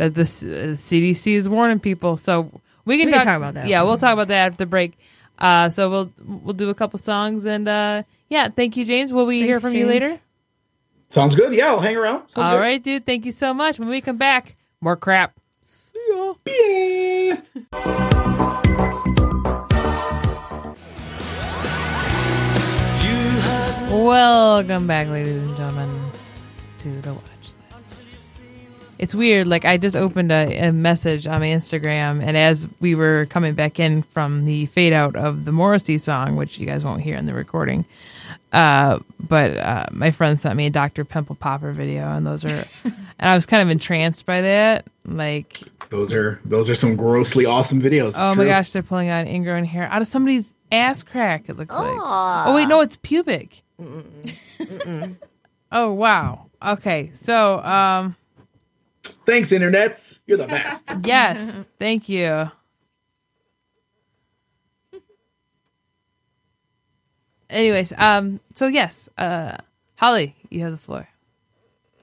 That 0.00 0.14
the 0.14 0.22
uh, 0.22 0.76
CDC 0.76 1.34
is 1.34 1.46
warning 1.46 1.78
people. 1.78 2.16
So 2.16 2.44
we 2.86 2.96
can, 2.96 3.08
We 3.08 3.08
can 3.12 3.12
talk, 3.12 3.24
talk 3.24 3.36
about 3.36 3.52
that. 3.52 3.66
Yeah, 3.66 3.82
we'll 3.82 3.98
talk 3.98 4.14
about 4.14 4.28
that 4.28 4.46
after 4.46 4.56
the 4.56 4.66
break. 4.66 4.98
Uh, 5.38 5.68
so 5.68 5.90
we'll 5.90 6.12
we'll 6.26 6.54
do 6.54 6.70
a 6.70 6.74
couple 6.74 6.98
songs 6.98 7.44
and 7.44 7.68
uh, 7.68 8.02
yeah, 8.30 8.48
thank 8.48 8.78
you, 8.78 8.86
James. 8.86 9.12
Will 9.12 9.26
we 9.26 9.42
hear 9.42 9.60
Thanks, 9.60 9.64
from 9.64 9.74
you 9.74 9.86
later? 9.86 10.18
Sounds 11.14 11.36
good. 11.36 11.52
Yeah, 11.52 11.66
I'll 11.66 11.82
hang 11.82 11.96
around. 11.96 12.20
Sounds 12.20 12.30
All 12.36 12.52
good. 12.52 12.60
right, 12.60 12.82
dude. 12.82 13.04
Thank 13.04 13.26
you 13.26 13.32
so 13.32 13.52
much. 13.52 13.78
When 13.78 13.90
we 13.90 14.00
come 14.00 14.16
back, 14.16 14.56
more 14.80 14.96
crap. 14.96 15.38
Yeah. 16.46 17.36
Welcome 23.90 24.86
back, 24.86 25.08
ladies 25.08 25.36
and 25.36 25.54
gentlemen, 25.58 26.10
to 26.78 26.88
the 27.02 27.12
watch 27.12 27.22
list. 27.24 27.29
It's 29.00 29.14
weird. 29.14 29.46
Like 29.46 29.64
I 29.64 29.78
just 29.78 29.96
opened 29.96 30.30
a, 30.30 30.68
a 30.68 30.72
message 30.72 31.26
on 31.26 31.40
my 31.40 31.46
Instagram, 31.48 32.22
and 32.22 32.36
as 32.36 32.68
we 32.80 32.94
were 32.94 33.26
coming 33.30 33.54
back 33.54 33.80
in 33.80 34.02
from 34.02 34.44
the 34.44 34.66
fade 34.66 34.92
out 34.92 35.16
of 35.16 35.46
the 35.46 35.52
Morrissey 35.52 35.96
song, 35.96 36.36
which 36.36 36.58
you 36.58 36.66
guys 36.66 36.84
won't 36.84 37.00
hear 37.00 37.16
in 37.16 37.24
the 37.24 37.32
recording, 37.32 37.86
uh, 38.52 38.98
but 39.18 39.56
uh, 39.56 39.86
my 39.90 40.10
friend 40.10 40.38
sent 40.38 40.54
me 40.54 40.66
a 40.66 40.70
Dr. 40.70 41.06
Pimple 41.06 41.36
Popper 41.36 41.72
video, 41.72 42.12
and 42.12 42.26
those 42.26 42.44
are, 42.44 42.66
and 42.84 42.94
I 43.18 43.34
was 43.34 43.46
kind 43.46 43.62
of 43.62 43.70
entranced 43.70 44.26
by 44.26 44.42
that. 44.42 44.86
Like, 45.06 45.60
Those 45.90 46.12
are 46.12 46.38
those 46.44 46.68
are 46.68 46.76
some 46.78 46.94
grossly 46.94 47.46
awesome 47.46 47.80
videos. 47.80 48.12
oh 48.14 48.34
my 48.34 48.44
gosh, 48.44 48.70
they're 48.72 48.82
pulling 48.82 49.08
out 49.08 49.26
ingrown 49.26 49.64
hair 49.64 49.88
out 49.90 50.02
of 50.02 50.08
somebody's 50.08 50.54
ass 50.70 51.02
crack. 51.02 51.48
It 51.48 51.56
looks 51.56 51.74
like. 51.74 51.98
Oh 51.98 52.54
wait, 52.54 52.68
no, 52.68 52.80
it's 52.82 52.98
pubic. 52.98 53.62
oh 55.72 55.92
wow. 55.92 56.46
Okay, 56.62 57.10
so 57.14 57.60
um, 57.60 58.14
Thanks, 59.30 59.52
internet. 59.52 60.00
You're 60.26 60.38
the 60.38 60.46
best. 60.46 60.82
yes, 61.06 61.56
thank 61.78 62.08
you. 62.08 62.50
Anyways, 67.48 67.92
um, 67.96 68.40
so 68.54 68.66
yes, 68.66 69.08
uh, 69.16 69.56
Holly, 69.94 70.34
you 70.48 70.62
have 70.62 70.72
the 70.72 70.78
floor. 70.78 71.08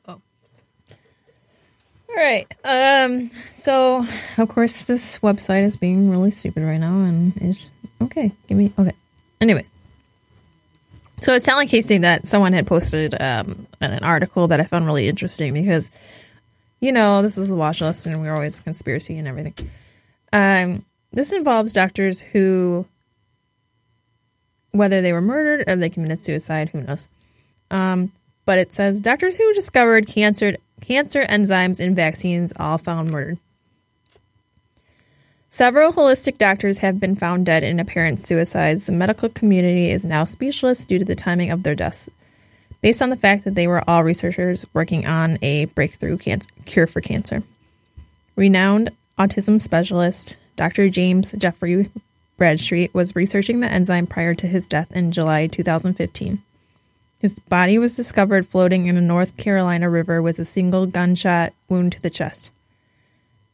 Oh. 0.07 0.21
All 2.09 2.15
right. 2.15 2.47
Um. 2.63 3.29
So, 3.51 4.07
of 4.37 4.47
course, 4.47 4.85
this 4.85 5.19
website 5.19 5.63
is 5.63 5.75
being 5.75 6.09
really 6.09 6.31
stupid 6.31 6.63
right 6.63 6.79
now, 6.79 7.01
and 7.01 7.33
it's 7.41 7.71
okay. 8.03 8.31
Give 8.47 8.57
me 8.57 8.71
okay. 8.79 8.93
Anyways, 9.41 9.69
so 11.19 11.33
it's 11.33 11.43
telling 11.43 11.67
Casey 11.67 11.97
that 11.97 12.25
someone 12.25 12.53
had 12.53 12.65
posted 12.67 13.21
um 13.21 13.67
an 13.81 14.01
article 14.01 14.47
that 14.47 14.61
I 14.61 14.63
found 14.63 14.85
really 14.85 15.09
interesting 15.09 15.53
because, 15.53 15.91
you 16.79 16.91
know, 16.91 17.21
this 17.21 17.37
is 17.37 17.49
a 17.49 17.55
watch 17.55 17.81
list, 17.81 18.05
and 18.05 18.21
we're 18.21 18.33
always 18.33 18.59
conspiracy 18.59 19.17
and 19.17 19.27
everything. 19.27 19.53
Um, 20.31 20.85
this 21.11 21.31
involves 21.31 21.73
doctors 21.73 22.21
who, 22.21 22.85
whether 24.71 25.01
they 25.01 25.13
were 25.13 25.21
murdered 25.21 25.67
or 25.67 25.75
they 25.75 25.89
committed 25.89 26.19
suicide, 26.19 26.69
who 26.69 26.81
knows. 26.81 27.07
Um, 27.71 28.11
but 28.45 28.59
it 28.59 28.73
says 28.73 29.01
doctors 29.01 29.37
who 29.37 29.53
discovered 29.53 30.07
cancer 30.07 30.55
cancer 30.81 31.25
enzymes 31.25 31.79
in 31.79 31.95
vaccines 31.95 32.53
all 32.57 32.77
found 32.77 33.11
murdered. 33.11 33.39
Several 35.49 35.91
holistic 35.91 36.37
doctors 36.37 36.79
have 36.79 36.99
been 36.99 37.15
found 37.15 37.45
dead 37.45 37.63
in 37.63 37.79
apparent 37.79 38.21
suicides. 38.21 38.85
The 38.85 38.91
medical 38.91 39.27
community 39.27 39.89
is 39.89 40.05
now 40.05 40.23
speechless 40.23 40.85
due 40.85 40.99
to 40.99 41.05
the 41.05 41.15
timing 41.15 41.49
of 41.51 41.63
their 41.63 41.73
deaths, 41.73 42.09
based 42.81 43.01
on 43.01 43.09
the 43.09 43.15
fact 43.15 43.43
that 43.43 43.55
they 43.55 43.67
were 43.67 43.87
all 43.89 44.03
researchers 44.03 44.65
working 44.73 45.05
on 45.05 45.37
a 45.41 45.65
breakthrough 45.65 46.17
cure 46.17 46.87
for 46.87 47.01
cancer. 47.01 47.43
Renowned 48.35 48.91
autism 49.17 49.59
specialist 49.59 50.37
Dr. 50.55 50.89
James 50.89 51.33
Jeffrey 51.37 51.89
Bradstreet 52.37 52.93
was 52.93 53.15
researching 53.15 53.59
the 53.59 53.71
enzyme 53.71 54.05
prior 54.05 54.35
to 54.35 54.47
his 54.47 54.67
death 54.67 54.91
in 54.91 55.11
July 55.11 55.47
2015. 55.47 56.41
His 57.19 57.39
body 57.39 57.79
was 57.79 57.95
discovered 57.95 58.47
floating 58.47 58.85
in 58.85 58.95
a 58.95 59.01
North 59.01 59.37
Carolina 59.37 59.89
river 59.89 60.21
with 60.21 60.37
a 60.37 60.45
single 60.45 60.85
gunshot 60.85 61.53
wound 61.67 61.93
to 61.93 62.01
the 62.01 62.11
chest. 62.11 62.51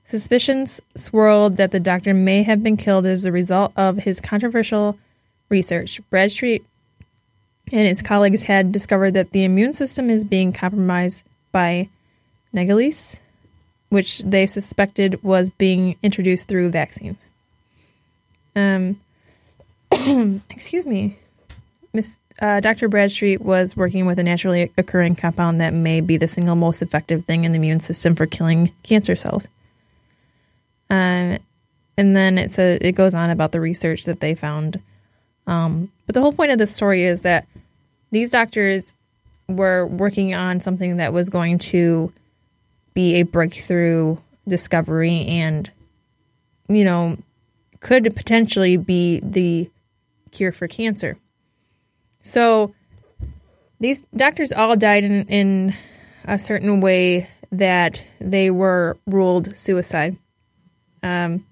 Suspicions 0.05 0.81
swirled 0.95 1.55
that 1.55 1.71
the 1.71 1.79
doctor 1.79 2.13
may 2.13 2.43
have 2.43 2.61
been 2.61 2.75
killed 2.75 3.05
as 3.05 3.23
a 3.23 3.31
result 3.31 3.71
of 3.77 3.99
his 3.99 4.19
controversial 4.19 4.97
research. 5.47 6.01
Bradstreet 6.09 6.65
and 7.71 7.87
his 7.87 8.01
colleagues 8.01 8.43
had 8.43 8.71
discovered 8.71 9.11
that 9.11 9.31
the 9.31 9.43
immune 9.43 9.73
system 9.73 10.09
is 10.09 10.25
being 10.25 10.53
compromised 10.53 11.23
by 11.51 11.89
nagalase, 12.53 13.19
which 13.89 14.19
they 14.19 14.45
suspected 14.45 15.23
was 15.23 15.49
being 15.49 15.95
introduced 16.03 16.47
through 16.47 16.69
vaccines. 16.69 17.25
Um, 18.55 18.99
excuse 20.49 20.85
me. 20.85 21.17
Miss 21.93 22.19
uh, 22.41 22.59
Dr. 22.59 22.87
Bradstreet 22.89 23.41
was 23.41 23.77
working 23.77 24.05
with 24.05 24.17
a 24.17 24.23
naturally 24.23 24.71
occurring 24.77 25.15
compound 25.15 25.61
that 25.61 25.73
may 25.73 26.01
be 26.01 26.17
the 26.17 26.27
single 26.27 26.55
most 26.55 26.81
effective 26.81 27.25
thing 27.25 27.43
in 27.43 27.51
the 27.51 27.57
immune 27.57 27.79
system 27.79 28.15
for 28.15 28.25
killing 28.25 28.71
cancer 28.81 29.15
cells. 29.15 29.47
Um, 30.89 31.37
and 31.95 32.15
then 32.15 32.37
it 32.39 32.51
says 32.51 32.79
it 32.81 32.93
goes 32.93 33.13
on 33.13 33.29
about 33.29 33.51
the 33.51 33.61
research 33.61 34.05
that 34.05 34.19
they 34.19 34.33
found. 34.33 34.81
Um, 35.45 35.91
but 36.05 36.15
the 36.15 36.21
whole 36.21 36.33
point 36.33 36.51
of 36.51 36.57
this 36.57 36.75
story 36.75 37.03
is 37.03 37.21
that 37.21 37.45
these 38.13 38.31
doctors 38.31 38.93
were 39.49 39.87
working 39.87 40.35
on 40.35 40.59
something 40.59 40.97
that 40.97 41.13
was 41.13 41.29
going 41.29 41.57
to 41.57 42.13
be 42.93 43.15
a 43.15 43.23
breakthrough 43.23 44.15
discovery 44.47 45.25
and, 45.25 45.71
you 46.67 46.83
know, 46.83 47.17
could 47.79 48.15
potentially 48.15 48.77
be 48.77 49.19
the 49.21 49.67
cure 50.29 50.51
for 50.51 50.67
cancer. 50.67 51.17
So 52.21 52.75
these 53.79 54.01
doctors 54.15 54.53
all 54.53 54.75
died 54.75 55.03
in, 55.03 55.27
in 55.27 55.75
a 56.25 56.37
certain 56.37 56.81
way 56.81 57.27
that 57.51 58.03
they 58.21 58.51
were 58.51 58.95
ruled 59.07 59.57
suicide. 59.57 60.17
Um, 61.01 61.45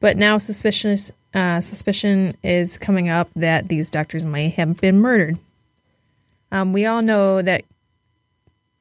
but 0.00 0.16
now 0.16 0.38
suspicious 0.38 1.12
uh, 1.32 1.60
suspicion 1.60 2.36
is 2.42 2.76
coming 2.76 3.08
up 3.08 3.28
that 3.36 3.68
these 3.68 3.88
doctors 3.88 4.24
might 4.24 4.54
have 4.54 4.76
been 4.76 5.00
murdered. 5.00 5.38
Um, 6.52 6.72
we 6.72 6.86
all 6.86 7.02
know 7.02 7.42
that 7.42 7.64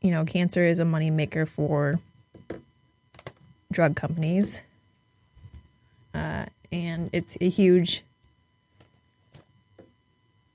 you 0.01 0.11
know 0.11 0.25
cancer 0.25 0.65
is 0.65 0.79
a 0.79 0.83
moneymaker 0.83 1.47
for 1.47 1.99
drug 3.71 3.95
companies, 3.95 4.61
uh, 6.13 6.45
and 6.71 7.09
it's 7.13 7.37
a 7.39 7.49
huge, 7.49 8.03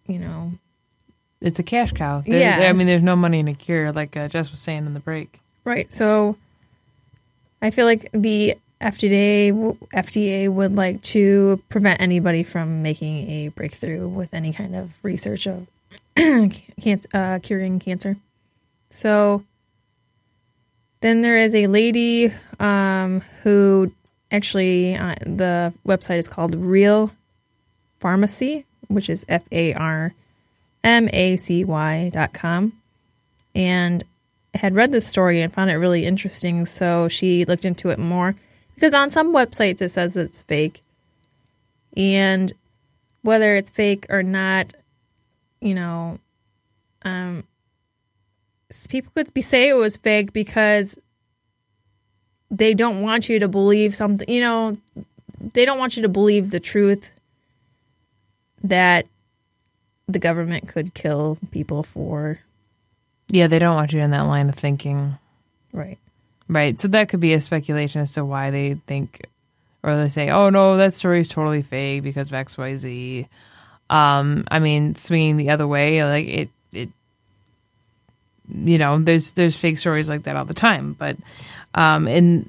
you 0.07 0.19
know, 0.19 0.53
It's 1.41 1.59
a 1.59 1.63
cash 1.63 1.93
cow. 1.93 2.23
There, 2.27 2.39
Yeah. 2.39 2.69
I 2.69 2.73
mean, 2.73 2.87
there's 2.87 3.03
no 3.03 3.17
money 3.17 3.39
in 3.41 3.49
a 3.49 3.55
cure, 3.55 3.93
like 3.93 4.17
uh, 4.17 4.29
Jess 4.29 4.51
was 4.51 4.61
saying 4.61 4.87
in 4.87 4.95
the 4.95 5.01
break. 5.01 5.41
Right. 5.65 5.93
So 5.93 6.37
I 7.63 7.71
feel 7.71 7.87
like 7.87 8.09
the 8.13 8.57
FDA 8.81 9.53
FDA 9.95 10.49
would 10.49 10.75
like 10.75 11.01
to 11.03 11.63
prevent 11.69 12.01
anybody 12.01 12.43
from 12.43 12.83
making 12.83 13.31
a 13.31 13.49
breakthrough 13.49 14.09
with 14.09 14.35
any 14.35 14.53
kind 14.53 14.75
of 14.75 14.93
research 15.03 15.47
of 15.47 15.67
uh, 17.15 17.39
curing 17.43 17.79
cancer. 17.79 18.17
So 18.89 19.45
then 21.01 21.23
there 21.23 21.37
is 21.37 21.55
a 21.55 21.67
lady 21.67 22.33
um, 22.61 23.21
who 23.43 23.93
actually 24.31 24.97
uh, 24.97 25.15
the 25.27 25.75
website 25.87 26.19
is 26.19 26.29
called 26.29 26.55
Real 26.55 27.11
Farmacy, 28.01 28.65
which 28.89 29.11
is 29.11 29.27
F 29.29 29.43
A 29.53 29.75
R 29.75 30.15
M 30.83 31.09
A 31.13 31.37
C 31.37 31.65
Y 31.65 32.11
dot 32.13 32.33
com, 32.33 32.73
and 33.55 34.05
had 34.55 34.75
read 34.75 34.93
this 34.93 35.07
story 35.07 35.41
and 35.41 35.53
found 35.53 35.71
it 35.71 35.75
really 35.75 36.07
interesting. 36.07 36.65
So 36.65 37.09
she 37.09 37.45
looked 37.45 37.65
into 37.65 37.91
it 37.91 37.99
more 37.99 38.37
because 38.75 38.95
on 38.95 39.11
some 39.11 39.35
websites 39.35 39.83
it 39.83 39.91
says 39.91 40.17
it's 40.17 40.43
fake. 40.43 40.83
And 41.97 42.53
whether 43.23 43.57
it's 43.57 43.71
fake 43.71 44.07
or 44.09 44.23
not, 44.23 44.75
you 45.65 45.75
know, 45.75 46.19
um, 47.03 47.45
people 48.89 49.11
could 49.15 49.33
be 49.33 49.43
say 49.43 49.69
it 49.69 49.75
was 49.75 49.97
fake 49.97 50.33
because 50.33 50.99
they 52.51 52.75
don't 52.75 53.01
want 53.01 53.29
you 53.29 53.39
to 53.39 53.49
believe 53.49 53.95
something, 53.95 54.29
you 54.29 54.43
know, 54.43 54.77
they 55.55 55.65
don't 55.65 55.79
want 55.79 55.97
you 55.97 56.03
to 56.03 56.09
believe 56.09 56.51
the 56.51 56.61
truth 56.61 57.13
that 58.63 59.07
the 60.07 60.19
government 60.19 60.69
could 60.69 60.93
kill 60.93 61.39
people 61.51 61.83
for. 61.83 62.39
Yeah, 63.29 63.47
they 63.47 63.59
don't 63.59 63.75
want 63.75 63.93
you 63.93 64.01
in 64.01 64.11
that 64.11 64.27
line 64.27 64.51
of 64.51 64.55
thinking. 64.55 65.19
Right. 65.73 65.99
Right. 66.47 66.79
So 66.79 66.89
that 66.89 67.09
could 67.09 67.21
be 67.21 67.33
a 67.33 67.41
speculation 67.41 68.03
as 68.03 68.13
to 68.13 68.25
why 68.25 68.51
they 68.51 68.75
think, 68.87 69.27
or 69.83 69.97
they 69.97 70.11
say, 70.11 70.29
oh, 70.29 70.51
no, 70.51 70.77
that 70.77 70.93
story's 70.93 71.29
totally 71.29 71.63
fake 71.63 72.03
because 72.03 72.31
of 72.31 72.35
XYZ. 72.47 73.29
Um, 73.91 74.45
I 74.51 74.59
mean, 74.59 74.95
swinging 74.95 75.37
the 75.37 75.51
other 75.51 75.67
way, 75.67 76.05
like 76.05 76.27
it, 76.27 76.49
it, 76.73 76.89
you 78.49 78.79
know, 78.79 78.99
there's, 78.99 79.33
there's 79.33 79.57
fake 79.57 79.79
stories 79.79 80.09
like 80.09 80.25
that 80.25 80.37
all 80.37 80.45
the 80.45 80.55
time. 80.55 80.95
But, 80.99 81.17
um, 81.75 82.09
and 82.09 82.49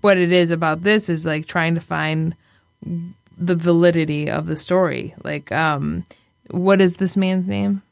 what 0.00 0.16
it 0.16 0.32
is 0.32 0.50
about 0.50 0.82
this 0.82 1.08
is 1.08 1.26
like 1.26 1.46
trying 1.46 1.74
to 1.74 1.80
find 1.80 2.34
the 3.36 3.56
validity 3.56 4.30
of 4.30 4.46
the 4.46 4.56
story. 4.56 5.14
Like, 5.22 5.50
um, 5.52 6.04
what 6.50 6.80
is 6.80 6.96
this 6.96 7.16
man's 7.16 7.46
name? 7.46 7.82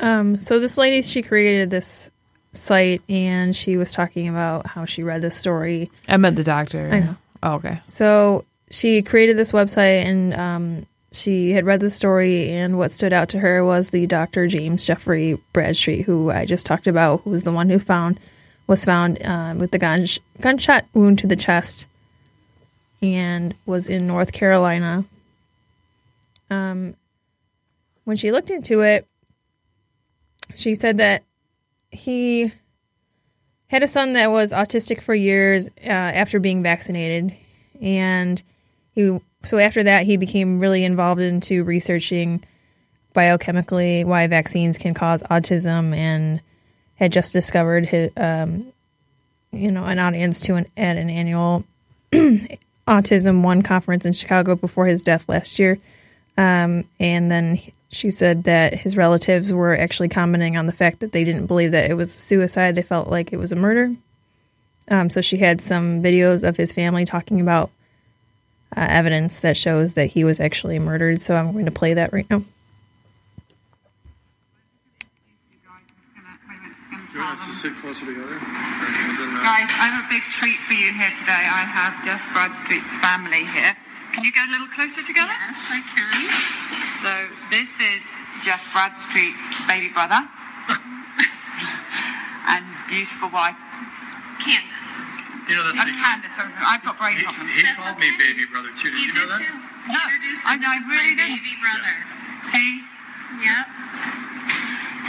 Um, 0.00 0.38
so 0.38 0.58
this 0.58 0.78
lady, 0.78 1.02
she 1.02 1.22
created 1.22 1.70
this 1.70 2.10
site 2.52 3.02
and 3.08 3.54
she 3.54 3.76
was 3.76 3.92
talking 3.92 4.28
about 4.28 4.66
how 4.66 4.84
she 4.84 5.02
read 5.02 5.22
this 5.22 5.36
story. 5.36 5.90
I 6.08 6.16
meant 6.16 6.36
the 6.36 6.44
doctor. 6.44 6.90
I 6.92 7.00
know. 7.00 7.16
Oh, 7.42 7.54
okay. 7.54 7.80
So 7.86 8.44
she 8.70 9.02
created 9.02 9.36
this 9.36 9.52
website 9.52 10.04
and 10.04 10.34
um, 10.34 10.86
she 11.12 11.52
had 11.52 11.66
read 11.66 11.80
the 11.80 11.90
story 11.90 12.50
and 12.50 12.78
what 12.78 12.90
stood 12.90 13.12
out 13.12 13.28
to 13.30 13.38
her 13.38 13.64
was 13.64 13.90
the 13.90 14.06
Dr. 14.06 14.46
James 14.46 14.86
Jeffrey 14.86 15.38
Bradstreet, 15.52 16.06
who 16.06 16.30
I 16.30 16.46
just 16.46 16.66
talked 16.66 16.86
about, 16.86 17.20
who 17.22 17.30
was 17.30 17.42
the 17.42 17.52
one 17.52 17.68
who 17.68 17.78
found 17.78 18.18
was 18.66 18.84
found 18.84 19.20
uh, 19.22 19.54
with 19.56 19.70
the 19.70 19.78
gun 19.78 20.06
gunshot 20.40 20.86
wound 20.94 21.18
to 21.18 21.26
the 21.26 21.36
chest 21.36 21.86
and 23.02 23.54
was 23.66 23.88
in 23.88 24.06
North 24.06 24.32
Carolina. 24.32 25.04
Um, 26.48 26.94
when 28.04 28.16
she 28.16 28.32
looked 28.32 28.50
into 28.50 28.80
it, 28.80 29.06
she 30.54 30.74
said 30.74 30.98
that 30.98 31.24
he 31.90 32.52
had 33.66 33.82
a 33.82 33.88
son 33.88 34.14
that 34.14 34.30
was 34.30 34.52
autistic 34.52 35.02
for 35.02 35.14
years 35.14 35.68
uh, 35.84 35.90
after 35.90 36.38
being 36.38 36.62
vaccinated, 36.62 37.34
and 37.80 38.42
he 38.94 39.20
so 39.44 39.58
after 39.58 39.82
that, 39.82 40.04
he 40.04 40.16
became 40.16 40.60
really 40.60 40.84
involved 40.84 41.20
into 41.20 41.64
researching 41.64 42.42
biochemically 43.14 44.04
why 44.04 44.26
vaccines 44.26 44.78
can 44.78 44.94
cause 44.94 45.22
autism, 45.24 45.94
and 45.94 46.40
had 46.96 47.12
just 47.12 47.32
discovered 47.32 47.86
his, 47.86 48.10
um, 48.16 48.72
you 49.50 49.70
know, 49.70 49.84
an 49.84 49.98
audience 49.98 50.40
to 50.42 50.54
an 50.54 50.66
at 50.76 50.96
an 50.96 51.10
annual 51.10 51.64
Autism 52.12 53.42
One 53.42 53.62
conference 53.62 54.06
in 54.06 54.12
Chicago 54.12 54.54
before 54.54 54.86
his 54.86 55.02
death 55.02 55.28
last 55.28 55.58
year. 55.58 55.78
Um, 56.38 56.84
and 56.98 57.30
then 57.30 57.60
she 57.90 58.10
said 58.10 58.44
that 58.44 58.74
his 58.74 58.96
relatives 58.96 59.52
were 59.52 59.76
actually 59.76 60.08
commenting 60.08 60.56
on 60.56 60.66
the 60.66 60.72
fact 60.72 61.00
that 61.00 61.12
they 61.12 61.24
didn't 61.24 61.46
believe 61.46 61.72
that 61.72 61.90
it 61.90 61.94
was 61.94 62.12
suicide; 62.12 62.74
they 62.74 62.82
felt 62.82 63.08
like 63.08 63.32
it 63.32 63.38
was 63.38 63.52
a 63.52 63.56
murder. 63.56 63.94
Um, 64.88 65.10
so 65.10 65.20
she 65.20 65.38
had 65.38 65.60
some 65.60 66.00
videos 66.02 66.46
of 66.46 66.56
his 66.56 66.72
family 66.72 67.04
talking 67.04 67.40
about 67.40 67.70
uh, 68.76 68.86
evidence 68.88 69.40
that 69.40 69.56
shows 69.56 69.94
that 69.94 70.06
he 70.06 70.24
was 70.24 70.40
actually 70.40 70.78
murdered. 70.78 71.20
So 71.20 71.34
I'm 71.34 71.52
going 71.52 71.66
to 71.66 71.70
play 71.70 71.94
that 71.94 72.12
right 72.12 72.28
now. 72.30 72.44
Do 77.12 77.18
you 77.18 77.24
want 77.24 77.36
us 77.36 77.44
to 77.44 77.52
sit 77.52 77.76
closer 77.76 78.06
together? 78.08 78.40
Guys, 79.44 79.68
I 79.76 79.92
have 79.92 80.08
a 80.08 80.08
big 80.08 80.24
treat 80.24 80.56
for 80.56 80.72
you 80.72 80.96
here 80.96 81.12
today. 81.20 81.44
I 81.44 81.60
have 81.68 82.00
Jeff 82.00 82.24
Bradstreet's 82.32 82.88
family 83.04 83.44
here. 83.52 83.76
Can 84.16 84.24
you 84.24 84.32
go 84.32 84.40
a 84.40 84.48
little 84.48 84.72
closer 84.72 85.04
together? 85.04 85.28
Yes, 85.28 85.68
I 85.68 85.84
can. 85.92 86.08
So 87.04 87.12
this 87.52 87.76
is 87.84 88.00
Jeff 88.48 88.64
Bradstreet's 88.72 89.68
baby 89.68 89.92
brother 89.92 90.24
and 92.48 92.64
his 92.64 92.80
beautiful 92.88 93.28
wife, 93.28 93.60
Candace. 94.40 95.11
You 95.48 95.54
know, 95.58 95.64
that's 95.66 95.78
what 95.78 95.88
he, 95.90 95.96
Candace. 95.98 96.36
I've 96.38 96.82
got 96.86 96.94
brain 96.98 97.16
he, 97.18 97.24
problems. 97.26 97.50
he 97.54 97.62
That's 97.66 97.76
called 97.78 97.98
okay. 97.98 98.10
me 98.10 98.18
baby 98.18 98.44
brother 98.50 98.70
too. 98.78 98.90
Did 98.94 98.98
He 99.00 99.06
you 99.10 99.14
know 99.14 99.26
that? 99.28 99.40
too. 99.42 99.54
He 99.86 99.90
No, 99.92 100.00
introduced 100.06 100.44
I 100.46 100.54
him. 100.54 100.60
know, 100.62 100.70
I 100.70 100.76
This 100.78 100.84
is 100.86 100.90
really 100.92 101.14
my 101.14 101.22
did. 101.22 101.30
baby 101.42 101.54
brother. 101.60 101.94
See? 102.46 102.70
Yep. 103.42 103.66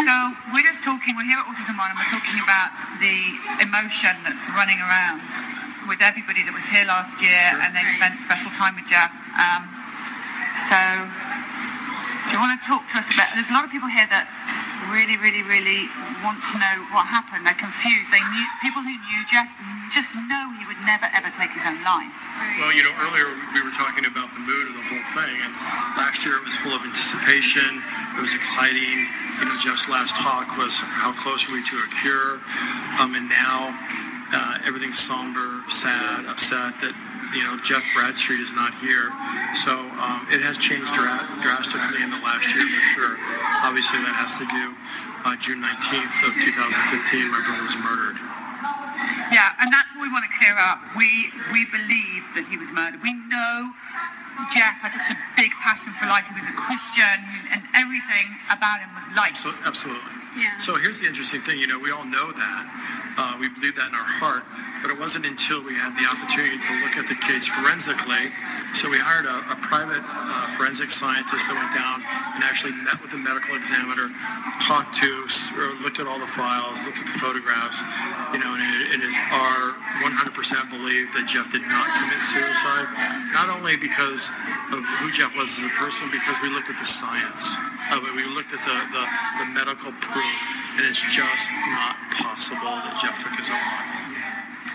So 0.04 0.14
we're 0.52 0.66
just 0.66 0.82
talking, 0.84 1.14
we're 1.16 1.30
here 1.30 1.38
at 1.38 1.46
Autism 1.46 1.78
One 1.78 1.94
and 1.94 2.00
we're 2.02 2.10
talking 2.12 2.40
about 2.42 2.74
the 2.98 3.18
emotion 3.62 4.14
that's 4.26 4.50
running 4.58 4.82
around 4.82 5.22
with 5.86 6.02
everybody 6.02 6.42
that 6.50 6.54
was 6.56 6.66
here 6.66 6.84
last 6.90 7.22
year 7.22 7.38
and 7.62 7.78
they 7.78 7.86
spent 8.00 8.18
special 8.20 8.50
time 8.58 8.74
with 8.76 8.90
Jeff. 8.90 9.14
Um, 9.38 9.70
so 10.66 10.80
do 12.28 12.30
you 12.36 12.42
want 12.42 12.58
to 12.58 12.62
talk 12.66 12.84
to 12.92 12.98
us 13.00 13.14
about, 13.14 13.32
there's 13.38 13.52
a 13.52 13.56
lot 13.56 13.64
of 13.64 13.72
people 13.72 13.88
here 13.92 14.08
that 14.10 14.26
really, 14.92 15.16
really, 15.20 15.44
really 15.46 15.88
want 16.26 16.42
to 16.52 16.56
know 16.60 16.76
what 16.92 17.08
happened. 17.08 17.46
They're 17.46 17.58
confused. 17.58 18.10
They 18.12 18.24
knew, 18.34 18.48
people 18.64 18.82
who 18.82 18.96
knew 18.96 19.22
Jeff 19.30 19.48
just 19.94 20.16
know 20.16 20.50
he 20.58 20.66
would 20.66 20.82
never 20.90 21.06
ever 21.14 21.30
take 21.38 21.54
his 21.54 21.62
own 21.64 21.78
life. 21.86 22.10
Well, 22.58 22.74
you 22.74 22.82
know, 22.82 22.94
earlier 23.06 23.30
we 23.54 23.62
were 23.62 23.76
talking 23.76 24.10
about 24.10 24.34
the 24.34 24.42
mood 24.42 24.66
of 24.72 24.76
the 24.76 24.86
whole 24.90 25.08
thing, 25.14 25.36
and 25.46 25.52
last 25.96 26.26
year 26.26 26.36
it 26.36 26.46
was 26.46 26.58
full 26.58 26.74
of 26.74 26.82
anticipation. 26.82 27.84
It 28.18 28.22
was 28.22 28.34
exciting. 28.34 29.06
You 29.40 29.46
know, 29.46 29.58
Jeff's 29.62 29.86
last 29.86 30.18
talk 30.18 30.58
was 30.58 30.82
how 30.82 31.14
close 31.14 31.46
are 31.46 31.54
we 31.54 31.62
to 31.62 31.78
a 31.78 31.90
cure, 32.02 32.42
um, 32.98 33.14
and 33.14 33.30
now 33.30 33.72
uh, 34.34 34.66
everything's 34.66 34.98
somber, 34.98 35.62
sad, 35.70 36.26
upset 36.26 36.74
that 36.82 36.96
you 37.36 37.44
know 37.44 37.58
Jeff 37.62 37.84
Bradstreet 37.94 38.40
is 38.40 38.54
not 38.54 38.74
here. 38.80 39.10
So 39.58 39.74
um, 39.74 40.26
it 40.30 40.42
has 40.46 40.58
changed 40.58 40.94
dra- 40.94 41.26
drastically 41.42 42.02
in 42.02 42.10
the 42.10 42.22
last 42.22 42.54
year 42.54 42.66
for 42.66 42.84
sure. 42.94 43.16
Obviously, 43.66 44.00
that 44.06 44.16
has 44.16 44.38
to 44.38 44.46
do 44.48 44.64
uh, 45.26 45.36
June 45.38 45.62
19th 45.62 46.18
of 46.30 46.34
2015. 46.38 47.32
My 47.32 47.42
brother 47.44 47.64
was 47.66 47.78
murdered. 47.82 48.18
Yeah, 49.34 49.58
and 49.60 49.74
that's 49.74 49.90
what 49.98 50.06
we 50.06 50.12
want 50.14 50.26
to 50.30 50.34
clear 50.38 50.56
up. 50.58 50.80
We 50.96 51.34
we 51.52 51.66
believe 51.74 52.24
that 52.38 52.46
he 52.50 52.58
was 52.58 52.72
murdered. 52.72 53.02
We 53.02 53.14
know 53.14 53.74
Jeff 54.52 54.82
had 54.82 54.92
such 54.94 55.10
a 55.14 55.18
big 55.36 55.52
passion 55.62 55.94
for 55.98 56.06
life. 56.06 56.28
He 56.28 56.36
was 56.36 56.48
a 56.50 56.58
Christian, 56.58 57.18
and 57.54 57.62
everything 57.76 58.38
about 58.50 58.82
him 58.82 58.90
was 58.96 59.06
life. 59.16 59.36
So, 59.36 59.54
absolutely. 59.66 60.24
Yeah. 60.38 60.58
So 60.58 60.76
here's 60.76 61.00
the 61.00 61.08
interesting 61.08 61.42
thing. 61.42 61.60
You 61.60 61.68
know, 61.68 61.78
we 61.78 61.92
all 61.92 62.06
know 62.06 62.32
that. 62.34 62.64
Uh, 63.18 63.38
we 63.38 63.50
believe 63.50 63.78
that 63.78 63.90
in 63.90 63.96
our 63.96 64.12
heart. 64.18 64.44
But 64.82 64.92
it 64.92 65.00
wasn't 65.00 65.24
until 65.24 65.64
we 65.64 65.78
had 65.80 65.96
the 65.96 66.04
opportunity 66.04 66.60
to 66.60 66.72
look 66.84 67.00
at 67.00 67.08
the 67.08 67.16
case 67.16 67.48
forensically. 67.48 68.34
So 68.76 68.92
we 68.92 69.00
hired 69.00 69.24
a, 69.24 69.38
a 69.54 69.58
private 69.64 70.04
uh, 70.04 70.52
forensic 70.60 70.92
scientist 70.92 71.48
that 71.48 71.56
went 71.56 71.72
down 71.72 72.04
and 72.36 72.44
actually 72.44 72.76
met 72.84 73.00
with 73.00 73.16
the 73.16 73.22
medical 73.22 73.56
examiner, 73.56 74.12
talked 74.60 74.92
to, 75.00 75.24
or 75.56 75.72
looked 75.80 76.04
at 76.04 76.10
all 76.10 76.20
the 76.20 76.28
files, 76.28 76.84
looked 76.84 77.00
at 77.00 77.08
the 77.08 77.16
photographs. 77.16 77.80
You 78.36 78.44
know, 78.44 78.52
and 78.52 78.60
it, 78.60 79.00
it 79.00 79.02
is 79.08 79.16
our 79.32 79.78
100% 80.04 80.36
belief 80.68 81.16
that 81.16 81.32
Jeff 81.32 81.48
did 81.48 81.64
not 81.64 81.88
commit 81.96 82.20
suicide. 82.28 82.90
Not 83.32 83.48
only 83.48 83.80
because 83.80 84.23
of 84.72 84.84
who 85.02 85.12
Jeff 85.12 85.36
was 85.36 85.50
as 85.60 85.66
a 85.66 85.74
person, 85.80 86.10
because 86.12 86.40
we 86.44 86.50
looked 86.50 86.70
at 86.70 86.78
the 86.78 86.86
science 86.86 87.58
of 87.92 88.06
it. 88.06 88.12
We 88.16 88.28
looked 88.30 88.54
at 88.54 88.62
the, 88.62 88.78
the, 88.92 89.04
the 89.44 89.48
medical 89.52 89.92
proof, 90.04 90.38
and 90.78 90.86
it's 90.86 91.04
just 91.04 91.50
not 91.74 91.96
possible 92.16 92.80
that 92.84 93.00
Jeff 93.02 93.18
took 93.22 93.36
his 93.36 93.50
own 93.50 93.60
life. 93.60 93.94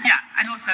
Yeah, 0.04 0.20
and 0.38 0.48
also, 0.50 0.72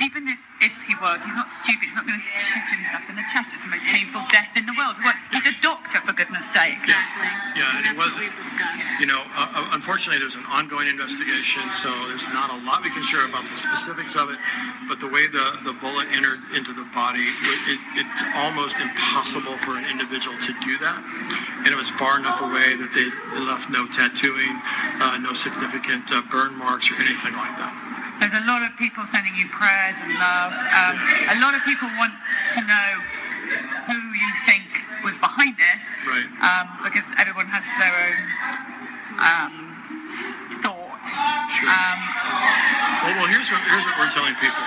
even 0.00 0.28
if, 0.28 0.38
if 0.62 0.74
he 0.86 0.94
was, 0.98 1.22
he's 1.24 1.34
not 1.34 1.50
stupid. 1.50 1.82
He's 1.86 1.94
not 1.94 2.06
going 2.06 2.18
to 2.18 2.24
shoot 2.38 2.66
himself 2.70 3.04
in 3.10 3.14
the 3.18 3.26
chest. 3.30 3.54
It's 3.54 3.64
the 3.66 3.70
most 3.72 3.86
painful 3.86 4.22
death 4.30 4.54
in 4.58 4.66
the 4.66 4.74
world. 4.78 4.94
Well, 5.02 5.14
he's 5.34 5.46
a 5.46 5.56
doctor, 5.62 5.98
for 6.02 6.12
goodness 6.14 6.46
sake. 6.50 6.78
Exactly. 6.82 7.28
Yeah, 7.58 7.78
and 7.78 7.82
it 7.86 7.94
That's 7.94 8.18
wasn't- 8.18 8.30
what 8.30 8.38
we've 8.38 8.38
discussed. 8.38 9.00
You 9.02 9.06
know, 9.10 9.22
uh, 9.34 9.58
uh, 9.58 9.76
unfortunately, 9.78 10.18
there's 10.22 10.38
an 10.38 10.46
ongoing 10.50 10.86
investigation, 10.90 11.62
so 11.70 11.90
there's 12.10 12.26
not 12.34 12.50
a 12.50 12.58
lot 12.66 12.82
we 12.82 12.90
can 12.90 13.02
share 13.02 13.22
about 13.26 13.42
the 13.46 13.54
specifics 13.58 14.14
of 14.18 14.30
it. 14.30 14.38
But 14.90 14.98
the 15.02 15.08
way 15.10 15.26
the, 15.30 15.46
the 15.66 15.74
bullet 15.78 16.06
entered 16.14 16.40
into 16.54 16.72
the 16.74 16.86
body, 16.94 17.22
it, 17.22 17.78
it's 17.98 18.22
almost 18.38 18.78
impossible 18.82 19.56
for 19.62 19.78
an 19.78 19.86
individual 19.90 20.36
to 20.38 20.52
do 20.62 20.78
that. 20.78 21.00
And 21.62 21.68
it 21.68 21.78
was 21.78 21.90
far 21.90 22.18
enough 22.18 22.40
away 22.40 22.74
that 22.78 22.90
they 22.94 23.06
left 23.46 23.70
no 23.70 23.86
tattooing, 23.90 24.54
uh, 25.02 25.18
no 25.22 25.32
significant 25.34 26.10
uh, 26.12 26.22
burn 26.30 26.56
marks 26.58 26.90
or 26.90 26.94
anything 27.02 27.34
like 27.34 27.54
that. 27.58 27.74
There's 28.20 28.34
a 28.34 28.44
lot 28.46 28.62
of 28.66 28.74
people 28.76 29.06
sending 29.06 29.34
you 29.34 29.46
prayers 29.48 29.96
and 30.02 30.12
love. 30.18 30.52
Um, 30.52 30.94
a 31.30 31.38
lot 31.40 31.54
of 31.54 31.62
people 31.64 31.86
want 31.98 32.12
to 32.54 32.60
know 32.66 32.88
who 33.86 33.98
you 33.98 34.30
think 34.44 34.66
was 35.04 35.16
behind 35.18 35.54
this. 35.56 35.82
Right. 36.06 36.28
Um, 36.42 36.66
because 36.84 37.06
everyone 37.18 37.46
has 37.48 37.64
their 37.78 37.94
own 37.94 38.18
um, 39.22 39.54
thoughts. 40.62 41.12
Sure. 41.54 41.70
Um, 41.70 41.98
Well, 43.06 43.14
well, 43.22 43.28
here's 43.30 43.48
what 43.50 43.62
here's 43.62 43.86
what 43.86 43.96
we're 43.98 44.10
telling 44.10 44.34
people. 44.36 44.62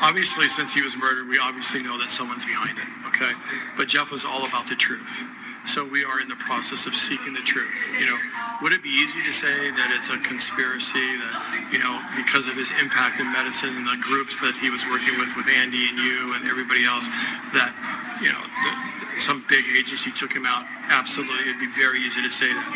Obviously, 0.00 0.46
since 0.48 0.72
he 0.72 0.80
was 0.80 0.96
murdered, 0.96 1.28
we 1.28 1.38
obviously 1.38 1.82
know 1.82 1.98
that 1.98 2.10
someone's 2.10 2.44
behind 2.46 2.78
it. 2.78 2.86
Okay, 3.10 3.32
but 3.76 3.88
Jeff 3.88 4.12
was 4.12 4.24
all 4.24 4.46
about 4.46 4.68
the 4.70 4.76
truth. 4.76 5.26
So 5.68 5.84
we 5.84 6.00
are 6.00 6.16
in 6.16 6.32
the 6.32 6.40
process 6.40 6.88
of 6.88 6.96
seeking 6.96 7.36
the 7.36 7.44
truth. 7.44 8.00
You 8.00 8.08
know, 8.08 8.16
would 8.64 8.72
it 8.72 8.80
be 8.80 8.88
easy 8.88 9.20
to 9.20 9.28
say 9.28 9.68
that 9.76 9.92
it's 9.92 10.08
a 10.08 10.16
conspiracy 10.24 11.04
that 11.20 11.68
you 11.68 11.76
know 11.76 12.00
because 12.16 12.48
of 12.48 12.56
his 12.56 12.72
impact 12.80 13.20
in 13.20 13.28
medicine 13.36 13.76
and 13.76 13.84
the 13.84 14.00
groups 14.00 14.40
that 14.40 14.56
he 14.64 14.72
was 14.72 14.88
working 14.88 15.20
with, 15.20 15.28
with 15.36 15.44
Andy 15.60 15.92
and 15.92 16.00
you 16.00 16.32
and 16.32 16.48
everybody 16.48 16.88
else, 16.88 17.12
that 17.52 17.76
you 18.24 18.32
know 18.32 18.40
that 18.40 18.76
some 19.20 19.44
big 19.44 19.60
agency 19.76 20.08
took 20.08 20.32
him 20.32 20.48
out? 20.48 20.64
Absolutely, 20.88 21.52
it'd 21.52 21.60
be 21.60 21.68
very 21.76 22.00
easy 22.00 22.24
to 22.24 22.32
say 22.32 22.48
that. 22.48 22.68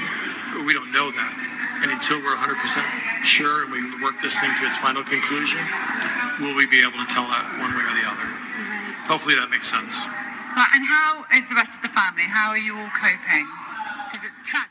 But 0.53 0.69
we 0.69 0.77
don't 0.77 0.93
know 0.93 1.09
that. 1.09 1.33
And 1.81 1.97
until 1.97 2.21
we're 2.21 2.37
100% 2.37 2.61
sure 3.25 3.65
and 3.65 3.73
we 3.73 3.81
work 4.05 4.21
this 4.21 4.37
thing 4.37 4.53
to 4.61 4.69
its 4.69 4.77
final 4.77 5.01
conclusion, 5.01 5.65
will 6.45 6.53
we 6.55 6.69
be 6.69 6.85
able 6.85 7.01
to 7.01 7.09
tell 7.09 7.25
that 7.25 7.57
one 7.57 7.73
way 7.73 7.89
or 7.89 7.95
the 7.97 8.05
other? 8.05 8.29
Hopefully 9.09 9.35
that 9.41 9.49
makes 9.49 9.67
sense. 9.67 10.13
But- 10.55 10.69
and 10.75 10.85
how 10.87 11.25
is 11.35 11.49
the 11.49 11.55
rest 11.55 11.77
of 11.77 11.83
the 11.83 11.89
family? 11.89 12.23
How 12.25 12.51
are 12.51 12.59
you 12.59 12.77
all 12.77 12.91
coping? 12.91 13.47
Because 14.07 14.25
it's 14.25 14.43
tragic. 14.49 14.69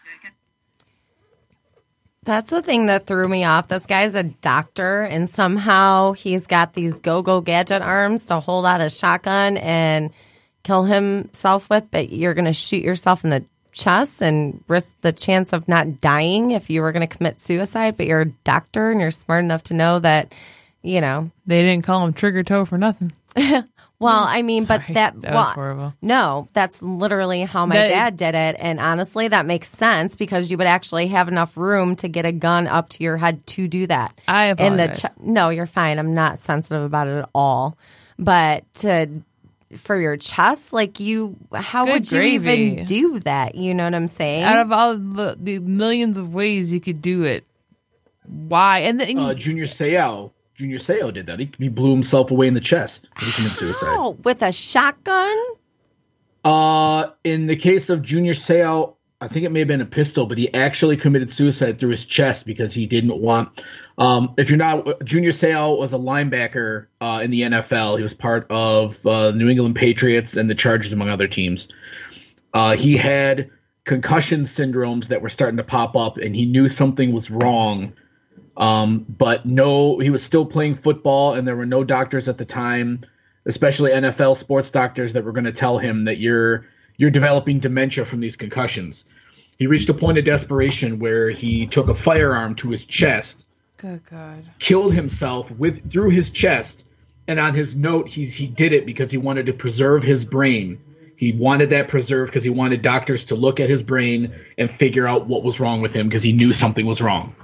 That's 2.23 2.51
the 2.51 2.61
thing 2.61 2.85
that 2.85 3.07
threw 3.07 3.27
me 3.27 3.45
off. 3.45 3.67
This 3.67 3.87
guy's 3.87 4.13
a 4.13 4.21
doctor, 4.21 5.01
and 5.01 5.27
somehow 5.27 6.11
he's 6.13 6.45
got 6.45 6.73
these 6.75 6.99
go 6.99 7.23
go 7.23 7.41
gadget 7.41 7.81
arms 7.81 8.27
to 8.27 8.39
hold 8.39 8.65
out 8.67 8.79
a 8.79 8.91
shotgun 8.91 9.57
and 9.57 10.11
kill 10.61 10.83
himself 10.83 11.67
with, 11.71 11.85
but 11.89 12.11
you're 12.11 12.35
going 12.35 12.45
to 12.45 12.53
shoot 12.53 12.83
yourself 12.83 13.23
in 13.23 13.31
the 13.31 13.43
chest 13.71 14.21
and 14.21 14.63
risk 14.67 14.93
the 15.01 15.11
chance 15.11 15.51
of 15.51 15.67
not 15.67 15.99
dying 15.99 16.51
if 16.51 16.69
you 16.69 16.83
were 16.83 16.91
going 16.91 17.07
to 17.07 17.17
commit 17.17 17.39
suicide. 17.39 17.97
But 17.97 18.05
you're 18.05 18.21
a 18.21 18.29
doctor 18.43 18.91
and 18.91 19.01
you're 19.01 19.09
smart 19.09 19.43
enough 19.43 19.63
to 19.63 19.73
know 19.73 19.97
that, 19.97 20.35
you 20.83 21.01
know, 21.01 21.31
They 21.47 21.63
didn't 21.63 21.85
call 21.85 22.05
him 22.05 22.13
Trigger 22.13 22.43
Toe 22.43 22.65
for 22.65 22.77
nothing. 22.77 23.13
well, 24.01 24.23
I 24.23 24.41
mean, 24.41 24.65
but 24.65 24.81
Sorry, 24.81 24.93
that, 24.95 25.21
that 25.21 25.33
was 25.33 25.47
well, 25.47 25.53
horrible. 25.53 25.93
No, 26.01 26.49
that's 26.53 26.81
literally 26.81 27.43
how 27.43 27.65
my 27.65 27.75
That- 27.75 27.89
dad 27.89 28.17
did 28.17 28.35
it. 28.35 28.55
And 28.59 28.79
honestly, 28.79 29.27
that 29.27 29.45
makes 29.45 29.69
sense 29.69 30.15
because 30.15 30.49
you 30.49 30.57
would 30.57 30.67
actually 30.67 31.07
have 31.07 31.27
enough 31.27 31.55
room 31.55 31.95
to 31.97 32.07
get 32.07 32.25
a 32.25 32.31
gun 32.31 32.67
up 32.67 32.89
to 32.89 33.03
your 33.03 33.17
head 33.17 33.45
to 33.47 33.67
do 33.67 33.87
that. 33.87 34.19
I 34.27 34.53
In 34.57 34.77
the 34.77 34.87
ch- 34.87 35.19
no, 35.21 35.49
you're 35.49 35.65
fine. 35.65 35.99
I'm 35.99 36.13
not 36.13 36.39
sensitive 36.39 36.83
about 36.83 37.07
it 37.07 37.19
at 37.19 37.29
all. 37.33 37.77
But 38.17 38.71
to 38.75 39.07
for 39.77 39.99
your 39.99 40.17
chest, 40.17 40.73
like 40.73 40.99
you, 40.99 41.37
how 41.53 41.85
Good 41.85 41.93
would 41.93 42.11
you 42.11 42.21
even 42.21 42.83
do 42.85 43.19
that? 43.21 43.55
You 43.55 43.73
know 43.73 43.85
what 43.85 43.95
I'm 43.95 44.07
saying? 44.09 44.43
Out 44.43 44.59
of 44.59 44.71
all 44.71 44.97
the, 44.97 45.37
the 45.39 45.59
millions 45.59 46.17
of 46.17 46.33
ways 46.33 46.73
you 46.73 46.81
could 46.81 47.01
do 47.01 47.23
it, 47.23 47.45
why? 48.25 48.79
And 48.79 48.99
then 48.99 49.17
uh, 49.17 49.33
Junior 49.33 49.67
Seau. 49.79 50.31
Junior 50.61 50.79
Seau 50.87 51.11
did 51.11 51.25
that. 51.25 51.39
He, 51.39 51.51
he 51.57 51.69
blew 51.69 51.99
himself 51.99 52.29
away 52.29 52.47
in 52.47 52.53
the 52.53 52.61
chest. 52.61 52.93
when 53.19 53.25
He 53.25 53.31
committed 53.31 53.57
suicide. 53.57 53.95
Oh, 53.97 54.17
with 54.23 54.43
a 54.43 54.51
shotgun? 54.51 55.35
Uh, 56.45 57.09
in 57.23 57.47
the 57.47 57.55
case 57.55 57.89
of 57.89 58.05
Junior 58.05 58.35
Seau, 58.47 58.93
I 59.19 59.27
think 59.27 59.43
it 59.43 59.49
may 59.49 59.59
have 59.59 59.67
been 59.67 59.81
a 59.81 59.85
pistol, 59.85 60.27
but 60.27 60.37
he 60.37 60.53
actually 60.53 60.97
committed 60.97 61.31
suicide 61.35 61.79
through 61.79 61.91
his 61.91 62.05
chest 62.15 62.45
because 62.45 62.71
he 62.73 62.85
didn't 62.85 63.19
want. 63.19 63.49
Um, 63.97 64.35
if 64.37 64.49
you're 64.49 64.57
not, 64.57 64.85
Junior 65.03 65.33
Seau 65.33 65.79
was 65.79 65.89
a 65.93 65.97
linebacker 65.97 66.85
uh, 67.01 67.21
in 67.23 67.31
the 67.31 67.41
NFL. 67.41 67.97
He 67.97 68.03
was 68.03 68.13
part 68.19 68.45
of 68.51 68.91
uh, 69.03 69.31
New 69.31 69.49
England 69.49 69.75
Patriots 69.75 70.29
and 70.33 70.47
the 70.47 70.55
Chargers, 70.55 70.93
among 70.93 71.09
other 71.09 71.27
teams. 71.27 71.59
Uh, 72.53 72.75
he 72.75 72.97
had 72.97 73.49
concussion 73.87 74.47
syndromes 74.55 75.09
that 75.09 75.23
were 75.23 75.31
starting 75.31 75.57
to 75.57 75.63
pop 75.63 75.95
up, 75.95 76.17
and 76.17 76.35
he 76.35 76.45
knew 76.45 76.67
something 76.77 77.11
was 77.13 77.27
wrong. 77.31 77.93
Um, 78.57 79.05
but 79.07 79.45
no, 79.45 79.99
he 79.99 80.09
was 80.09 80.21
still 80.27 80.45
playing 80.45 80.79
football, 80.83 81.35
and 81.35 81.47
there 81.47 81.55
were 81.55 81.65
no 81.65 81.83
doctors 81.83 82.25
at 82.27 82.37
the 82.37 82.45
time, 82.45 83.05
especially 83.47 83.91
NFL 83.91 84.41
sports 84.41 84.67
doctors, 84.73 85.13
that 85.13 85.23
were 85.23 85.31
going 85.31 85.45
to 85.45 85.53
tell 85.53 85.79
him 85.79 86.05
that 86.05 86.17
you're 86.19 86.65
you're 86.97 87.11
developing 87.11 87.59
dementia 87.59 88.05
from 88.09 88.19
these 88.19 88.35
concussions. 88.35 88.95
He 89.57 89.67
reached 89.67 89.89
a 89.89 89.93
point 89.93 90.17
of 90.17 90.25
desperation 90.25 90.99
where 90.99 91.31
he 91.31 91.67
took 91.71 91.87
a 91.87 91.95
firearm 92.03 92.55
to 92.61 92.69
his 92.69 92.81
chest, 92.99 93.27
Good 93.77 94.01
God. 94.09 94.49
killed 94.67 94.93
himself 94.93 95.45
with 95.57 95.91
through 95.91 96.11
his 96.11 96.25
chest, 96.33 96.73
and 97.27 97.39
on 97.39 97.55
his 97.55 97.69
note, 97.73 98.07
he 98.09 98.33
he 98.35 98.47
did 98.47 98.73
it 98.73 98.85
because 98.85 99.09
he 99.09 99.17
wanted 99.17 99.45
to 99.45 99.53
preserve 99.53 100.03
his 100.03 100.23
brain. 100.25 100.79
He 101.15 101.31
wanted 101.31 101.69
that 101.69 101.87
preserved 101.89 102.31
because 102.31 102.43
he 102.43 102.49
wanted 102.49 102.81
doctors 102.81 103.21
to 103.29 103.35
look 103.35 103.59
at 103.59 103.69
his 103.69 103.83
brain 103.83 104.33
and 104.57 104.71
figure 104.79 105.07
out 105.07 105.27
what 105.27 105.43
was 105.43 105.59
wrong 105.59 105.79
with 105.79 105.91
him 105.93 106.09
because 106.09 106.23
he 106.23 106.33
knew 106.33 106.51
something 106.59 106.85
was 106.87 106.99
wrong. 106.99 107.35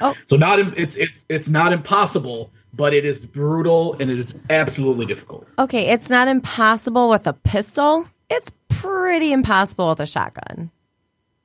Oh. 0.00 0.14
So 0.28 0.36
not 0.36 0.60
it's 0.60 0.92
it's 0.96 1.12
it's 1.28 1.48
not 1.48 1.72
impossible, 1.72 2.50
but 2.72 2.92
it 2.92 3.04
is 3.04 3.18
brutal 3.26 3.96
and 3.98 4.10
it 4.10 4.20
is 4.20 4.26
absolutely 4.50 5.06
difficult. 5.06 5.46
Okay, 5.58 5.90
it's 5.90 6.10
not 6.10 6.28
impossible 6.28 7.08
with 7.08 7.26
a 7.26 7.32
pistol. 7.32 8.06
It's 8.30 8.52
pretty 8.68 9.32
impossible 9.32 9.88
with 9.88 10.00
a 10.00 10.06
shotgun. 10.06 10.70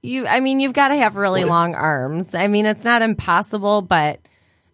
You, 0.02 0.28
I 0.28 0.40
mean, 0.40 0.60
you've 0.60 0.74
got 0.74 0.90
to 0.90 0.96
have 0.96 1.18
really 1.18 1.44
long 1.44 1.76
arms. 1.76 2.34
I 2.34 2.48
mean, 2.48 2.66
it's 2.66 2.86
not 2.86 3.02
impossible, 3.02 3.82
but 3.82 4.20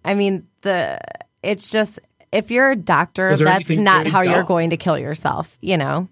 I 0.03 0.13
mean, 0.13 0.47
the 0.61 0.99
it's 1.41 1.71
just 1.71 1.99
if 2.31 2.51
you're 2.51 2.71
a 2.71 2.75
doctor, 2.75 3.37
that's 3.37 3.69
not 3.69 4.07
how 4.07 4.21
you're 4.21 4.43
going 4.43 4.69
to 4.69 4.77
kill 4.77 4.97
yourself. 4.97 5.57
You 5.61 5.77
know? 5.77 6.09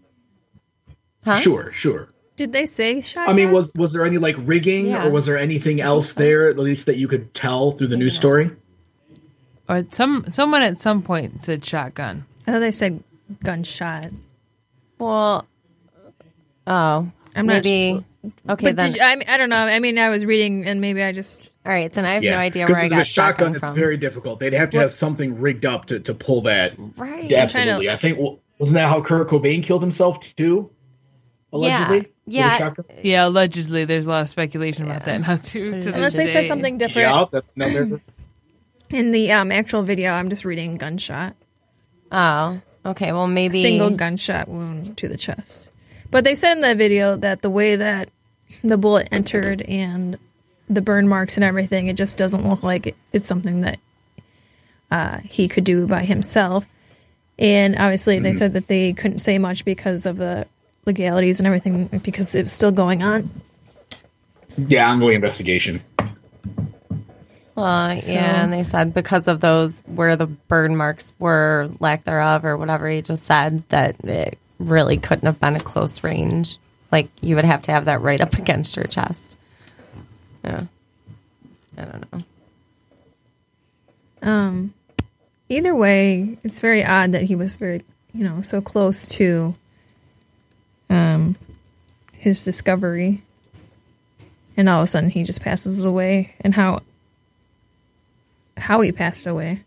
Huh? 1.24 1.42
Sure, 1.42 1.72
sure. 1.82 2.10
Did 2.36 2.52
they 2.52 2.66
say 2.66 3.00
shotgun? 3.02 3.32
I 3.34 3.38
mean, 3.38 3.52
was 3.52 3.70
was 3.76 3.92
there 3.94 4.06
any 4.06 4.18
like 4.18 4.36
rigging 4.40 4.88
Yeah. 4.88 5.06
or 5.06 5.12
was 5.12 5.26
there 5.26 5.38
anything 5.38 5.82
else 5.82 6.14
there 6.14 6.50
at 6.50 6.58
least 6.58 6.86
that 6.88 6.98
you 6.98 7.08
could 7.08 7.34
tell 7.36 7.78
through 7.78 7.90
the 7.90 7.98
news 7.98 8.18
story? 8.18 8.50
Or 9.70 9.86
some 9.92 10.26
someone 10.30 10.62
at 10.64 10.80
some 10.80 11.02
point 11.04 11.42
said 11.42 11.64
shotgun. 11.64 12.26
I 12.48 12.52
thought 12.54 12.60
they 12.60 12.72
said 12.72 13.04
gunshot. 13.44 14.12
Well, 15.00 15.46
oh, 16.68 17.12
I'm 17.36 17.46
not 17.46 17.64
maybe. 17.64 18.04
Okay, 18.50 18.68
But 18.68 18.76
then. 18.78 18.92
did 18.94 18.96
you, 18.96 19.02
I, 19.06 19.16
mean, 19.18 19.28
I 19.28 19.38
don't 19.38 19.50
know. 19.50 19.58
I 19.58 19.80
mean, 19.80 19.98
I 20.00 20.10
was 20.10 20.26
reading 20.26 20.66
and 20.66 20.80
maybe 20.80 21.04
I 21.04 21.12
just. 21.12 21.52
all 21.66 21.72
right, 21.74 21.92
then 21.92 22.06
I 22.06 22.14
have 22.14 22.24
no 22.24 22.38
idea 22.38 22.68
where 22.68 22.78
I 22.78 22.88
got 22.88 23.08
shotgun, 23.08 23.54
shotgun. 23.54 23.60
from. 23.60 23.70
It's 23.74 23.80
very 23.80 23.98
difficult. 23.98 24.40
They'd 24.40 24.54
have 24.54 24.70
to 24.72 24.78
What- 24.78 24.90
have 24.92 25.00
something 25.00 25.40
rigged 25.42 25.66
up 25.66 25.88
to, 25.88 26.00
to 26.00 26.14
pull 26.14 26.42
that. 26.44 26.72
right. 26.98 27.24
Yeah, 27.30 27.46
trying 27.48 27.68
to- 27.68 27.74
absolutely. 27.74 27.90
I 27.90 27.98
think 28.00 28.18
well, 28.18 28.40
wasn't 28.60 28.76
that 28.76 28.88
how 28.90 29.04
Kurt 29.04 29.30
Cobain 29.30 29.66
killed 29.68 29.82
himself 29.84 30.18
too? 30.38 30.70
Allegedly. 31.52 31.98
With 32.00 32.08
a 32.08 32.10
Yeah. 32.26 32.58
shotgun? 32.58 32.86
Yeah, 33.02 33.28
allegedly. 33.28 33.86
There's 33.86 34.08
a 34.08 34.10
lot 34.10 34.22
of 34.22 34.30
speculation 34.30 34.86
about 34.86 35.06
that 35.06 35.22
now 35.22 35.36
too. 35.36 35.82
To 35.82 35.94
Unless 35.94 36.14
this 36.14 36.26
they 36.28 36.34
said 36.34 36.42
day. 36.44 36.48
something 36.48 36.78
different 36.78 37.10
Yeah, 37.10 37.26
that's 37.32 37.48
another. 37.56 38.02
in 38.90 39.12
the 39.12 39.32
um, 39.32 39.52
actual 39.52 39.84
video. 39.84 40.12
I'm 40.14 40.30
just 40.30 40.46
reading 40.46 40.76
gunshot. 40.76 41.36
Oh, 42.12 42.62
okay. 42.86 43.12
Well, 43.12 43.28
maybe 43.28 43.62
Single 43.62 43.90
gunshot 43.92 44.48
wound 44.48 44.98
to 44.98 45.08
the 45.08 45.18
chest. 45.18 45.70
But 46.12 46.24
they 46.24 46.36
said 46.36 46.54
in 46.54 46.62
the 46.62 46.76
video 46.76 47.16
that 47.18 47.42
the 47.42 47.50
way 47.50 47.76
that 47.76 48.10
the 48.64 48.78
bullet 48.78 49.10
entered 49.12 49.62
and 49.64 50.18
the 50.70 50.82
burn 50.82 51.08
marks 51.10 51.36
and 51.38 51.44
everything, 51.44 51.88
it 51.88 51.98
just 51.98 52.18
doesn't 52.18 52.48
look 52.48 52.64
like 52.64 52.88
it- 52.88 52.96
it's 53.12 53.26
something 53.26 53.62
that 53.62 53.80
uh, 54.92 55.18
he 55.26 55.48
could 55.48 55.64
do 55.64 55.88
by 55.88 56.04
himself. 56.04 56.68
And 57.40 57.76
obviously, 57.76 58.20
they 58.20 58.34
said 58.34 58.54
that 58.54 58.68
they 58.68 58.94
couldn't 58.94 59.20
say 59.20 59.40
much 59.40 59.66
because 59.66 60.06
of 60.06 60.18
the 60.18 60.46
legalities 60.86 61.40
and 61.40 61.48
everything 61.48 61.88
because 62.04 62.36
it 62.36 62.44
was 62.44 62.54
still 62.54 62.72
going 62.72 63.04
on. 63.04 63.30
Yeah, 64.58 64.90
ongoing 64.90 65.16
investigation. 65.16 65.82
Well, 67.56 67.96
yeah, 67.96 68.44
and 68.44 68.52
they 68.52 68.64
said 68.64 68.94
because 68.94 69.28
of 69.28 69.40
those 69.40 69.82
where 69.82 70.16
the 70.16 70.26
burn 70.26 70.76
marks 70.76 71.14
were 71.20 71.70
lack 71.80 72.04
thereof 72.04 72.46
or 72.46 72.58
whatever 72.58 72.90
he 72.90 73.02
just 73.02 73.26
said 73.26 73.64
that 73.70 74.04
it 74.04 74.40
really 74.58 74.98
couldn't 74.98 75.26
have 75.26 75.40
been 75.40 75.56
a 75.56 75.60
close 75.60 76.04
range. 76.04 76.58
Like 76.92 77.10
you 77.22 77.36
would 77.36 77.46
have 77.46 77.62
to 77.64 77.72
have 77.72 77.86
that 77.86 78.02
right 78.02 78.22
up 78.22 78.34
against 78.38 78.76
your 78.76 78.86
chest. 78.86 79.38
Yeah. 80.44 80.64
I 81.78 81.86
don't 81.86 82.14
know. 82.14 82.24
Um, 84.22 84.74
either 85.50 85.76
way, 85.76 86.38
it's 86.44 86.60
very 86.60 86.84
odd 86.84 87.12
that 87.12 87.24
he 87.24 87.36
was 87.36 87.56
very, 87.56 87.84
you 88.14 88.24
know, 88.24 88.42
so 88.42 88.62
close 88.62 89.10
to 89.10 89.56
um 90.94 91.36
his 92.14 92.44
discovery, 92.46 93.22
and 94.56 94.70
all 94.70 94.80
of 94.80 94.84
a 94.86 94.88
sudden 94.88 95.10
he 95.10 95.24
just 95.24 95.42
passes 95.42 95.84
away, 95.84 96.36
and 96.42 96.54
how 96.54 96.82
how 98.56 98.80
he 98.82 98.92
passed 98.92 99.28
away. 99.28 99.60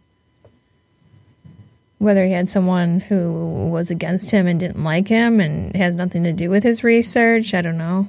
Whether 1.98 2.24
he 2.24 2.32
had 2.32 2.48
someone 2.48 3.01
who 3.01 3.69
was 3.70 3.90
against 3.90 4.31
him 4.31 4.47
and 4.47 4.61
didn't 4.61 4.85
like 4.85 5.09
him 5.09 5.40
and 5.40 5.74
has 5.77 5.94
nothing 5.94 6.24
to 6.24 6.32
do 6.32 6.51
with 6.51 6.62
his 6.62 6.85
research, 6.85 7.55
I 7.55 7.62
don't 7.62 7.78
know. 7.78 8.09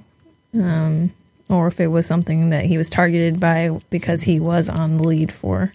Um, 0.54 1.14
or 1.50 1.68
if 1.68 1.80
it 1.80 1.88
was 1.88 2.06
something 2.06 2.50
that 2.50 2.66
he 2.66 2.78
was 2.78 2.90
targeted 2.90 3.40
by 3.40 3.80
because 3.90 4.24
he 4.24 4.40
was 4.42 4.70
on 4.70 4.98
the 4.98 5.04
lead 5.04 5.32
for. 5.32 5.74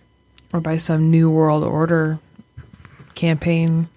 or 0.53 0.61
by 0.61 0.77
some 0.77 1.11
new 1.11 1.31
world 1.31 1.65
order 1.65 2.19
campaign. 3.15 3.89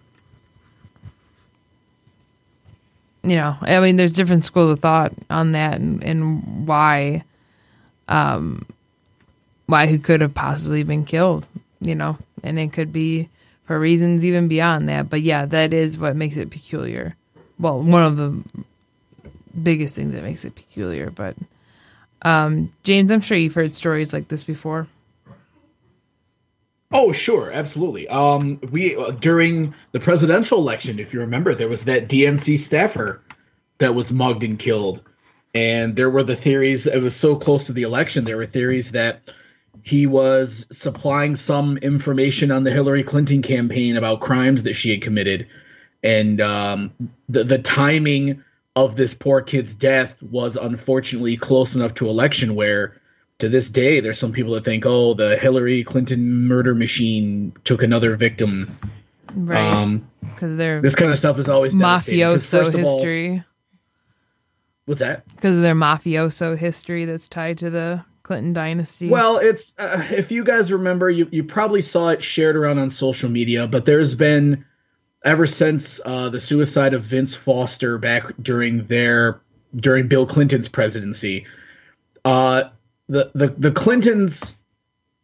You 3.26 3.38
know, 3.38 3.58
I 3.62 3.80
mean, 3.80 3.96
there's 3.96 4.14
different 4.14 4.44
schools 4.44 4.72
of 4.72 4.80
thought 4.80 5.12
on 5.30 5.54
that 5.54 5.80
and, 5.80 6.04
and 6.04 6.68
why, 6.68 7.24
um, 8.08 8.66
why 9.66 9.88
he 9.88 9.98
could 9.98 10.22
have 10.22 10.34
possibly 10.34 10.84
been 10.84 11.06
killed. 11.06 11.48
You 11.80 11.96
know, 11.96 12.18
and 12.44 12.60
it 12.60 12.72
could 12.72 12.94
be 12.94 13.30
for 13.66 13.80
reasons 13.80 14.24
even 14.24 14.48
beyond 14.48 14.88
that. 14.90 15.10
But 15.10 15.22
yeah, 15.22 15.46
that 15.46 15.74
is 15.74 15.98
what 15.98 16.16
makes 16.16 16.38
it 16.38 16.52
peculiar. 16.52 17.16
Well, 17.60 17.82
one 17.82 18.04
of 18.04 18.18
the 18.18 18.44
biggest 19.62 19.96
things 19.96 20.14
that 20.14 20.24
makes 20.24 20.46
it 20.46 20.56
peculiar. 20.56 21.10
But 21.10 21.36
um, 22.22 22.72
James, 22.84 23.12
I'm 23.12 23.22
sure 23.22 23.38
you've 23.38 23.54
heard 23.54 23.74
stories 23.74 24.14
like 24.14 24.28
this 24.28 24.44
before. 24.44 24.88
Oh, 26.98 27.14
sure, 27.26 27.52
absolutely. 27.52 28.08
Um, 28.08 28.58
we 28.72 28.96
uh, 28.96 29.12
during 29.22 29.76
the 29.92 30.00
presidential 30.00 30.60
election, 30.60 30.98
if 30.98 31.12
you 31.12 31.20
remember, 31.20 31.54
there 31.54 31.68
was 31.68 31.80
that 31.86 32.08
DNC 32.08 32.68
staffer 32.68 33.22
that 33.82 33.94
was 33.94 34.06
mugged 34.10 34.44
and 34.44 34.58
killed, 34.58 35.02
and 35.54 35.98
there 35.98 36.10
were 36.10 36.24
the 36.24 36.38
theories. 36.42 36.86
It 36.86 37.00
was 37.00 37.12
so 37.22 37.36
close 37.36 37.68
to 37.68 37.74
the 37.74 37.82
election. 37.82 38.24
There 38.24 38.38
were 38.38 38.48
theories 38.48 38.86
that 38.94 39.24
he 39.84 40.08
was 40.08 40.48
supplying 40.84 41.38
some 41.46 41.78
information 41.80 42.50
on 42.50 42.64
the 42.64 42.72
Hillary 42.72 43.04
Clinton 43.04 43.44
campaign 43.44 43.98
about 43.98 44.22
crimes 44.22 44.64
that 44.64 44.76
she 44.82 44.92
had 44.92 45.02
committed, 45.02 45.48
and 46.02 46.40
um, 46.40 46.94
the 47.28 47.44
the 47.44 47.62
timing 47.76 48.42
of 48.78 48.96
this 48.96 49.10
poor 49.20 49.42
kid's 49.42 49.68
death 49.82 50.12
was 50.22 50.56
unfortunately 50.62 51.38
close 51.42 51.68
enough 51.76 51.94
to 51.96 52.08
election 52.08 52.56
where 52.56 53.02
to 53.40 53.50
this 53.50 53.66
day, 53.74 54.00
there's 54.00 54.20
some 54.20 54.32
people 54.32 54.54
that 54.54 54.64
think, 54.66 54.86
oh, 54.86 55.14
the 55.14 55.36
Hillary 55.42 55.84
Clinton 55.84 56.48
murder 56.48 56.74
machine 56.74 57.54
took 57.66 57.82
another 57.84 58.16
victim. 58.16 58.78
Right. 59.36 59.60
Um, 59.74 60.10
Because 60.22 60.56
they're 60.56 60.82
this 60.82 60.96
kind 60.96 61.12
of 61.12 61.20
stuff 61.20 61.38
is 61.40 61.48
always 61.50 61.74
mafioso 61.74 62.68
of 62.68 62.76
all- 62.76 62.96
history. 62.96 63.44
what's 64.86 65.00
that? 65.00 65.26
Because 65.36 65.58
of 65.58 65.64
their 65.64 65.76
mafioso 65.76 66.58
history 66.58 67.04
that's 67.06 67.28
tied 67.28 67.58
to 67.58 67.70
the 67.70 68.06
Clinton 68.24 68.54
dynasty. 68.54 69.10
Well, 69.10 69.40
it's 69.42 69.62
uh, 69.78 69.98
if 70.12 70.32
you 70.32 70.44
guys 70.46 70.72
remember, 70.72 71.10
you 71.10 71.28
you 71.32 71.44
probably 71.44 71.88
saw 71.92 72.10
it 72.10 72.20
shared 72.36 72.56
around 72.56 72.80
on 72.80 72.96
social 73.00 73.30
media, 73.30 73.68
but 73.68 73.86
there's 73.86 74.16
been 74.16 74.64
ever 75.26 75.48
since 75.60 75.84
uh, 76.06 76.30
the 76.30 76.40
suicide 76.48 76.94
of 76.94 77.04
Vince 77.06 77.32
Foster 77.44 77.98
back 77.98 78.24
during 78.42 78.88
their 78.88 79.42
during 79.76 80.08
Bill 80.08 80.26
Clinton's 80.26 80.70
presidency. 80.70 81.46
Uh, 82.24 82.62
the, 83.08 83.32
the 83.34 83.56
the 83.58 83.72
Clintons 83.72 84.32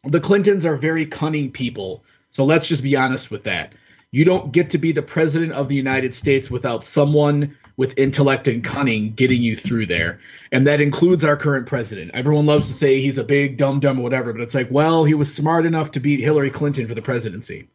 the 0.10 0.20
Clintons 0.20 0.66
are 0.66 0.78
very 0.78 1.06
cunning 1.06 1.52
people. 1.52 2.04
So 2.36 2.44
let's 2.44 2.68
just 2.68 2.82
be 2.82 2.96
honest 2.96 3.30
with 3.32 3.44
that. 3.44 3.74
You 4.12 4.26
don't 4.26 4.54
get 4.54 4.72
to 4.72 4.78
be 4.78 4.92
the 4.92 5.02
president 5.02 5.54
of 5.54 5.70
the 5.70 5.76
United 5.76 6.14
States 6.22 6.50
without 6.50 6.84
someone 6.94 7.56
with 7.78 7.92
intellect 7.98 8.48
and 8.48 8.66
cunning 8.66 9.16
getting 9.18 9.42
you 9.42 9.58
through 9.68 9.88
there. 9.88 10.20
And 10.52 10.68
that 10.68 10.82
includes 10.82 11.24
our 11.24 11.38
current 11.38 11.68
president. 11.68 12.12
Everyone 12.14 12.46
loves 12.46 12.66
to 12.66 12.78
say 12.80 13.02
he's 13.02 13.18
a 13.18 13.24
big 13.24 13.58
dumb 13.58 13.80
dumb 13.80 14.00
or 14.00 14.04
whatever, 14.04 14.34
but 14.34 14.42
it's 14.42 14.54
like, 14.54 14.68
well, 14.70 15.06
he 15.06 15.14
was 15.14 15.28
smart 15.38 15.66
enough 15.66 15.92
to 15.94 16.00
beat 16.00 16.20
Hillary 16.20 16.52
Clinton 16.52 16.88
for 16.88 16.96
the 16.96 17.02
presidency. 17.02 17.70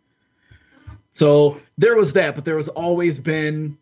So 1.19 1.59
there 1.79 1.97
was 1.97 2.13
that, 2.15 2.35
but 2.35 2.45
there 2.45 2.57
was 2.57 2.69
always 2.77 3.19
been 3.19 3.79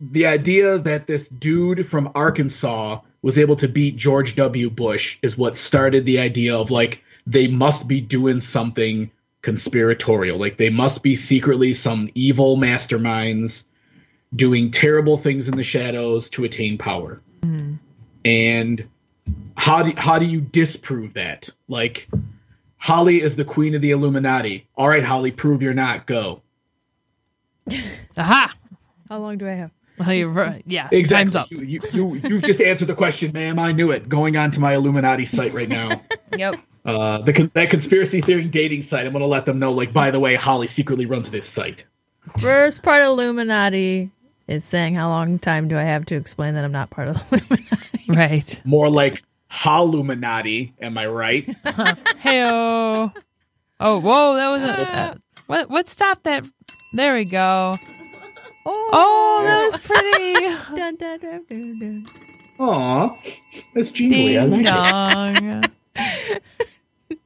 the 0.00 0.26
idea 0.26 0.78
that 0.78 1.06
this 1.06 1.22
dude 1.40 1.88
from 1.90 2.10
Arkansas 2.14 3.00
was 3.22 3.38
able 3.38 3.56
to 3.56 3.68
beat 3.68 3.96
George 3.96 4.34
W. 4.36 4.68
Bush 4.68 5.02
is 5.22 5.36
what 5.36 5.54
started 5.68 6.04
the 6.04 6.18
idea 6.18 6.54
of 6.54 6.70
like 6.70 6.98
they 7.26 7.46
must 7.46 7.86
be 7.86 8.00
doing 8.00 8.42
something 8.52 9.10
conspiratorial. 9.42 10.38
Like 10.38 10.58
they 10.58 10.70
must 10.70 11.02
be 11.02 11.18
secretly 11.28 11.78
some 11.82 12.08
evil 12.14 12.56
masterminds 12.56 13.50
doing 14.34 14.72
terrible 14.72 15.22
things 15.22 15.46
in 15.46 15.56
the 15.56 15.64
shadows 15.64 16.24
to 16.36 16.44
attain 16.44 16.78
power. 16.78 17.20
Mm-hmm. 17.42 17.74
And 18.24 18.88
how 19.56 19.82
do 19.82 19.92
how 19.96 20.18
do 20.18 20.26
you 20.26 20.40
disprove 20.40 21.14
that? 21.14 21.44
Like 21.68 21.98
Holly 22.76 23.18
is 23.18 23.36
the 23.36 23.44
queen 23.44 23.74
of 23.74 23.82
the 23.82 23.90
Illuminati. 23.90 24.66
All 24.74 24.88
right, 24.88 25.04
Holly, 25.04 25.30
prove 25.30 25.62
you're 25.62 25.74
not. 25.74 26.06
Go. 26.06 26.42
Aha! 28.16 28.52
How 29.08 29.18
long 29.18 29.38
do 29.38 29.48
I 29.48 29.52
have? 29.52 29.70
Well, 29.98 30.12
you're 30.12 30.28
right. 30.28 30.62
Yeah, 30.66 30.88
Exactly. 30.90 31.06
time's 31.16 31.36
up. 31.36 31.50
You, 31.50 31.60
you, 31.60 31.80
you, 31.92 32.14
you 32.14 32.40
just 32.40 32.60
answered 32.60 32.88
the 32.88 32.94
question, 32.94 33.32
ma'am. 33.32 33.58
I 33.58 33.72
knew 33.72 33.90
it. 33.90 34.08
Going 34.08 34.36
on 34.36 34.50
to 34.52 34.58
my 34.58 34.74
Illuminati 34.74 35.28
site 35.34 35.52
right 35.52 35.68
now. 35.68 35.88
Yep. 36.38 36.54
Uh, 36.86 37.18
the 37.26 37.50
that 37.54 37.68
conspiracy 37.70 38.22
theory 38.22 38.44
dating 38.48 38.86
site. 38.88 39.04
I'm 39.04 39.12
going 39.12 39.20
to 39.20 39.26
let 39.26 39.44
them 39.44 39.58
know. 39.58 39.70
Like, 39.72 39.92
by 39.92 40.10
the 40.10 40.18
way, 40.18 40.34
Holly 40.34 40.68
secretly 40.74 41.04
runs 41.04 41.30
this 41.30 41.44
site. 41.54 41.82
First 42.38 42.82
part 42.82 43.02
of 43.02 43.08
Illuminati 43.08 44.10
is 44.48 44.64
saying 44.64 44.94
how 44.94 45.10
long 45.10 45.38
time 45.38 45.68
do 45.68 45.76
I 45.76 45.82
have 45.82 46.06
to 46.06 46.16
explain 46.16 46.54
that 46.54 46.64
I'm 46.64 46.72
not 46.72 46.88
part 46.88 47.08
of 47.08 47.16
the 47.30 47.36
Illuminati. 47.36 47.68
Right. 48.08 48.62
More 48.64 48.88
like 48.90 49.22
Holluminati. 49.50 50.72
Am 50.80 50.96
I 50.98 51.06
right? 51.06 51.46
Heyo. 52.24 53.12
Oh, 53.80 54.00
whoa! 54.00 54.34
That 54.36 54.48
was 54.50 54.62
a 54.62 54.92
uh, 54.92 55.14
what? 55.46 55.68
What 55.70 55.88
stopped 55.88 56.24
that? 56.24 56.44
There 56.94 57.14
we 57.14 57.24
go. 57.26 57.74
Oh, 58.64 59.42
that 59.44 59.64
was 59.64 59.76
pretty. 59.86 60.32
Dun, 60.76 60.96
dun, 60.96 61.18
dun, 61.18 61.44
dun, 61.48 61.78
dun. 61.80 62.06
Aw, 62.60 63.16
that's 63.74 63.90
jingly. 63.90 64.38
I 64.38 64.48
Ding 64.48 64.62
like 64.62 64.66
it. 64.66 65.72
dong. 65.96 66.38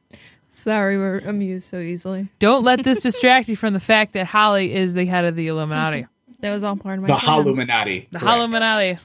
Sorry, 0.48 0.96
we're 0.98 1.18
amused 1.20 1.68
so 1.68 1.78
easily. 1.78 2.28
Don't 2.38 2.64
let 2.64 2.82
this 2.82 3.02
distract 3.02 3.48
you 3.48 3.54
from 3.56 3.72
the 3.74 3.80
fact 3.80 4.14
that 4.14 4.26
Holly 4.26 4.74
is 4.74 4.94
the 4.94 5.04
head 5.04 5.24
of 5.24 5.36
the 5.36 5.46
Illuminati, 5.48 6.06
That 6.40 6.50
was 6.52 6.62
all 6.64 6.76
part 6.76 6.98
of 6.98 7.02
my 7.02 7.08
The 7.08 7.20
plan. 7.20 7.44
Holluminati. 7.44 8.10
the 8.10 8.18
Correct. 8.18 8.36
Illuminati. 8.36 8.96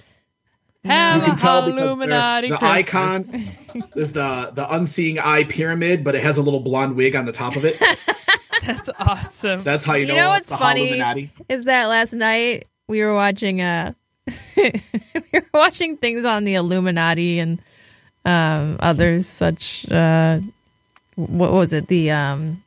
Have 0.83 1.27
You 1.27 1.33
a 1.33 1.35
can 1.35 1.71
Illuminati 1.77 2.49
the 2.49 2.63
icon 2.63 3.21
is 3.21 4.13
the 4.13 4.51
the 4.55 4.65
unseeing 4.73 5.19
eye 5.19 5.43
pyramid, 5.43 6.03
but 6.03 6.15
it 6.15 6.23
has 6.23 6.37
a 6.37 6.41
little 6.41 6.59
blonde 6.61 6.95
wig 6.95 7.15
on 7.15 7.25
the 7.27 7.31
top 7.31 7.55
of 7.55 7.65
it. 7.65 7.75
That's 8.65 8.89
awesome. 8.99 9.63
That's 9.63 9.83
how 9.83 9.95
you, 9.95 10.07
You 10.07 10.15
know 10.15 10.29
what's 10.29 10.49
the 10.49 10.57
funny 10.57 10.99
Holluminati. 10.99 11.29
is 11.49 11.65
that 11.65 11.85
last 11.87 12.13
night 12.13 12.65
we 12.87 13.01
were 13.01 13.13
watching 13.13 13.61
uh 13.61 13.93
we 14.57 14.71
were 15.33 15.43
watching 15.53 15.97
things 15.97 16.25
on 16.25 16.43
the 16.43 16.55
Illuminati 16.55 17.39
and 17.39 17.59
um 18.25 18.77
others 18.79 19.27
such 19.27 19.89
uh 19.91 20.39
what 21.15 21.51
was 21.51 21.73
it 21.73 21.87
the 21.87 22.11
um 22.11 22.63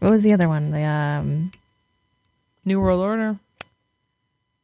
what 0.00 0.10
was 0.10 0.22
the 0.22 0.32
other 0.34 0.48
one 0.48 0.70
the 0.70 0.82
um 0.82 1.50
New 2.66 2.80
World 2.80 3.00
Order. 3.00 3.38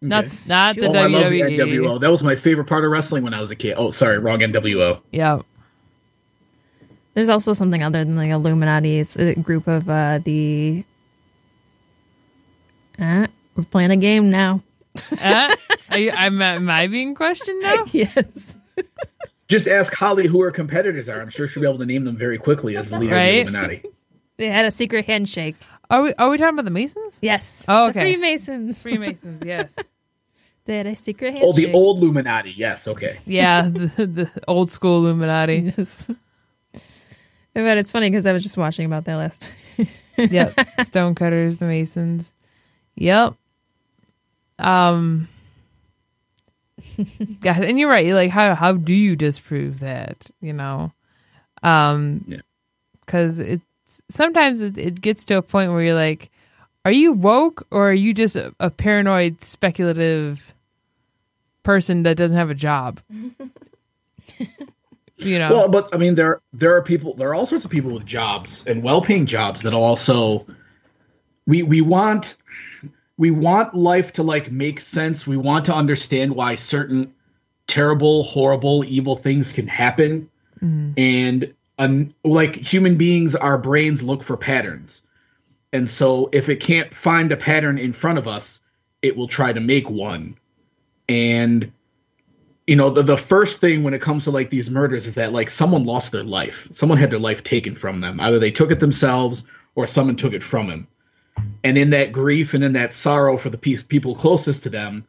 Not 0.02 0.24
Okay. 0.26 0.36
not 0.46 0.74
the 0.76 0.86
E. 0.86 0.88
Oh, 0.88 0.92
I 0.94 1.02
love 1.06 1.30
the 1.30 1.40
WWE. 1.42 1.58
NWO. 1.58 2.00
That 2.00 2.10
was 2.10 2.22
my 2.22 2.36
favorite 2.42 2.66
part 2.68 2.84
of 2.84 2.90
wrestling 2.90 3.22
when 3.22 3.34
I 3.34 3.42
was 3.42 3.50
a 3.50 3.54
kid. 3.56 3.74
Oh, 3.76 3.92
sorry, 3.98 4.18
wrong 4.18 4.38
NWO. 4.38 5.00
Yeah. 5.10 5.40
There's 7.14 7.28
also 7.28 7.52
something 7.52 7.82
other 7.82 8.04
than 8.04 8.16
the 8.16 8.30
Illuminati 8.30 8.98
it's 9.00 9.16
a 9.16 9.34
group 9.34 9.66
of 9.68 9.88
uh 9.90 10.18
the 10.24 10.84
uh, 13.00 13.26
we're 13.56 13.64
playing 13.64 13.90
a 13.90 13.96
game 13.96 14.30
now 14.30 14.62
Uh, 15.22 15.54
are 15.92 15.98
you, 15.98 16.10
am, 16.16 16.42
am 16.42 16.68
I 16.68 16.86
being 16.88 17.14
questioned 17.14 17.60
now? 17.62 17.84
yes 17.92 18.56
Just 19.50 19.66
ask 19.66 19.92
Holly 19.92 20.28
who 20.28 20.40
her 20.42 20.52
competitors 20.52 21.08
are. 21.08 21.20
I'm 21.20 21.30
sure 21.30 21.48
she'll 21.48 21.62
be 21.62 21.68
able 21.68 21.78
to 21.80 21.86
name 21.86 22.04
them 22.04 22.16
very 22.16 22.38
quickly 22.38 22.76
as 22.76 22.86
the 22.88 22.98
leader 23.00 23.14
Right. 23.14 23.46
of 23.46 23.52
the 23.52 23.58
Illuminati. 23.58 23.88
they 24.36 24.46
had 24.48 24.64
a 24.64 24.70
secret 24.70 25.04
handshake 25.06 25.56
Are 25.90 26.02
we 26.02 26.14
are 26.14 26.28
we 26.30 26.38
talking 26.38 26.54
about 26.54 26.64
the 26.64 26.70
Masons? 26.72 27.18
yes 27.22 27.64
Oh, 27.68 27.84
The 27.86 27.90
okay. 27.90 28.00
Freemasons 28.12 28.82
Freemasons, 28.82 29.44
yes. 29.44 29.76
they 30.66 30.76
had 30.76 30.86
a 30.86 30.96
secret 30.96 31.32
handshake. 31.34 31.48
Oh, 31.48 31.52
the 31.52 31.72
old 31.72 32.02
Illuminati. 32.02 32.52
Yes, 32.56 32.80
okay. 32.86 33.18
Yeah, 33.26 33.62
the, 33.62 34.06
the 34.06 34.30
old 34.48 34.70
school 34.70 34.98
Illuminati. 35.06 35.72
Yes. 35.76 36.10
But 37.54 37.78
it's 37.78 37.92
funny 37.92 38.08
because 38.10 38.26
I 38.26 38.32
was 38.32 38.42
just 38.42 38.56
watching 38.58 38.86
about 38.86 39.04
that 39.04 39.16
last. 39.16 39.48
Yep. 40.18 40.52
Stonecutters, 40.84 41.56
the 41.56 41.64
Masons. 41.64 42.34
Yep. 42.96 43.34
Um 44.58 45.28
yeah, 47.42 47.58
and 47.58 47.78
you're 47.78 47.88
right. 47.88 48.12
Like 48.12 48.30
how 48.30 48.54
how 48.54 48.72
do 48.72 48.92
you 48.92 49.16
disprove 49.16 49.80
that, 49.80 50.30
you 50.42 50.52
know? 50.52 50.92
Um 51.62 52.24
Yeah. 52.28 52.40
cuz 53.06 53.40
it's 53.40 53.62
sometimes 54.10 54.60
it, 54.60 54.76
it 54.76 55.00
gets 55.00 55.24
to 55.24 55.38
a 55.38 55.42
point 55.42 55.72
where 55.72 55.82
you're 55.82 55.94
like 55.94 56.30
are 56.84 56.92
you 56.92 57.12
woke 57.12 57.66
or 57.70 57.90
are 57.90 57.94
you 57.94 58.12
just 58.12 58.36
a, 58.36 58.54
a 58.60 58.70
paranoid 58.70 59.40
speculative 59.40 60.54
person 61.62 62.02
that 62.02 62.16
doesn't 62.16 62.36
have 62.36 62.50
a 62.50 62.54
job? 62.54 63.00
you 65.20 65.38
know. 65.38 65.50
Well, 65.52 65.68
but 65.68 65.88
I 65.92 65.98
mean, 65.98 66.14
there 66.14 66.40
there 66.52 66.76
are 66.76 66.82
people. 66.82 67.14
There 67.16 67.28
are 67.28 67.34
all 67.34 67.48
sorts 67.48 67.64
of 67.64 67.70
people 67.70 67.92
with 67.92 68.06
jobs 68.06 68.48
and 68.66 68.82
well-paying 68.82 69.26
jobs 69.26 69.60
that 69.64 69.72
also 69.72 70.46
we 71.46 71.62
we 71.62 71.80
want 71.80 72.24
we 73.16 73.30
want 73.30 73.74
life 73.74 74.06
to 74.16 74.22
like 74.22 74.50
make 74.50 74.80
sense. 74.94 75.18
We 75.26 75.36
want 75.36 75.66
to 75.66 75.72
understand 75.72 76.34
why 76.34 76.58
certain 76.70 77.12
terrible, 77.68 78.24
horrible, 78.24 78.84
evil 78.86 79.20
things 79.22 79.46
can 79.54 79.68
happen, 79.68 80.28
and 80.96 81.54
um, 81.78 82.14
like 82.24 82.54
human 82.70 82.98
beings, 82.98 83.32
our 83.40 83.58
brains 83.58 84.00
look 84.02 84.24
for 84.26 84.36
patterns, 84.36 84.90
and 85.72 85.88
so 85.98 86.28
if 86.32 86.48
it 86.48 86.66
can't 86.66 86.92
find 87.02 87.30
a 87.32 87.36
pattern 87.36 87.78
in 87.78 87.94
front 87.94 88.18
of 88.18 88.26
us, 88.26 88.44
it 89.02 89.16
will 89.16 89.28
try 89.28 89.52
to 89.52 89.60
make 89.60 89.88
one, 89.88 90.36
and 91.08 91.72
you 92.66 92.76
know 92.76 92.92
the, 92.92 93.02
the 93.02 93.18
first 93.28 93.52
thing 93.60 93.82
when 93.82 93.94
it 93.94 94.02
comes 94.02 94.24
to 94.24 94.30
like 94.30 94.50
these 94.50 94.68
murders 94.68 95.04
is 95.06 95.14
that 95.16 95.32
like 95.32 95.48
someone 95.58 95.84
lost 95.84 96.06
their 96.12 96.24
life. 96.24 96.54
Someone 96.78 96.98
had 96.98 97.10
their 97.10 97.20
life 97.20 97.38
taken 97.48 97.76
from 97.80 98.00
them. 98.00 98.20
Either 98.20 98.38
they 98.38 98.50
took 98.50 98.70
it 98.70 98.80
themselves 98.80 99.36
or 99.74 99.88
someone 99.94 100.16
took 100.16 100.32
it 100.32 100.42
from 100.50 100.68
them. 100.68 100.86
And 101.64 101.78
in 101.78 101.90
that 101.90 102.12
grief 102.12 102.48
and 102.52 102.62
in 102.62 102.72
that 102.74 102.90
sorrow 103.02 103.40
for 103.42 103.50
the 103.50 103.56
people 103.56 104.16
closest 104.16 104.62
to 104.64 104.70
them 104.70 105.06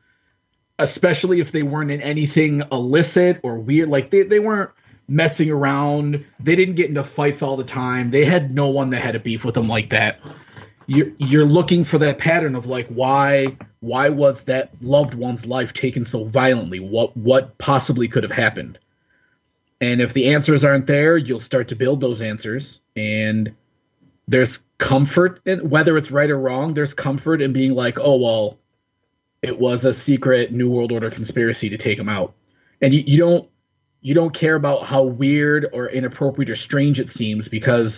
especially 0.79 1.39
if 1.39 1.47
they 1.53 1.63
weren't 1.63 1.91
in 1.91 2.01
anything 2.01 2.61
illicit 2.71 3.39
or 3.43 3.59
weird 3.59 3.89
like 3.89 4.11
they, 4.11 4.23
they 4.23 4.39
weren't 4.39 4.71
messing 5.07 5.49
around. 5.49 6.25
They 6.43 6.55
didn't 6.55 6.75
get 6.75 6.87
into 6.87 7.09
fights 7.15 7.41
all 7.41 7.57
the 7.57 7.65
time. 7.65 8.11
They 8.11 8.25
had 8.25 8.53
no 8.53 8.67
one 8.67 8.91
that 8.91 9.01
had 9.01 9.15
a 9.15 9.19
beef 9.19 9.41
with 9.43 9.55
them 9.55 9.67
like 9.67 9.89
that 9.89 10.19
you're, 10.87 11.07
you're 11.17 11.45
looking 11.45 11.85
for 11.89 11.99
that 11.99 12.19
pattern 12.19 12.55
of 12.55 12.65
like 12.65 12.87
why 12.87 13.45
why 13.79 14.09
was 14.09 14.35
that 14.47 14.71
loved 14.81 15.13
one's 15.13 15.43
life 15.45 15.69
taken 15.81 16.07
so 16.11 16.25
violently? 16.25 16.79
What 16.79 17.15
what 17.15 17.57
possibly 17.57 18.07
could 18.07 18.23
have 18.23 18.31
happened? 18.31 18.77
And 19.79 20.01
if 20.01 20.13
the 20.13 20.33
answers 20.33 20.63
aren't 20.63 20.87
there 20.87 21.17
you'll 21.17 21.43
start 21.45 21.69
to 21.69 21.75
build 21.75 22.01
those 22.01 22.21
answers. 22.21 22.63
And 22.95 23.55
there's 24.27 24.49
comfort 24.79 25.41
in 25.45 25.69
whether 25.69 25.97
it's 25.97 26.11
right 26.11 26.29
or 26.29 26.39
wrong 26.39 26.73
there's 26.73 26.93
comfort 27.01 27.39
in 27.41 27.53
being 27.53 27.71
like 27.71 27.95
oh 27.99 28.15
well 28.15 28.57
it 29.43 29.59
was 29.59 29.83
a 29.83 29.93
secret 30.05 30.51
new 30.51 30.69
world 30.69 30.91
order 30.91 31.09
conspiracy 31.09 31.69
to 31.69 31.77
take 31.77 31.97
him 31.97 32.09
out. 32.09 32.33
And 32.81 32.93
you, 32.93 33.03
you 33.05 33.19
don't 33.19 33.47
you 34.01 34.15
don't 34.15 34.37
care 34.37 34.55
about 34.55 34.87
how 34.87 35.03
weird 35.03 35.67
or 35.73 35.89
inappropriate 35.89 36.49
or 36.49 36.57
strange 36.65 36.97
it 36.97 37.07
seems 37.17 37.47
because 37.49 37.91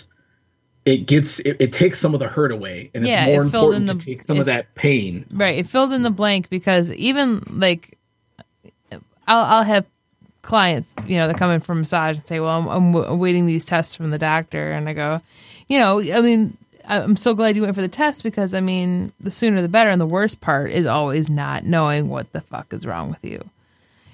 it 0.85 1.07
gets 1.07 1.27
it, 1.39 1.57
it 1.60 1.73
takes 1.80 1.99
some 2.01 2.14
of 2.14 2.19
the 2.19 2.27
hurt 2.27 2.51
away 2.51 2.91
and 2.93 3.05
Yeah, 3.05 3.26
it's 3.26 3.31
more 3.35 3.45
it 3.45 3.49
filled 3.49 3.73
important 3.76 3.89
in 3.89 3.99
to 3.99 4.05
take 4.05 4.27
some 4.27 4.39
of 4.39 4.45
that 4.45 4.73
pain 4.76 5.26
Right. 5.31 5.57
It 5.57 5.68
filled 5.68 5.93
in 5.93 6.03
the 6.03 6.10
blank 6.10 6.49
because 6.49 6.91
even 6.93 7.43
like 7.49 7.97
I'll 9.27 9.45
I'll 9.45 9.64
have 9.64 9.85
clients, 10.41 10.93
you 11.07 11.18
know, 11.18 11.27
that 11.27 11.38
come 11.38 11.51
in 11.51 11.61
for 11.61 11.73
massage 11.73 12.18
and 12.18 12.27
say, 12.27 12.39
"Well, 12.39 12.60
I'm, 12.60 12.68
I'm 12.68 12.91
w- 12.91 13.10
awaiting 13.11 13.45
these 13.45 13.65
tests 13.65 13.95
from 13.95 14.11
the 14.11 14.19
doctor," 14.19 14.72
and 14.72 14.88
I 14.89 14.93
go, 14.93 15.22
you 15.68 15.80
know, 15.80 16.01
I 16.01 16.22
mean, 16.22 16.57
I'm 16.85 17.15
so 17.15 17.34
glad 17.34 17.55
you 17.55 17.61
went 17.61 17.76
for 17.76 17.81
the 17.81 17.88
test 17.88 18.23
because 18.23 18.53
I 18.53 18.60
mean, 18.60 19.14
the 19.19 19.31
sooner 19.31 19.61
the 19.61 19.69
better. 19.69 19.89
And 19.89 20.01
the 20.01 20.05
worst 20.05 20.41
part 20.41 20.72
is 20.72 20.85
always 20.85 21.30
not 21.30 21.65
knowing 21.65 22.10
what 22.10 22.31
the 22.34 22.41
fuck 22.41 22.73
is 22.73 22.85
wrong 22.85 23.10
with 23.10 23.23
you. 23.23 23.49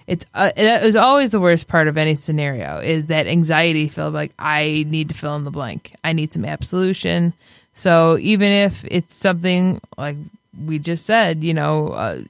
It's 0.10 0.26
uh, 0.34 0.50
it 0.58 0.84
is 0.84 0.96
always 0.96 1.30
the 1.30 1.40
worst 1.40 1.68
part 1.68 1.88
of 1.88 1.96
any 1.96 2.16
scenario 2.16 2.80
is 2.80 3.06
that 3.06 3.28
anxiety 3.28 3.88
feel 3.88 4.10
like 4.10 4.32
I 4.40 4.86
need 4.88 5.10
to 5.10 5.16
fill 5.16 5.36
in 5.36 5.44
the 5.44 5.52
blank. 5.52 5.94
I 6.04 6.14
need 6.14 6.34
some 6.34 6.46
absolution. 6.46 7.32
So 7.74 8.18
even 8.18 8.52
if 8.52 8.84
it's 8.86 9.14
something 9.14 9.80
like 10.00 10.16
we 10.66 10.80
just 10.80 11.06
said, 11.06 11.44
you 11.44 11.54
know, 11.54 11.90
uh, 11.90 12.22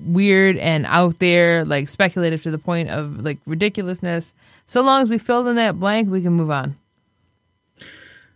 weird 0.00 0.56
and 0.56 0.86
out 0.86 1.18
there, 1.18 1.66
like 1.66 1.90
speculative 1.90 2.42
to 2.44 2.50
the 2.50 2.56
point 2.56 2.88
of 2.88 3.22
like 3.22 3.36
ridiculousness. 3.44 4.32
So 4.64 4.80
long 4.80 5.02
as 5.02 5.10
we 5.10 5.18
filled 5.18 5.48
in 5.48 5.56
that 5.56 5.78
blank, 5.78 6.10
we 6.10 6.22
can 6.22 6.32
move 6.32 6.50
on. 6.50 6.76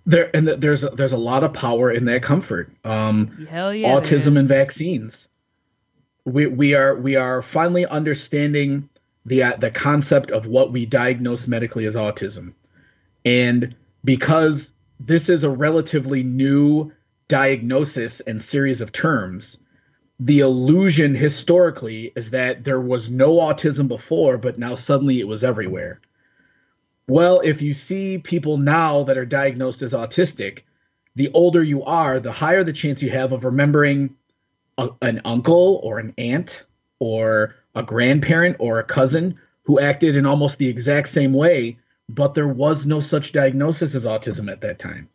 There 0.05 0.29
and 0.37 0.47
there's 0.61 0.83
a, 0.83 0.91
there's 0.95 1.13
a 1.13 1.17
lot 1.17 1.45
of 1.45 1.55
power 1.55 1.91
in 1.91 2.05
that 2.05 2.23
comfort. 2.23 2.71
Um, 2.85 3.47
Hell 3.49 3.73
yeah, 3.73 3.89
autism 3.89 4.39
and 4.39 4.47
vaccines. 4.47 5.15
We 6.27 6.47
we 6.47 6.75
are 6.75 6.97
we 6.97 7.17
are 7.17 7.45
finally 7.55 7.87
understanding 7.87 8.89
the 9.25 9.45
uh, 9.45 9.51
the 9.61 9.71
concept 9.71 10.31
of 10.31 10.45
what 10.45 10.73
we 10.73 10.85
diagnose 10.85 11.41
medically 11.47 11.87
as 11.87 11.95
autism, 11.95 12.53
and 13.25 13.75
because 14.05 14.55
this 15.01 15.23
is 15.29 15.45
a 15.45 15.49
relatively 15.49 16.23
new 16.23 16.91
diagnosis 17.29 18.13
and 18.27 18.43
series 18.51 18.81
of 18.81 18.93
terms, 18.93 19.45
the 20.19 20.41
illusion 20.41 21.15
historically 21.15 22.13
is 22.17 22.25
that 22.33 22.65
there 22.65 22.81
was 22.81 23.03
no 23.09 23.35
autism 23.35 23.89
before, 23.89 24.37
but 24.37 24.59
now 24.59 24.79
suddenly 24.87 25.21
it 25.21 25.29
was 25.29 25.45
everywhere. 25.45 26.01
Well, 27.09 27.41
if 27.45 27.61
you 27.61 27.75
see 27.89 28.19
people 28.19 28.59
now 28.59 29.05
that 29.05 29.17
are 29.17 29.27
diagnosed 29.27 29.83
as 29.83 29.93
autistic, 29.93 30.59
the 31.15 31.29
older 31.35 31.63
you 31.63 31.85
are, 31.85 32.19
the 32.19 32.33
higher 32.33 32.65
the 32.65 32.73
chance 32.73 32.99
you 33.01 33.11
have 33.11 33.33
of 33.33 33.45
remembering 33.45 34.17
a, 34.79 34.89
an 35.03 35.21
uncle 35.25 35.81
or 35.83 35.99
an 35.99 36.15
aunt 36.19 36.49
or 36.99 37.55
a 37.75 37.83
grandparent 37.83 38.57
or 38.59 38.79
a 38.79 38.85
cousin 38.85 39.39
who 39.65 39.81
acted 39.81 40.17
in 40.17 40.27
almost 40.27 40.55
the 40.59 40.69
exact 40.69 41.09
same 41.15 41.33
way, 41.33 41.79
but 42.09 42.35
there 42.35 42.49
was 42.49 42.77
no 42.85 43.03
such 43.11 43.33
diagnosis 43.33 43.89
as 43.95 44.03
autism 44.03 44.51
at 44.51 44.61
that 44.61 44.81
time. 44.81 45.09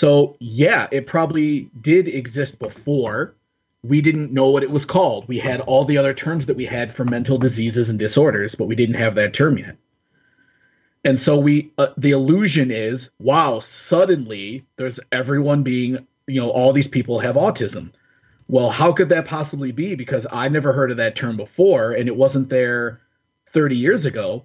So, 0.00 0.36
yeah, 0.40 0.86
it 0.92 1.06
probably 1.06 1.70
did 1.82 2.06
exist 2.06 2.58
before. 2.58 3.34
We 3.82 4.00
didn't 4.02 4.32
know 4.32 4.48
what 4.50 4.62
it 4.62 4.70
was 4.70 4.82
called. 4.90 5.26
We 5.26 5.38
had 5.38 5.60
all 5.60 5.86
the 5.86 5.98
other 5.98 6.14
terms 6.14 6.46
that 6.46 6.56
we 6.56 6.66
had 6.66 6.94
for 6.96 7.04
mental 7.04 7.38
diseases 7.38 7.88
and 7.88 7.98
disorders, 7.98 8.54
but 8.58 8.66
we 8.66 8.76
didn't 8.76 8.96
have 8.96 9.14
that 9.16 9.34
term 9.36 9.58
yet. 9.58 9.76
And 11.04 11.18
so 11.24 11.36
we 11.36 11.72
uh, 11.78 11.86
the 11.96 12.10
illusion 12.10 12.70
is, 12.70 13.00
wow, 13.18 13.62
suddenly 13.88 14.66
there's 14.76 14.98
everyone 15.12 15.62
being, 15.62 16.06
you 16.26 16.40
know, 16.40 16.50
all 16.50 16.74
these 16.74 16.88
people 16.92 17.20
have 17.20 17.36
autism. 17.36 17.90
Well, 18.50 18.70
how 18.76 18.92
could 18.92 19.10
that 19.10 19.28
possibly 19.28 19.70
be? 19.70 19.94
Because 19.94 20.24
I 20.32 20.48
never 20.48 20.72
heard 20.72 20.90
of 20.90 20.96
that 20.96 21.16
term 21.16 21.36
before, 21.36 21.92
and 21.92 22.08
it 22.08 22.16
wasn't 22.16 22.50
there 22.50 23.00
30 23.54 23.76
years 23.76 24.04
ago. 24.04 24.42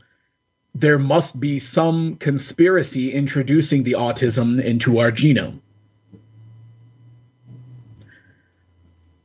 There 0.76 1.00
must 1.00 1.40
be 1.40 1.60
some 1.74 2.20
conspiracy 2.22 3.12
introducing 3.12 3.84
the 3.84 3.94
autism 3.94 4.64
into 4.64 5.00
our 5.00 5.12
genome. 5.12 5.60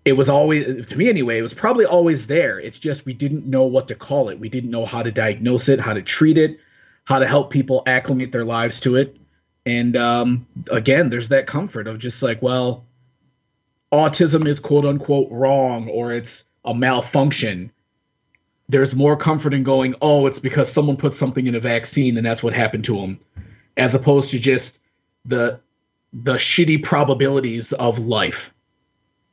It 0.06 0.14
was 0.14 0.30
always, 0.30 0.64
to 0.88 0.96
me 0.96 1.10
anyway, 1.10 1.40
it 1.40 1.42
was 1.42 1.52
probably 1.58 1.84
always 1.84 2.26
there. 2.26 2.58
It's 2.58 2.78
just 2.78 3.04
we 3.04 3.12
didn't 3.12 3.44
know 3.44 3.64
what 3.64 3.86
to 3.88 3.94
call 3.94 4.30
it. 4.30 4.40
We 4.40 4.48
didn't 4.48 4.70
know 4.70 4.86
how 4.86 5.02
to 5.02 5.10
diagnose 5.10 5.68
it, 5.68 5.78
how 5.78 5.92
to 5.92 6.02
treat 6.02 6.38
it, 6.38 6.56
how 7.04 7.18
to 7.18 7.26
help 7.26 7.50
people 7.50 7.82
acclimate 7.86 8.32
their 8.32 8.46
lives 8.46 8.74
to 8.84 8.96
it. 8.96 9.14
And 9.66 9.94
um, 9.94 10.46
again, 10.72 11.10
there's 11.10 11.28
that 11.28 11.46
comfort 11.46 11.86
of 11.86 12.00
just 12.00 12.16
like, 12.22 12.40
well, 12.40 12.86
autism 13.92 14.50
is 14.50 14.58
quote 14.60 14.84
unquote 14.84 15.28
wrong 15.30 15.88
or 15.88 16.12
it's 16.14 16.28
a 16.64 16.74
malfunction. 16.74 17.70
There's 18.68 18.94
more 18.94 19.16
comfort 19.16 19.52
in 19.52 19.64
going, 19.64 19.94
oh, 20.00 20.26
it's 20.26 20.38
because 20.38 20.66
someone 20.74 20.96
put 20.96 21.14
something 21.18 21.46
in 21.46 21.54
a 21.54 21.60
vaccine 21.60 22.16
and 22.16 22.24
that's 22.24 22.42
what 22.42 22.52
happened 22.52 22.84
to 22.84 22.94
them, 22.94 23.18
as 23.76 23.90
opposed 23.94 24.30
to 24.30 24.38
just 24.38 24.70
the 25.24 25.60
the 26.12 26.38
shitty 26.56 26.82
probabilities 26.82 27.64
of 27.78 27.98
life, 27.98 28.34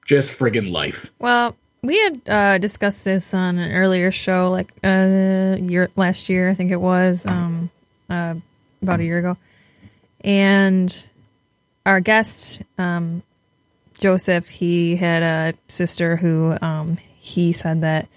just 0.07 0.27
friggin' 0.39 0.71
life. 0.71 0.95
Well, 1.19 1.55
we 1.81 1.99
had 1.99 2.21
uh, 2.27 2.57
discussed 2.59 3.05
this 3.05 3.33
on 3.33 3.57
an 3.57 3.71
earlier 3.71 4.11
show, 4.11 4.51
like 4.51 4.73
uh, 4.83 5.57
year 5.59 5.89
last 5.95 6.29
year, 6.29 6.49
I 6.49 6.53
think 6.53 6.71
it 6.71 6.81
was, 6.81 7.25
um, 7.25 7.69
uh, 8.09 8.35
about 8.81 8.99
a 8.99 9.03
year 9.03 9.19
ago, 9.19 9.37
and 10.21 11.07
our 11.85 11.99
guest, 11.99 12.61
um, 12.77 13.23
Joseph, 13.99 14.49
he 14.49 14.95
had 14.95 15.23
a 15.23 15.57
sister 15.67 16.17
who 16.17 16.57
um, 16.61 16.97
he 17.19 17.51
said 17.51 17.81
that 17.81 18.07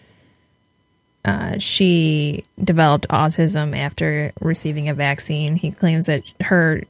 uh, 1.25 1.59
she 1.59 2.45
developed 2.63 3.09
autism 3.09 3.77
after 3.77 4.33
receiving 4.41 4.89
a 4.89 4.95
vaccine. 4.95 5.57
He 5.57 5.71
claims 5.71 6.07
that 6.07 6.33
her 6.41 6.83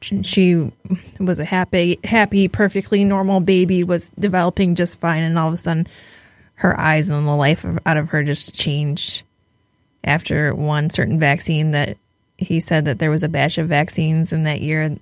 she 0.00 0.70
was 1.18 1.38
a 1.38 1.44
happy, 1.44 1.98
happy, 2.04 2.48
perfectly 2.48 3.04
normal 3.04 3.40
baby, 3.40 3.82
was 3.82 4.10
developing 4.10 4.74
just 4.74 5.00
fine, 5.00 5.22
and 5.22 5.38
all 5.38 5.48
of 5.48 5.54
a 5.54 5.56
sudden, 5.56 5.88
her 6.56 6.78
eyes 6.78 7.10
and 7.10 7.26
the 7.26 7.32
life 7.32 7.64
of, 7.64 7.78
out 7.84 7.96
of 7.96 8.10
her 8.10 8.22
just 8.22 8.54
changed 8.54 9.24
after 10.04 10.54
one 10.54 10.90
certain 10.90 11.18
vaccine. 11.18 11.72
That 11.72 11.96
he 12.36 12.60
said 12.60 12.84
that 12.84 12.98
there 12.98 13.10
was 13.10 13.22
a 13.22 13.28
batch 13.28 13.58
of 13.58 13.68
vaccines 13.68 14.32
in 14.32 14.44
that 14.44 14.60
year 14.60 14.96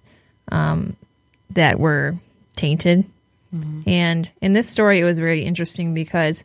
um, 0.50 0.96
that 1.50 1.78
were 1.78 2.16
tainted. 2.54 3.04
And 3.86 4.30
in 4.40 4.52
this 4.52 4.68
story, 4.68 5.00
it 5.00 5.04
was 5.04 5.18
very 5.18 5.42
interesting 5.42 5.94
because 5.94 6.44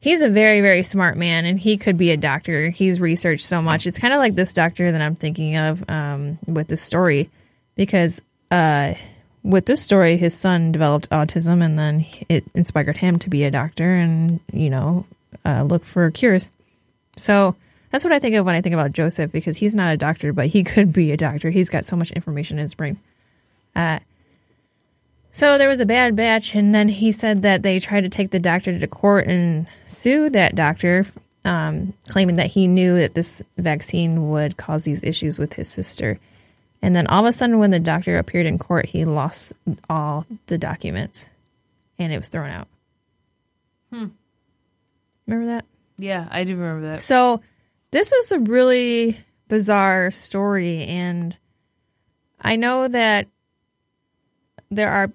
he's 0.00 0.20
a 0.20 0.28
very, 0.28 0.60
very 0.60 0.82
smart 0.82 1.16
man 1.16 1.46
and 1.46 1.58
he 1.58 1.78
could 1.78 1.96
be 1.96 2.10
a 2.10 2.16
doctor. 2.16 2.70
He's 2.70 3.00
researched 3.00 3.44
so 3.44 3.62
much. 3.62 3.86
It's 3.86 3.98
kind 3.98 4.12
of 4.12 4.18
like 4.18 4.34
this 4.34 4.52
doctor 4.52 4.92
that 4.92 5.00
I'm 5.00 5.14
thinking 5.14 5.56
of 5.56 5.88
um, 5.88 6.38
with 6.46 6.68
this 6.68 6.82
story 6.82 7.30
because 7.76 8.20
uh, 8.50 8.94
with 9.42 9.66
this 9.66 9.80
story, 9.80 10.16
his 10.16 10.36
son 10.36 10.72
developed 10.72 11.08
autism 11.10 11.64
and 11.64 11.78
then 11.78 12.04
it 12.28 12.44
inspired 12.54 12.96
him 12.96 13.18
to 13.20 13.30
be 13.30 13.44
a 13.44 13.50
doctor 13.50 13.94
and, 13.94 14.40
you 14.52 14.70
know, 14.70 15.06
uh, 15.44 15.62
look 15.62 15.84
for 15.84 16.10
cures. 16.10 16.50
So 17.16 17.54
that's 17.90 18.04
what 18.04 18.12
I 18.12 18.18
think 18.18 18.34
of 18.34 18.44
when 18.44 18.54
I 18.54 18.60
think 18.60 18.74
about 18.74 18.92
Joseph 18.92 19.30
because 19.30 19.56
he's 19.56 19.74
not 19.74 19.92
a 19.92 19.96
doctor, 19.96 20.32
but 20.32 20.46
he 20.46 20.64
could 20.64 20.92
be 20.92 21.12
a 21.12 21.16
doctor. 21.16 21.50
He's 21.50 21.70
got 21.70 21.84
so 21.84 21.96
much 21.96 22.10
information 22.10 22.58
in 22.58 22.62
his 22.62 22.74
brain. 22.74 22.98
Uh, 23.76 24.00
so 25.32 25.56
there 25.56 25.68
was 25.68 25.80
a 25.80 25.86
bad 25.86 26.14
batch, 26.14 26.54
and 26.54 26.74
then 26.74 26.88
he 26.88 27.10
said 27.10 27.42
that 27.42 27.62
they 27.62 27.78
tried 27.78 28.02
to 28.02 28.10
take 28.10 28.30
the 28.30 28.38
doctor 28.38 28.78
to 28.78 28.86
court 28.86 29.26
and 29.26 29.66
sue 29.86 30.28
that 30.30 30.54
doctor, 30.54 31.06
um, 31.44 31.94
claiming 32.08 32.36
that 32.36 32.48
he 32.48 32.66
knew 32.68 32.98
that 32.98 33.14
this 33.14 33.42
vaccine 33.56 34.30
would 34.30 34.58
cause 34.58 34.84
these 34.84 35.02
issues 35.02 35.38
with 35.38 35.54
his 35.54 35.68
sister. 35.68 36.20
And 36.82 36.94
then 36.94 37.06
all 37.06 37.24
of 37.24 37.28
a 37.28 37.32
sudden, 37.32 37.58
when 37.58 37.70
the 37.70 37.80
doctor 37.80 38.18
appeared 38.18 38.44
in 38.44 38.58
court, 38.58 38.86
he 38.86 39.06
lost 39.06 39.52
all 39.88 40.26
the 40.46 40.58
documents, 40.58 41.28
and 41.98 42.12
it 42.12 42.18
was 42.18 42.28
thrown 42.28 42.50
out. 42.50 42.68
Hmm. 43.90 44.08
Remember 45.26 45.46
that? 45.54 45.64
Yeah, 45.96 46.28
I 46.30 46.44
do 46.44 46.56
remember 46.56 46.88
that. 46.88 47.00
So 47.00 47.40
this 47.90 48.12
was 48.14 48.32
a 48.32 48.38
really 48.38 49.18
bizarre 49.48 50.10
story, 50.10 50.84
and 50.84 51.36
I 52.40 52.56
know 52.56 52.88
that 52.88 53.28
there 54.70 54.90
are 54.90 55.10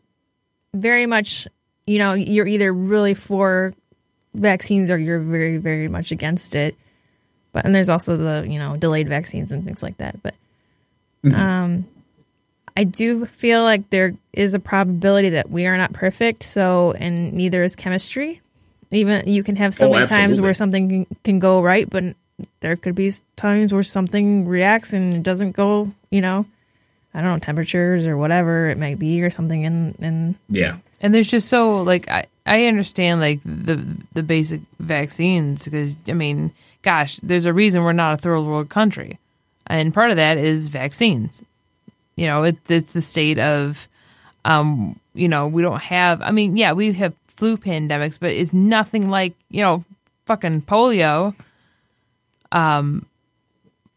very 0.81 1.05
much, 1.05 1.47
you 1.85 1.99
know, 1.99 2.13
you're 2.13 2.47
either 2.47 2.71
really 2.73 3.13
for 3.13 3.73
vaccines 4.33 4.91
or 4.91 4.97
you're 4.97 5.19
very, 5.19 5.57
very 5.57 5.87
much 5.87 6.11
against 6.11 6.55
it. 6.55 6.75
But 7.53 7.65
and 7.65 7.73
there's 7.73 7.89
also 7.89 8.17
the 8.17 8.45
you 8.47 8.59
know 8.59 8.75
delayed 8.77 9.07
vaccines 9.09 9.51
and 9.51 9.63
things 9.65 9.81
like 9.81 9.97
that. 9.97 10.21
But 10.21 10.35
um, 11.25 11.85
I 12.75 12.83
do 12.83 13.25
feel 13.25 13.63
like 13.63 13.89
there 13.89 14.13
is 14.33 14.53
a 14.53 14.59
probability 14.59 15.29
that 15.29 15.49
we 15.49 15.65
are 15.65 15.77
not 15.77 15.93
perfect. 15.93 16.43
So 16.43 16.93
and 16.93 17.33
neither 17.33 17.63
is 17.63 17.75
chemistry. 17.75 18.41
Even 18.91 19.27
you 19.27 19.43
can 19.43 19.55
have 19.57 19.73
so 19.73 19.87
Oh, 19.87 19.91
many 19.91 20.05
times 20.07 20.39
where 20.39 20.53
something 20.53 20.89
can, 20.89 21.17
can 21.23 21.39
go 21.39 21.61
right, 21.61 21.89
but 21.89 22.15
there 22.59 22.75
could 22.75 22.95
be 22.95 23.11
times 23.35 23.73
where 23.73 23.83
something 23.83 24.47
reacts 24.47 24.93
and 24.93 25.13
it 25.15 25.23
doesn't 25.23 25.53
go. 25.53 25.91
You 26.11 26.21
know, 26.21 26.45
I 27.17 27.21
don't 27.21 27.31
know 27.31 27.39
temperatures 27.39 28.05
or 28.05 28.15
whatever 28.15 28.69
it 28.69 28.77
might 28.77 28.99
be 28.99 29.23
or 29.23 29.31
something 29.31 29.63
in 29.63 29.95
in 29.99 30.35
Yeah. 30.49 30.77
And 31.01 31.15
there's 31.15 31.27
just 31.27 31.49
so 31.49 31.81
like 31.81 32.07
I 32.09 32.25
I 32.45 32.65
understand 32.65 33.21
like 33.21 33.39
the 33.43 33.83
the 34.13 34.21
basic 34.21 34.61
vaccines 34.79 35.65
because 35.65 35.95
I 36.07 36.13
mean, 36.13 36.51
gosh, 36.83 37.17
there's 37.23 37.47
a 37.47 37.53
reason 37.53 37.83
we're 37.83 37.91
not 37.91 38.13
a 38.13 38.17
third 38.17 38.41
world 38.41 38.69
country, 38.69 39.17
and 39.65 39.95
part 39.95 40.11
of 40.11 40.17
that 40.17 40.37
is 40.37 40.67
vaccines. 40.67 41.43
You 42.15 42.27
know, 42.27 42.43
it, 42.43 42.57
it's 42.69 42.93
the 42.93 43.01
state 43.01 43.39
of, 43.39 43.87
um, 44.45 44.99
you 45.13 45.27
know, 45.27 45.47
we 45.47 45.63
don't 45.63 45.81
have. 45.81 46.21
I 46.21 46.29
mean, 46.29 46.55
yeah, 46.55 46.73
we 46.73 46.93
have 46.93 47.15
flu 47.27 47.57
pandemics, 47.57 48.19
but 48.19 48.29
it's 48.29 48.53
nothing 48.53 49.09
like 49.09 49.33
you 49.49 49.63
know, 49.63 49.83
fucking 50.27 50.61
polio. 50.63 51.33
Um, 52.51 53.07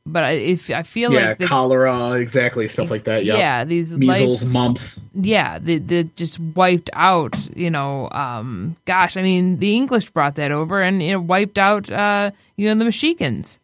but 0.06 0.24
I, 0.24 0.31
if 0.32 0.70
I 0.70 0.82
feel 0.82 1.12
yeah, 1.12 1.28
like 1.28 1.39
the, 1.39 1.47
cholera, 1.47 2.12
exactly, 2.12 2.68
stuff 2.72 2.90
like 2.90 3.05
that. 3.05 3.24
Yep. 3.24 3.39
yeah, 3.39 3.64
these 3.64 3.97
Measles, 3.97 4.40
life 4.40 4.48
mumps. 4.48 4.81
yeah, 5.14 5.59
they, 5.59 5.78
they 5.78 6.05
just 6.16 6.39
wiped 6.39 6.90
out, 6.94 7.36
you 7.56 7.70
know, 7.70 8.09
um, 8.10 8.77
gosh, 8.86 9.16
I 9.16 9.22
mean, 9.22 9.59
the 9.59 9.77
English 9.77 10.10
brought 10.10 10.36
that 10.36 10.52
over 10.52 10.81
and 10.81 11.02
it 11.02 11.16
wiped 11.16 11.59
out, 11.59 11.90
uh, 11.90 12.31
you 12.56 12.68
know, 12.68 12.78
the 12.78 12.85
Mexicans 12.85 13.60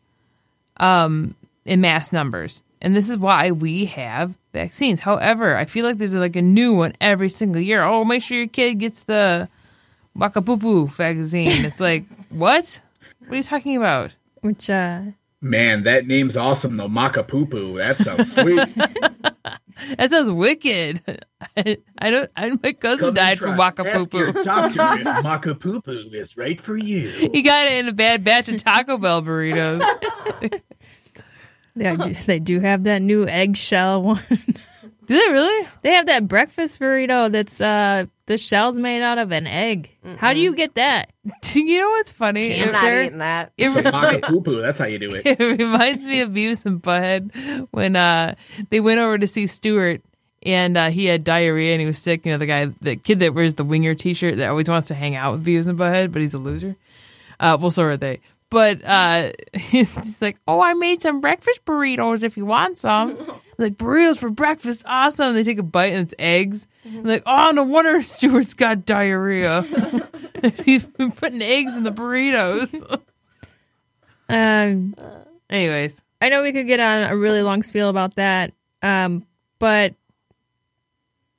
um, 0.78 1.34
in 1.64 1.80
mass 1.80 2.12
numbers. 2.12 2.62
And 2.82 2.94
this 2.94 3.08
is 3.08 3.16
why 3.16 3.50
we 3.50 3.86
have 3.86 4.34
vaccines. 4.52 5.00
However, 5.00 5.56
I 5.56 5.64
feel 5.64 5.86
like 5.86 5.98
there's 5.98 6.14
like 6.14 6.36
a 6.36 6.42
new 6.42 6.74
one 6.74 6.94
every 7.00 7.30
single 7.30 7.60
year. 7.60 7.82
Oh, 7.82 8.04
make 8.04 8.22
sure 8.22 8.36
your 8.36 8.46
kid 8.46 8.74
gets 8.74 9.04
the 9.04 9.48
Waka 10.14 10.42
Poo 10.42 10.58
Poo 10.58 10.86
vaccine. 10.86 11.64
It's 11.64 11.80
like, 11.80 12.04
what? 12.28 12.80
What 13.20 13.32
are 13.32 13.36
you 13.36 13.42
talking 13.42 13.76
about? 13.76 14.14
Which 14.42 14.68
uh 14.70 15.00
Man, 15.50 15.84
that 15.84 16.06
name's 16.06 16.36
awesome 16.36 16.76
though. 16.76 16.88
Maka 16.88 17.22
Poo 17.22 17.46
Poo. 17.46 17.78
That 17.78 17.96
sounds 17.98 18.32
sweet. 18.34 18.68
That 19.98 20.10
sounds 20.10 20.30
wicked. 20.30 21.02
I, 21.56 21.76
I 21.98 22.10
don't. 22.10 22.30
I, 22.34 22.50
my 22.62 22.72
cousin 22.72 23.12
died 23.12 23.38
from 23.38 23.58
Waka 23.58 23.84
Poo 23.84 24.06
Poo. 24.06 24.32
Doctor, 24.42 25.54
Poo 25.60 25.82
Poo 25.82 25.92
is 26.12 26.34
right 26.36 26.58
for 26.64 26.78
you. 26.78 27.06
He 27.08 27.42
got 27.42 27.66
it 27.66 27.74
in 27.74 27.88
a 27.88 27.92
bad 27.92 28.24
batch 28.24 28.48
of 28.48 28.62
Taco 28.64 28.96
Bell 28.96 29.22
burritos. 29.22 29.82
they, 31.76 31.94
do- 31.96 32.14
they 32.26 32.38
do 32.38 32.60
have 32.60 32.84
that 32.84 33.02
new 33.02 33.28
eggshell 33.28 34.02
one. 34.02 34.22
Do 34.30 35.18
they 35.18 35.30
really? 35.30 35.68
they 35.82 35.92
have 35.92 36.06
that 36.06 36.26
breakfast 36.26 36.80
burrito 36.80 37.30
that's 37.30 37.60
uh 37.60 38.06
the 38.26 38.38
shell's 38.38 38.76
made 38.76 39.02
out 39.02 39.18
of 39.18 39.32
an 39.32 39.46
egg. 39.46 39.90
How 40.18 40.34
do 40.34 40.40
you 40.40 40.54
get 40.54 40.74
that? 40.74 41.12
You 41.54 41.80
know 41.80 41.88
what's 41.90 42.12
funny? 42.12 42.60
I'm 42.60 42.70
not 42.70 42.80
sir. 42.82 43.04
eating 43.04 43.18
that. 43.18 43.52
it, 43.56 43.70
Maka 43.70 43.90
remi- 43.90 44.20
Poo 44.20 44.40
Poo. 44.42 44.60
That's 44.62 44.78
how 44.78 44.84
you 44.84 44.98
do 44.98 45.08
it. 45.14 45.22
it 45.40 45.40
reminds 45.40 46.04
me 46.04 46.20
of 46.20 46.30
Beavis 46.30 46.66
and 46.66 46.82
Butthead 46.82 47.66
when 47.70 47.96
uh, 47.96 48.34
they 48.68 48.78
went 48.78 49.00
over 49.00 49.16
to 49.16 49.26
see 49.26 49.46
Stewart 49.46 50.02
and 50.42 50.76
uh, 50.76 50.90
he 50.90 51.06
had 51.06 51.24
diarrhea 51.24 51.72
and 51.72 51.80
he 51.80 51.86
was 51.86 51.98
sick. 51.98 52.26
You 52.26 52.32
know, 52.32 52.38
the 52.38 52.46
guy, 52.46 52.66
the 52.80 52.96
kid 52.96 53.20
that 53.20 53.34
wears 53.34 53.54
the 53.54 53.64
winger 53.64 53.94
T-shirt 53.94 54.36
that 54.36 54.48
always 54.50 54.68
wants 54.68 54.88
to 54.88 54.94
hang 54.94 55.16
out 55.16 55.32
with 55.32 55.46
Beavis 55.46 55.66
and 55.66 55.78
Butthead, 55.78 56.12
but 56.12 56.20
he's 56.20 56.34
a 56.34 56.38
loser. 56.38 56.76
Uh, 57.40 57.56
well, 57.58 57.70
so 57.70 57.84
are 57.84 57.96
they. 57.96 58.20
But 58.50 58.84
uh, 58.84 59.32
he's 59.54 60.22
like, 60.22 60.36
"Oh, 60.46 60.60
I 60.60 60.74
made 60.74 61.02
some 61.02 61.20
breakfast 61.20 61.64
burritos. 61.64 62.22
If 62.22 62.36
you 62.36 62.46
want 62.46 62.78
some." 62.78 63.18
Like 63.58 63.76
burritos 63.76 64.18
for 64.18 64.28
breakfast, 64.30 64.84
awesome. 64.86 65.34
They 65.34 65.42
take 65.42 65.58
a 65.58 65.62
bite 65.62 65.92
and 65.92 66.02
it's 66.02 66.14
eggs. 66.18 66.66
I'm 66.84 67.04
like, 67.04 67.22
oh, 67.26 67.52
no 67.52 67.62
wonder 67.62 68.00
Stewart's 68.02 68.54
got 68.54 68.84
diarrhea. 68.84 69.62
He's 70.64 70.84
been 70.84 71.12
putting 71.12 71.42
eggs 71.42 71.76
in 71.76 71.82
the 71.82 71.90
burritos. 71.90 73.00
Um 74.28 74.94
Anyways, 75.48 76.02
I 76.20 76.28
know 76.28 76.42
we 76.42 76.52
could 76.52 76.66
get 76.66 76.80
on 76.80 77.10
a 77.10 77.16
really 77.16 77.42
long 77.42 77.62
spiel 77.62 77.88
about 77.88 78.16
that. 78.16 78.52
Um 78.82 79.24
but 79.58 79.94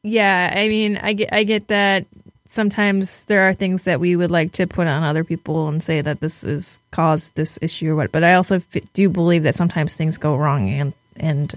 yeah, 0.03 0.53
I 0.55 0.69
mean, 0.69 0.97
I 0.97 1.13
get 1.13 1.33
I 1.33 1.43
get 1.43 1.67
that 1.67 2.05
sometimes 2.47 3.25
there 3.25 3.47
are 3.47 3.53
things 3.53 3.83
that 3.83 3.99
we 3.99 4.15
would 4.15 4.31
like 4.31 4.53
to 4.53 4.65
put 4.65 4.87
on 4.87 5.03
other 5.03 5.23
people 5.23 5.67
and 5.67 5.83
say 5.83 6.01
that 6.01 6.19
this 6.19 6.43
is 6.43 6.79
caused 6.91 7.35
this 7.35 7.59
issue 7.61 7.91
or 7.91 7.95
what. 7.95 8.11
But 8.11 8.23
I 8.23 8.33
also 8.35 8.55
f- 8.55 8.91
do 8.93 9.09
believe 9.09 9.43
that 9.43 9.55
sometimes 9.55 9.95
things 9.95 10.17
go 10.17 10.35
wrong, 10.35 10.69
and 10.69 10.93
and 11.17 11.53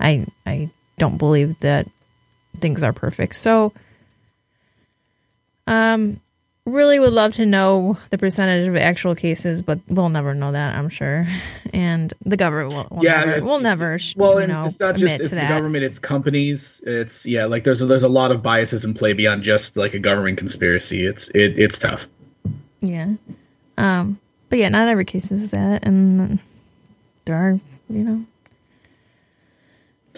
I 0.00 0.26
I 0.46 0.70
don't 0.98 1.18
believe 1.18 1.58
that 1.60 1.88
things 2.60 2.82
are 2.82 2.92
perfect. 2.92 3.36
So, 3.36 3.72
um, 5.66 6.20
really 6.66 6.98
would 6.98 7.12
love 7.12 7.32
to 7.34 7.44
know 7.46 7.98
the 8.10 8.18
percentage 8.18 8.68
of 8.68 8.76
actual 8.76 9.14
cases, 9.14 9.60
but 9.62 9.80
we'll 9.88 10.08
never 10.08 10.34
know 10.34 10.52
that, 10.52 10.76
I'm 10.76 10.88
sure. 10.88 11.26
And 11.74 12.14
the 12.24 12.36
government 12.36 12.88
will, 12.90 12.96
will 12.98 13.04
Yeah, 13.04 13.24
never, 13.24 13.44
will 13.44 13.58
never, 13.60 13.98
Well, 14.16 14.40
you 14.40 14.46
know, 14.46 14.66
it's 14.66 14.78
not 14.78 14.92
just 14.92 15.02
admit 15.02 15.20
it's 15.22 15.30
to 15.30 15.34
the 15.34 15.40
that. 15.40 15.48
government, 15.48 15.82
it's 15.82 15.98
companies. 15.98 16.60
It's 16.82 17.10
yeah, 17.24 17.46
like 17.46 17.64
there's 17.64 17.80
a, 17.80 17.86
there's 17.86 18.04
a 18.04 18.08
lot 18.08 18.30
of 18.30 18.42
biases 18.44 18.84
in 18.84 18.94
play 18.94 19.12
beyond 19.12 19.42
just 19.42 19.64
like 19.74 19.92
a 19.92 19.98
government 19.98 20.38
conspiracy. 20.38 21.04
It's 21.04 21.18
it, 21.34 21.58
it's 21.58 21.74
tough. 21.80 21.98
Yeah. 22.80 23.14
Um, 23.76 24.20
but 24.50 24.60
yeah, 24.60 24.68
not 24.68 24.86
every 24.86 25.04
case 25.04 25.32
is 25.32 25.50
that, 25.50 25.84
and 25.84 26.38
there 27.24 27.34
are, 27.36 27.58
you 27.90 28.04
know. 28.04 28.24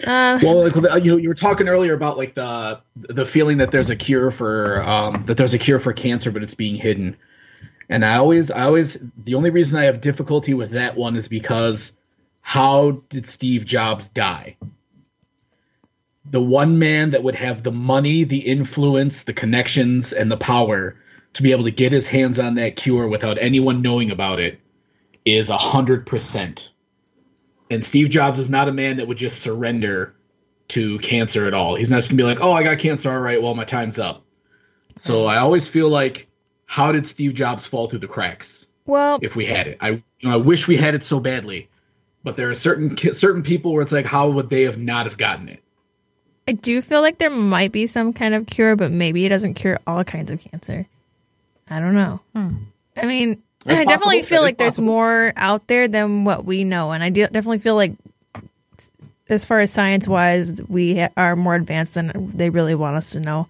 Uh, 0.05 0.37
well, 0.43 0.63
like, 0.63 1.03
you 1.03 1.17
you 1.17 1.27
were 1.27 1.35
talking 1.35 1.67
earlier 1.67 1.93
about 1.93 2.17
like 2.17 2.35
the 2.35 2.79
the 2.95 3.25
feeling 3.33 3.57
that 3.57 3.69
there's 3.71 3.89
a 3.89 3.95
cure 3.95 4.31
for 4.37 4.83
um, 4.83 5.25
that 5.27 5.37
there's 5.37 5.53
a 5.53 5.57
cure 5.57 5.79
for 5.79 5.91
cancer, 5.91 6.29
but 6.31 6.43
it's 6.43 6.53
being 6.53 6.75
hidden. 6.75 7.17
And 7.89 8.03
I 8.03 8.17
always, 8.17 8.45
I 8.53 8.63
always, 8.63 8.87
the 9.25 9.35
only 9.35 9.49
reason 9.49 9.75
I 9.75 9.85
have 9.85 10.01
difficulty 10.01 10.53
with 10.53 10.73
that 10.73 10.97
one 10.97 11.15
is 11.15 11.25
because 11.29 11.77
how 12.41 13.01
did 13.09 13.29
Steve 13.35 13.65
Jobs 13.65 14.03
die? 14.13 14.57
The 16.29 16.41
one 16.41 16.77
man 16.77 17.11
that 17.11 17.23
would 17.23 17.35
have 17.35 17.63
the 17.63 17.71
money, 17.71 18.25
the 18.25 18.39
influence, 18.39 19.13
the 19.25 19.33
connections, 19.33 20.05
and 20.17 20.29
the 20.29 20.37
power 20.37 20.97
to 21.35 21.43
be 21.43 21.51
able 21.51 21.63
to 21.63 21.71
get 21.71 21.93
his 21.93 22.03
hands 22.05 22.37
on 22.37 22.55
that 22.55 22.75
cure 22.75 23.07
without 23.07 23.37
anyone 23.41 23.81
knowing 23.81 24.11
about 24.11 24.39
it 24.39 24.59
is 25.25 25.47
a 25.49 25.57
hundred 25.57 26.05
percent. 26.05 26.59
And 27.69 27.85
Steve 27.89 28.09
Jobs 28.11 28.39
is 28.39 28.49
not 28.49 28.69
a 28.69 28.71
man 28.71 28.97
that 28.97 29.07
would 29.07 29.17
just 29.17 29.35
surrender 29.43 30.13
to 30.73 30.99
cancer 30.99 31.45
at 31.47 31.53
all. 31.53 31.75
He's 31.75 31.89
not 31.89 31.99
just 31.99 32.09
gonna 32.09 32.17
be 32.17 32.23
like, 32.23 32.39
"Oh, 32.41 32.51
I 32.51 32.63
got 32.63 32.79
cancer. 32.81 33.09
All 33.11 33.19
right, 33.19 33.41
well, 33.41 33.55
my 33.55 33.65
time's 33.65 33.97
up." 33.97 34.23
So 35.05 35.25
I 35.25 35.37
always 35.37 35.63
feel 35.71 35.89
like, 35.89 36.27
how 36.65 36.91
did 36.91 37.05
Steve 37.13 37.35
Jobs 37.35 37.61
fall 37.71 37.89
through 37.89 37.99
the 37.99 38.07
cracks? 38.07 38.45
well, 38.85 39.19
If 39.21 39.35
we 39.35 39.45
had 39.45 39.67
it, 39.67 39.77
I 39.81 39.89
you 39.89 40.01
know, 40.23 40.33
I 40.33 40.37
wish 40.37 40.59
we 40.67 40.77
had 40.77 40.95
it 40.95 41.03
so 41.09 41.19
badly, 41.19 41.69
but 42.23 42.35
there 42.37 42.49
are 42.51 42.59
certain 42.61 42.97
certain 43.19 43.43
people 43.43 43.73
where 43.73 43.83
it's 43.83 43.91
like, 43.91 44.05
how 44.05 44.29
would 44.29 44.49
they 44.49 44.63
have 44.63 44.77
not 44.77 45.05
have 45.07 45.17
gotten 45.17 45.49
it? 45.49 45.61
I 46.47 46.53
do 46.53 46.81
feel 46.81 47.01
like 47.01 47.17
there 47.17 47.29
might 47.29 47.73
be 47.73 47.87
some 47.87 48.13
kind 48.13 48.33
of 48.33 48.47
cure, 48.47 48.75
but 48.77 48.91
maybe 48.91 49.25
it 49.25 49.29
doesn't 49.29 49.55
cure 49.55 49.79
all 49.85 50.03
kinds 50.05 50.31
of 50.31 50.39
cancer. 50.39 50.87
I 51.69 51.79
don't 51.81 51.95
know. 51.95 52.21
Hmm. 52.33 52.55
I 52.95 53.05
mean, 53.05 53.29
That's 53.29 53.41
I 53.67 53.85
definitely 53.85 54.21
feel 54.23 54.41
like 54.41 54.57
there's 54.57 54.79
more 54.79 55.33
out 55.35 55.67
there 55.67 55.87
than 55.87 56.23
what 56.25 56.45
we 56.45 56.63
know, 56.63 56.91
and 56.91 57.03
I 57.03 57.09
de- 57.09 57.27
definitely 57.27 57.59
feel 57.59 57.75
like, 57.75 57.93
as 59.29 59.43
far 59.45 59.59
as 59.59 59.71
science 59.71 60.07
wise, 60.07 60.61
we 60.69 60.97
ha- 60.99 61.09
are 61.17 61.35
more 61.35 61.55
advanced 61.55 61.95
than 61.95 62.31
they 62.33 62.49
really 62.49 62.75
want 62.75 62.95
us 62.95 63.11
to 63.11 63.19
know. 63.19 63.47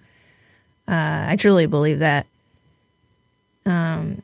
Uh, 0.87 1.25
I 1.29 1.35
truly 1.37 1.65
believe 1.67 1.99
that. 1.99 2.25
Um, 3.65 4.21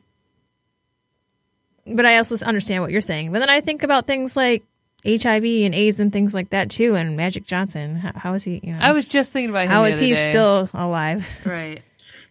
but 1.86 2.06
I 2.06 2.16
also 2.16 2.44
understand 2.44 2.82
what 2.82 2.90
you're 2.90 3.00
saying. 3.02 3.30
But 3.32 3.40
then 3.40 3.50
I 3.50 3.60
think 3.60 3.82
about 3.82 4.06
things 4.06 4.36
like 4.36 4.62
HIV 5.06 5.44
and 5.44 5.74
AIDS 5.74 6.00
and 6.00 6.10
things 6.12 6.32
like 6.32 6.48
that 6.50 6.70
too. 6.70 6.94
And 6.96 7.16
Magic 7.16 7.46
Johnson, 7.46 7.96
how, 7.96 8.12
how 8.16 8.34
is 8.34 8.42
he? 8.44 8.60
You 8.62 8.72
know, 8.72 8.78
I 8.80 8.92
was 8.92 9.04
just 9.04 9.32
thinking 9.32 9.50
about 9.50 9.64
him. 9.64 9.68
how 9.68 9.82
the 9.82 9.88
is 9.88 9.96
other 9.96 10.04
he 10.06 10.14
day. 10.14 10.30
still 10.30 10.70
alive? 10.72 11.28
right? 11.44 11.82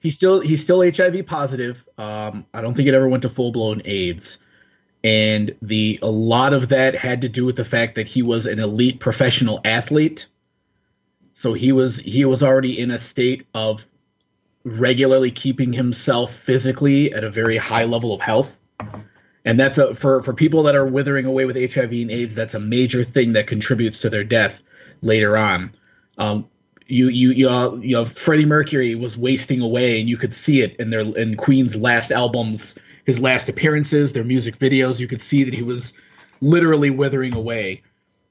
He's 0.03 0.15
still 0.15 0.41
he's 0.41 0.59
still 0.65 0.83
HIV 0.83 1.25
positive. 1.27 1.75
Um, 1.97 2.45
I 2.53 2.59
don't 2.61 2.75
think 2.75 2.89
it 2.89 2.93
ever 2.93 3.07
went 3.07 3.23
to 3.23 3.29
full 3.29 3.53
blown 3.53 3.81
AIDS, 3.85 4.21
and 5.01 5.53
the 5.61 5.97
a 6.01 6.07
lot 6.07 6.53
of 6.53 6.69
that 6.69 6.91
had 7.01 7.21
to 7.21 7.29
do 7.29 7.45
with 7.45 7.55
the 7.55 7.63
fact 7.63 7.95
that 7.95 8.07
he 8.07 8.21
was 8.21 8.45
an 8.45 8.59
elite 8.59 8.99
professional 8.99 9.61
athlete. 9.63 10.19
So 11.41 11.53
he 11.53 11.71
was 11.71 11.93
he 12.03 12.25
was 12.25 12.41
already 12.41 12.77
in 12.77 12.91
a 12.91 12.99
state 13.13 13.47
of 13.55 13.77
regularly 14.65 15.31
keeping 15.31 15.71
himself 15.71 16.29
physically 16.45 17.13
at 17.13 17.23
a 17.23 17.31
very 17.31 17.57
high 17.57 17.85
level 17.85 18.13
of 18.13 18.19
health. 18.19 18.47
And 19.45 19.57
that's 19.57 19.77
a 19.77 19.95
for 20.01 20.21
for 20.23 20.33
people 20.33 20.63
that 20.63 20.75
are 20.75 20.85
withering 20.85 21.25
away 21.25 21.45
with 21.45 21.55
HIV 21.55 21.91
and 21.91 22.11
AIDS. 22.11 22.33
That's 22.35 22.53
a 22.53 22.59
major 22.59 23.05
thing 23.13 23.31
that 23.33 23.47
contributes 23.47 24.01
to 24.01 24.09
their 24.09 24.25
death 24.25 24.51
later 25.01 25.37
on. 25.37 25.73
Um, 26.17 26.49
you 26.93 27.07
you 27.09 27.31
you, 27.31 27.49
uh, 27.49 27.75
you 27.75 27.95
know 27.95 28.05
Freddie 28.25 28.45
Mercury 28.45 28.95
was 28.95 29.15
wasting 29.17 29.61
away, 29.61 29.99
and 29.99 30.07
you 30.07 30.17
could 30.17 30.33
see 30.45 30.61
it 30.61 30.75
in 30.79 30.89
their 30.89 31.01
in 31.01 31.35
Queen's 31.35 31.75
last 31.75 32.11
albums, 32.11 32.59
his 33.05 33.17
last 33.17 33.49
appearances, 33.49 34.11
their 34.13 34.23
music 34.23 34.59
videos. 34.59 34.99
You 34.99 35.07
could 35.07 35.21
see 35.29 35.43
that 35.43 35.53
he 35.53 35.63
was 35.63 35.81
literally 36.41 36.91
withering 36.91 37.33
away. 37.33 37.81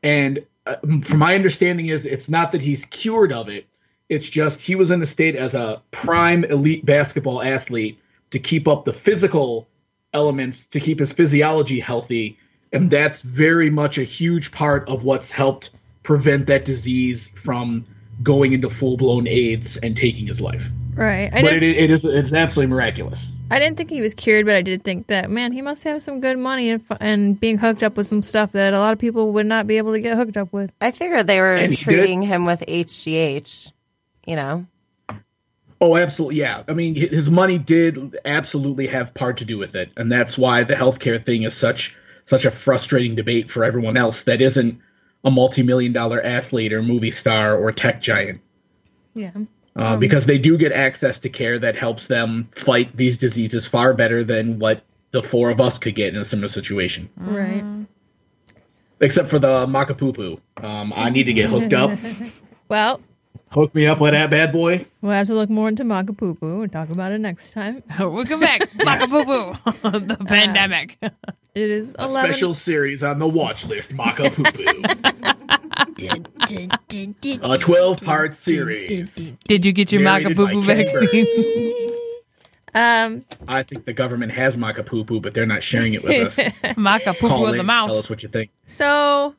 And 0.02 0.40
uh, 0.66 0.76
from 0.80 1.18
my 1.18 1.34
understanding, 1.34 1.88
is 1.88 2.00
it's 2.04 2.28
not 2.28 2.52
that 2.52 2.60
he's 2.60 2.78
cured 3.02 3.32
of 3.32 3.48
it. 3.48 3.66
It's 4.08 4.24
just 4.26 4.56
he 4.64 4.76
was 4.76 4.90
in 4.90 5.02
a 5.02 5.12
state 5.12 5.34
as 5.34 5.52
a 5.54 5.82
prime 6.04 6.44
elite 6.44 6.86
basketball 6.86 7.42
athlete 7.42 7.98
to 8.30 8.38
keep 8.38 8.68
up 8.68 8.84
the 8.84 8.92
physical 9.04 9.68
elements 10.14 10.58
to 10.72 10.80
keep 10.80 11.00
his 11.00 11.08
physiology 11.16 11.80
healthy, 11.84 12.38
and 12.72 12.90
that's 12.90 13.20
very 13.24 13.70
much 13.70 13.98
a 13.98 14.04
huge 14.04 14.50
part 14.56 14.88
of 14.88 15.02
what's 15.02 15.30
helped 15.34 15.70
prevent 16.04 16.46
that 16.46 16.64
disease 16.66 17.18
from 17.44 17.86
going 18.22 18.52
into 18.52 18.68
full 18.78 18.96
blown 18.96 19.26
AIDS 19.26 19.66
and 19.82 19.96
taking 19.96 20.26
his 20.26 20.40
life. 20.40 20.60
Right. 20.94 21.32
I 21.32 21.42
but 21.42 21.54
it, 21.54 21.62
it 21.62 21.90
is 21.90 22.00
it's 22.04 22.32
absolutely 22.32 22.66
miraculous. 22.66 23.18
I 23.50 23.58
didn't 23.58 23.76
think 23.76 23.90
he 23.90 24.00
was 24.00 24.14
cured, 24.14 24.46
but 24.46 24.54
I 24.54 24.62
did 24.62 24.82
think 24.82 25.08
that 25.08 25.30
man, 25.30 25.52
he 25.52 25.60
must 25.60 25.84
have 25.84 26.00
some 26.00 26.20
good 26.20 26.38
money 26.38 26.70
and, 26.70 26.82
and 27.00 27.38
being 27.38 27.58
hooked 27.58 27.82
up 27.82 27.96
with 27.96 28.06
some 28.06 28.22
stuff 28.22 28.52
that 28.52 28.72
a 28.72 28.78
lot 28.78 28.92
of 28.92 28.98
people 28.98 29.32
would 29.32 29.46
not 29.46 29.66
be 29.66 29.76
able 29.76 29.92
to 29.92 30.00
get 30.00 30.16
hooked 30.16 30.36
up 30.36 30.52
with. 30.52 30.72
I 30.80 30.90
figured 30.90 31.26
they 31.26 31.40
were 31.40 31.56
And 31.56 31.72
he 31.72 31.76
treating 31.76 32.22
him 32.22 32.46
with 32.46 32.62
HGH. 32.66 33.72
You 34.26 34.36
know, 34.36 34.66
Oh, 35.82 35.96
absolutely, 35.96 36.36
yeah. 36.36 36.62
I 36.68 36.74
mean, 36.74 36.94
his 36.94 37.28
money 37.28 37.58
did 37.58 38.16
absolutely 38.24 38.86
have 38.86 39.12
part 39.14 39.38
to 39.38 39.44
do 39.44 39.58
with 39.58 39.74
it, 39.74 39.90
and 39.96 40.12
that's 40.12 40.38
why 40.38 40.62
the 40.62 40.74
healthcare 40.74 41.24
thing 41.26 41.42
is 41.42 41.52
such 41.60 41.90
such 42.30 42.44
a 42.44 42.52
frustrating 42.64 43.16
debate 43.16 43.48
for 43.52 43.64
everyone 43.64 43.96
else 43.96 44.14
that 44.24 44.40
isn't 44.40 44.78
a 45.24 45.30
multi-million 45.30 45.92
dollar 45.92 46.22
athlete 46.22 46.72
or 46.72 46.82
movie 46.82 47.14
star 47.20 47.56
or 47.56 47.72
tech 47.72 48.02
giant. 48.02 48.40
Yeah. 49.14 49.30
uh, 49.76 49.96
because 49.98 50.26
they 50.26 50.38
do 50.38 50.56
get 50.56 50.72
access 50.72 51.14
to 51.22 51.28
care 51.28 51.58
that 51.60 51.76
helps 51.76 52.02
them 52.08 52.48
fight 52.64 52.96
these 52.96 53.18
diseases 53.18 53.62
far 53.70 53.92
better 53.94 54.24
than 54.24 54.58
what 54.58 54.84
the 55.12 55.22
four 55.30 55.50
of 55.50 55.60
us 55.60 55.74
could 55.82 55.94
get 55.94 56.14
in 56.14 56.20
a 56.20 56.28
similar 56.30 56.52
situation. 56.52 57.08
Right. 57.16 57.86
Except 59.00 59.28
for 59.30 59.38
the 59.38 59.66
Makapupu. 59.66 60.40
Um, 60.62 60.92
I 60.94 61.10
need 61.10 61.24
to 61.24 61.32
get 61.32 61.50
hooked 61.50 61.72
up. 61.72 61.90
Well, 62.68 63.02
Hook 63.50 63.74
me 63.74 63.86
up 63.86 64.00
with 64.00 64.12
that 64.14 64.30
bad 64.30 64.50
boy. 64.52 64.86
We'll 65.02 65.12
have 65.12 65.26
to 65.26 65.34
look 65.34 65.50
more 65.50 65.68
into 65.68 65.84
Maka 65.84 66.14
Poo 66.14 66.34
Poo 66.34 66.62
and 66.62 66.72
talk 66.72 66.88
about 66.88 67.12
it 67.12 67.18
next 67.18 67.50
time. 67.52 67.82
Welcome 67.98 68.40
back, 68.40 68.62
Maka 68.82 69.06
Poo 69.08 69.24
Poo, 69.24 69.52
the 70.00 70.16
pandemic. 70.26 70.98
It 71.54 71.70
is 71.70 71.94
11. 71.98 72.32
Special 72.32 72.56
series 72.64 73.02
on 73.02 73.18
the 73.18 73.26
watch 73.26 73.62
list, 73.64 73.92
Maka 73.92 74.30
Poo 74.30 74.42
Poo. 74.42 74.82
A 77.42 77.58
12 77.58 77.96
part 77.98 78.38
series. 78.46 79.10
Did 79.44 79.66
you 79.66 79.72
get 79.72 79.92
your 79.92 80.00
Maka 80.00 80.34
Poo 80.34 80.48
Poo 80.48 80.62
vaccine? 80.62 81.26
Um, 82.74 83.26
I 83.48 83.62
think 83.64 83.84
the 83.84 83.92
government 83.92 84.32
has 84.32 84.56
Maka 84.56 84.82
Poo 84.82 85.04
Poo, 85.04 85.20
but 85.20 85.34
they're 85.34 85.44
not 85.44 85.62
sharing 85.62 85.92
it 85.92 86.02
with 86.02 86.38
us. 86.38 86.76
Maka 86.78 87.12
Poo 87.12 87.20
Poo 87.20 87.28
Call 87.28 87.46
in 87.48 87.50
in, 87.50 87.58
the 87.58 87.70
Tell 87.70 87.86
mouth. 87.88 87.90
us 87.90 88.08
what 88.08 88.22
you 88.22 88.30
think. 88.30 88.50
so 88.64 89.34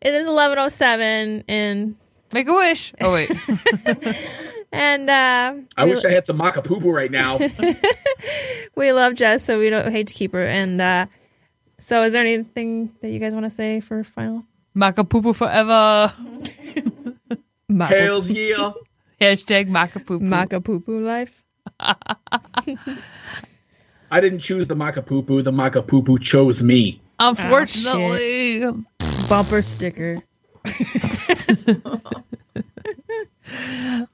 it 0.00 0.14
is 0.14 0.28
11:07 0.28 1.42
and 1.48 1.96
Make 2.34 2.48
a 2.48 2.52
wish. 2.52 2.92
Oh 3.00 3.12
wait, 3.12 3.30
and 4.72 5.08
uh 5.08 5.54
I 5.76 5.84
we, 5.84 5.94
wish 5.94 6.04
I 6.04 6.10
had 6.10 6.26
some 6.26 6.36
Maka 6.36 6.62
Poo 6.62 6.80
Poo 6.80 6.90
right 6.90 7.08
now. 7.08 7.38
we 8.74 8.92
love 8.92 9.14
Jess, 9.14 9.44
so 9.44 9.60
we 9.60 9.70
don't 9.70 9.92
hate 9.92 10.08
to 10.08 10.14
keep 10.14 10.32
her. 10.32 10.44
And 10.44 10.80
uh 10.80 11.06
so 11.78 12.02
is 12.02 12.12
there 12.12 12.22
anything 12.22 12.90
that 13.02 13.10
you 13.10 13.20
guys 13.20 13.34
want 13.34 13.44
to 13.44 13.50
say 13.50 13.78
for 13.78 14.02
final? 14.02 14.42
Maka 14.74 15.04
Poo 15.04 15.22
Poo 15.22 15.32
forever. 15.32 16.12
Maka, 17.68 17.94
Hells 17.94 18.26
yeah. 18.26 18.72
Hashtag 19.20 19.68
Maka 19.68 20.00
Poo 20.00 20.18
Poo. 20.18 20.24
Maka 20.24 20.60
Poo 20.60 20.80
Poo 20.80 21.04
life. 21.04 21.44
I 21.78 22.74
didn't 24.20 24.42
choose 24.42 24.66
the 24.66 24.74
Maka 24.74 25.02
Poo 25.02 25.22
Poo. 25.22 25.40
The 25.44 25.52
Maka 25.52 25.82
Poo 25.82 26.02
Poo 26.02 26.18
chose 26.18 26.60
me. 26.60 27.00
Unfortunately, 27.20 28.64
Bumper 29.28 29.62
sticker. 29.62 30.20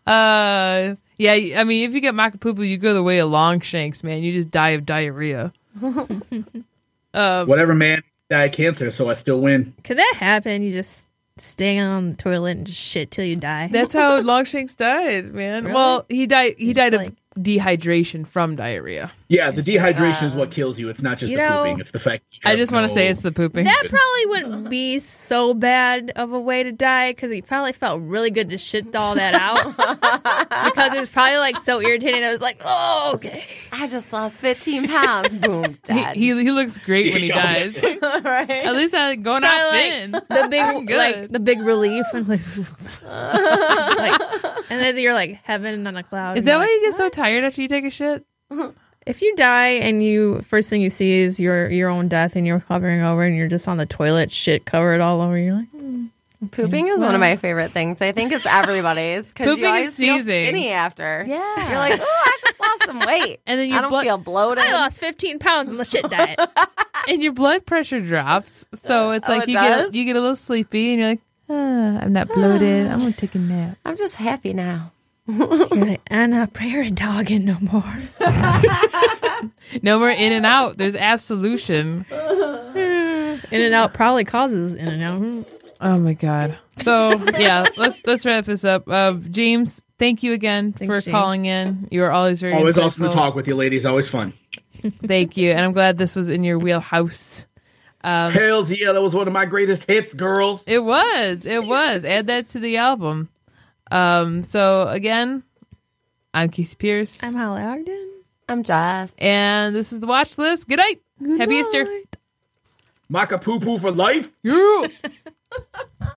Uh, 0.07 0.95
yeah. 1.19 1.33
I 1.61 1.65
mean, 1.65 1.89
if 1.89 1.95
you 1.95 2.01
get 2.01 2.15
Maka 2.15 2.39
Poo 2.39 2.55
Poo, 2.55 2.63
you 2.63 2.79
go 2.79 2.95
the 2.95 3.03
way 3.03 3.19
of 3.19 3.31
Longshanks, 3.31 4.03
man. 4.03 4.23
You 4.23 4.33
just 4.33 4.51
die 4.51 4.71
of 4.71 4.87
diarrhea. 4.87 5.53
Whatever, 7.13 7.75
man. 7.75 8.03
Die 8.31 8.45
of 8.45 8.53
cancer, 8.57 8.93
so 8.97 9.11
I 9.11 9.21
still 9.23 9.41
win. 9.41 9.75
Could 9.85 9.99
that 9.99 10.15
happen? 10.19 10.63
You 10.63 10.73
just 10.73 11.09
stay 11.37 11.79
on 11.79 12.11
the 12.11 12.17
toilet 12.17 12.59
and 12.59 12.67
just 12.67 12.81
shit 12.81 13.11
till 13.11 13.25
you 13.25 13.37
die. 13.37 13.69
That's 13.69 13.95
how 13.95 14.21
Longshanks 14.21 14.75
died, 14.77 15.33
man. 15.33 15.73
Well, 15.73 16.05
he 16.09 16.27
died. 16.27 16.55
He 16.59 16.67
He's 16.67 16.75
died 16.75 16.93
like- 16.95 17.09
of 17.09 17.17
dehydration 17.39 18.27
from 18.27 18.57
diarrhea. 18.57 19.11
Yeah, 19.31 19.52
the 19.52 19.61
dehydration 19.61 20.32
is 20.32 20.35
what 20.35 20.48
um, 20.48 20.55
kills 20.55 20.77
you. 20.77 20.89
It's 20.89 21.01
not 21.01 21.20
just 21.20 21.31
You 21.31 21.36
the 21.36 21.44
know, 21.44 21.62
pooping. 21.62 21.78
It's 21.78 21.93
the 21.93 22.01
fact. 22.01 22.24
you 22.32 22.40
I 22.44 22.51
have 22.51 22.59
just 22.59 22.73
want 22.73 22.89
to 22.89 22.93
say 22.93 23.07
it's 23.07 23.23
the 23.23 23.31
pooping. 23.31 23.62
That 23.62 23.85
probably 23.89 24.27
wouldn't 24.27 24.69
be 24.70 24.98
so 24.98 25.55
bad 25.55 26.11
of 26.16 26.32
a 26.32 26.40
way 26.40 26.65
to 26.65 26.73
die 26.73 27.12
because 27.12 27.31
he 27.31 27.40
probably 27.40 27.73
felt 27.73 28.02
really 28.02 28.32
good 28.32 28.51
to 28.51 28.59
shit 28.59 28.93
all 28.97 29.15
that 29.15 29.35
out 29.35 29.65
because 30.74 30.97
it 30.97 30.98
was 30.98 31.11
probably 31.11 31.39
like 31.39 31.59
so 31.59 31.81
irritating. 31.81 32.24
I 32.24 32.31
was 32.31 32.40
like, 32.40 32.61
oh, 32.65 33.12
okay. 33.15 33.44
I 33.70 33.86
just 33.86 34.12
lost 34.12 34.35
15 34.40 34.89
pounds. 34.89 35.39
Boom, 35.47 35.65
he, 35.65 35.78
dead. 35.85 36.16
he 36.16 36.27
he 36.43 36.51
looks 36.51 36.78
great 36.78 37.12
when 37.12 37.23
he 37.23 37.28
dies. 37.28 37.81
right? 38.02 38.51
At 38.51 38.74
least 38.74 38.97
I'm 38.97 39.23
going 39.23 39.44
out 39.44 39.51
Probably 39.51 39.90
thin. 39.90 40.11
the 40.11 40.48
big, 40.51 40.61
I'm 40.61 40.86
good. 40.86 40.97
like 40.98 41.31
the 41.31 41.39
big 41.39 41.61
relief 41.61 42.05
and 42.15 42.27
like, 42.27 42.40
like, 43.05 44.20
and 44.70 44.81
then 44.81 44.98
you're 44.98 45.15
like 45.15 45.39
heaven 45.44 45.86
on 45.86 45.97
a 45.97 46.02
cloud. 46.02 46.36
Is 46.36 46.47
that 46.47 46.57
why 46.57 46.65
like, 46.65 46.70
you 46.73 46.81
get 46.82 46.94
so 46.97 47.09
tired 47.09 47.44
after 47.44 47.62
you 47.62 47.69
take 47.69 47.85
a 47.85 47.90
shit? 47.90 48.27
If 49.11 49.23
you 49.23 49.35
die 49.37 49.69
and 49.82 50.03
you 50.03 50.41
first 50.43 50.70
thing 50.70 50.81
you 50.81 50.91
see 50.91 51.20
is 51.20 51.39
your 51.41 51.69
your 51.70 51.89
own 51.91 52.09
death 52.09 52.37
and 52.37 52.47
you're 52.47 52.61
hovering 52.69 53.03
over 53.03 53.23
and 53.24 53.37
you're 53.37 53.49
just 53.49 53.69
on 53.69 53.77
the 53.77 53.87
toilet, 53.87 54.32
shit 54.32 54.65
covered 54.65 55.01
all 55.01 55.20
over, 55.20 55.37
you're 55.37 55.55
like, 55.55 55.66
Pooping 56.53 56.89
is 56.89 57.01
one 57.01 57.15
of 57.15 57.20
my 57.20 57.37
favorite 57.37 57.70
things. 57.73 58.01
I 58.01 58.12
think 58.12 58.32
it's 58.32 58.47
everybody's 58.47 59.27
because 59.27 59.47
Pooping 59.47 59.61
you 59.61 59.66
and 59.66 59.77
always 59.77 59.97
feel 59.99 60.15
sneezing. 60.15 60.47
skinny 60.47 60.70
after. 60.70 61.23
Yeah. 61.28 61.69
You're 61.69 61.78
like, 61.78 62.01
oh, 62.03 62.24
I 62.27 62.39
just 62.41 62.61
lost 62.61 62.85
some 62.87 63.01
weight. 63.01 63.41
And 63.47 63.61
then 63.61 63.66
I 63.70 63.73
your 63.74 63.81
don't 63.82 63.91
blood 63.91 64.05
feel 64.05 64.16
bloated. 64.16 64.65
I 64.65 64.73
lost 64.73 65.01
15 65.01 65.39
pounds 65.39 65.70
on 65.70 65.77
the 65.77 65.85
shit 65.85 66.09
diet. 66.09 66.39
and 67.09 67.23
your 67.23 67.35
blood 67.35 67.66
pressure 67.66 68.01
drops. 68.01 68.65
So 68.74 69.11
it's 69.11 69.28
Oh, 69.28 69.32
like 69.32 69.43
it 69.43 69.49
you 69.51 69.55
does? 69.55 69.85
get 69.87 69.95
you 69.95 70.05
get 70.07 70.16
a 70.16 70.20
little 70.20 70.35
sleepy 70.37 70.93
and 70.93 70.99
you're 71.01 71.09
like, 71.11 71.20
ah, 71.51 71.99
I'm 72.05 72.12
not 72.15 72.28
bloated. 72.28 72.87
I'm 72.91 73.01
gonna 73.01 73.12
take 73.12 73.35
a 73.35 73.39
nap. 73.39 73.77
I'm 73.85 73.99
just 73.99 74.15
happy 74.16 74.55
now. 74.55 74.93
You're 75.39 75.85
like, 75.86 76.01
I'm 76.11 76.31
not 76.31 76.52
prairie 76.52 76.90
dogging 76.90 77.44
no 77.44 77.57
more. 77.61 77.82
No 79.82 79.98
more 80.01 80.11
in 80.11 80.32
and 80.32 80.44
out. 80.44 80.77
There's 80.77 80.97
absolution. 80.97 82.05
In 82.11 83.62
and 83.62 83.74
out 83.74 83.94
probably 83.94 84.24
causes 84.24 84.74
in 84.74 84.86
and 84.89 85.02
out. 85.02 85.47
Oh 85.81 85.98
my 85.98 86.12
god. 86.12 86.59
So 86.77 87.11
yeah, 87.39 87.65
let's 87.77 88.07
let's 88.07 88.24
wrap 88.27 88.44
this 88.44 88.65
up. 88.65 88.89
Uh, 88.89 89.15
James, 89.15 89.82
thank 89.98 90.23
you 90.23 90.32
again 90.35 90.73
Thanks, 90.73 90.93
for 90.94 91.01
James. 91.01 91.12
calling 91.12 91.47
in. 91.47 91.89
You 91.90 92.05
are 92.05 92.11
always 92.12 92.40
very 92.40 92.52
Always 92.55 92.77
insightful. 92.77 92.86
awesome 92.86 93.09
to 93.09 93.15
talk 93.15 93.35
with 93.35 93.47
you, 93.47 93.57
ladies. 93.57 93.85
Always 93.86 94.09
fun. 94.11 94.35
Thank 95.07 95.36
you, 95.36 95.51
and 95.52 95.61
I'm 95.61 95.73
glad 95.73 95.97
this 95.98 96.15
was 96.15 96.28
in 96.28 96.44
your 96.44 96.59
wheelhouse. 96.59 97.47
Um, 98.05 98.32
Hells 98.32 98.69
yeah, 98.70 98.93
that 98.93 99.01
was 99.02 99.15
one 99.15 99.27
of 99.27 99.32
my 99.32 99.47
greatest 99.47 99.82
hits, 99.89 100.12
girls. 100.15 100.61
It 100.66 100.85
was. 100.85 101.44
It 101.47 101.65
was. 101.65 102.05
Add 102.05 102.27
that 102.28 102.47
to 102.47 102.59
the 102.61 102.77
album. 102.77 103.31
Um. 103.91 104.43
So 104.43 104.87
again, 104.89 105.43
I'm 106.35 106.49
Casey 106.51 106.77
Pierce, 106.77 107.23
I'm 107.23 107.35
Holly 107.35 107.62
Ogden. 107.62 108.11
I'm 108.49 108.62
Jess. 108.62 109.12
and 109.19 109.75
this 109.75 109.93
is 109.93 110.01
the 110.01 110.07
watch 110.07 110.37
list. 110.39 110.69
Good 110.69 110.79
night. 110.79 111.01
Happy 111.39 111.55
Easter. 111.57 111.87
Maka 113.09 113.39
Poo 113.39 113.61
Poo 113.61 113.79
for 113.81 113.93
life. 113.93 114.27
Yeah. 114.43 114.87